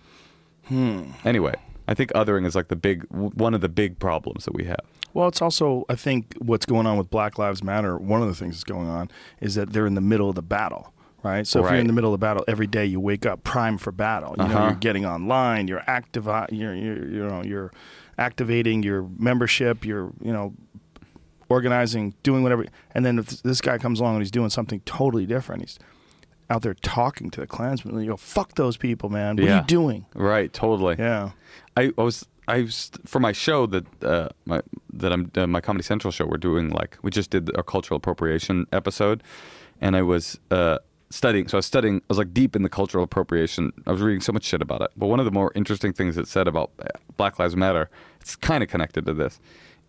[0.66, 1.12] Hmm.
[1.24, 1.54] Anyway,
[1.86, 4.80] I think othering is like the big one of the big problems that we have.
[5.14, 7.96] Well, it's also I think what's going on with Black Lives Matter.
[7.96, 9.08] One of the things that's going on
[9.40, 10.92] is that they're in the middle of the battle,
[11.22, 11.46] right?
[11.46, 13.92] So if you're in the middle of battle every day, you wake up prime for
[13.92, 14.34] battle.
[14.38, 14.66] You know, Uh-huh.
[14.68, 17.70] you're getting online, you're active, you're, you're you know you're
[18.18, 20.54] activating your membership, you're you know
[21.48, 22.66] organizing, doing whatever.
[22.94, 25.78] And then if this guy comes along and he's doing something totally different, he's
[26.50, 27.98] out there talking to the Klansmen.
[28.00, 29.36] You go, "Fuck those people, man!
[29.36, 30.96] What are you doing?" Right, totally.
[30.98, 31.30] Yeah.
[31.76, 34.62] I, I was I was for my show that uh, my
[34.92, 36.26] that I'm uh, my Comedy Central show.
[36.26, 39.22] We're doing like we just did a cultural appropriation episode,
[39.80, 40.78] and I was uh,
[41.10, 41.48] studying.
[41.48, 41.96] So I was studying.
[41.96, 43.72] I was like deep in the cultural appropriation.
[43.86, 44.90] I was reading so much shit about it.
[44.96, 46.86] But one of the more interesting things it said about uh,
[47.16, 47.90] Black Lives Matter,
[48.20, 49.40] it's kind of connected to this,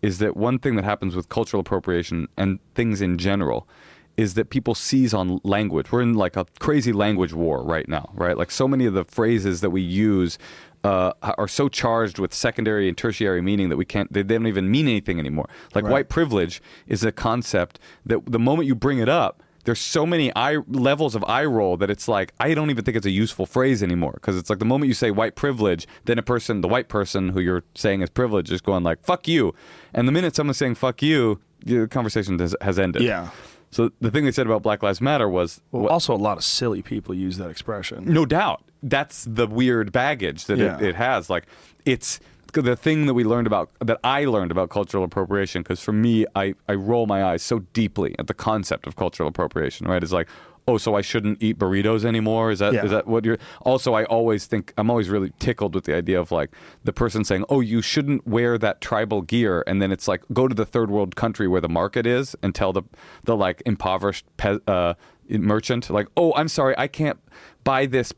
[0.02, 3.68] is that one thing that happens with cultural appropriation and things in general
[4.16, 5.90] is that people seize on language.
[5.92, 8.36] We're in like a crazy language war right now, right?
[8.36, 10.38] Like so many of the phrases that we use
[10.84, 14.12] uh, are so charged with secondary and tertiary meaning that we can't.
[14.12, 15.48] They, they don't even mean anything anymore.
[15.74, 15.92] Like Right.
[15.92, 19.42] white privilege is a concept that the moment you bring it up.
[19.64, 22.96] There's so many eye levels of eye roll that it's like I don't even think
[22.96, 26.18] it's a useful phrase anymore because it's like the moment you say white privilege, then
[26.18, 29.54] a person, the white person who you're saying is privileged, is going like "fuck you,"
[29.92, 33.02] and the minute someone's saying "fuck you," the conversation has, has ended.
[33.02, 33.28] Yeah.
[33.72, 36.36] So the thing they said about Black Lives Matter was, Well, what- also a lot
[36.38, 38.04] of silly people use that expression.
[38.12, 40.76] no doubt, that's the weird baggage that Yeah.
[40.78, 41.30] it, it has.
[41.30, 41.46] Like
[41.84, 42.18] it's
[42.52, 46.26] the thing that we learned about that I learned about cultural appropriation because for me,
[46.34, 49.86] I I roll my eyes so deeply at the concept of cultural appropriation.
[49.88, 50.02] Right?
[50.02, 50.28] It's like.
[50.68, 52.50] Oh, so I shouldn't eat burritos anymore?
[52.52, 52.86] Is that is Yeah.
[52.88, 53.38] that what you're?
[53.62, 56.50] Also, I always think I'm always really tickled with the idea of like
[56.84, 60.46] the person saying, "Oh, you shouldn't wear that tribal gear," and then it's like go
[60.46, 62.82] to the third world country where the market is and tell the
[63.24, 64.94] the like impoverished pe- uh,
[65.28, 67.18] merchant like, "Oh, I'm sorry, I can't
[67.64, 68.12] buy this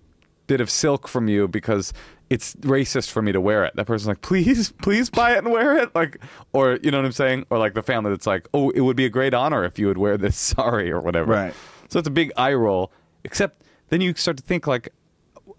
[0.46, 1.92] bit of silk from you because
[2.32, 3.76] it's racist for me to wear it.
[3.76, 5.94] That person's like, please, please buy it and wear it.
[5.94, 6.16] Like,
[6.54, 7.44] or you know what I'm saying?
[7.50, 9.86] Or like the family that's like, oh, it would be a great honor if you
[9.86, 10.34] would wear this.
[10.56, 11.30] Sorry, or whatever.
[11.30, 11.54] Right.
[11.90, 12.90] So it's a big eye roll.
[13.22, 14.94] Except then you start to think like,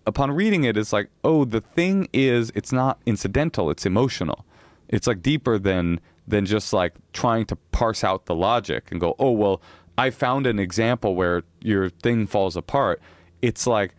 [0.07, 3.69] upon reading it, it's like, oh, the thing is, it's not incidental.
[3.69, 4.43] It's emotional.
[4.89, 9.15] It's like deeper than than just like trying to parse out the logic and go,
[9.19, 9.61] oh, well,
[9.95, 12.99] I found an example where your thing falls apart.
[13.43, 13.93] It's like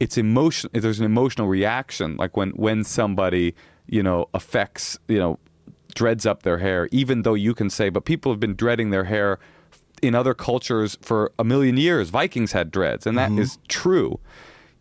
[0.00, 3.54] it's emotion there's an emotional reaction like when when somebody
[3.86, 5.38] you know affects you know
[5.94, 9.04] dreads up their hair even though you can say but people have been dreading their
[9.04, 9.38] hair
[10.02, 12.10] in other cultures for a million years.
[12.10, 13.40] Vikings had dreads and that mm-hmm.
[13.40, 14.20] is true.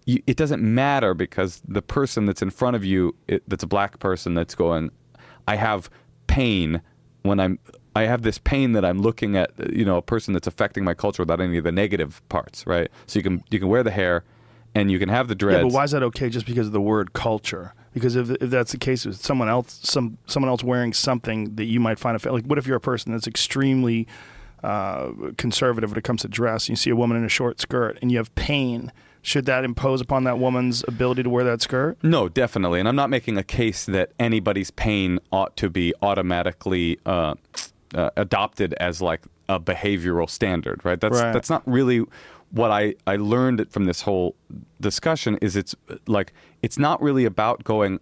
[0.05, 3.67] You, it doesn't matter because the person that's in front of you it, that's a
[3.67, 4.91] black person that's going
[5.47, 5.89] i have
[6.27, 6.79] pain
[7.23, 7.57] when i'm
[7.95, 10.93] i have this pain that i'm looking at you know a person that's affecting my
[10.93, 12.91] culture without any of the negative parts right?
[13.07, 14.23] So you can you can wear the hair
[14.75, 16.73] and you can have the dreads Yeah, but why is that okay just because of
[16.73, 17.73] the word culture?
[17.93, 21.63] Because if, if that's the case with someone else, some someone else wearing something that
[21.65, 24.05] you might find offensive, like what if you're a person that's extremely
[24.63, 27.59] uh, conservative when it comes to dress, and you see a woman in a short
[27.59, 28.91] skirt, and you have pain?
[29.21, 31.97] Should that impose upon that woman's ability to wear that skirt?
[32.03, 32.79] No, definitely.
[32.79, 37.33] And I'm not making a case that anybody's pain ought to be automatically uh,
[37.95, 40.99] uh, adopted as like a behavioral standard, right?
[40.99, 41.33] That's Right.
[41.33, 42.05] that's not really
[42.55, 44.37] what I, I learned from this whole
[44.79, 45.75] discussion is it's
[46.07, 47.99] like it's not really about going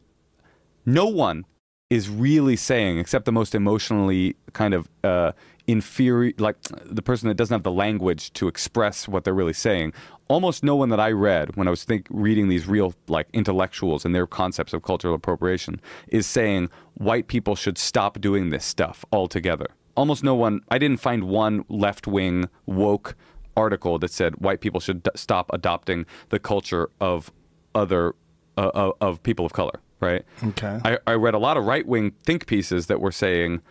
[0.86, 1.46] no one
[1.90, 5.32] is really saying except the most emotionally kind of uh,
[5.66, 6.56] inferior like
[6.86, 9.92] the person that doesn't have the language to express what they're really saying.
[10.28, 14.06] Almost no one that i read when i was think reading these real like intellectuals
[14.06, 19.04] and their concepts of cultural appropriation is saying white people should stop doing this stuff
[19.12, 19.68] altogether.
[19.96, 23.16] Almost no one i didn't find one left-wing woke
[23.56, 27.32] article that said white people should d- stop adopting the culture of
[27.76, 28.16] other
[28.58, 30.80] uh, of, of people of color right Okay.
[30.84, 33.62] I, I read a lot of right wing think pieces that were saying,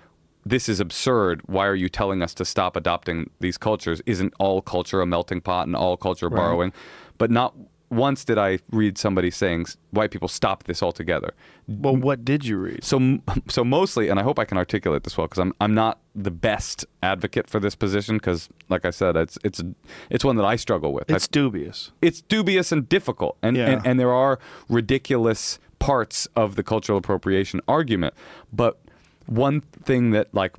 [0.45, 1.43] this is absurd.
[1.47, 4.01] Why are you telling us to stop adopting these cultures?
[4.07, 6.73] Isn't all culture a melting pot and all culture borrowing?
[7.19, 7.55] But not
[7.93, 11.35] once did I read somebody saying white people stop this altogether.
[11.69, 12.83] Well, what did you read?
[12.83, 16.01] So, so mostly, and I hope I can articulate this well because I'm I'm not
[16.15, 19.63] the best advocate for this position because, like I said, it's it's
[20.09, 21.11] it's one that I struggle with.
[21.11, 21.93] I- It's dubious.
[22.01, 23.71] it's dubious and difficult and, Yeah.
[23.71, 24.39] and and there are
[24.69, 28.15] ridiculous parts of the cultural appropriation argument
[28.53, 28.79] but
[29.27, 30.57] one thing that like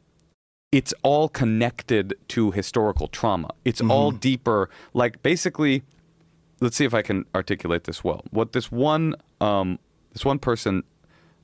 [0.74, 4.20] it's all connected to historical trauma it's all mm-hmm.
[4.20, 5.82] deeper like basically
[6.64, 9.78] let's see if i can articulate this well what this one um
[10.14, 10.84] this one person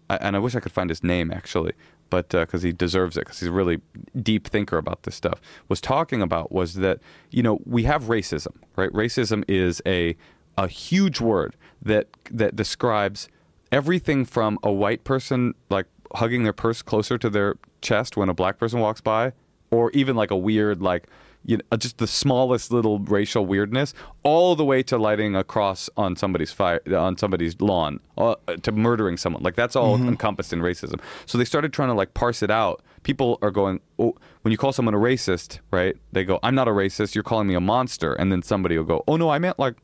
[0.10, 1.74] and I wish I could find his name actually,
[2.10, 3.80] but because he deserves it, because he's a really
[4.22, 7.00] deep thinker about this stuff, was talking about was that
[7.32, 8.92] you know we have racism, right?
[8.92, 10.16] Racism is a
[10.58, 13.30] a huge word that that describes
[13.72, 15.86] everything from a white person like
[16.16, 19.32] hugging their purse closer to their chest when a black person walks by,
[19.70, 21.08] or even like a weird like
[21.46, 23.94] you know, just the smallest little racial weirdness,
[24.24, 28.72] all the way to lighting a cross on somebody's fire on somebody's lawn, uh, to
[28.72, 29.42] murdering someone.
[29.42, 31.00] Like that's all encompassed in racism.
[31.26, 32.84] So they started trying to like parse it out.
[33.04, 35.96] People are going, oh, when you call someone a racist, right?
[36.12, 37.16] They go, I'm not a racist.
[37.16, 38.14] You're calling me a monster.
[38.14, 39.76] And then somebody will go, oh no, I meant like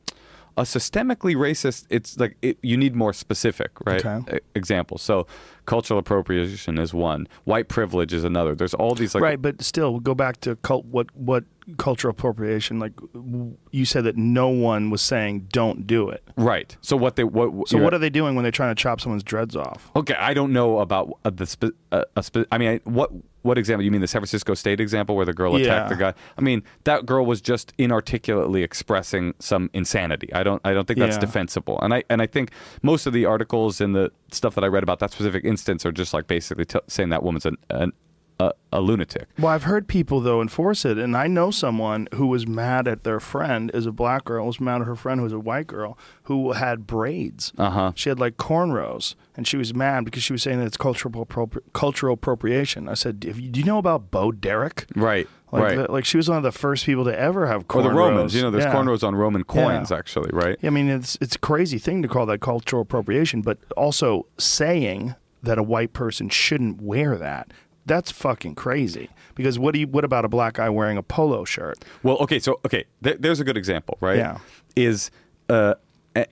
[0.57, 1.85] a systemically racist.
[1.89, 4.05] It's like it, you need more specific, right?
[4.05, 4.39] Okay.
[4.55, 5.01] Examples.
[5.01, 5.27] So
[5.65, 7.27] cultural appropriation is one.
[7.43, 8.55] White privilege is another.
[8.55, 10.85] There's all these like right, but still, go back to cult.
[10.85, 11.43] What what
[11.77, 12.79] cultural appropriation?
[12.79, 12.93] Like
[13.71, 16.23] you said that no one was saying don't do it.
[16.37, 16.75] right.
[16.81, 19.23] So what they what So what are they doing when they're trying to chop someone's
[19.23, 19.89] dreads off?
[19.95, 23.11] Okay, I don't know about uh, the spe- uh, a spe- I mean, I, what
[23.41, 23.85] what example?
[23.85, 25.65] You mean the San Francisco State example where the girl Yeah.
[25.65, 26.13] attacked the guy?
[26.35, 30.33] I mean, that girl was just inarticulately expressing some insanity.
[30.33, 31.21] I don't I don't think that's Yeah.
[31.21, 31.79] defensible.
[31.81, 32.51] And I and I think
[32.81, 35.91] most of the articles and the stuff that I read about that specific instance are
[35.91, 37.91] just like basically t- saying that woman's an, an
[38.39, 39.27] a, a lunatic.
[39.39, 43.03] Well, I've heard people though enforce it, and I know someone who was mad at
[43.03, 45.67] their friend is a black girl was mad at her friend who was a white
[45.67, 47.53] girl who had braids.
[47.57, 47.93] Uh-huh.
[47.95, 51.25] She had like cornrows, and she was mad because she was saying that it's cultural
[51.25, 52.89] appropri- cultural appropriation.
[52.89, 55.27] I said, "If you- "Do you know about Bo Derek?" Right.
[55.53, 55.77] Like, right.
[55.77, 57.79] the- like she was one of the first people to ever have cornrows.
[57.79, 58.73] or the Romans, you know, there's Yeah.
[58.73, 59.97] cornrows on Roman coins Yeah.
[59.97, 60.57] actually, right?
[60.61, 65.15] I mean, it's it's a crazy thing to call that cultural appropriation, but also saying
[65.43, 67.51] that a white person shouldn't wear that.
[67.85, 69.09] That's fucking crazy.
[69.35, 71.83] Because what do you, what about a black guy wearing a polo shirt?
[72.03, 74.17] Well, okay, so okay, there, there's a good example, right?
[74.17, 74.39] Yeah.
[74.75, 75.11] Is
[75.49, 75.75] uh,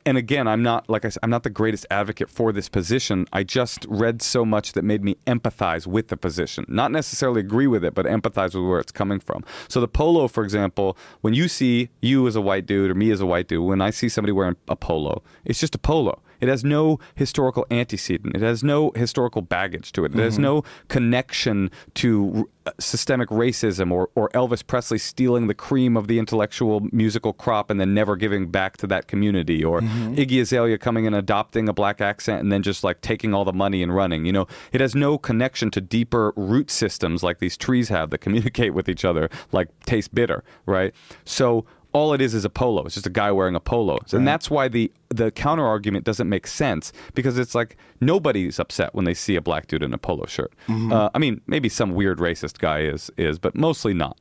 [0.05, 3.27] and again, I'm not like I said, I'm not the greatest advocate for this position.
[3.33, 7.67] I just read so much that made me empathize with the position, not necessarily agree
[7.67, 9.43] with it, but empathize with where it's coming from.
[9.67, 13.11] So the polo, for example, when you see you as a white dude or me
[13.11, 16.21] as a white dude, when I see somebody wearing a polo, it's just a polo.
[16.43, 18.35] It has no historical antecedent.
[18.35, 20.13] It has no historical baggage to it.
[20.13, 20.43] It has mm-hmm.
[20.43, 26.07] no connection to r- uh, systemic racism or, or Elvis Presley stealing the cream of
[26.07, 30.15] the intellectual musical crop and then never giving back to that community, or mm-hmm.
[30.15, 33.53] Iggy Azalea coming and adopting a black accent and then just like taking all the
[33.53, 34.25] money and running.
[34.25, 38.17] You know, it has no connection to deeper root systems like these trees have that
[38.19, 40.93] communicate with each other, like taste bitter, right?
[41.23, 42.83] So all it is is a polo.
[42.85, 46.27] It's just a guy wearing a polo, and that's why the the counter argument doesn't
[46.27, 49.97] make sense because it's like nobody's upset when they see a black dude in a
[49.97, 50.53] polo shirt.
[50.91, 54.17] Uh, I mean, maybe some weird racist guy is is, but mostly not.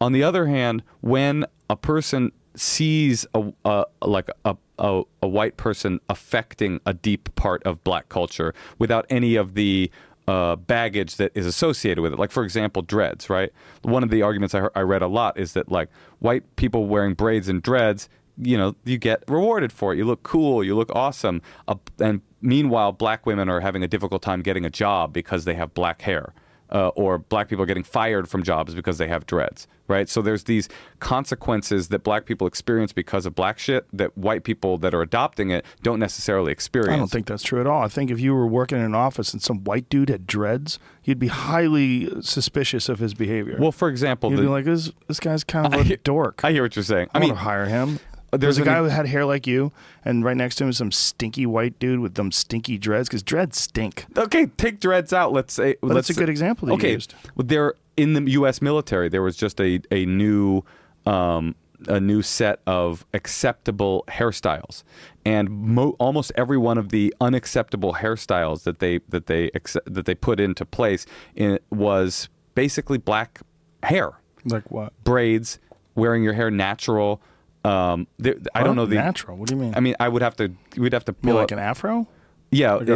[0.00, 5.56] On the other hand, when a person sees a, a like a, a a white
[5.56, 9.90] person affecting a deep part of black culture without any of the
[10.28, 12.18] uh, baggage that is associated with it.
[12.18, 13.52] Like, for example, dreads, right?
[13.82, 15.88] One of the arguments I, heard, I read a lot is that, like,
[16.20, 19.98] white people wearing braids and dreads, you know, you get rewarded for it.
[19.98, 21.42] You look cool, you look awesome.
[21.68, 25.54] Uh, and meanwhile, black women are having a difficult time getting a job because they
[25.54, 26.32] have black hair.
[26.72, 30.08] Uh, or black people are getting fired from jobs because they have dreads, right?
[30.08, 30.68] So there's these
[31.00, 35.50] consequences that black people experience because of black shit that white people that are adopting
[35.50, 36.94] it don't necessarily experience.
[36.94, 37.82] I don't think that's true at all.
[37.82, 40.78] I think if you were working in an office and some white dude had dreads,
[41.02, 43.56] you'd be highly suspicious of his behavior.
[43.58, 45.96] Well, for example, you'd the, be like, this this guy's kind of a I hear-
[45.96, 46.44] dork.
[46.44, 47.08] I hear what you're saying.
[47.12, 47.98] I, I mean, want to hire him.
[48.30, 49.72] There's There's a guy who had hair like you,
[50.04, 53.22] and right next to him is some stinky white dude with them stinky dreads, because
[53.22, 54.06] dreads stink.
[54.16, 55.32] okay, take dreads out.
[55.32, 55.76] Let's say.
[55.80, 57.14] But let's it's a good example that you okay, used.
[57.34, 58.62] well, there in the U.S.
[58.62, 60.62] military, there was just a a new
[61.06, 61.54] um,
[61.88, 64.84] a new set of acceptable hairstyles,
[65.24, 70.04] and mo- almost every one of the unacceptable hairstyles that they that they accept, that
[70.06, 71.04] they put into place
[71.34, 73.40] in, was basically black
[73.82, 74.12] hair,
[74.44, 74.92] Like what?
[75.04, 75.58] braids,
[75.94, 77.20] wearing your hair natural.
[77.64, 79.36] Um, there, I don't know the natural.
[79.36, 79.74] What do you mean?
[79.76, 80.52] I mean, I would have to.
[80.76, 82.06] We'd have to pull like up- an afro?
[82.52, 82.94] yeah, Like yeah,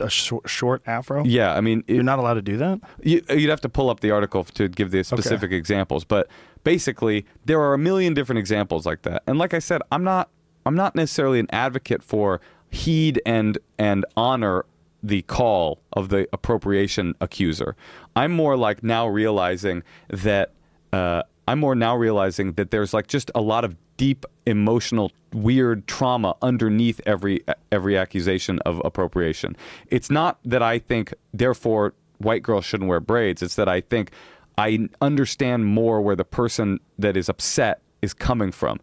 [0.00, 1.24] a, a short, short afro?
[1.24, 1.54] yeah.
[1.54, 2.80] I mean, it- You're not allowed to do that.
[3.02, 6.28] you, you'd have to pull up the article to give the specific examples, but
[6.62, 9.22] basically, there are a million different examples like that.
[9.26, 10.28] And like I said, I'm not
[10.66, 12.40] I'm not necessarily an advocate for
[12.70, 14.66] heed and and honor
[15.02, 17.74] the call of the appropriation accuser.
[18.14, 20.52] I'm more like now realizing that
[20.92, 25.86] uh, I'm more now realizing that there's like just a lot of deep emotional weird
[25.86, 29.56] trauma underneath every every accusation of appropriation.
[29.88, 33.42] It's not that I think therefore white girls shouldn't wear braids.
[33.42, 34.12] It's that I think
[34.58, 38.80] I understand more where the person that is upset is coming from.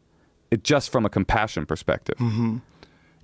[0.52, 2.18] It just from a compassion perspective.
[2.18, 2.57] Mm-hmm.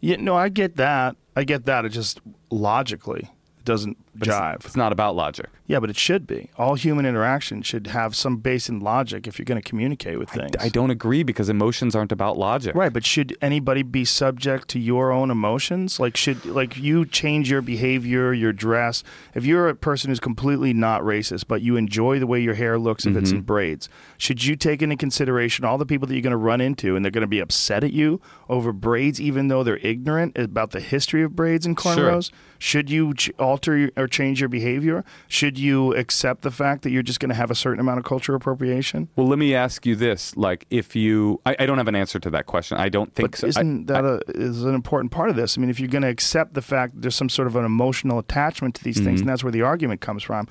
[0.02, 1.16] Yeah, no, I get that.
[1.36, 1.86] I get that.
[1.86, 2.22] It just
[2.52, 3.30] logically,
[3.64, 4.66] doesn't But it's- jive.
[4.66, 5.48] It's, not about logic.
[5.68, 6.50] yeah, but it should be.
[6.58, 10.30] All human interaction should have some base in logic if you're going to communicate with
[10.30, 10.52] things.
[10.60, 12.76] I don't agree because emotions aren't about logic.
[12.76, 16.00] Right, but should anybody be subject to your own emotions?
[16.00, 19.04] Like should like you change your behavior, your dress?
[19.34, 22.78] If you're a person who's completely not racist, but you enjoy the way your hair
[22.80, 23.38] looks if it's Mm-hmm.
[23.40, 26.62] in braids, should you take into consideration all the people that you're going to run
[26.62, 30.38] into and they're going to be upset at you over braids even though they're ignorant
[30.38, 31.96] about the history of braids and Sure.
[31.96, 32.32] cornrows?
[32.60, 35.04] Should you ch- alter your, or change your behavior?
[35.28, 38.06] Should you accept the fact that you're just going to have a certain amount of
[38.06, 39.10] cultural appropriation?
[39.16, 42.20] Well, let me ask you this: like, if you, I, I don't have an answer
[42.20, 42.78] to that question.
[42.78, 43.48] I don't think But so.
[43.48, 45.58] Isn't that a, is an important part of this?
[45.58, 48.20] I mean, if you're going to accept the fact there's some sort of an emotional
[48.20, 49.06] attachment to these Mm-hmm.
[49.06, 50.48] things, and that's where the argument comes from,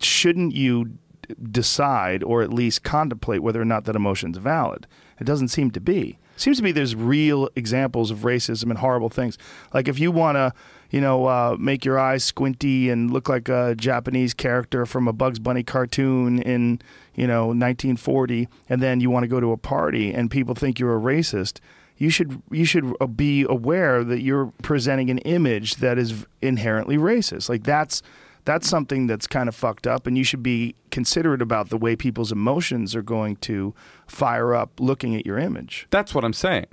[0.00, 4.86] shouldn't you d- decide or at least contemplate whether or not that emotion's valid?
[5.20, 6.18] It doesn't seem to be.
[6.36, 9.36] It seems to be there's real examples of racism and horrible things.
[9.74, 10.52] Like if you want to,
[10.90, 15.12] you know, uh, make your eyes squinty and look like a Japanese character from a
[15.12, 16.80] Bugs Bunny cartoon in,
[17.14, 20.78] you know, 1940, and then you want to go to a party and people think
[20.78, 21.60] you're a racist
[21.98, 26.96] you should you should uh, be aware that you're presenting an image that is inherently
[26.96, 27.48] racist.
[27.48, 28.02] Like that's
[28.44, 31.96] that's something that's kind of fucked up, and you should be considerate about the way
[31.96, 33.74] people's emotions are going to
[34.06, 35.86] fire up looking at your image.
[35.90, 36.66] that's what I'm saying.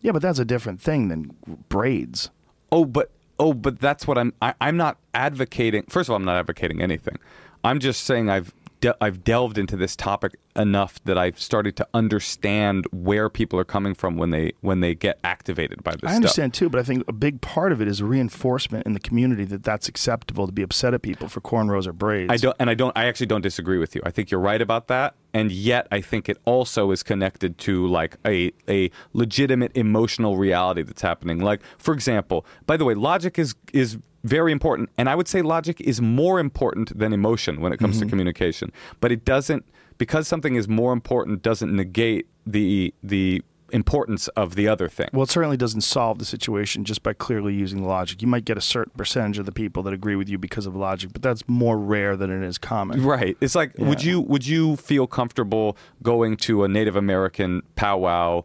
[0.00, 1.34] Yeah, but that's a different thing than
[1.70, 2.30] braids.
[2.70, 4.32] Oh, but oh, but that's what I'm.
[4.42, 5.84] I, I'm not advocating.
[5.88, 7.18] First of all, I'm not advocating anything.
[7.62, 8.52] I'm just saying I've
[8.84, 13.64] de- I've delved into this topic enough that I've started to understand where people are
[13.64, 16.10] coming from when they when they get activated by this.
[16.10, 19.00] I understand too, but I think a big part of it is reinforcement in the
[19.00, 22.30] community that that's acceptable to be upset at people for cornrows or braids.
[22.30, 22.96] I don't, and I don't.
[22.96, 24.02] I actually don't disagree with you.
[24.04, 27.86] I think you're right about that, and yet I think it also is connected to
[27.86, 31.40] like a a legitimate emotional reality that's happening.
[31.40, 35.42] Like, for example, by the way, logic is is very important, and I would say
[35.42, 38.10] logic is more important than emotion when it comes to mm-hmm.
[38.10, 38.72] communication.
[39.00, 39.64] But it doesn't
[39.98, 45.08] because something is more important doesn't negate the the importance of the other thing.
[45.12, 48.22] Well, it certainly doesn't solve the situation just by clearly using the logic.
[48.22, 50.76] You might get a certain percentage of the people that agree with you because of
[50.76, 53.02] logic, but that's more rare than it is common.
[53.04, 53.36] Right.
[53.40, 58.44] It's like would you would you feel comfortable going to a Native American powwow,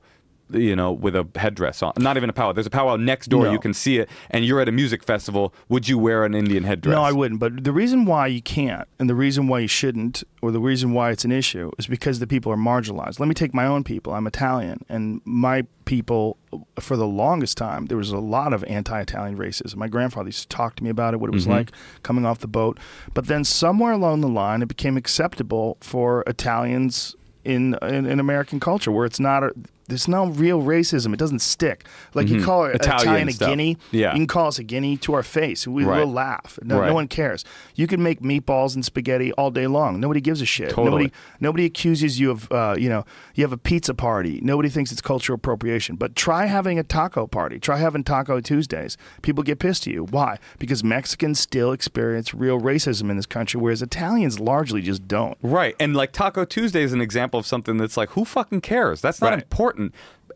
[0.52, 1.94] you know, with a headdress on?
[1.98, 2.54] Not even a powwow.
[2.54, 3.46] There's a powwow next door.
[3.46, 3.52] No.
[3.52, 5.54] You can see it, and you're at a music festival.
[5.70, 6.94] Would you wear an Indian headdress?
[6.94, 7.40] No, I wouldn't.
[7.40, 10.94] But the reason why you can't, and the reason why you shouldn't, or the reason
[10.94, 13.20] why it's an issue, is because the people are marginalized.
[13.20, 14.14] Let me take my own people.
[14.14, 16.38] I'm Italian, and my people,
[16.80, 19.76] for the longest time, there was a lot of anti-Italian racism.
[19.78, 21.54] My grandfather used to talk to me about it, what it was mm-hmm.
[21.54, 21.72] like
[22.04, 22.80] coming off the boat.
[23.14, 28.60] But then somewhere along the line, it became acceptable for Italians in in, in American
[28.60, 29.52] culture, where it's not.
[29.90, 31.14] There's no real racism.
[31.14, 31.86] It doesn't stick.
[32.14, 33.49] Like you call it Italian Italian a stuff.
[33.49, 33.78] guinea.
[33.91, 34.14] Yeah.
[34.14, 35.68] You can call us a guinea to our face.
[35.68, 35.99] We Right.
[35.99, 36.57] will laugh.
[36.64, 36.88] No, Right.
[36.88, 37.44] no one cares.
[37.76, 39.99] You can make meatballs and spaghetti all day long.
[39.99, 40.70] Nobody gives a shit.
[40.70, 40.86] Totally.
[40.90, 43.03] Nobody nobody accuses you of uh, you know
[43.36, 44.40] you have a pizza party.
[44.44, 45.95] Nobody thinks it's cultural appropriation.
[45.95, 47.60] But try having a taco party.
[47.60, 48.98] Try having Taco Tuesdays.
[49.22, 50.06] People get pissed at you.
[50.06, 50.38] Why?
[50.60, 55.38] Because Mexicans still experience real racism in this country, whereas Italians largely just don't.
[55.41, 55.76] Right.
[55.80, 59.02] And like Taco Tuesday is an example of something that's like, who fucking cares?
[59.02, 59.41] That's not Right.
[59.41, 59.79] important.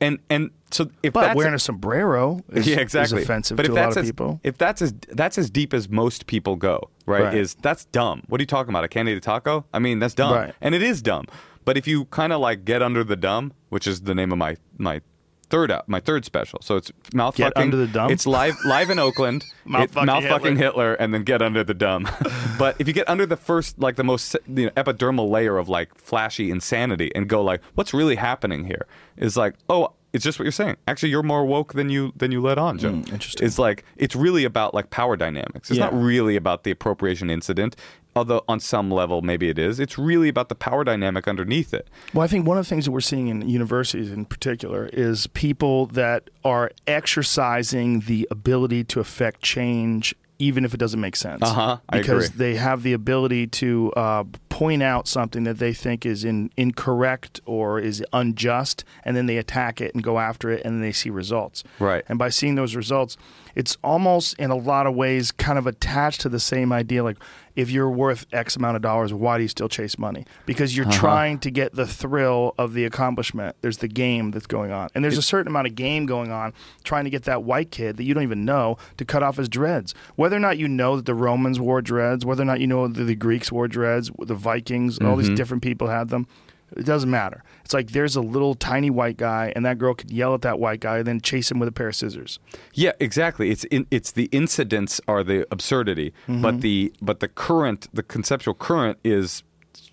[0.02, 3.20] And and so if But wearing a sombrero is, yeah, exactly.
[3.20, 4.40] is offensive but to if a lot that's of as, people.
[4.44, 7.34] If that's as that's as deep as most people go, right, Right.
[7.36, 8.24] Is that's dumb.
[8.28, 8.84] What are you talking about?
[8.84, 9.66] I can't eat a taco?
[9.74, 10.56] I mean, that's dumb, Right.
[10.62, 11.26] and it is dumb.
[11.64, 14.38] But if you kind of like get under the dumb, which is the name of
[14.40, 15.02] my my
[15.54, 18.10] third out my third special, so it's mouth Get fucking Under the Dumb?
[18.10, 19.46] It's live live in Oakland.
[19.66, 20.64] Mouth fucking mouth fucking Hitler.
[20.64, 22.10] Hitler, and then get under the dumb.
[22.58, 25.70] but if you get under the first like the most you know, epidermal layer of
[25.70, 28.88] like flashy insanity and go like, what's really happening here?
[29.16, 29.94] Is like, oh.
[30.14, 30.78] It's just what you're saying.
[30.88, 32.92] Actually, you're more woke than you than you let on, Joe.
[32.92, 33.46] Mm, interesting.
[33.46, 35.72] It's like it's really about like power dynamics.
[35.72, 35.86] It's Yeah.
[35.86, 37.76] not really about the appropriation incident,
[38.16, 39.80] although on some level maybe it is.
[39.80, 41.88] It's really about the power dynamic underneath it.
[42.14, 45.26] Well, I think one of the things that we're seeing in universities in particular is
[45.28, 50.14] people that are exercising the ability to affect change
[50.44, 51.42] even if it doesn't make sense.
[51.42, 56.26] Uh-huh, because they have the ability to uh, point out something that they think is
[56.26, 60.76] in, incorrect or is unjust, and then they attack it and go after it, and
[60.76, 61.64] then they see results.
[61.80, 62.04] Right.
[62.10, 63.18] And by seeing those results,
[63.56, 67.18] it's almost in a lot of ways kind of attached to the same idea like
[67.56, 70.26] if you're worth X amount of dollars, why do you still chase money?
[70.46, 71.00] Because you're uh-huh.
[71.00, 73.56] trying to get the thrill of the accomplishment.
[73.62, 74.90] There's the game that's going on.
[74.96, 76.54] And there's a certain amount of game going on
[76.84, 79.50] trying to get that white kid that you don't even know to cut off his
[79.50, 79.94] dreads.
[80.16, 82.88] Whether or not you know that the Romans wore dreads, whether or not you know
[82.88, 85.36] that the Greeks wore dreads, the Vikings, all these mm-hmm.
[85.36, 86.28] different people had them.
[86.76, 87.44] It doesn't matter.
[87.64, 90.60] It's like there's a little tiny white guy, and that girl could yell at that
[90.60, 92.40] white guy, and then chase him with a pair of scissors.
[92.74, 93.52] Yeah, exactly.
[93.52, 96.42] It's in, it's the incidents are the absurdity, Mm-hmm.
[96.42, 99.44] but the but the current, the conceptual current is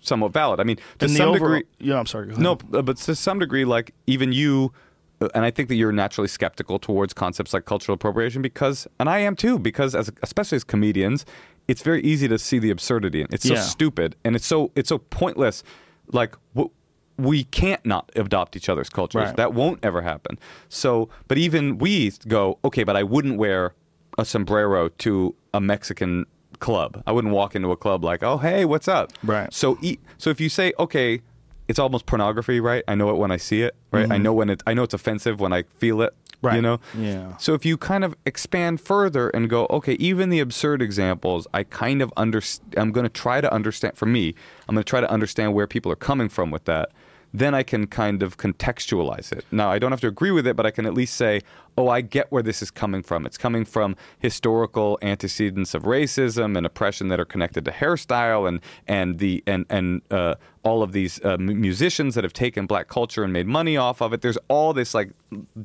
[0.01, 0.59] somewhat valid.
[0.59, 2.27] I mean, to And some overall- degree, yeah, I'm sorry.
[2.35, 4.73] no, uh, but to some degree, like even you,
[5.21, 9.07] uh, and I think that you're naturally skeptical towards concepts like cultural appropriation because, and
[9.09, 11.25] I am too, because as especially as comedians,
[11.67, 13.19] it's very easy to see the absurdity.
[13.21, 13.33] in it.
[13.35, 13.61] It's so Yeah.
[13.61, 15.63] stupid and it's so it's so pointless.
[16.07, 16.71] Like w-
[17.17, 19.27] we can't not adopt each other's cultures.
[19.27, 19.35] Right.
[19.35, 20.39] That won't ever happen.
[20.69, 23.73] So, but even we go, okay, but I wouldn't wear
[24.17, 26.25] a sombrero to a Mexican
[26.59, 27.01] club.
[27.05, 29.11] I wouldn't walk into a club like, oh, hey, what's up?
[29.23, 29.53] Right.
[29.53, 31.21] So, e- so if you say, okay,
[31.67, 32.83] it's almost pornography, right?
[32.87, 34.05] I know it when I see it, right?
[34.05, 34.23] I mm-hmm.
[34.23, 36.47] know when it, I know it's offensive when I feel it, You.
[36.49, 36.61] Right.
[36.61, 36.79] know.
[36.97, 37.37] Yeah.
[37.37, 41.63] So if you kind of expand further and go, okay, even the absurd examples, I
[41.63, 42.75] kind of understand.
[42.77, 43.97] I'm going to try to understand.
[43.97, 44.33] For me,
[44.67, 46.91] I'm going to try to understand where people are coming from with that.
[47.33, 49.45] Then I can kind of contextualize it.
[49.51, 51.41] Now I don't have to agree with it, but I can at least say,
[51.77, 53.25] oh, I get where this is coming from.
[53.25, 58.59] It's coming from historical antecedents of racism and oppression that are connected to hairstyle and
[58.87, 62.87] and the and and uh, all of these uh, m- musicians that have taken black
[62.87, 64.21] culture and made money off of it.
[64.21, 65.11] There's all this like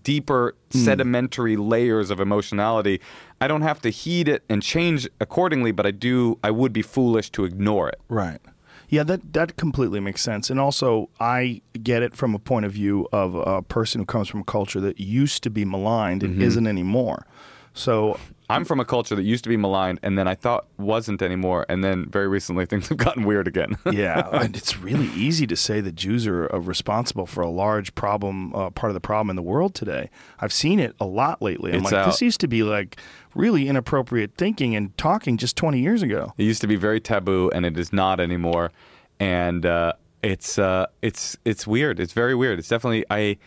[0.03, 3.01] deeper sedimentary layers of emotionality.
[3.41, 6.39] I don't have to heed it and change accordingly, but I do.
[6.45, 8.01] I would be foolish to ignore it.
[8.09, 8.41] Right.
[8.89, 10.51] Yeah, that that completely makes sense.
[10.51, 14.29] And also, I get it from a point of view of a person who comes
[14.29, 16.43] from a culture that used to be maligned and mm-hmm.
[16.43, 17.27] isn't anymore.
[17.75, 21.21] So, I'm from a culture that used to be maligned, and then I thought wasn't
[21.23, 23.77] anymore, and then very recently things have gotten weird again.
[23.91, 27.95] yeah, and it's really easy to say that Jews are uh, responsible for a large
[27.95, 30.11] problem, uh, part of the problem in the world today.
[30.41, 31.73] I've seen it a lot lately.
[31.73, 32.07] I'm It's like, out.
[32.07, 32.97] this used to be like
[33.35, 36.33] really inappropriate thinking and talking just 20 years ago.
[36.39, 38.71] It used to be very taboo, and it is not anymore.
[39.19, 41.99] And uh, it's uh, it's it's weird.
[42.01, 42.59] It's very weird.
[42.59, 43.39] It's definitely I,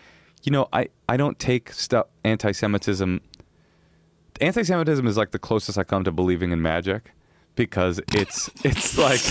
[0.44, 3.22] you know, I I don't take stuff anti-Semitism.
[4.42, 7.12] Anti-Semitism is like the closest I come to believing in magic,
[7.56, 9.22] because it's it's like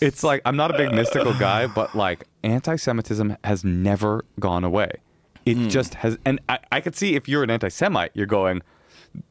[0.00, 4.90] it's like I'm not a big mystical guy, but like anti-Semitism has never gone away.
[5.44, 5.68] It hmm.
[5.68, 8.62] just has, and I, I could see if you're an anti-Semite, you're going,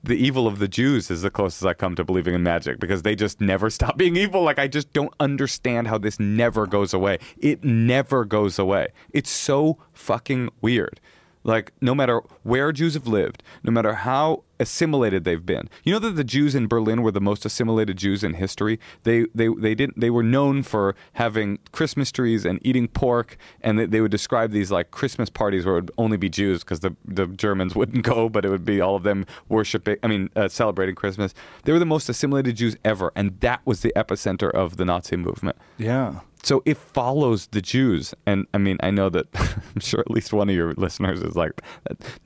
[0.03, 3.03] the evil of the Jews is the closest I come to believing in magic because
[3.03, 4.43] they just never stop being evil.
[4.43, 7.19] Like I just don't understand how this never goes away.
[7.37, 8.87] It never goes away.
[9.11, 10.99] It's so fucking weird.
[11.45, 15.69] Like no matter where Jews have lived, no matter how assimilated they've been.
[15.83, 18.79] You know that the Jews in Berlin were the most assimilated Jews in history.
[19.03, 23.77] They they they didn't they were known for having Christmas trees and eating pork and
[23.77, 26.79] they, they would describe these like Christmas parties where it would only be Jews because
[26.79, 30.29] the the Germans wouldn't go but it would be all of them worshiping I mean
[30.35, 31.33] uh, celebrating Christmas.
[31.63, 35.15] They were the most assimilated Jews ever and that was the epicenter of the Nazi
[35.15, 35.57] movement.
[35.77, 36.21] Yeah.
[36.45, 40.31] So it follows the Jews, and I mean, I know that I'm sure at least
[40.31, 41.59] one of your listeners is like,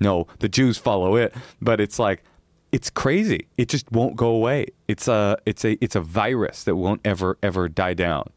[0.01, 2.23] "No, the Jews follow it," but it's like,
[2.73, 3.47] it's crazy.
[3.57, 4.67] It just won't go away.
[4.89, 8.29] It's a, it's a, it's a virus that won't ever, ever die down.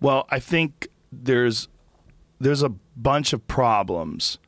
[0.00, 1.66] Well, I think there's
[2.38, 4.38] there's a bunch of problems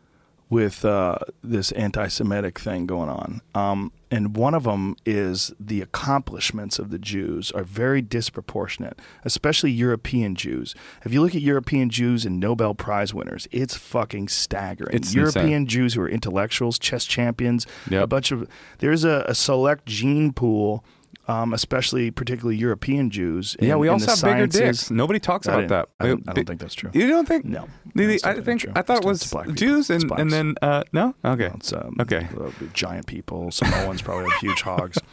[0.49, 6.79] with uh, this anti-Semitic thing going on, um, and one of them is the accomplishments
[6.79, 10.75] of the Jews are very disproportionate, especially European Jews.
[11.05, 14.95] If you look at European Jews and Nobel Prize winners, it's fucking staggering.
[14.95, 15.67] It's European insane.
[15.67, 18.05] Jews who are intellectuals, chess champions, Yep.
[18.05, 18.49] a bunch of
[18.79, 20.85] there's a, a select gene pool.
[21.29, 23.57] Um, especially, particularly European Jews.
[23.59, 24.93] yeah, we in also have bigger dicks.
[24.93, 25.89] Nobody talks about that.
[25.99, 26.91] I don't- I don't think that's true.
[26.95, 27.45] You don't think?
[27.45, 27.67] No.
[27.97, 28.73] The- No, I think true.
[28.77, 29.51] I thought it was black.
[29.55, 31.15] Jews and, and then uh, no.
[31.25, 31.51] Okay.
[31.57, 32.29] It's, um, Okay.
[32.41, 33.51] uh, giant people.
[33.51, 34.99] Samoans probably have huge hogs.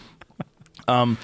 [0.88, 1.18] Um,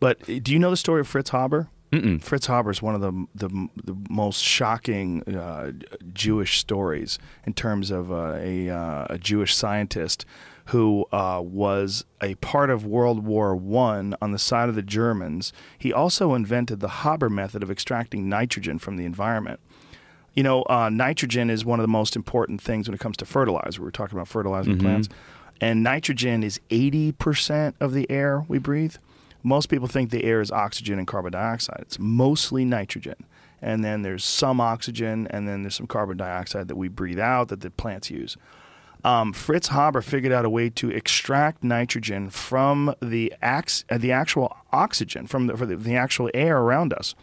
[0.00, 1.68] but do you know the story of Fritz Haber?
[1.92, 2.22] Mm-mm.
[2.22, 3.48] Fritz Haber is one of the the,
[3.82, 5.72] the most shocking uh,
[6.12, 10.26] Jewish stories in terms of uh, a, uh, a Jewish scientist
[10.68, 15.52] who uh, was a part of World War One on the side of the Germans.
[15.78, 19.60] He also invented the Haber method of extracting nitrogen from the environment.
[20.34, 23.24] You know, uh, nitrogen is one of the most important things when it comes to
[23.24, 23.80] fertilizer.
[23.80, 25.08] We were talking about fertilizing plants.
[25.60, 28.96] And nitrogen is 80% of the air we breathe.
[29.42, 31.80] Most people think the air is oxygen and carbon dioxide.
[31.80, 33.16] It's mostly nitrogen.
[33.60, 37.48] And then there's some oxygen, and then there's some carbon dioxide that we breathe out
[37.48, 38.36] that the plants use.
[39.04, 44.12] Um, Fritz Haber figured out a way to extract nitrogen from the, ax- uh, the
[44.12, 47.14] actual oxygen, from the, the, the actual air around us,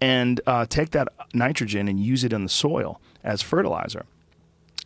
[0.00, 4.04] and uh, take that nitrogen and use it in the soil as fertilizer.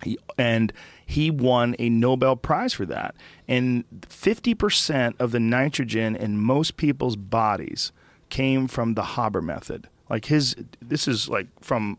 [0.05, 0.73] He, and
[1.05, 3.16] he won a Nobel Prize for that.
[3.48, 7.90] And 50% of the nitrogen in most people's bodies
[8.28, 9.89] came from the Haber method.
[10.09, 11.98] Like his, this is like from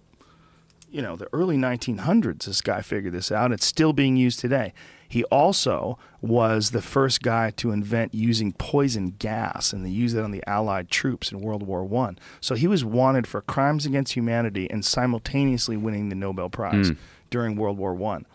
[0.92, 3.52] you know, the early 1900s, this guy figured this out.
[3.52, 4.74] It's still being used today.
[5.08, 10.24] He also was the first guy to invent using poison gas, and they used it
[10.24, 12.20] on the Allied troops in World War One.
[12.42, 16.92] So he was wanted for crimes against humanity and simultaneously winning the Nobel Prize
[17.32, 18.26] during World War One.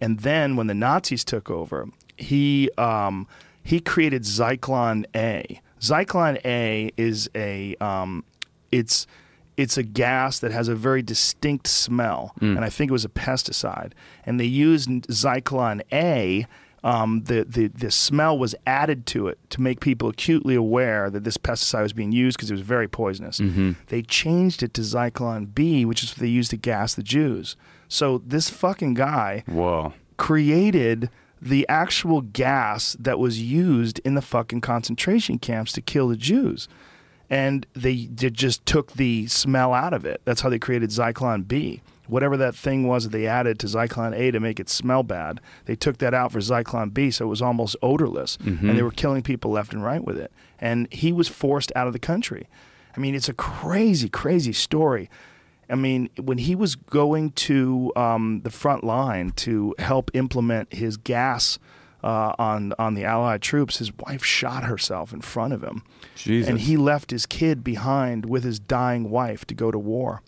[0.00, 3.28] And then when the Nazis took over, he um,
[3.62, 5.60] he created Zyklon A.
[5.80, 8.24] Zyklon A is a um,
[8.72, 9.06] it's
[9.56, 13.08] it's a gas that has a very distinct smell, and I think it was a
[13.08, 13.92] pesticide.
[14.26, 16.46] And they used Zyklon A.
[16.82, 21.24] Um, the, the the smell was added to it to make people acutely aware that
[21.24, 23.38] this pesticide was being used because it was very poisonous.
[23.86, 27.56] They changed it to Zyklon B, which is what they used to gas the Jews.
[27.88, 29.94] So this fucking guy Whoa.
[30.18, 31.08] created
[31.40, 36.68] the actual gas that was used in the fucking concentration camps to kill the Jews.
[37.34, 40.20] And they did just took the smell out of it.
[40.24, 41.82] That's how they created Zyklon B.
[42.06, 45.40] Whatever that thing was that they added to Zyklon A to make it smell bad,
[45.64, 48.36] they took that out for Zyklon B, so it was almost odorless.
[48.68, 50.30] And they were killing people left and right with it.
[50.60, 52.46] And he was forced out of the country.
[52.96, 55.08] I mean, it's a crazy, crazy story.
[55.68, 60.96] I mean, when he was going to um, the front line to help implement his
[60.98, 61.58] gas
[62.04, 65.82] uh, on on the Allied troops, his wife shot herself in front of him,
[66.16, 66.48] Jesus.
[66.48, 70.22] and he left his kid behind with his dying wife to go to war.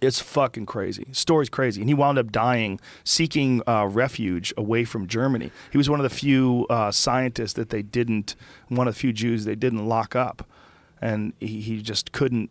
[0.00, 1.06] It's fucking crazy.
[1.12, 5.50] Story's crazy, and he wound up dying seeking uh, refuge away from Germany.
[5.70, 8.34] He was one of the few uh, scientists that they didn't,
[8.68, 10.46] one of the few Jews they didn't lock up,
[11.00, 12.50] and he, he just couldn't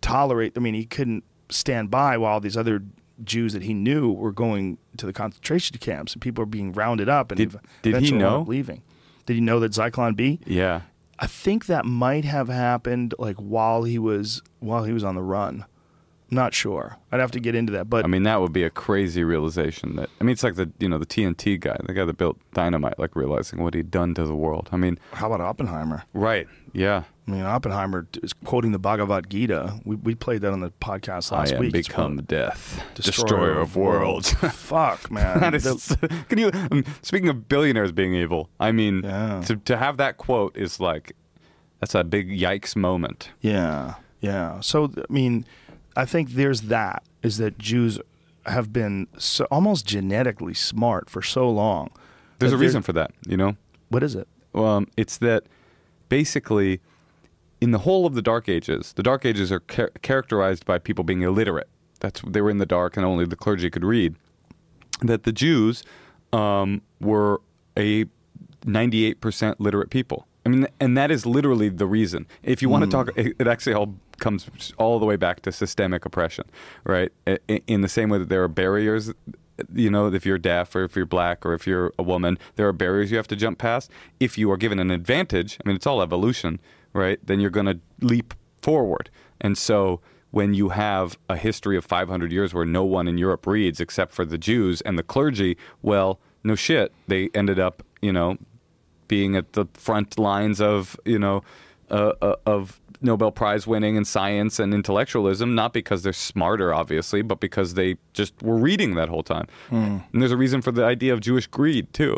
[0.00, 0.52] tolerate.
[0.56, 2.82] I mean, he couldn't stand by while these other
[3.24, 7.08] Jews that he knew were going to the concentration camps, and people were being rounded
[7.08, 8.44] up and Did- did he know?
[8.46, 8.82] leaving.
[9.26, 10.40] Did he know that Zyklon B?
[10.46, 10.82] Yeah.
[11.18, 15.22] I think that might have happened like while he was while he was on the
[15.22, 15.64] run.
[16.30, 16.98] Not sure.
[17.10, 19.96] I'd have to get into that, but I mean, that would be a crazy realization.
[19.96, 22.36] That I mean, it's like the you know the TNT guy, the guy that built
[22.52, 24.68] dynamite, like realizing what he'd done to the world.
[24.70, 26.04] I mean, how about Oppenheimer?
[26.12, 26.46] right?
[26.72, 27.04] Yeah.
[27.26, 29.78] I mean, Oppenheimer is quoting the Bhagavad Gita.
[29.84, 31.72] We, we played that on the podcast last I am week.
[31.72, 34.32] Become death, Destroyer of worlds.
[34.52, 35.54] Fuck, man.
[35.54, 35.94] is.
[36.28, 36.50] Can you?
[36.70, 39.42] um, Speaking of billionaires being evil, I mean, Yeah.
[39.46, 41.14] to to have that quote is like,
[41.80, 43.30] that's a big yikes moment.
[43.42, 44.60] Yeah, yeah.
[44.60, 45.44] So I mean,
[45.96, 48.00] I think there's that is that Jews
[48.46, 51.90] have been so, almost genetically smart for so long.
[52.38, 53.56] There's a reason for that, you know.
[53.90, 54.26] What is it?
[54.54, 55.44] um, it's that
[56.08, 56.80] basically
[57.60, 61.04] in the whole of the dark ages the dark ages are char- characterized by people
[61.04, 61.68] being illiterate.
[62.00, 64.14] That's they were in the dark and only the clergy could read.
[65.02, 65.82] That the jews
[66.32, 67.40] um, were
[67.76, 68.06] a
[68.66, 70.26] 98% literate people.
[70.46, 72.26] I mean and that is literally the reason.
[72.42, 75.52] If you want to talk it, it actually all comes all the way back to
[75.52, 76.44] systemic oppression
[76.84, 77.12] right?
[77.26, 79.12] I- i- in the same way that there are barriers
[79.74, 82.66] you know, if you're deaf or if you're black or if you're a woman, there
[82.68, 83.90] are barriers you have to jump past.
[84.20, 86.60] If you are given an advantage, I mean, it's all evolution,
[86.92, 87.18] right?
[87.24, 89.10] Then you're going to leap forward.
[89.40, 93.46] And so when you have a history of 500 years where no one in Europe
[93.46, 96.92] reads except for the Jews and the clergy, well, no shit.
[97.06, 98.38] They ended up, you know,
[99.06, 101.42] being at the front lines of, you know,
[101.90, 107.22] uh, uh, of Nobel Prize winning in science and intellectualism, not because they're smarter, obviously,
[107.22, 109.46] but because they just were reading that whole time.
[109.70, 112.16] And there's a reason for the idea of Jewish greed too.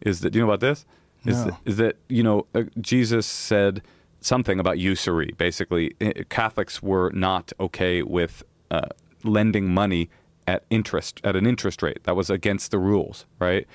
[0.00, 0.84] Is that do you know about this?
[1.24, 1.44] Is No.
[1.50, 3.82] that, is that you know uh, Jesus said
[4.20, 5.34] something about usury?
[5.36, 5.90] Basically,
[6.30, 8.88] Catholics were not okay with uh,
[9.22, 10.08] lending money
[10.48, 12.02] at interest at an interest rate.
[12.04, 13.66] That was against the rules, right?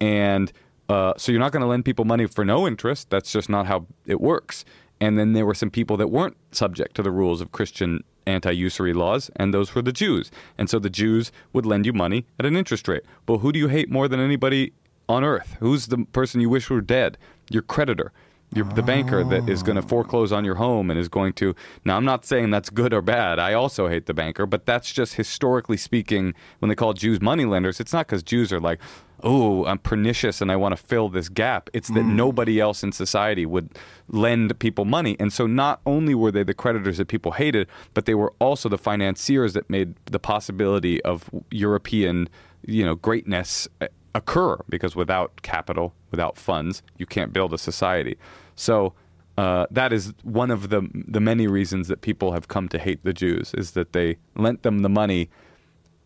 [0.00, 0.52] And
[0.88, 3.08] uh, so you're not going to lend people money for no interest.
[3.10, 4.64] That's just not how it works.
[5.02, 8.92] And then there were some people that weren't subject to the rules of Christian anti-usury
[8.92, 10.30] laws, and those were the Jews.
[10.56, 13.02] And so the Jews would lend you money at an interest rate.
[13.26, 14.72] But who do you hate more than anybody
[15.08, 15.56] on earth?
[15.58, 17.18] Who's the person you wish were dead?
[17.50, 18.12] Your creditor.
[18.54, 21.54] You're the banker that is going to foreclose on your home and is going to.
[21.86, 23.38] Now, I'm not saying that's good or bad.
[23.38, 26.34] I also hate the banker, but that's just historically speaking.
[26.58, 28.78] When they call Jews money lenders, it's not because Jews are like,
[29.22, 31.70] oh, I'm pernicious and I want to fill this gap.
[31.72, 33.70] It's that nobody else in society would
[34.08, 35.16] lend people money.
[35.18, 38.68] And so not only were they the creditors that people hated, but they were also
[38.68, 42.28] the financiers that made the possibility of European,
[42.66, 48.16] you know, greatness uh, occur because without capital, without funds, you can't build a society.
[48.56, 48.92] So
[49.38, 53.02] uh, that is one of the the many reasons that people have come to hate
[53.04, 55.30] the Jews is that they lent them the money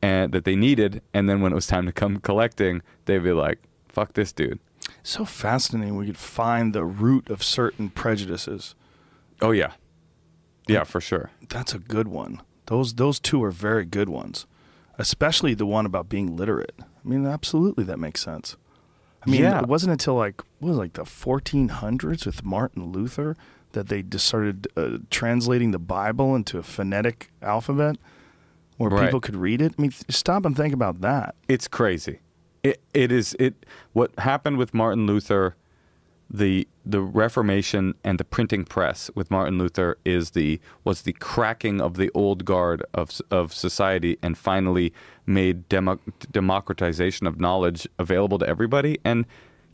[0.02, 3.32] and that they needed, and then when it was time to come collecting, they'd be
[3.32, 3.58] like,
[3.88, 4.60] "Fuck this dude."
[5.02, 5.96] So fascinating.
[5.96, 8.74] We could find the root of certain prejudices.
[9.42, 9.72] Oh yeah,
[10.68, 11.30] yeah, for sure.
[11.48, 12.40] That's a good one.
[12.66, 14.46] Those those two are very good ones.
[14.98, 16.74] especially the one about being literate.
[17.06, 18.56] I mean, absolutely, that makes sense.
[19.24, 19.60] I mean, Yeah.
[19.60, 23.36] it wasn't until like what was it, like the 1400s with Martin Luther
[23.72, 27.96] that they just started uh, translating the Bible into a phonetic alphabet
[28.76, 29.04] where Right.
[29.06, 29.74] people could read it.
[29.78, 31.34] I mean, stop and think about that.
[31.48, 32.20] It's crazy.
[32.62, 33.54] It it is it
[33.92, 35.54] what happened with Martin Luther,
[36.28, 41.80] the the Reformation and the printing press with Martin Luther is the was the cracking
[41.80, 44.92] of the old guard of of society and finally
[45.26, 45.98] made demo,
[46.30, 49.24] democratization of knowledge available to everybody and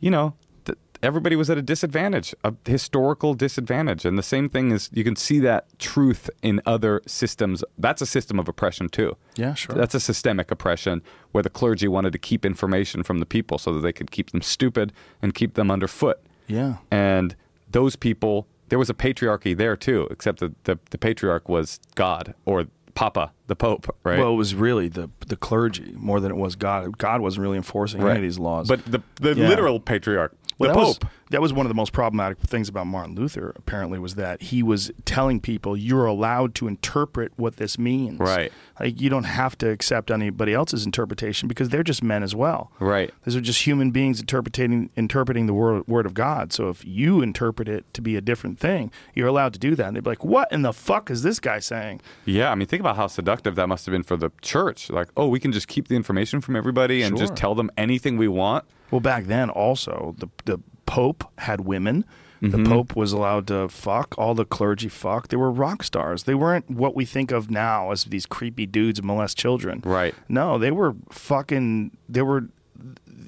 [0.00, 0.34] you know
[0.64, 5.04] th- everybody was at a disadvantage a historical disadvantage and the same thing is you
[5.04, 9.74] can see that truth in other systems that's a system of oppression too Yeah, sure.
[9.74, 11.02] that's a systemic oppression
[11.32, 14.30] where the clergy wanted to keep information from the people so that they could keep
[14.32, 14.92] them stupid
[15.22, 16.20] and keep them underfoot.
[16.52, 16.76] Yeah.
[16.90, 17.34] And
[17.70, 22.34] those people, there was a patriarchy there too, except that the, the patriarch was God
[22.44, 24.18] or Papa, the Pope, right?
[24.18, 26.98] Well, it was really the the clergy more than it was God.
[26.98, 28.68] God wasn't really enforcing any of these laws.
[28.68, 29.48] But the, the Yeah.
[29.48, 30.98] literal patriarch, Well, the that was-
[31.30, 33.54] that was one of the most problematic things about Martin Luther.
[33.56, 38.18] Apparently, was that he was telling people you're allowed to interpret what this means.
[38.20, 38.52] Right.
[38.78, 42.70] Like you don't have to accept anybody else's interpretation because they're just men as well.
[42.80, 43.10] Right.
[43.24, 46.52] These are just human beings interpreting interpreting the word word of God.
[46.52, 49.86] So if you interpret it to be a different thing, you're allowed to do that.
[49.86, 52.66] And they'd be like, "What in the fuck is this guy saying?" Yeah, I mean,
[52.68, 54.90] think about how seductive that must have been for the church.
[54.90, 58.18] Like, oh, we can just keep the information from everybody and just tell them anything
[58.18, 58.64] we want.
[58.92, 62.04] Well, back then also the the Pope had women.
[62.42, 62.72] The mm-hmm.
[62.72, 64.16] Pope was allowed to fuck.
[64.18, 65.30] All the clergy fucked.
[65.30, 66.24] They were rock stars.
[66.24, 69.80] They weren't what we think of now as these creepy dudes molest children.
[69.84, 70.12] Right.
[70.28, 71.96] No, they were fucking.
[72.08, 72.48] They were.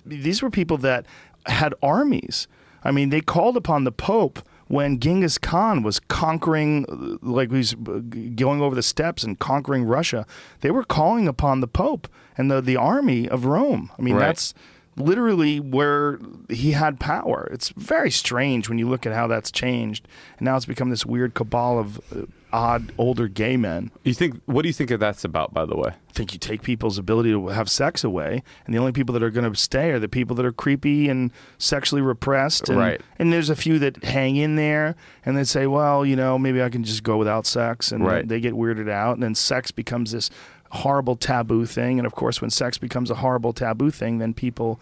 [0.05, 1.07] These were people that
[1.47, 2.49] had armies.
[2.83, 6.85] I mean, they called upon the Pope when Genghis Khan was conquering,
[7.23, 10.27] like he was going over the steppes and conquering Russia.
[10.61, 13.91] They were calling upon the Pope and the the army of Rome.
[13.99, 14.27] I mean, Right.
[14.27, 14.55] that's
[14.97, 16.19] literally where
[16.49, 17.49] he had power.
[17.53, 20.07] It's very strange when you look at how that's changed,
[20.39, 22.23] and now it's become this weird cabal of uh,
[22.53, 23.91] odd older gay men.
[24.05, 24.41] You think?
[24.47, 25.53] What do you think that's about?
[25.53, 28.79] By the way, I think you take people's ability to have sex away, and the
[28.79, 32.03] only people that are going to stay are the people that are creepy and sexually
[32.03, 32.69] repressed.
[32.69, 33.01] And, Right.
[33.19, 34.95] And there's a few that hang in there,
[35.25, 38.27] and they say, well, you know, maybe I can just go without sex, and Right.
[38.29, 40.31] they get weirded out, and then sex becomes this
[40.75, 41.99] horrible taboo thing.
[41.99, 44.81] And of course, when sex becomes a horrible taboo thing, then people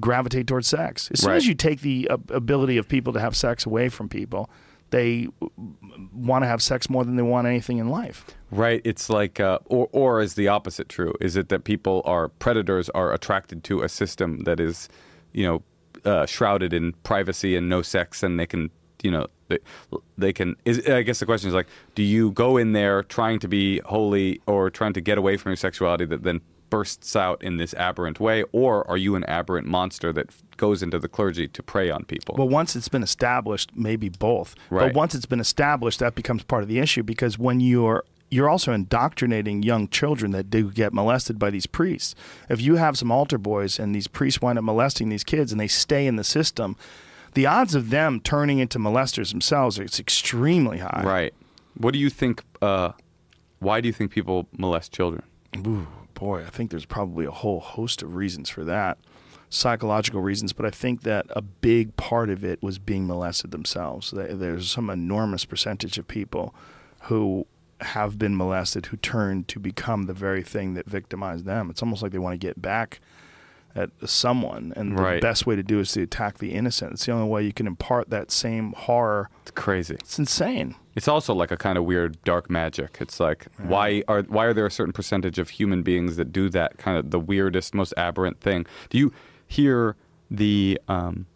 [0.00, 1.10] gravitate towards sex.
[1.12, 1.36] As soon Right.
[1.36, 4.48] as you take the uh, ability of people to have sex away from people,
[4.90, 5.28] they
[6.12, 8.24] want to have sex more than they want anything in life.
[8.50, 8.80] Right.
[8.84, 11.14] It's like, uh, or or is the opposite true?
[11.20, 14.88] Is it that people are predators are attracted to a system that is,
[15.32, 15.62] you know,
[16.04, 18.70] uh, shrouded in privacy and no sex, and they can,
[19.02, 19.58] you know, they,
[20.16, 20.56] they can.
[20.64, 23.80] Is, I guess the question is like, do you go in there trying to be
[23.80, 26.40] holy or trying to get away from your sexuality that then
[26.72, 30.98] bursts out in this aberrant way, or are you an aberrant monster that goes into
[30.98, 32.34] the clergy to prey on people?
[32.38, 34.54] Well, once it's been established, maybe both.
[34.70, 34.86] Right.
[34.86, 38.48] But once it's been established, that becomes part of the issue because when you're you're
[38.48, 42.14] also indoctrinating young children that do get molested by these priests.
[42.48, 45.60] If you have some altar boys and these priests wind up molesting these kids and
[45.60, 46.74] they stay in the system,
[47.34, 51.02] the odds of them turning into molesters themselves is extremely high.
[51.04, 51.34] right.
[51.74, 52.42] What do you think?
[52.60, 52.92] Uh,
[53.58, 55.22] why do you think people molest children?
[55.66, 58.98] Ooh, boy, I think there's probably a whole host of reasons for that.
[59.48, 64.12] Psychological reasons, but I think that a big part of it was being molested themselves.
[64.14, 66.54] There's some enormous percentage of people
[67.02, 67.46] who
[67.80, 71.68] have been molested who turn to become the very thing that victimized them.
[71.70, 73.00] It's almost like they want to get back
[73.74, 76.92] at someone, and the best way to do is to attack the innocent.
[76.92, 79.30] It's the only way you can impart that same horror.
[79.42, 79.94] It's crazy.
[79.94, 80.74] It's insane.
[80.94, 82.98] It's also like a kind of weird dark magic.
[83.00, 86.50] It's like why are why are there a certain percentage of human beings that do
[86.50, 88.66] that kind of the weirdest, most aberrant thing?
[88.90, 89.12] Do you
[89.46, 89.96] hear
[90.30, 91.26] the um,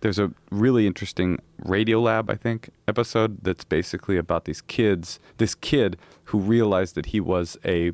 [0.00, 5.54] there's a really interesting Radio Lab, I think, episode that's basically about these kids, this
[5.54, 7.92] kid who realized that he was a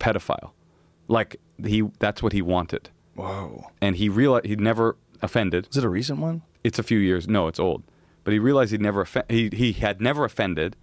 [0.00, 0.50] pedophile.
[1.08, 2.90] Like he that's what he wanted.
[3.14, 3.66] Whoa.
[3.80, 6.42] And he realized he'd never offended Is it a recent one?
[6.64, 7.28] it's a few years.
[7.28, 7.82] No, it's old.
[8.24, 10.76] But he realized he'd never offe- he he had never offended,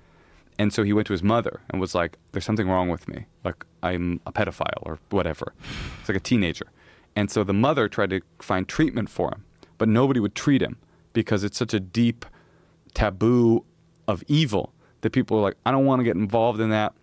[0.60, 3.26] and so he went to his mother and was like, "There's something wrong with me.
[3.44, 5.54] Like I'm a pedophile or whatever."
[6.00, 6.68] It's like a teenager,
[7.16, 9.44] and so the mother tried to find treatment for him,
[9.80, 10.78] but nobody would treat him
[11.14, 12.26] because it's such a deep
[12.94, 13.66] taboo
[14.08, 16.94] of evil that people are like, "I don't want to get involved in that."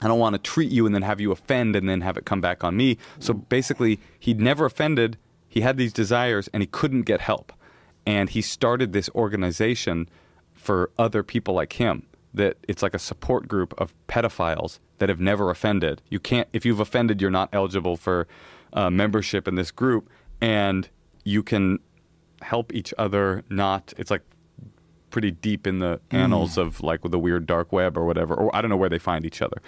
[0.00, 2.26] I don't want to treat you and then have you offend and then have it
[2.26, 2.98] come back on me.
[3.18, 5.16] So basically, he'd never offended.
[5.48, 7.52] He had these desires and he couldn't get help.
[8.04, 10.08] And he started this organization
[10.54, 15.20] for other people like him that it's like a support group of pedophiles that have
[15.20, 16.02] never offended.
[16.08, 18.28] You can't if you've offended, you're not eligible for
[18.72, 20.08] uh, membership in this group,
[20.40, 20.88] and
[21.24, 21.78] you can
[22.42, 23.94] help each other not.
[23.96, 24.22] It's like
[25.10, 28.60] pretty deep in the annals of like the weird dark web or whatever, or I
[28.60, 29.58] don't know where they find each other,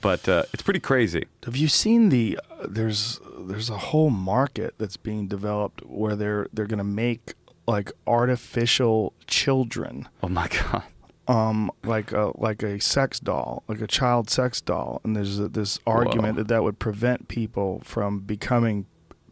[0.00, 1.26] but uh, it's pretty crazy.
[1.44, 2.38] Have you seen the?
[2.50, 7.34] Uh, there's there's a whole market that's being developed where they're they're gonna make
[7.66, 10.82] like artificial children, Oh my god.
[11.28, 15.48] um, like a like a sex doll, like a child sex doll, and there's a,
[15.48, 16.42] this argument Whoa.
[16.42, 18.86] that that would prevent people from becoming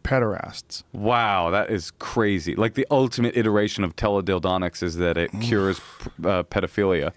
[0.07, 0.83] pederasts.
[0.93, 2.55] Wow, that is crazy.
[2.55, 5.79] Like the ultimate iteration of teledildonics is that it cures
[6.23, 7.11] uh, pedophilia.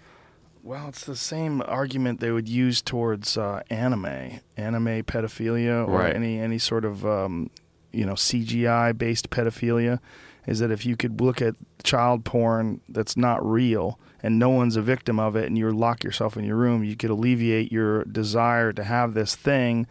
[0.63, 6.15] Well, it's the same argument they would use towards uh, anime, anime pedophilia, or Right.
[6.15, 7.49] any any sort of um,
[7.91, 9.99] you know CGI based pedophilia.
[10.47, 14.75] Is that if you could look at child porn that's not real and no one's
[14.75, 18.03] a victim of it, and you lock yourself in your room, you could alleviate your
[18.05, 19.87] desire to have this thing.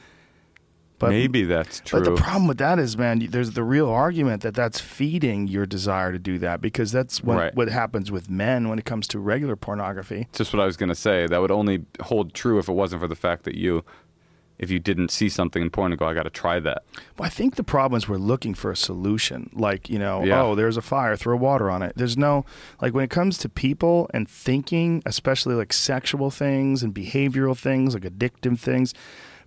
[1.01, 1.98] But Maybe that's true.
[1.98, 5.66] But the problem with that is, man, there's the real argument that that's feeding your
[5.66, 7.55] desire to do that because that's what, Right.
[7.56, 10.28] what happens with men when it comes to regular pornography.
[10.32, 11.27] just what I was going to say.
[11.27, 13.82] That would only hold true if it wasn't for the fact that you,
[14.59, 16.82] if you didn't see something in porn and go, I got to try that.
[17.18, 19.48] Well, I think the problem is we're looking for a solution.
[19.55, 20.43] Like, you know, Yeah.
[20.43, 21.94] oh, there's a fire, throw water on it.
[21.97, 22.44] There's no,
[22.82, 27.94] like, when it comes to people and thinking, especially like sexual things and behavioral things,
[27.94, 28.93] like addictive things,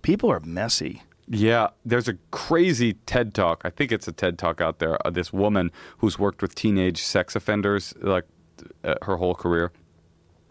[0.02, 1.04] people are messy.
[1.28, 3.62] Yeah, there's a crazy TED talk.
[3.64, 5.06] I think it's a TED talk out there.
[5.06, 8.26] Uh, this woman who's worked with teenage sex offenders like
[8.84, 9.72] uh, her whole career,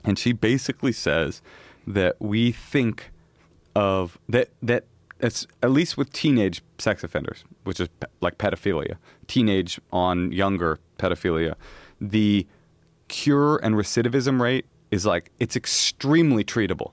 [0.05, 1.43] and she basically says
[1.87, 3.11] that we think
[3.75, 4.85] of that that
[5.21, 8.97] it's at least with teenage sex offenders, which is pe- like pedophilia,
[9.27, 11.55] teenage on younger pedophilia,
[12.01, 12.47] the
[13.09, 16.93] cure and recidivism rate is like it's extremely treatable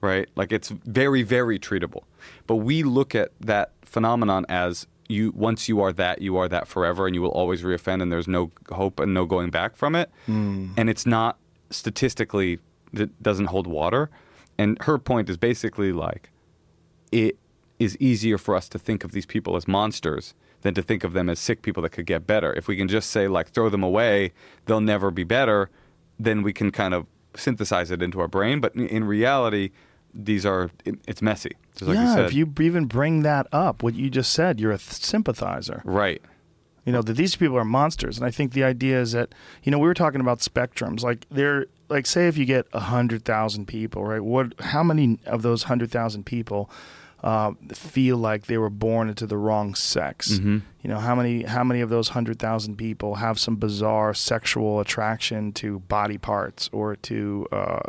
[0.00, 0.28] right?
[0.36, 2.02] Like it's very, very treatable.
[2.46, 6.66] But we look at that phenomenon as you once you are that, you are that
[6.66, 9.94] forever, and you will always reoffend, and there's no hope and no going back from
[9.94, 10.10] it.
[10.26, 10.68] Hmm.
[10.76, 11.38] And it's not
[11.70, 12.58] statistically
[12.92, 14.10] it doesn't hold water.
[14.58, 16.30] And her point is basically like
[17.12, 17.38] it
[17.78, 21.12] is easier for us to think of these people as monsters than to think of
[21.12, 22.52] them as sick people that could get better.
[22.54, 24.32] If we can just say like throw them away,
[24.64, 25.70] they'll never be better,
[26.18, 28.60] then we can kind of synthesize it into our brain.
[28.60, 29.70] But in- in reality,
[30.24, 31.52] these are it's messy.
[31.76, 32.24] Just like you yeah, said.
[32.26, 35.82] if you even bring that up, what you just said, you're a th- sympathizer.
[35.84, 36.22] right.
[36.84, 39.34] You know that these people are monsters, and I think the idea is that
[39.64, 41.02] you know we were talking about spectrums.
[41.02, 44.20] Like they're like say if you get a hundred thousand people, right?
[44.20, 44.52] What?
[44.60, 46.70] How many of those hundred thousand people
[47.26, 50.32] uh, feel like they were born into the wrong sex?
[50.34, 50.58] Mm-hmm.
[50.82, 51.42] You know how many?
[51.56, 56.70] How many of those hundred thousand people have some bizarre sexual attraction to body parts,
[56.72, 57.80] or to uh,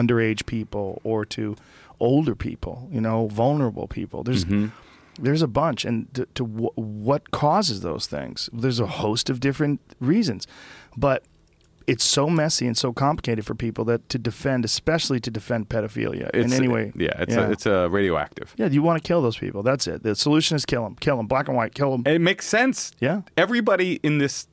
[0.00, 1.56] underage people, or to
[1.98, 2.74] older people?
[2.92, 4.22] You know, vulnerable people.
[4.22, 4.66] There's Mm-hmm.
[5.24, 8.50] there's a bunch, and to, to w- what causes those things?
[8.52, 10.46] There's a host of different reasons,
[10.96, 11.22] but
[11.86, 16.30] it's so messy and so complicated for people that to defend, especially to defend pedophilia
[16.30, 16.92] in It's, any way.
[16.96, 17.46] Yeah, it's yeah.
[17.46, 18.54] A, it's a radioactive.
[18.56, 19.62] yeah, you want to kill those people.
[19.62, 20.02] That's it.
[20.02, 22.02] The solution is kill them, kill them, black and white, kill them.
[22.12, 22.92] It makes sense.
[23.00, 23.22] Yeah.
[23.36, 24.46] Everybody in this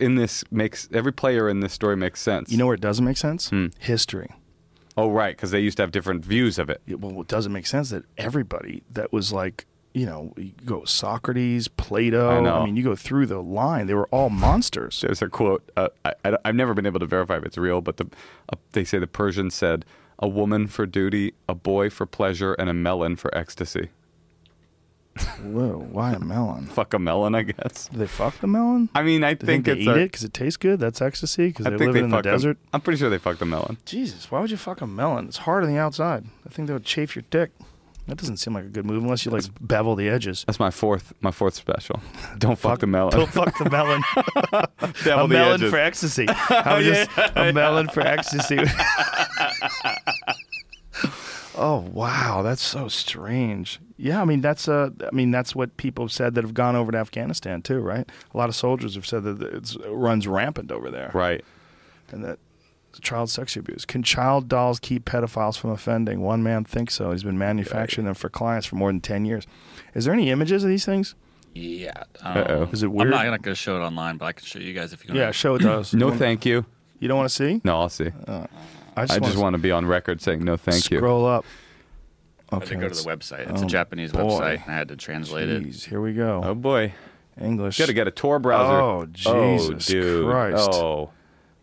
[0.00, 2.50] in this makes every player in this story makes sense.
[2.50, 3.50] You know where it doesn't make sense?
[3.50, 3.66] Hmm.
[3.78, 4.30] History.
[4.96, 6.82] Oh, right, because they used to have different views of it.
[6.86, 10.84] Yeah, Well, it doesn't make sense that everybody that was like, you know, you go
[10.84, 12.30] Socrates, Plato.
[12.30, 12.64] I know.
[12.64, 15.00] mean, you go through the line; they were all monsters.
[15.02, 15.70] There's a quote.
[15.76, 18.06] Uh, I, I, have never been able to verify if it's real, but the,
[18.52, 19.84] uh, they say the Persian said,
[20.18, 23.90] "A woman for duty, a boy for pleasure, and a melon for ecstasy."
[25.42, 26.66] Whoa, why a melon?
[26.68, 27.88] Fuck a melon, I guess.
[27.88, 28.88] Do they fuck the melon?
[28.94, 30.80] I mean, I think, think they it's eat a- it because it tastes good?
[30.80, 32.56] That's ecstasy because they live they in the a- desert.
[32.72, 33.76] I'm pretty sure they fucked a melon.
[33.84, 35.28] Jesus, why would you fuck a melon?
[35.28, 36.24] It's hard on the outside.
[36.46, 37.50] I think that would chafe your dick.
[38.08, 40.42] That doesn't seem like a good move unless you like bevel the edges.
[40.46, 42.00] That's my fourth, my fourth special.
[42.38, 43.12] Don't fuck, the melon.
[43.12, 44.02] Don't fuck the melon.
[45.04, 45.70] Bevel a the melon edges.
[45.70, 46.26] for ecstasy.
[46.28, 48.58] I was just a melon for ecstasy.
[51.56, 53.78] oh wow, that's so strange.
[53.96, 56.74] Yeah, I mean that's uh, I mean that's what people have said that have gone
[56.76, 58.08] over to Afghanistan too, right?
[58.34, 61.10] A lot of soldiers have said that it runs rampant over there.
[61.14, 61.44] Right.
[62.10, 62.38] and that
[63.00, 63.84] child sex abuse.
[63.84, 66.20] Can child dolls keep pedophiles from offending?
[66.20, 67.12] One man thinks so.
[67.12, 69.46] He's been manufacturing them for clients for more than 10 years.
[69.94, 71.14] Is there any images of these things?
[71.54, 72.04] Yeah.
[72.22, 72.62] Uh-oh.
[72.62, 73.12] Um, Is it weird?
[73.12, 75.08] I'm not going to show it online, but I can show you guys if you
[75.08, 75.18] want.
[75.18, 75.94] Yeah, show it to us.
[76.02, 76.64] No, thank you.
[76.98, 77.60] You don't want to see?
[77.64, 78.10] No, I'll see.
[78.96, 80.98] I just, I just wanna be on record saying no, thank you.
[80.98, 81.44] scroll up.
[82.50, 83.50] I had to go to let's- the website.
[83.50, 84.20] It's oh, a Japanese boy.
[84.20, 85.64] website, and I had to translate it.
[85.64, 86.42] Jeez, here we go.
[86.44, 86.92] Oh boy,
[87.40, 87.78] English.
[87.78, 88.80] got to get a Tor browser.
[88.80, 90.30] Oh, Jesus oh, dude.
[90.30, 90.70] Christ.
[90.72, 91.10] Oh,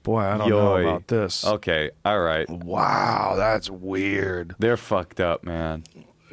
[0.03, 1.45] Boy, I don't know about this.
[1.45, 2.49] Okay, all right.
[2.49, 4.55] Wow, that's weird.
[4.59, 5.83] They're fucked up, man.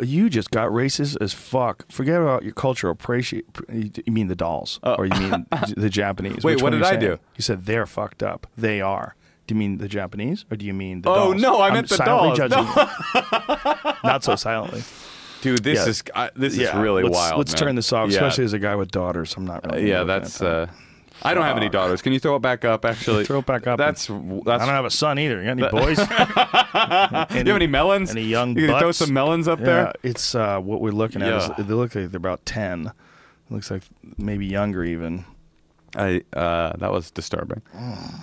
[0.01, 1.91] You just got racist as fuck.
[1.91, 3.47] Forget about your cultural appreciate.
[3.73, 6.45] You mean the dolls, or you mean the Japanese?
[6.45, 7.19] Wait, Which what did I do?
[7.37, 8.47] You said they're fucked up.
[8.57, 9.15] They are.
[9.47, 11.41] Do you mean the Japanese, or do you mean the Oh, dolls?
[11.43, 12.51] no, I I'm meant the silently dolls.
[12.51, 13.93] Judging you.
[14.05, 14.83] Not so silently.
[15.41, 15.89] Dude, this Yeah.
[15.89, 17.39] is I, this is really let's, wild.
[17.39, 17.59] Let's man.
[17.61, 18.17] turn this off, Yeah.
[18.17, 19.35] especially as a guy with daughters.
[19.37, 19.89] I'm not really.
[19.89, 20.39] yeah, that's.
[20.39, 20.47] that.
[20.47, 20.67] uh
[21.23, 22.03] I don't have any daughters.
[22.03, 22.85] Can you throw it back up?
[22.85, 23.79] Actually, Throw it back up.
[23.79, 24.17] That's that's.
[24.19, 25.43] I don't have a son either.
[25.43, 25.97] You got any boys?
[27.33, 28.11] Do you have any melons?
[28.11, 29.93] any young You can throw some melons up Yeah, there.
[30.03, 31.29] it's uh, what we're looking at.
[31.29, 31.57] Yeah.
[31.59, 32.93] Is, they look like they're about ten.
[33.51, 33.83] looks like
[34.19, 35.25] maybe younger even.
[35.97, 37.63] I uh, that was disturbing.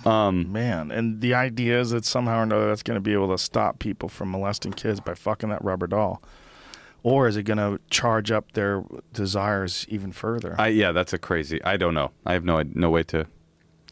[0.04, 3.30] Um, Man, and the idea is that somehow or another that's going to be able
[3.30, 6.22] to stop people from molesting kids by fucking that rubber doll,
[7.04, 8.82] or is it going to charge up their
[9.12, 10.56] desires even further?
[10.58, 11.62] I yeah, that's a crazy.
[11.62, 12.10] I don't know.
[12.26, 13.26] I have no no way to.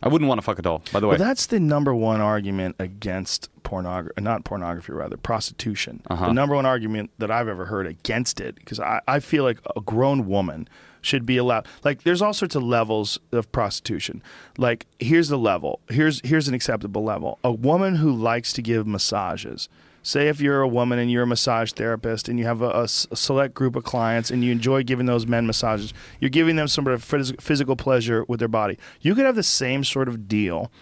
[0.02, 0.82] I wouldn't want to fuck a doll.
[0.92, 6.02] By the way, Well, that's the number one argument against pornography, not pornography, rather prostitution.
[6.10, 6.26] Uh-huh.
[6.26, 9.60] The number one argument that I've ever heard against it, because I, I feel like
[9.76, 10.68] a grown woman
[11.02, 11.68] should be allowed.
[11.84, 14.24] Like, there's all sorts of levels of prostitution.
[14.58, 15.78] Like, here's the level.
[15.88, 17.38] Here's here's an acceptable level.
[17.44, 19.68] A woman who likes to give massages.
[20.02, 23.54] Say if you're a woman and you're a massage therapist and you have a select
[23.54, 26.94] group of clients and you enjoy giving those men massages, you're giving them some sort
[26.94, 28.78] of phys- physical pleasure with their body.
[29.00, 30.72] You could have the same sort of deal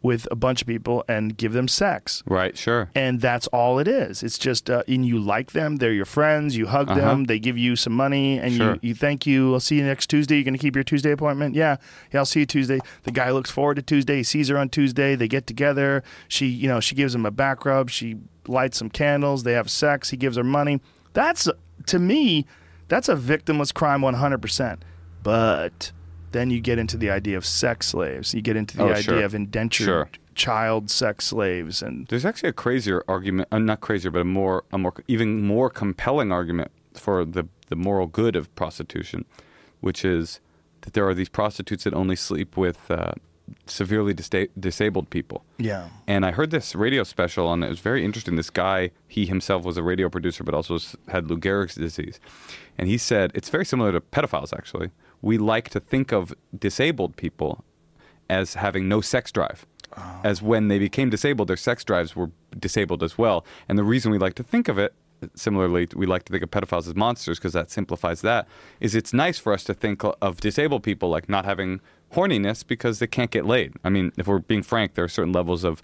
[0.00, 2.22] with a bunch of people and give them sex.
[2.26, 2.56] right.
[2.56, 2.88] Sure.
[2.94, 4.22] And that's all it is.
[4.22, 5.76] It's just, uh, and you like them.
[5.76, 6.56] They're your friends.
[6.56, 7.00] You hug Uh-huh.
[7.00, 7.24] them.
[7.24, 8.74] They give you some money, and Sure.
[8.74, 9.54] you, you thank you.
[9.54, 10.36] I'll see you next Tuesday.
[10.36, 11.56] You're going to keep your Tuesday appointment.
[11.56, 11.76] Yeah,
[12.12, 12.20] yeah.
[12.20, 12.78] I'll see you Tuesday.
[13.02, 14.18] The guy looks forward to Tuesday.
[14.18, 15.16] He sees her on Tuesday.
[15.16, 16.04] They get together.
[16.28, 17.90] She, you know, she gives him a back rub.
[17.90, 18.16] She
[18.46, 19.42] lights some candles.
[19.42, 20.10] They have sex.
[20.10, 20.80] He gives her money.
[21.12, 21.48] That's
[21.86, 22.46] to me,
[22.86, 24.40] that's a victimless crime 100.
[24.40, 24.84] percent
[25.24, 25.90] But
[26.32, 28.34] then you get into the idea of sex slaves.
[28.34, 29.24] You get into the Oh, idea sure.
[29.24, 30.08] of indentured Sure.
[30.34, 34.64] child sex slaves and There's actually a crazier argument, uh, not crazier, but a more,
[34.72, 39.26] a more, even more compelling argument for the the moral good of prostitution,
[39.80, 40.40] which is
[40.80, 43.12] that there are these prostitutes that only sleep with uh,
[43.66, 44.14] severely
[44.58, 45.44] disabled people.
[45.58, 45.88] yeah.
[46.06, 48.36] And I heard this radio special, and it was very interesting.
[48.36, 50.78] This guy, he himself was a radio producer, but also
[51.08, 52.20] had Lou Gehrig's disease.
[52.78, 54.90] And he said it's very similar to pedophiles, actually.
[55.22, 57.64] We like to think of disabled people
[58.30, 59.66] as having no sex drive.
[59.96, 60.20] Ah.
[60.22, 63.44] As when they became disabled, their sex drives were disabled as well.
[63.68, 64.94] And the reason we like to think of it,
[65.34, 68.46] similarly, we like to think of pedophiles as monsters because that simplifies that,
[68.80, 71.80] is it's nice for us to think of disabled people like not having
[72.12, 73.74] horniness because they can't get laid.
[73.84, 75.82] I mean, if we're being frank, there are certain levels of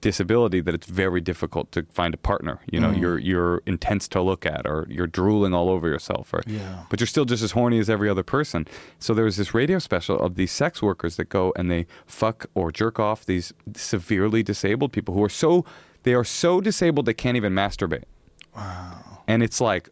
[0.00, 2.60] disability that it's very difficult to find a partner.
[2.70, 3.00] You know, mm.
[3.00, 6.84] you're you're intense to look at, or you're drooling all over yourself, or Yeah.
[6.88, 8.66] but you're still just as horny as every other person.
[8.98, 12.46] So there was this radio special of these sex workers that go and they fuck
[12.54, 15.64] or jerk off these severely disabled people who are so
[16.04, 18.04] they are so disabled they can't even masturbate.
[18.54, 19.22] Wow.
[19.26, 19.90] And it's like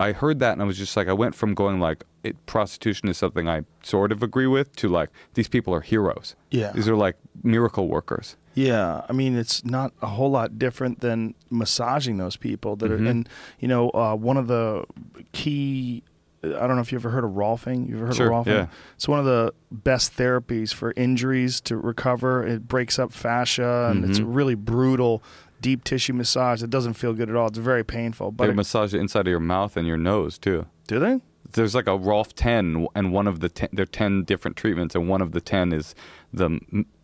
[0.00, 3.08] I heard that and I was just like I went from going like it, prostitution
[3.08, 6.34] is something I sort of agree with to like these people are heroes.
[6.50, 6.72] Yeah.
[6.72, 8.36] These are like miracle workers.
[8.54, 13.06] Yeah, I mean it's not a whole lot different than massaging those people that Mm-hmm.
[13.06, 13.28] are, and
[13.58, 14.84] you know, uh, one of the
[15.32, 16.02] key.
[16.42, 17.88] I don't know if you ever heard of Rolfing.
[17.88, 18.52] You ever heard Sure, of Rolfing?
[18.52, 18.66] yeah.
[18.96, 22.46] It's one of the best therapies for injuries to recover.
[22.46, 24.34] It breaks up fascia, and it's a Mm-hmm.
[24.34, 25.22] really brutal,
[25.62, 26.62] deep tissue massage.
[26.62, 27.46] It doesn't feel good at all.
[27.48, 28.30] It's very painful.
[28.32, 30.66] But They it- massage the inside of your mouth and your nose too.
[30.86, 31.20] do they?
[31.52, 34.94] There's like a Rolf 10, and one of the ten, there are 10 different treatments,
[34.94, 35.94] and one of the 10 is
[36.32, 36.60] the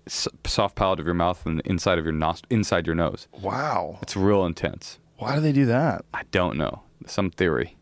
[0.09, 3.29] soft palate of your mouth and the inside of your nos- inside your nose.
[3.41, 3.99] Wow.
[4.03, 4.99] It's real intense.
[5.19, 6.05] Why do they do that?
[6.15, 6.83] I don't know.
[7.07, 7.77] Some theory.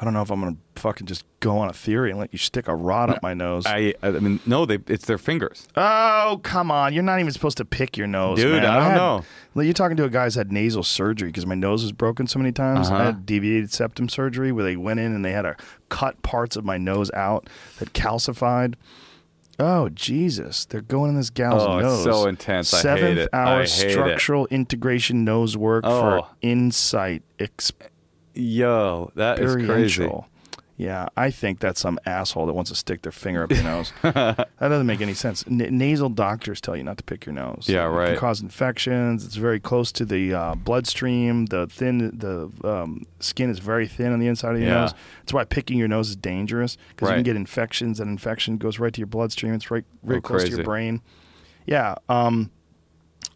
[0.00, 2.38] I don't know if I'm gonna fucking just go on a theory and let you
[2.38, 3.64] stick a rod up my nose.
[3.64, 5.68] I I mean, no, they it's their fingers.
[5.76, 6.92] Oh, come on.
[6.92, 8.38] You're not even supposed to pick your nose.
[8.38, 8.64] Dude, man.
[8.66, 9.62] I don't had- know.
[9.62, 12.40] You're talking to a guy who's had nasal surgery because my nose was broken so
[12.40, 12.88] many times.
[12.88, 12.96] Uh-huh.
[12.96, 15.56] I had deviated septum surgery where they went in and they had to
[15.90, 17.48] cut parts of my nose out
[17.78, 18.74] that calcified.
[19.58, 20.64] Oh, Jesus.
[20.64, 22.04] They're going in this gal's Oh, it's nose.
[22.04, 22.72] so intense.
[22.74, 23.28] I hate Seventh it.
[23.32, 23.90] hour I hate it.
[23.92, 26.26] structural integration nose work for Oh.
[26.42, 27.22] insight
[28.34, 30.08] Yo, that is crazy.
[30.76, 33.92] Yeah, I think that's some asshole that wants to stick their finger up your nose.
[34.02, 35.44] that doesn't make any sense.
[35.46, 37.66] N- nasal doctors tell you not to pick your nose.
[37.68, 38.08] Yeah, It right.
[38.08, 39.24] can cause infections.
[39.24, 41.46] It's very close to the uh, bloodstream.
[41.46, 44.80] The thin, the um, skin is very thin on the inside of your Yeah.
[44.80, 44.94] nose.
[45.20, 48.00] That's why picking your nose is dangerous because you can get infections.
[48.00, 49.54] and infection goes right to your bloodstream.
[49.54, 50.64] It's right, right Oh, close to your crazy.
[50.66, 51.02] brain.
[51.66, 51.94] Yeah.
[52.08, 52.50] Um,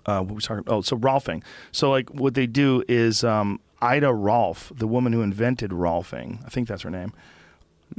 [0.08, 0.64] uh, what was talking?
[0.66, 1.42] Oh, so Rolfing.
[1.72, 6.44] So like, what they do is um, Ida Rolf, the woman who invented Rolfing.
[6.44, 7.12] I think that's her name.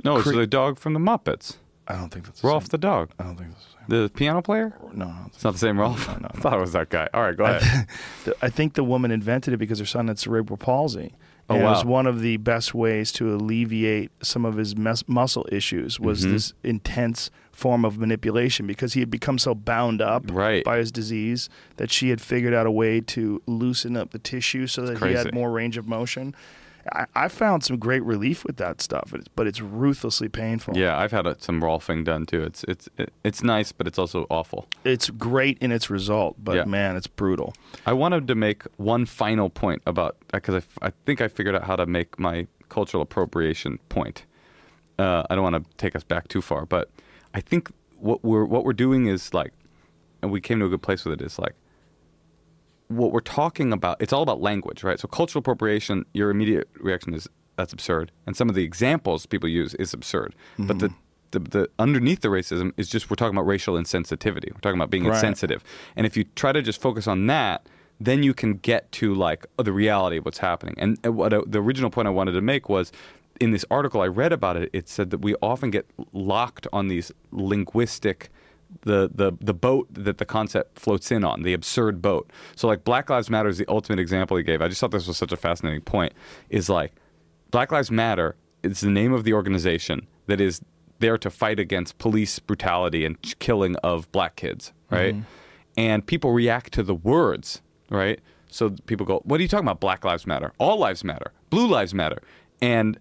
[0.04, 1.58] No, it's Cre- the dog from the Muppets.
[1.88, 2.70] I don't think that's the Rolf same.
[2.70, 4.04] the dog, I don't think that's the same.
[4.04, 4.74] the piano player.
[4.94, 6.08] No, no, It's not the same Rolf.
[6.08, 6.30] No, no, no.
[6.36, 7.08] I thought it was that guy.
[7.14, 7.88] All right, go ahead.
[8.42, 11.16] I think the woman invented it because her son had cerebral palsy.
[11.50, 15.04] Oh, And It was one of the best ways to alleviate some of his mes-
[15.08, 16.32] muscle issues was Mhm.
[16.32, 20.64] this intense form of manipulation because he had become so bound up Right.
[20.64, 24.68] by his disease that she had figured out a way to loosen up the tissue
[24.68, 26.34] so that he had more range of motion.
[26.94, 30.78] I, I found some great relief with that stuff, it's- but it's ruthlessly painful.
[30.78, 32.42] Yeah, I've had a, some Rolfing done too.
[32.44, 34.68] It's it's it, it's nice, but it's also awful.
[34.84, 36.66] It's great in its result, but Yeah.
[36.66, 37.54] man, it's brutal.
[37.86, 41.64] I wanted to make one final point about because I, I think I figured out
[41.64, 44.26] how to make my cultural appropriation point.
[44.98, 46.90] Uh, I don't want to take us back too far, but
[47.34, 49.54] I think what we're what we're doing is like,
[50.22, 51.26] and we came to a good place with it.
[51.26, 51.56] Is like
[52.90, 54.02] what we're talking about.
[54.02, 55.00] It's all about language, right?
[55.00, 56.06] So cultural appropriation.
[56.14, 60.36] Your immediate reaction is that's absurd, and some of the examples people use is absurd.
[60.58, 60.94] But the
[61.32, 64.52] the, the underneath the racism is just we're talking about racial insensitivity.
[64.54, 65.16] We're talking about being Right.
[65.16, 65.64] insensitive,
[65.96, 67.68] and if you try to just focus on that,
[68.00, 70.76] then you can get to like oh, the reality of what's happening.
[70.78, 72.92] And uh, what I, the original point I wanted to make was
[73.40, 74.70] in this article I read about it.
[74.74, 78.30] It said that we often get locked on these linguistic
[78.82, 82.32] the the the boat that the concept floats in on, the absurd boat.
[82.56, 84.62] So like Black Lives Matter is the ultimate example he gave.
[84.62, 86.14] I just thought this was such a fascinating point.
[86.50, 86.94] Is like
[87.52, 90.62] Black Lives Matter is the name of the organization that is
[91.00, 95.16] there to fight against police brutality and killing of black kids, right?
[95.16, 95.24] Mm-hmm.
[95.78, 98.20] And people react to the words, right?
[98.50, 99.80] So people go, "What are you talking about?
[99.80, 100.52] Black lives matter.
[100.58, 101.32] All lives matter.
[101.50, 102.22] Blue lives matter."
[102.62, 103.00] And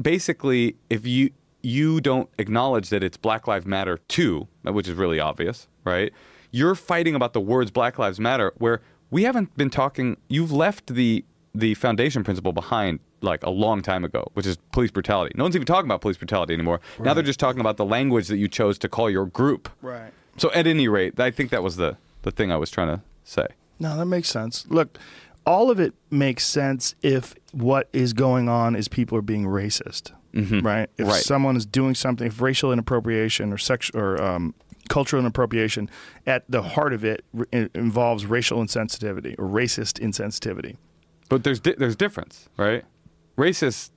[0.00, 1.30] basically, if you
[1.62, 6.12] you don't acknowledge that it's Black Lives Matter too, which is really obvious, right?
[6.50, 8.80] You're fighting about the words Black Lives Matter, where
[9.10, 10.16] we haven't been talking.
[10.28, 14.90] You've left the the foundation principle behind like a long time ago, which is police
[14.90, 15.34] brutality.
[15.36, 16.80] No one's even talking about police brutality anymore.
[16.98, 19.68] Now they're just talking about the language that you chose to call your group.
[19.82, 20.12] Right.
[20.36, 23.02] So at any rate, I think that was the the thing I was trying to
[23.24, 23.46] say.
[23.78, 24.66] No, that makes sense.
[24.68, 24.98] Look,
[25.46, 30.12] all of it makes sense if what is going on is people are being racist,
[30.32, 30.88] right?
[30.98, 31.22] If Right.
[31.22, 34.54] someone is doing something, if racial inappropriation or sexual or um,
[34.88, 35.88] cultural inappropriation,
[36.26, 40.76] at the heart of it, r- it involves racial insensitivity or racist insensitivity.
[41.28, 42.84] But there's di- there's difference, right?
[43.38, 43.90] Racist,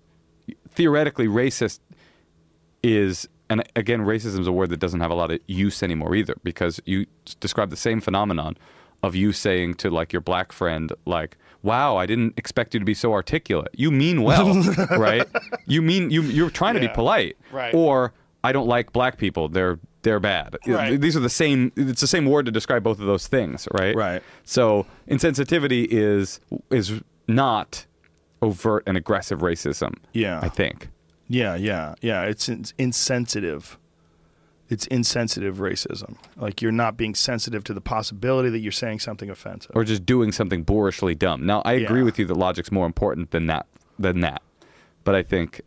[0.70, 1.80] theoretically, racist
[2.84, 6.16] is, and again, racism is a word that doesn't have a lot of use anymore
[6.16, 7.06] either, because you
[7.40, 8.58] describe the same phenomenon
[9.02, 12.86] of you saying to like your black friend, like, "Wow, I didn't expect you to
[12.86, 13.70] be so articulate.
[13.74, 14.54] You mean well,
[14.98, 15.28] right?
[15.66, 17.74] You mean you you're trying to be polite, Right.
[17.74, 19.50] Or I don't like black people.
[19.50, 20.58] They're they're bad.
[20.68, 21.00] Right.
[21.00, 21.72] These are the same.
[21.76, 23.96] It's the same word to describe both of those things, right?
[23.96, 24.22] Right.
[24.44, 27.86] So insensitivity is is not
[28.42, 29.96] overt and aggressive racism.
[30.12, 30.40] Yeah.
[30.44, 30.90] I think.
[31.30, 32.24] Yeah, yeah, yeah.
[32.24, 33.80] It's ins- insensitive.
[34.74, 36.16] It's insensitive racism.
[36.36, 39.72] Like you're not being sensitive to the possibility that you're saying something offensive.
[39.76, 41.46] Or just doing something boorishly dumb.
[41.46, 42.06] Now I agree Yeah.
[42.06, 43.68] with you that logic's more important than that
[44.00, 44.42] than that.
[45.04, 45.62] But I think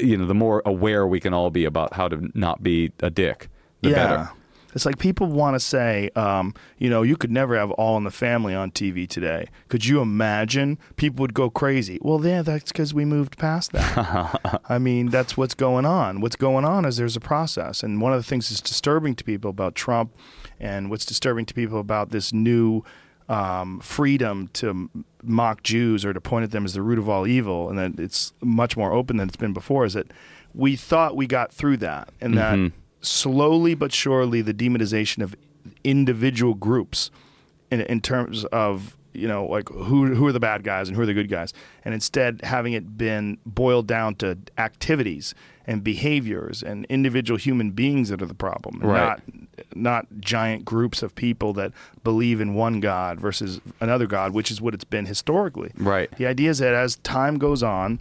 [0.00, 3.10] you know, the more aware we can all be about how to not be a
[3.10, 3.48] dick,
[3.82, 3.94] the yeah.
[3.96, 4.30] better.
[4.74, 8.04] It's like people want to say, um, you know, you could never have All in
[8.04, 9.48] the Family on TV today.
[9.68, 10.78] Could you imagine?
[10.96, 11.98] People would go crazy.
[12.00, 14.62] Well, yeah, that's because we moved past that.
[14.68, 16.20] I mean, that's what's going on.
[16.20, 17.82] What's going on is there's a process.
[17.82, 20.12] And one of the things that's disturbing to people about Trump
[20.58, 22.82] and what's disturbing to people about this new
[23.28, 24.90] um, freedom to
[25.22, 28.02] mock Jews or to point at them as the root of all evil, and that
[28.02, 30.12] it's much more open than it's been before, is that
[30.54, 35.34] we thought we got through that, and that slowly but surely the demonization of
[35.84, 37.10] individual groups
[37.70, 41.02] in, in terms of you know like who who are the bad guys and who
[41.02, 41.52] are the good guys
[41.84, 45.34] and instead having it been boiled down to activities
[45.66, 48.96] and behaviors and individual human beings that are the problem Right.
[48.96, 49.22] not
[49.74, 51.72] not giant groups of people that
[52.04, 56.10] believe in one god versus another god which is what it's been historically Right.
[56.16, 57.98] the idea is that as time goes on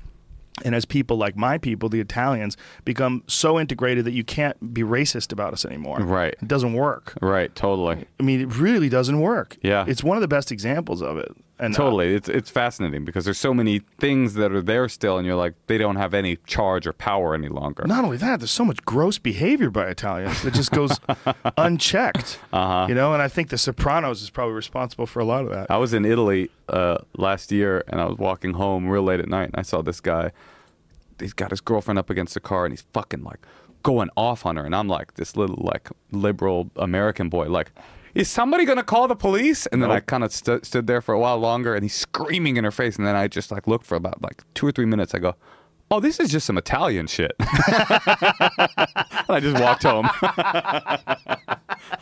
[0.63, 4.81] and as people like my people, the Italians, become so integrated that you can't be
[4.81, 5.99] racist about us anymore.
[5.99, 6.35] Right.
[6.41, 7.17] It doesn't work.
[7.21, 8.05] Right, totally.
[8.19, 9.57] I mean, it really doesn't work.
[9.61, 9.85] Yeah.
[9.87, 11.31] It's one of the best examples of it.
[11.61, 12.15] And uh, Totally.
[12.15, 15.53] It's it's fascinating because there's so many things that are there still and you're like
[15.67, 17.83] they don't have any charge or power any longer.
[17.85, 20.99] not only that, there's so much gross behavior by Italians that just goes
[21.57, 22.39] unchecked.
[22.51, 22.87] Uh-huh.
[22.89, 25.69] You know, and I think The Sopranos is probably responsible for a lot of that.
[25.69, 29.29] I was in Italy uh, last year, and I was walking home real late at
[29.29, 30.31] night, and I saw this guy.
[31.19, 33.45] He's got his girlfriend up against the car, and he's fucking like
[33.83, 37.71] going off on her, and I'm like this little like liberal American boy, like.
[38.13, 39.65] Is somebody gonna call the police?
[39.67, 42.57] And then I kind of st- stood there for a while longer, and he's screaming
[42.57, 42.97] in her face.
[42.97, 45.13] And then I just like looked for about like two or three minutes.
[45.15, 45.35] I go,
[45.89, 47.49] "Oh, this is just some Italian shit." and
[49.29, 50.09] I just walked home.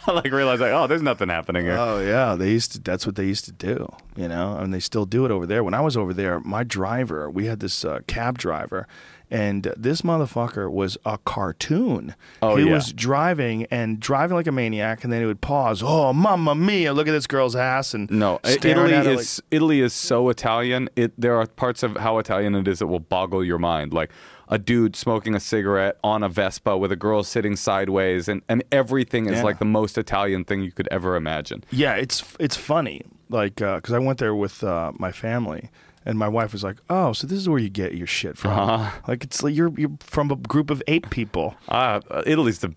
[0.08, 2.80] I like realized like, "Oh, there's nothing happening here." Oh yeah, they used to.
[2.80, 3.88] That's what they used to do.
[4.16, 5.64] You know, and they still do it over there.
[5.64, 8.88] When I was over there, my driver, we had this uh, cab driver,
[9.32, 12.16] and this motherfucker was a cartoon.
[12.42, 12.74] Oh, he yeah.
[12.74, 15.82] was driving and driving like a maniac, and then he would pause.
[15.84, 16.94] Oh, mamma mia!
[16.94, 20.90] Look at this girl's ass, and No, Italy is Italy is so Italian.
[20.96, 24.12] It there are parts of how Italian it is that will boggle your mind, like
[24.52, 28.64] a dude smoking a cigarette on a Vespa with a girl sitting sideways, and, and
[28.72, 29.44] everything is Yeah.
[29.44, 31.64] like the most Italian thing you could ever imagine.
[31.70, 35.70] Yeah, it's it's funny, like because I went there with uh, my family,
[36.06, 38.52] and my wife was like, "Oh, so this is where you get your shit from?
[38.52, 39.02] Uh-huh.
[39.08, 41.56] Like it's like you're you're from a group of eight people.
[41.70, 42.74] Ah, uh, Italy's the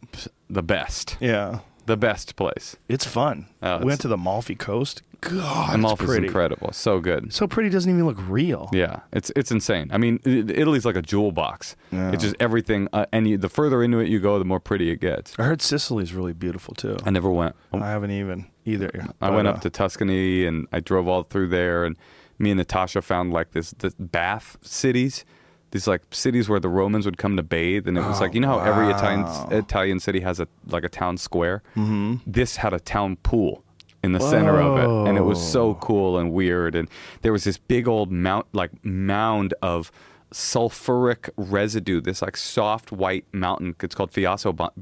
[0.50, 2.76] the best, Yeah, the best place.
[2.88, 3.46] it's fun.
[3.62, 5.02] Oh, it's- went to the Amalfi Coast.
[5.22, 6.26] God, Amalfi's it's pretty.
[6.26, 7.32] incredible, so good.
[7.32, 8.68] So pretty doesn't even look real.
[8.72, 9.88] Yeah, it's it's insane.
[9.92, 11.76] I mean, Italy's like a jewel box.
[11.92, 12.10] Yeah.
[12.10, 14.90] It's just everything, uh, and you, the further into it you go, the more pretty
[14.90, 15.32] it gets.
[15.38, 16.96] I heard Sicily's really beautiful too.
[17.04, 17.54] I never went.
[17.72, 18.90] I haven't even either.
[19.20, 21.94] I but, went uh, up to Tuscany and I drove all through there, and
[22.38, 25.24] me and Natasha found like this, this bath cities,
[25.70, 28.34] these like cities where the Romans would come to bathe, and it was Oh, like
[28.34, 29.26] you know how every Italian.
[29.52, 31.62] Italian city has a like a town square.
[31.76, 32.16] Mm-hmm.
[32.26, 33.64] This had a town pool
[34.04, 36.74] in the center of it, and it was so cool and weird.
[36.74, 36.88] And
[37.22, 39.90] there was this big old mount like mound of
[40.32, 43.74] sulfuric residue, this like soft white mountain.
[43.82, 44.72] It's called Fiaso Ba-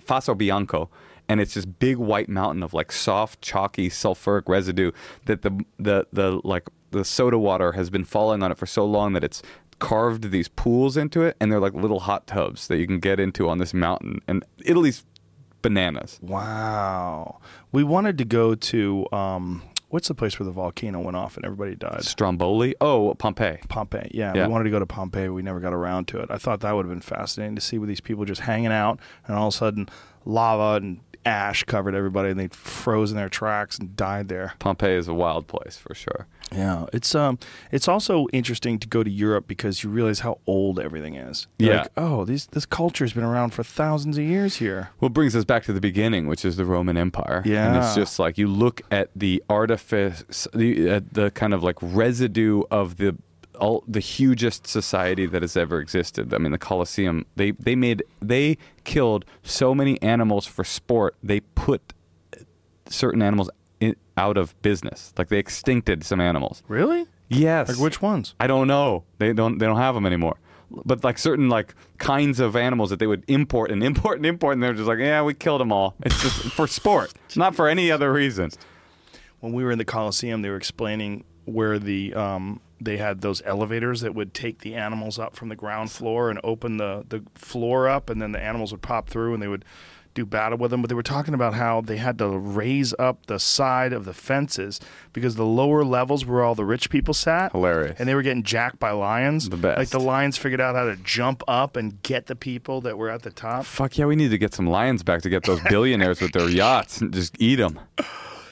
[0.00, 0.90] Fosso Bianco,
[1.28, 4.92] and it's this big white mountain of like soft, chalky sulfuric residue
[5.26, 8.84] that the the the like the soda water has been falling on it for so
[8.84, 9.42] long that it's
[9.78, 13.20] carved these pools into it, and they're like little hot tubs that you can get
[13.20, 14.20] into on this mountain.
[14.26, 15.04] And Italy's
[15.62, 16.18] bananas.
[16.22, 17.40] Wow.
[17.72, 21.44] We wanted to go to um, what's the place where the volcano went off and
[21.44, 22.04] everybody died?
[22.04, 23.58] Stromboli, oh Pompeii.
[23.68, 24.10] Pompeii.
[24.14, 24.46] Yeah, Yeah.
[24.46, 25.26] we wanted to go to Pompeii.
[25.28, 26.30] but We never got around to it.
[26.30, 29.00] I thought that would have been fascinating to see with these people just hanging out,
[29.26, 29.88] and all of a sudden,
[30.24, 34.54] lava and ash covered everybody, and they froze in their tracks and died there.
[34.58, 36.26] Pompeii is a wild place for sure.
[36.52, 37.38] Yeah, it's um,
[37.72, 41.48] it's also interesting to go to Europe because you realize how old everything is.
[41.58, 41.80] You're Yeah.
[41.82, 44.90] Like, oh, these this culture's been around for thousands of years here.
[45.00, 47.42] Well, it brings us back to the beginning, which is the Roman Empire.
[47.44, 47.66] Yeah.
[47.66, 51.76] And it's just like you look at the artifice, the uh, the kind of like
[51.80, 53.16] residue of the
[53.56, 56.32] all the hugest society that has ever existed.
[56.34, 57.26] I mean, the Colosseum.
[57.36, 61.16] They they made they killed so many animals for sport.
[61.22, 61.92] They put
[62.88, 65.12] certain animals in, out of business.
[65.18, 66.62] Like they extincted some animals.
[66.68, 67.06] Really?
[67.28, 67.68] Yes.
[67.68, 68.34] Like which ones?
[68.38, 69.04] I don't know.
[69.18, 69.58] They don't.
[69.58, 70.36] They don't have them anymore.
[70.70, 74.54] But like certain like kinds of animals that they would import and import and import,
[74.54, 75.94] and they're just like, yeah, we killed them all.
[76.04, 78.50] It's just for sport, It's not for any other reason.
[79.40, 83.42] when we were in the Coliseum, they were explaining where the um, they had those
[83.44, 87.22] elevators that would take the animals up from the ground floor and open the the
[87.34, 89.64] floor up, and then the animals would pop through and they would
[90.16, 90.82] do battle with them.
[90.82, 94.14] But they were talking about how they had to raise up the side of the
[94.14, 94.80] fences
[95.12, 97.52] because the lower levels were all the rich people sat.
[97.52, 98.00] Hilarious.
[98.00, 99.48] And they were getting jacked by lions.
[99.48, 99.78] The best.
[99.78, 103.10] Like the lions figured out how to jump up and get the people that were
[103.10, 103.64] at the top.
[103.66, 106.48] Fuck yeah, we need to get some lions back to get those billionaires with their
[106.48, 107.78] yachts and just eat them.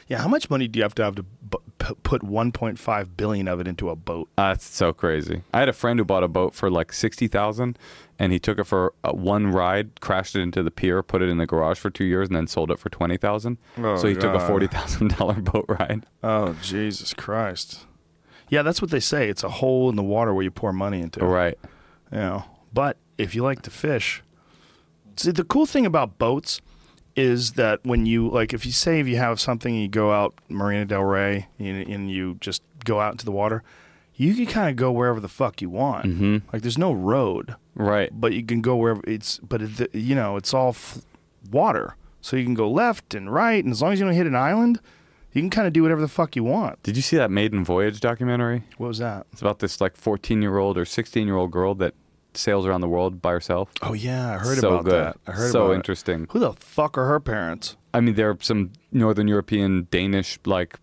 [0.06, 1.24] Yeah, how much money do you have to have to
[1.78, 4.28] p- put 1.5 billion of it into a boat?
[4.36, 5.42] That's so crazy.
[5.52, 7.78] I had a friend who bought a boat for like sixty thousand,
[8.18, 11.28] and he took it for uh, one ride, crashed it into the pier, put it
[11.28, 13.58] in the garage for two years, and then sold it for twenty thousand.
[13.78, 14.46] Oh, so he took a God.
[14.46, 16.06] forty thousand dollar boat ride.
[16.22, 17.86] Oh, Jesus Christ.
[18.48, 19.28] Yeah, that's what they say.
[19.28, 21.24] It's a hole in the water where you pour money into.
[21.24, 21.58] Right.
[22.12, 24.22] You know, but if you like to fish,
[25.16, 26.60] see the cool thing about boats
[27.16, 30.12] is that when you like, if you say if you have something and you go
[30.12, 33.62] out Marina Del Rey and, and you just go out into the water,
[34.16, 36.06] you can kind of go wherever the fuck you want.
[36.06, 36.42] Mhm.
[36.52, 38.10] Like there's no road, Right.
[38.12, 39.38] but you can go wherever it's.
[39.38, 40.98] But it, you know, it's all f-
[41.50, 44.26] water, so you can go left and right, and as long as you don't hit
[44.26, 44.80] an island,
[45.32, 46.80] you can kind of do whatever the fuck you want.
[46.84, 48.62] Did you see that Maiden Voyage documentary?
[48.76, 49.26] What was that?
[49.32, 51.94] It's about this like 14 year old or 16 year old girl that
[52.36, 53.70] sails around the world by herself.
[53.82, 54.92] Oh yeah, I heard so about good.
[54.92, 55.16] that.
[55.26, 55.76] I heard so about it.
[55.76, 56.26] interesting.
[56.30, 57.76] Who the fuck are her parents?
[57.92, 60.78] I mean, there are some Northern European, Danish, like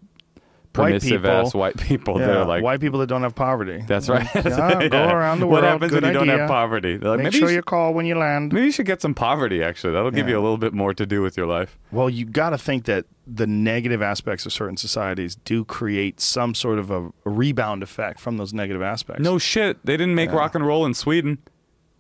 [0.73, 1.29] permissive people.
[1.29, 3.83] ass white people that are like, white people that don't have poverty.
[3.87, 4.27] that's right.
[4.35, 5.63] Yeah, go around the world.
[5.63, 6.97] What happens when you don't have poverty?
[6.97, 8.53] Like, Make maybe, sure you you call when you land.
[8.53, 9.61] maybe you should get some poverty.
[9.63, 10.33] Actually, that'll give Yeah.
[10.35, 11.77] you a little bit more to do with your life.
[11.91, 16.53] Well, you got to think that the negative aspects of certain societies do create some
[16.55, 19.21] sort of a rebound effect from those negative aspects.
[19.21, 20.37] No shit, they didn't make Yeah.
[20.37, 21.37] rock and roll in Sweden.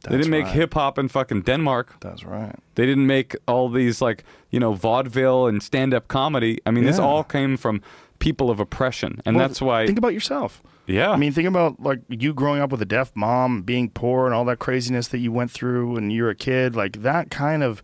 [0.03, 0.55] they didn't make right.
[0.55, 1.97] hip hop in fucking Denmark.
[1.99, 2.55] That's right.
[2.73, 6.57] They didn't make all these like you know vaudeville and stand up comedy.
[6.65, 7.81] I mean, this all came from
[8.21, 9.85] people of oppression, and Well, that's why.
[9.85, 10.63] Think about yourself.
[10.87, 11.11] Yeah.
[11.11, 14.33] I mean, think about like you growing up with a deaf mom, being poor, and
[14.33, 16.75] all that craziness that you went through when you were a kid.
[16.75, 17.83] Like that kind of,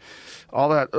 [0.54, 0.90] all that.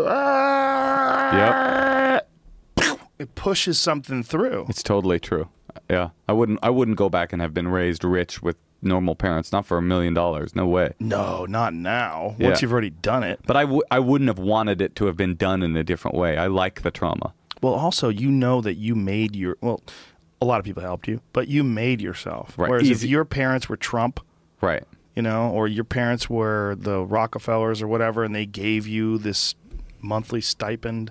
[3.18, 4.66] It pushes something through.
[4.68, 5.48] It's totally true.
[5.90, 6.60] Yeah, I wouldn't.
[6.62, 9.50] I wouldn't go back and have been raised rich with normal parents.
[9.50, 10.54] Not for a million dollars.
[10.54, 10.92] No way.
[11.00, 12.36] No, not now.
[12.38, 12.48] Yeah.
[12.50, 13.40] Once you've already done it.
[13.44, 16.16] But I w- I wouldn't have wanted it to have been done in a different
[16.16, 16.38] way.
[16.38, 17.34] I like the trauma.
[17.62, 19.56] Well, also, you know that you made your.
[19.60, 19.80] Well,
[20.40, 22.56] a lot of people helped you, but you made yourself.
[22.56, 22.70] Right.
[22.70, 24.20] Whereas if your parents were Trump,
[24.60, 24.84] Right.
[25.16, 29.56] you know, or your parents were the Rockefellers or whatever, and they gave you this
[30.00, 31.10] monthly stipend,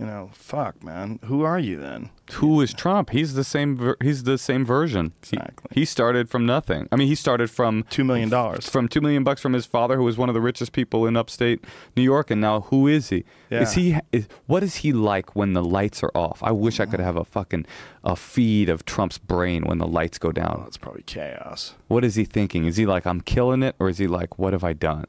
[0.00, 2.08] you know, fuck, man, who are you then?
[2.32, 3.10] Who is Trump?
[3.10, 3.76] He's the same.
[3.76, 5.12] Ver- he's the same version.
[5.22, 5.70] He- Exactly.
[5.74, 6.88] He, started from nothing.
[6.90, 8.68] I mean, he started from Two million dollars.
[8.68, 11.16] from two million bucks from his father, who was one of the richest people in
[11.16, 11.62] upstate
[11.96, 13.24] New York, and now who is he?
[13.50, 13.96] Is he?
[14.12, 16.42] Is, what is he like when the lights are off?
[16.42, 17.66] I wish I could have a fucking
[18.02, 20.62] a feed of Trump's brain when the lights go down.
[20.64, 21.74] That's probably chaos.
[21.88, 22.64] What is he thinking?
[22.64, 25.04] Is he like I'm killing it, or is he like what have I done?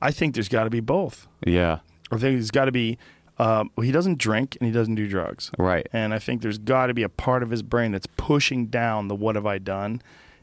[0.00, 1.26] I think there's got to be both.
[1.46, 1.80] Yeah.
[2.12, 2.96] I think there's got to be.
[3.40, 5.50] Um, he doesn't drink and he doesn't do drugs.
[5.58, 5.88] Right.
[5.94, 9.08] And I think there's got to be a part of his brain that's pushing down
[9.08, 10.02] the what have I done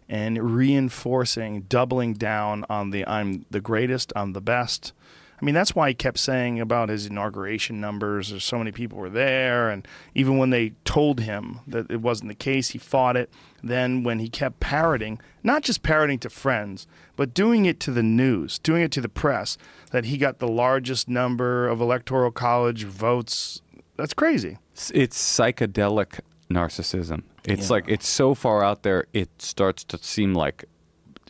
[0.09, 4.93] and reinforcing, doubling down on the I'm the greatest, I'm the best.
[5.39, 8.97] I mean, that's why he kept saying about his inauguration numbers, there's so many people
[8.97, 9.69] were there.
[9.69, 13.29] And even when they told him that it wasn't the case, he fought it.
[13.61, 18.01] Then when he kept parroting, not just parroting to friends, but doing it to the
[18.01, 19.59] news, doing it to the press,
[19.91, 23.61] that he got the largest number of electoral college votes.
[23.95, 24.57] That's crazy.
[24.91, 27.23] It's- psychedelic narcissism.
[27.45, 27.73] It's Yeah.
[27.73, 30.65] like it's so far out there, it starts to seem like,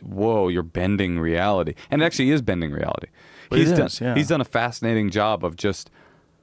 [0.02, 3.08] whoa, you're bending reality, and it actually is bending reality.
[3.50, 3.88] He's done.
[4.00, 4.14] yeah.
[4.14, 5.90] He's done a fascinating job of just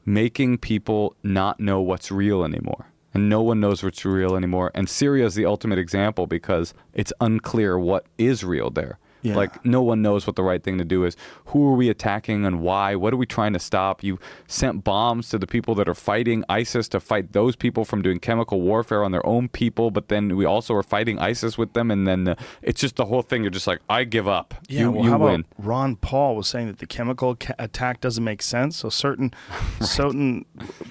[0.05, 4.71] making people not know what's real anymore, and no one knows what's real anymore.
[4.73, 8.99] And Syria is the ultimate example because it's unclear what is real there.
[9.25, 9.35] Yeah.
[9.35, 11.17] Like no one knows what the right thing to do is.
[11.45, 12.95] Who are we attacking and why?
[12.95, 14.03] What are we trying to stop?
[14.03, 18.03] You sent bombs to the people that are fighting ISIS to fight those people from
[18.03, 21.73] doing chemical warfare on their own people, but then we also are fighting ISIS with
[21.73, 23.41] them, and then uh, it's just the whole thing.
[23.41, 24.53] You're just like, I give up.
[24.67, 25.39] Yeah, you well, you how win.
[25.41, 28.77] about Ron Paul was saying that the chemical ca- attack doesn't make sense.
[28.77, 29.33] So certain
[29.81, 30.45] certain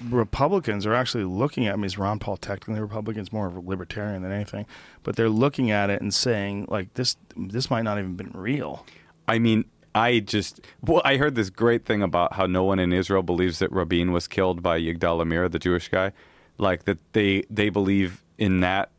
[0.09, 1.73] Republicans are actually looking at.
[1.73, 3.21] I mean, is Ron Paul technically a Republican?
[3.21, 4.65] It's more of a libertarian than anything,
[5.03, 8.85] but they're looking at it and saying like this this might not even been real.
[9.27, 12.91] I mean, I just well, I heard this great thing about how no one in
[12.91, 16.11] Israel believes that Rabin was killed by Yigal Amir, the Jewish guy.
[16.57, 18.91] Like that they they believe in that.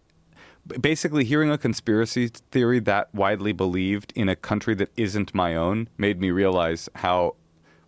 [0.80, 5.88] Basically, hearing a conspiracy theory that widely believed in a country that isn't my own
[5.96, 7.36] made me realize how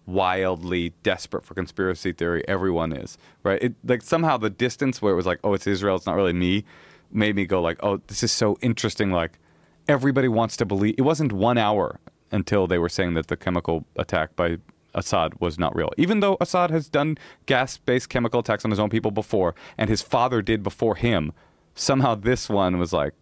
[0.07, 3.19] wildly desperate for conspiracy theory everyone is.
[3.43, 3.61] Right?
[3.61, 6.33] It, like somehow the distance where it was like, oh, it's Israel, it's not really
[6.33, 6.65] me,
[7.11, 9.11] made me go like, oh, this is so interesting.
[9.11, 9.41] Like
[9.89, 10.95] everybody wants to believe.
[10.99, 11.99] It wasn't one hour
[12.31, 14.59] until they were saying that the chemical attack by
[14.95, 15.91] Assad was not real.
[15.97, 20.03] Even though Assad has done gas-based chemical attacks on his own people before, and his
[20.03, 21.33] father did before him,
[21.75, 23.15] somehow this one was like,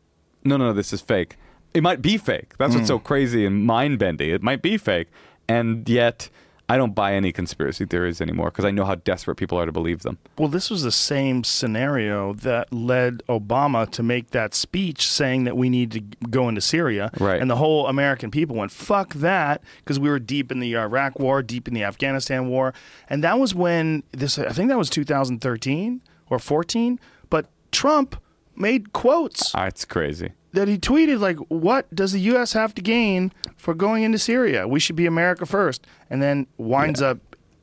[0.45, 1.37] no, no, no, this is fake.
[1.75, 2.57] It might be fake.
[2.59, 2.95] That's what's hmm.
[2.95, 4.31] so crazy and mind-bending.
[4.31, 5.09] It might be fake,
[5.49, 6.31] and yet
[6.69, 9.73] I don't buy any conspiracy theories anymore because I know how desperate people are to
[9.73, 10.19] believe them.
[10.37, 15.57] Well, this was the same scenario that led Obama to make that speech saying that
[15.57, 17.11] we need to go into Syria.
[17.21, 17.41] Right.
[17.41, 21.21] And the whole American people went, fuck that, because we were deep in the Iraq
[21.21, 22.75] war, deep in the Afghanistan war.
[23.09, 26.99] And that was when this, I think that was 2013 or 14.
[27.31, 28.21] But Trump
[28.57, 30.33] made quotes Ah, it's crazy.
[30.57, 32.53] That he tweeted like, "What does the U.S.
[32.55, 34.67] have to gain for going into Syria?
[34.67, 35.87] We should be America first.
[36.11, 37.19] And then winds up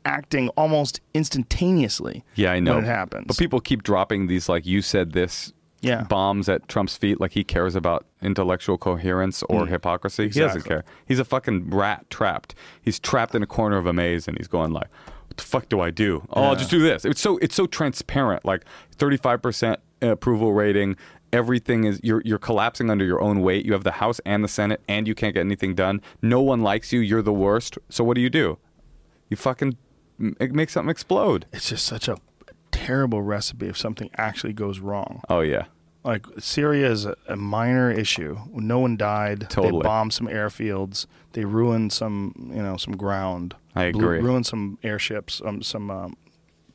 [0.06, 2.24] acting almost instantaneously.
[2.36, 2.76] Yeah, I know.
[2.76, 3.26] when it happens.
[3.28, 6.04] But people keep dropping these like you said this Yeah.
[6.04, 10.30] bombs at Trump's feet like he cares about intellectual coherence or hypocrisy.
[10.30, 10.68] He doesn't Mm.
[10.68, 10.84] Care.
[11.06, 12.56] He's a fucking rat trapped.
[12.82, 14.90] He's trapped in a corner of a maze and he's going like
[15.28, 16.24] what the fuck do I do?
[16.32, 17.06] Oh, I'll just do this.
[17.06, 18.46] It's so it's so transparent.
[18.46, 18.66] Like
[18.98, 20.96] 35% approval rating.
[21.34, 23.66] Everything is you're you're collapsing under your own weight.
[23.66, 26.02] You have the House and the Senate and you can't get anything done.
[26.22, 27.00] No one likes you.
[27.00, 27.78] You're the worst.
[27.90, 28.58] So what do you do?
[29.30, 29.76] You fucking
[30.20, 31.46] make something explode.
[31.52, 32.18] it's just such a
[32.72, 35.22] terrible recipe if something actually goes wrong.
[35.28, 35.66] Oh yeah.
[36.04, 38.38] Like Syria is a, a minor issue.
[38.54, 39.50] No one died.
[39.50, 39.82] Totally.
[39.82, 41.06] They bombed some airfields.
[41.32, 43.56] They ruined some, you know, some ground.
[43.74, 44.20] I Blew- agree.
[44.20, 46.18] ruined some airships, um, some um,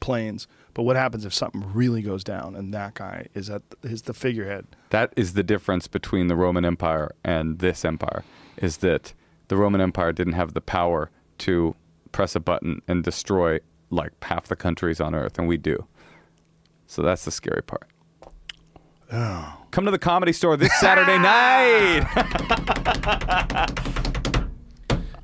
[0.00, 0.48] planes.
[0.78, 4.14] But what happens if something really goes down and that guy is at is the
[4.14, 4.64] figurehead?
[4.90, 8.22] That is the difference between the Roman Empire and this empire
[8.58, 9.12] is that
[9.48, 11.74] the Roman Empire didn't have the power to
[12.12, 13.58] press a button and destroy
[13.90, 15.84] like half the countries on earth and we do.
[16.86, 17.88] So that's the scary part.
[19.10, 19.58] Oh.
[19.72, 21.18] Come to the comedy store this Saturday
[23.98, 24.14] night.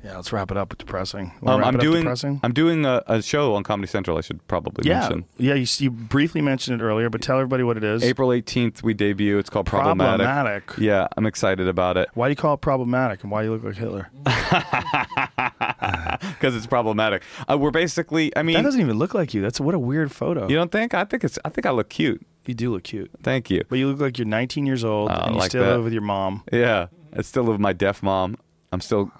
[0.05, 1.31] Yeah, let's wrap it up with depressing.
[1.47, 2.39] Um, I'm doing depressing?
[2.43, 4.19] I'm doing a, a show on Comedy Central.
[4.19, 5.25] I should probably yeah, mention.
[5.37, 5.55] yeah.
[5.55, 8.03] You, you briefly mentioned it earlier, but tell everybody what it is.
[8.03, 9.39] April 18th we debut.
[9.39, 10.25] It's called Problematic.
[10.27, 10.77] Problematic.
[10.77, 13.53] Yeah, I'm excited about it Why do you call it problematic, and why do you
[13.55, 14.11] look like Hitler?
[16.35, 17.23] because it's problematic.
[17.49, 18.35] Uh, we're basically.
[18.37, 19.41] I mean, That doesn't even look like you.
[19.41, 20.47] That's what a weird photo.
[20.47, 20.93] you don't think?
[20.93, 21.39] I think it's.
[21.43, 22.25] I think I look cute.
[22.45, 23.63] You do look cute, Thank you.
[23.67, 25.71] but you look like you're 19 years old Oh, and you like still that.
[25.77, 26.43] live with your mom.
[26.53, 28.37] Yeah, I still live with my deaf mom.
[28.71, 29.11] I'm still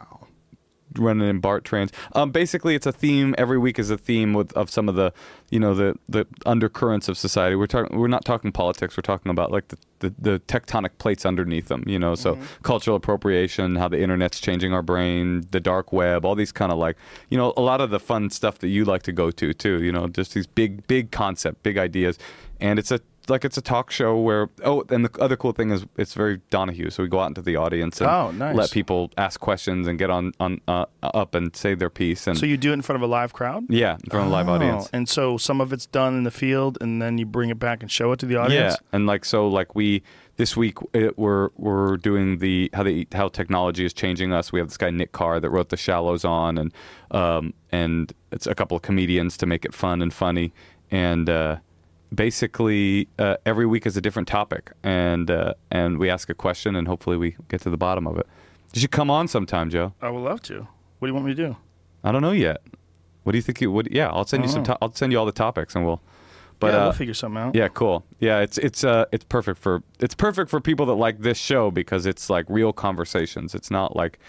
[0.98, 1.91] running in BART trains.
[2.14, 3.35] Um, basically, it's a theme.
[3.38, 5.14] Every week is a theme with of some of the,
[5.49, 7.56] you know, the the undercurrents of society.
[7.56, 7.98] We're talking.
[7.98, 8.98] We're not talking politics.
[8.98, 11.83] We're talking about like the, the, the tectonic plates underneath them.
[11.88, 16.35] You know, so cultural appropriation, how the internet's changing our brain, the dark web, all
[16.35, 16.98] these kind of like,
[17.30, 19.83] you know, a lot of the fun stuff that you like to go to too.
[19.83, 22.17] You know, just these big big concept, big ideas,
[22.59, 22.99] and it's a
[23.30, 26.42] like it's a talk show where oh and the other cool thing is it's very
[26.50, 28.56] Donahue so we go out into the audience and Oh, nice.
[28.56, 32.38] let people ask questions and get on on uh, up and say their piece and
[32.38, 33.66] So you do it in front of a live crowd?
[33.70, 36.24] yeah in front of a live Oh, audience And so some of it's done in
[36.24, 38.76] the field, and then you bring it back and show it to the audience.
[38.80, 40.04] yeah and like so like we
[40.38, 44.60] this week it, we're we're doing the how the how technology is changing us we
[44.60, 46.74] have this guy Nick Carr that wrote the Shallows on and
[47.12, 50.52] um and it's a couple of comedians to make it fun and funny
[50.92, 51.58] and uh
[52.16, 56.76] basically uh, every week is a different topic and uh, and we ask a question
[56.76, 58.27] and hopefully we get to the bottom of it
[58.74, 60.68] you should come on sometime joe I would love to.
[61.00, 61.58] What do you want me to do?
[62.03, 62.61] i don't know yet
[63.24, 64.66] what do you think you would yeah i'll send you some Oh.
[64.66, 66.02] to- i'll send you all the topics and we'll
[66.60, 67.53] but yeah, uh, we'll figure something out.
[67.53, 68.06] yeah, cool.
[68.22, 71.69] Yeah, it's it's uh it's perfect for it's perfect for people that like this show
[71.69, 73.53] because it's like real conversations.
[73.53, 74.19] It's not like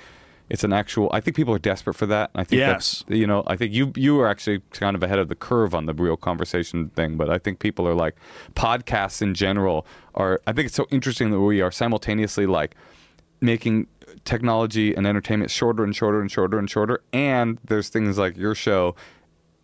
[0.48, 1.10] it's an actual.
[1.12, 2.30] I think people are desperate for that.
[2.34, 3.04] I think Yes.
[3.04, 5.74] that's you know I think you you are actually kind of ahead of the curve
[5.74, 7.16] on the real conversation thing.
[7.16, 8.16] But I think people are like
[8.54, 10.40] podcasts in general are.
[10.46, 12.74] I think it's so interesting that we are simultaneously like
[13.40, 13.86] making
[14.24, 17.02] technology and entertainment shorter and shorter and shorter and shorter.
[17.12, 18.94] And there's things like your show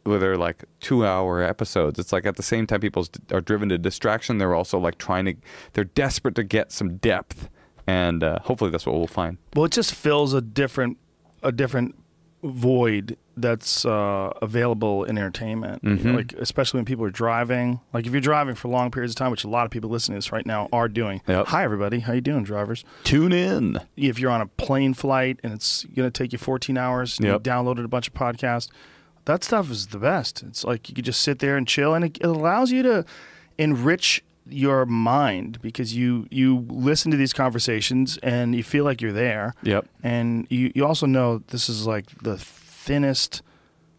[0.05, 1.99] where they're like two hour episodes.
[1.99, 4.39] It's like at the same time people are driven to distraction.
[4.39, 5.35] They're also like trying to,
[5.75, 7.49] they're desperate to get some depth.
[7.92, 9.36] And uh, hopefully that's what we'll find.
[9.54, 10.96] Well, it just fills a different
[11.42, 11.94] a different
[12.42, 15.82] void that's uh, available in entertainment.
[15.84, 16.16] You know, Mhm.
[16.16, 17.80] like especially when people are driving.
[17.92, 20.14] Like if you're driving for long periods of time, which a lot of people listening
[20.16, 21.22] to this right now are doing.
[21.28, 21.46] Yep.
[21.48, 22.84] Hi everybody, how you doing, drivers?
[23.04, 23.78] Tune in.
[23.96, 27.26] If you're on a plane flight and it's going to take you 14 hours, and
[27.26, 27.34] Yep.
[27.46, 28.68] you downloaded a bunch of podcasts.
[29.24, 30.42] That stuff is the best.
[30.42, 33.04] It's like you could just sit there and chill, and it, it allows you to
[33.58, 39.12] enrich your mind because you you listen to these conversations and you feel like you're
[39.12, 39.86] there Yep.
[40.02, 43.42] and you, you also know this is like the thinnest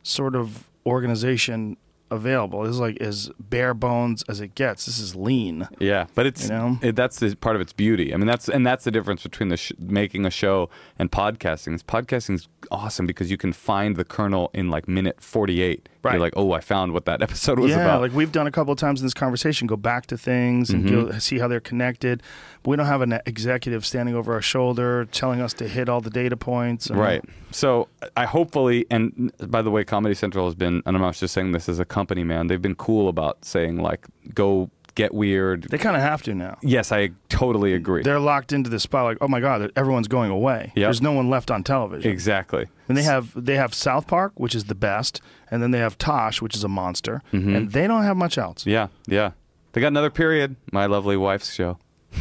[0.03, 1.77] sort of organization
[2.11, 2.61] available.
[2.63, 4.85] This is like as bare bones as it gets.
[4.85, 5.67] This is lean.
[5.79, 6.77] Yeah, but it's You know?
[6.81, 8.13] it, that's the part of its beauty.
[8.13, 11.73] I mean, that's and that's the difference between the sh- making a show and podcasting.
[11.73, 15.89] Is podcasting's awesome because you can find the kernel in like minute forty eight.
[16.03, 16.13] Right.
[16.13, 18.01] You're like, oh, I found what that episode was yeah, about.
[18.01, 19.67] like we've done a couple of times in this conversation.
[19.67, 21.11] Go back to things and Mm-hmm.
[21.11, 22.21] go see how they're connected.
[22.61, 26.01] But we don't have an executive standing over our shoulder telling us to hit all
[26.01, 26.87] the data points.
[26.87, 27.23] and- Right.
[27.51, 31.33] So I hopefully, and by the way, Comedy Central has been, and I'm not just
[31.33, 32.47] saying this as a company, man.
[32.47, 35.63] They've been cool about saying like, go get weird.
[35.63, 36.57] They kind of have to now.
[36.61, 38.03] yes, I totally agree.
[38.03, 39.05] They're locked into this spot.
[39.05, 40.71] Like, oh my god, everyone's going away.
[40.75, 40.85] Yep.
[40.85, 42.11] There's no one left on television.
[42.11, 42.67] exactly.
[42.87, 45.97] And they have they have South Park, which is the best, and then they have
[45.97, 47.55] Tosh, which is a monster, Mm-hmm.
[47.55, 48.65] and they don't have much else.
[48.65, 49.31] Yeah, yeah.
[49.71, 50.55] They got another period.
[50.71, 51.79] My lovely wife's show.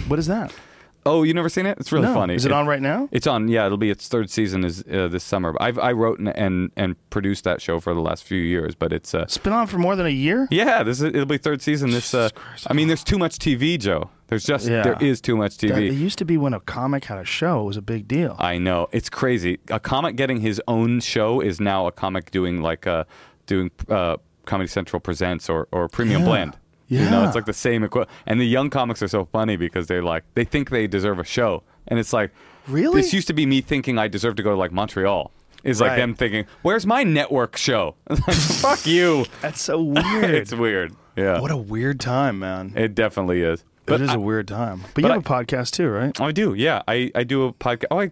[0.08, 0.52] What is that?
[1.04, 1.78] Oh, you never seen it?
[1.80, 2.14] It's really No.
[2.14, 2.34] funny.
[2.34, 3.08] Is it on right now?
[3.10, 3.48] It's on.
[3.48, 5.54] Yeah, it'll be its third season is uh, this summer.
[5.60, 8.92] I've I wrote and, and and produced that show for the last few years, but
[8.92, 10.46] it's uh It's been on for more than a year.
[10.50, 11.90] yeah, this is, it'll be third season.
[11.90, 12.28] This uh,
[12.68, 14.10] I mean, there's too much TV, Joe.
[14.28, 14.82] There's just Yeah.
[14.82, 15.88] there is too much That- TV.
[15.88, 18.36] it used to be when a comic had a show, it was a big deal.
[18.38, 19.58] I know it's crazy.
[19.70, 23.04] A comic getting his own show is now a comic doing like uh
[23.46, 24.16] doing uh,
[24.46, 26.28] Comedy Central presents or or Premium Yeah.
[26.28, 26.58] Blend.
[26.92, 27.26] You know, Yeah.
[27.26, 30.24] it's like the same equi- And the young comics are so funny because they're like
[30.34, 32.30] they think they deserve a show, and it's like
[32.68, 33.00] Really?
[33.00, 35.30] This used to be me thinking I deserve to go to like Montreal.
[35.64, 35.96] Is like Right.
[35.98, 39.24] them thinking, "Where's my network show?" Like, Fuck you.
[39.40, 40.24] That's so weird.
[40.34, 40.94] it's weird.
[41.16, 42.72] Yeah, what a weird time, man.
[42.76, 43.64] it definitely is.
[43.86, 44.82] But it is a weird time.
[44.94, 46.18] But, you have a podcast too, right?
[46.20, 46.54] Oh, I do.
[46.54, 47.86] Yeah, I, I do a podcast.
[47.90, 48.10] Oh, I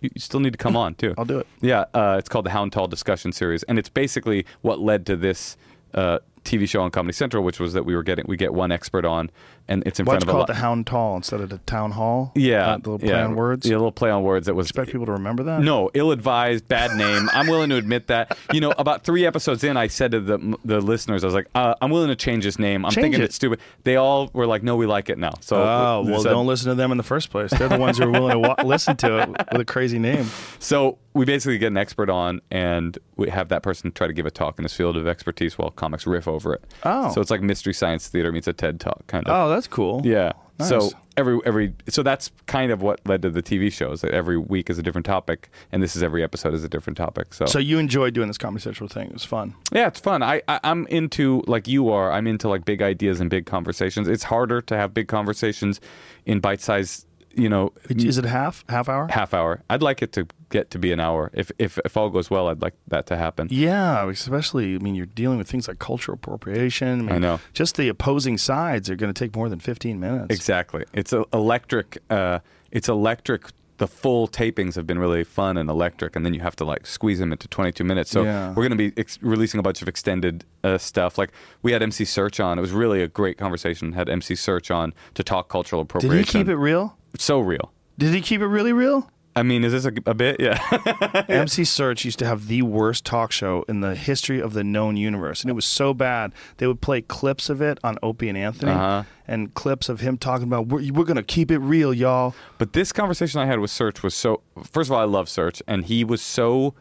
[0.00, 1.14] you still need to come on too.
[1.18, 1.46] I'll do it.
[1.60, 5.16] Yeah, uh, it's called the Hound Tall Discussion Series, and it's basically what led to
[5.16, 5.56] this
[5.94, 8.72] uh, TV show on Comedy Central, which was that we were getting we get one
[8.72, 9.30] expert on,
[9.68, 10.50] and it's in Why'd front of a call lot.
[10.50, 12.32] it the Hound Tall instead of the Town Hall?
[12.34, 13.66] yeah, the little play yeah, on words.
[13.66, 15.60] Yeah, a little play on words that was Expect people to remember that.
[15.62, 17.28] no, ill-advised, bad name.
[17.32, 18.36] I'm willing to admit that.
[18.52, 21.48] You know, about three episodes in, I said to the the listeners, I was like,
[21.54, 22.84] uh, "I'm willing to change this name.
[22.84, 23.24] I'm Change thinking it.
[23.24, 26.30] it's stupid." They all were like, "No, we like it now." So, Oh well, so,
[26.30, 27.50] don't listen to them in the first place.
[27.50, 30.26] They're the ones who are willing to wa- listen to it with a crazy name.
[30.58, 34.26] so we basically get an expert on, and we have that person try to give
[34.26, 36.62] a talk in his field of expertise while comics riff over it.
[36.84, 37.12] Oh.
[37.12, 39.34] so it's like mystery science theater meets a TED talk kind of.
[39.34, 40.02] Oh, that's cool.
[40.04, 40.32] Yeah.
[40.58, 40.68] Nice.
[40.68, 44.02] So every every so that's kind of what led to the TV shows.
[44.02, 46.96] That every week is a different topic, and this is every episode is a different
[46.96, 47.32] topic.
[47.32, 49.08] So So you enjoyed doing this Comedy Central thing?
[49.08, 49.54] It was fun.
[49.72, 50.22] Yeah, it's fun.
[50.22, 52.12] I, I I'm into like you are.
[52.12, 54.08] I'm into like big ideas and big conversations.
[54.08, 55.80] It's harder to have big conversations
[56.26, 59.08] in bite-sized, you know, Is it half half hour?
[59.10, 59.62] half hour.
[59.70, 61.30] I'd like it to get to be an hour.
[61.34, 63.48] If if if all goes well, I'd like that to happen.
[63.50, 67.06] Yeah, especially I mean you're dealing with things like cultural appropriation.
[67.06, 67.40] mean, I know.
[67.52, 70.34] Just the opposing sides are going to take more than 15 minutes.
[70.34, 70.84] Exactly.
[70.92, 71.98] It's electric.
[72.10, 73.42] Uh, it's electric.
[73.78, 76.86] The full tapings have been really fun and electric, and then you have to like
[76.86, 78.10] squeeze them into 22 minutes.
[78.10, 78.48] So Yeah.
[78.50, 81.16] we're going to be ex- releasing a bunch of extended uh, stuff.
[81.16, 81.30] Like
[81.62, 82.58] we had MC Serch on.
[82.58, 83.92] It was really a great conversation.
[83.94, 86.18] Had MC Serch on to talk cultural appropriation.
[86.18, 86.98] Did he keep it real?
[87.18, 87.72] So real?
[87.98, 89.10] Did he keep it really real?
[89.36, 90.40] I mean, is this a, a bit?
[90.40, 90.58] Yeah.
[91.28, 94.96] MC Serch used to have the worst talk show in the history of the known
[94.96, 98.36] universe, and it was so bad they would play clips of it on Opie and
[98.36, 99.04] Anthony, Uh-huh.
[99.28, 102.34] and clips of him talking about we're, we're going to keep it real, y'all.
[102.58, 104.42] but this conversation I had with Serch was so.
[104.64, 106.74] First of all, I love Serch, and he was so.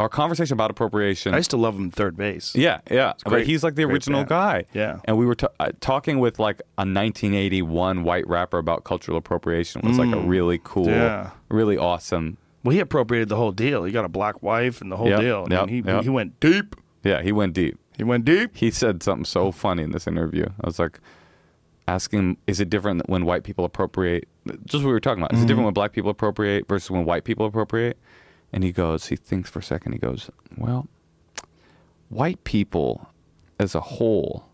[0.00, 1.34] Our conversation about appropriation.
[1.34, 2.54] I used to love him 3rd Bass.
[2.56, 3.12] Yeah, yeah.
[3.22, 4.28] But great- he's like the original band.
[4.28, 4.64] guy.
[4.72, 4.98] Yeah.
[5.04, 9.82] And we were ta uh, talking with like a 1981 white rapper about cultural appropriation.
[9.84, 10.90] was like a really cool, Mm.
[10.90, 11.30] Yeah.
[11.48, 12.38] really awesome.
[12.64, 13.84] Well, he appropriated the whole deal.
[13.84, 15.46] He got a black wife and the whole Yep, deal.
[15.50, 16.02] I yep, mean, he, yep.
[16.02, 16.74] he went deep.
[17.04, 17.78] Yeah, he went deep.
[17.96, 18.56] He went deep.
[18.56, 20.46] He said something so funny in this interview.
[20.60, 20.98] I was like,
[21.86, 24.26] asking is it different when white people appropriate?
[24.64, 25.32] Just what we were talking about.
[25.32, 25.44] Is Mm-hmm.
[25.44, 27.98] it different when black people appropriate versus when white people appropriate?
[28.54, 29.92] And he goes, he thinks for a second.
[29.92, 30.86] He goes, well,
[32.08, 33.10] white people
[33.58, 34.46] as a whole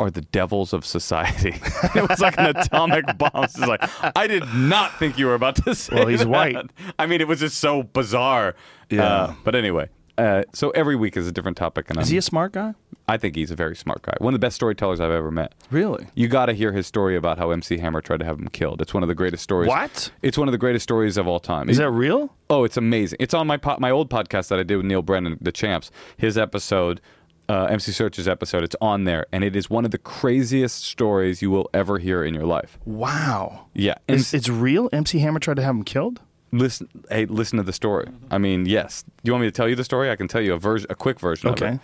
[0.00, 1.54] are the devils of society.
[1.94, 3.44] it was like an atomic bomb.
[3.44, 3.80] It's like,
[4.16, 6.28] I did not think you were about to say Well, he's that.
[6.28, 6.56] white.
[6.98, 8.56] I mean, it was just so bizarre.
[8.90, 9.04] Yeah.
[9.04, 9.88] Uh, but anyway,
[10.18, 11.88] uh, so every week is a different topic.
[11.88, 12.74] And Is I'm- he a smart guy?
[13.08, 14.14] I think he's a very smart guy.
[14.18, 15.54] One of the best storytellers I've ever met.
[15.70, 16.06] Really?
[16.14, 18.80] You got to hear his story about how MC Hammer tried to have him killed.
[18.80, 19.68] It's one of the greatest stories.
[19.68, 20.10] What?
[20.22, 21.68] It's one of the greatest stories of all time.
[21.68, 22.34] Is that real?
[22.48, 23.16] Oh, it's amazing.
[23.20, 25.90] It's on my po- my old podcast that I did with Neal Brennan, The Champs.
[26.16, 27.00] His episode,
[27.48, 31.42] uh, MC Serch's episode, it's on there, and it is one of the craziest stories
[31.42, 32.78] you will ever hear in your life.
[32.84, 33.66] Wow.
[33.74, 34.88] Yeah, It's, it's real?
[34.92, 36.20] MC Hammer tried to have him killed?
[36.54, 36.86] listen.
[37.10, 38.06] Hey, listen to the story.
[38.30, 39.02] I mean, yes.
[39.04, 40.10] Do you want me to tell you the story?
[40.10, 41.74] I can tell you a version, a quick version of Okay.
[41.74, 41.80] it.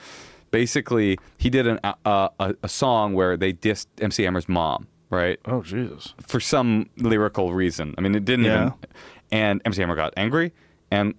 [0.50, 5.38] Basically, he did an, uh, a a song where they dissed MC Hammer's mom, right?
[5.44, 6.14] Oh, Jesus.
[6.26, 7.94] for some lyrical reason.
[7.98, 8.66] I mean, it didn't Yeah.
[8.66, 8.74] even.
[9.30, 10.52] And MC Hammer got angry
[10.90, 11.14] and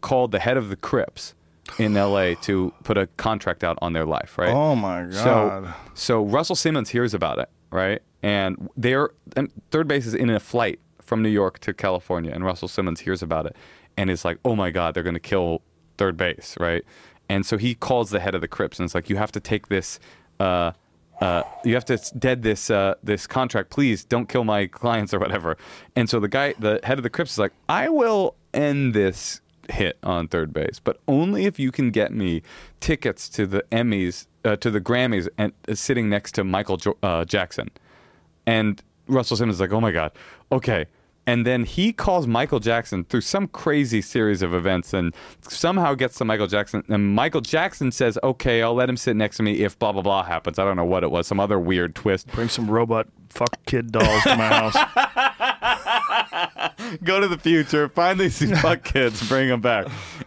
[0.00, 1.34] called the head of the Crips
[1.78, 2.34] in L.A.
[2.36, 4.36] to put a contract out on their life.
[4.38, 4.50] Right.
[4.50, 5.12] Oh, my God!
[5.12, 8.00] So, so Russell Simmons hears about it, right?
[8.22, 12.44] And they're and 3rd Bass is in a flight from New York to California, and
[12.44, 13.56] Russell Simmons hears about it
[13.98, 15.60] and is like, "Oh my God, they're going to kill
[15.98, 16.82] 3rd Bass," right?
[17.28, 19.40] And so he calls the head of the Crips and it's like, "You have to
[19.40, 19.98] take this."
[20.38, 20.72] Uh,
[21.20, 23.70] uh, you have to dead this uh, this contract.
[23.70, 25.56] Please don't kill my clients or whatever.
[25.96, 29.40] And so the guy, the head of the Crips, is like, I will end this
[29.70, 32.42] hit on 3rd Bass, but only if you can get me
[32.80, 36.98] tickets to the Emmys, uh, to the Grammys, and uh, sitting next to Michael jo-
[37.02, 37.70] uh, Jackson.
[38.46, 40.12] And Russell Simmons is like, oh my god,
[40.52, 40.86] okay.
[41.26, 46.18] And then he calls Michael Jackson through some crazy series of events and somehow gets
[46.18, 46.84] to Michael Jackson.
[46.88, 50.02] And Michael Jackson says, okay, I'll let him sit next to me if blah, blah,
[50.02, 50.58] blah happens.
[50.58, 52.26] I don't know what it was, some other weird twist.
[52.28, 54.76] Bring some robot fuck kid dolls to my house.
[57.04, 59.86] Go to the future, find these fuck kids, bring them back.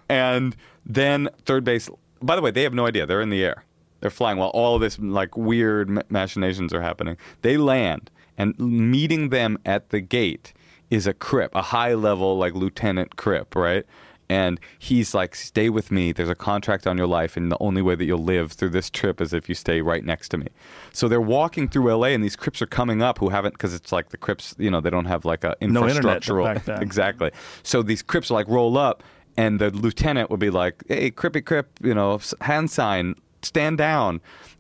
[0.10, 1.90] And then 3rd Bass,
[2.22, 3.06] by the way, they have no idea.
[3.06, 3.64] They're in the air.
[4.00, 7.18] They're flying while all of this like weird machinations are happening.
[7.42, 10.54] They land, and meeting them at the gate
[10.90, 13.86] is a Crip, a high level like Lieutenant Crip, right?
[14.30, 16.12] And he's like, "Stay with me.
[16.12, 18.90] There's a contract on your life, and the only way that you'll live through this
[18.90, 20.48] trip is if you stay right next to me."
[20.92, 23.94] So they're walking through LA, and these Crips are coming up who haven't, because it's
[23.94, 26.62] like the Crips, you know, they don't have like a No infrastructural.
[26.66, 26.82] then.
[26.82, 27.32] exactly.
[27.64, 29.02] So these Crips like roll up,
[29.38, 34.20] and the lieutenant would be like, "Hey, Crippy Crip, you know, hand sign, stand down,"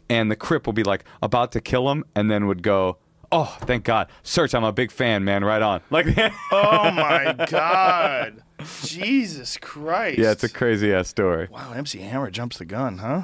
[0.10, 2.98] and the Crip will be like about to kill him, and then would go.
[3.32, 4.08] Oh, thank God.
[4.24, 5.44] Serch, I'm a big fan, man.
[5.44, 5.82] Right on.
[5.90, 6.08] Like,
[6.52, 8.42] oh, my God.
[8.84, 10.18] Jesus Christ.
[10.20, 11.48] yeah, it's a crazy ass story.
[11.52, 13.24] Wow, MC Hammer jumps the gun, huh?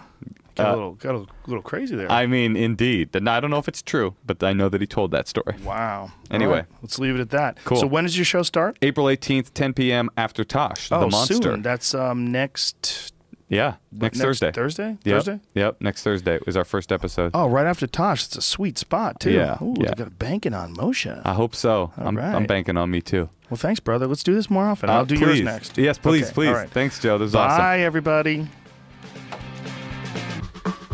[0.56, 2.12] Got, Uh, a little, got a little crazy there.
[2.12, 3.16] I mean, indeed.
[3.16, 5.56] I don't know if it's true, but I know that he told that story.
[5.64, 6.12] wow.
[6.30, 6.58] Anyway.
[6.58, 7.58] Right, let's leave it at that.
[7.64, 7.80] Cool.
[7.80, 8.78] So when does your show start?
[8.84, 10.10] April 18th, 10 p.m.
[10.16, 11.36] after Tosh, oh, the monster.
[11.42, 11.62] soon.
[11.64, 13.13] That's um next
[13.54, 14.52] Yeah, next, Thursday.
[14.52, 14.98] Thursday.
[15.04, 15.16] Yep.
[15.16, 15.40] Thursday.
[15.54, 17.32] Yep, next Thursday is our first episode.
[17.34, 18.26] Oh, right after Tosh.
[18.26, 19.32] It's a sweet spot too.
[19.32, 19.90] Yeah, Ooh, yeah.
[19.90, 21.22] they got banking on Moshe.
[21.24, 21.92] I hope so.
[21.98, 23.30] I'm, I'm banking on me too.
[23.50, 24.08] well, thanks, brother.
[24.08, 24.90] Let's do this more often.
[24.90, 25.40] Uh, I'll do please.
[25.40, 25.78] yours next.
[25.78, 26.48] Yes, please, Okay, please.
[26.48, 26.70] all right.
[26.70, 27.18] Thanks, Joe.
[27.18, 27.58] This was awesome.
[27.60, 28.48] Bye, everybody.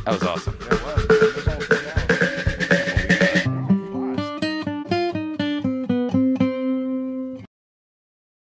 [0.06, 1.26] That was awesome.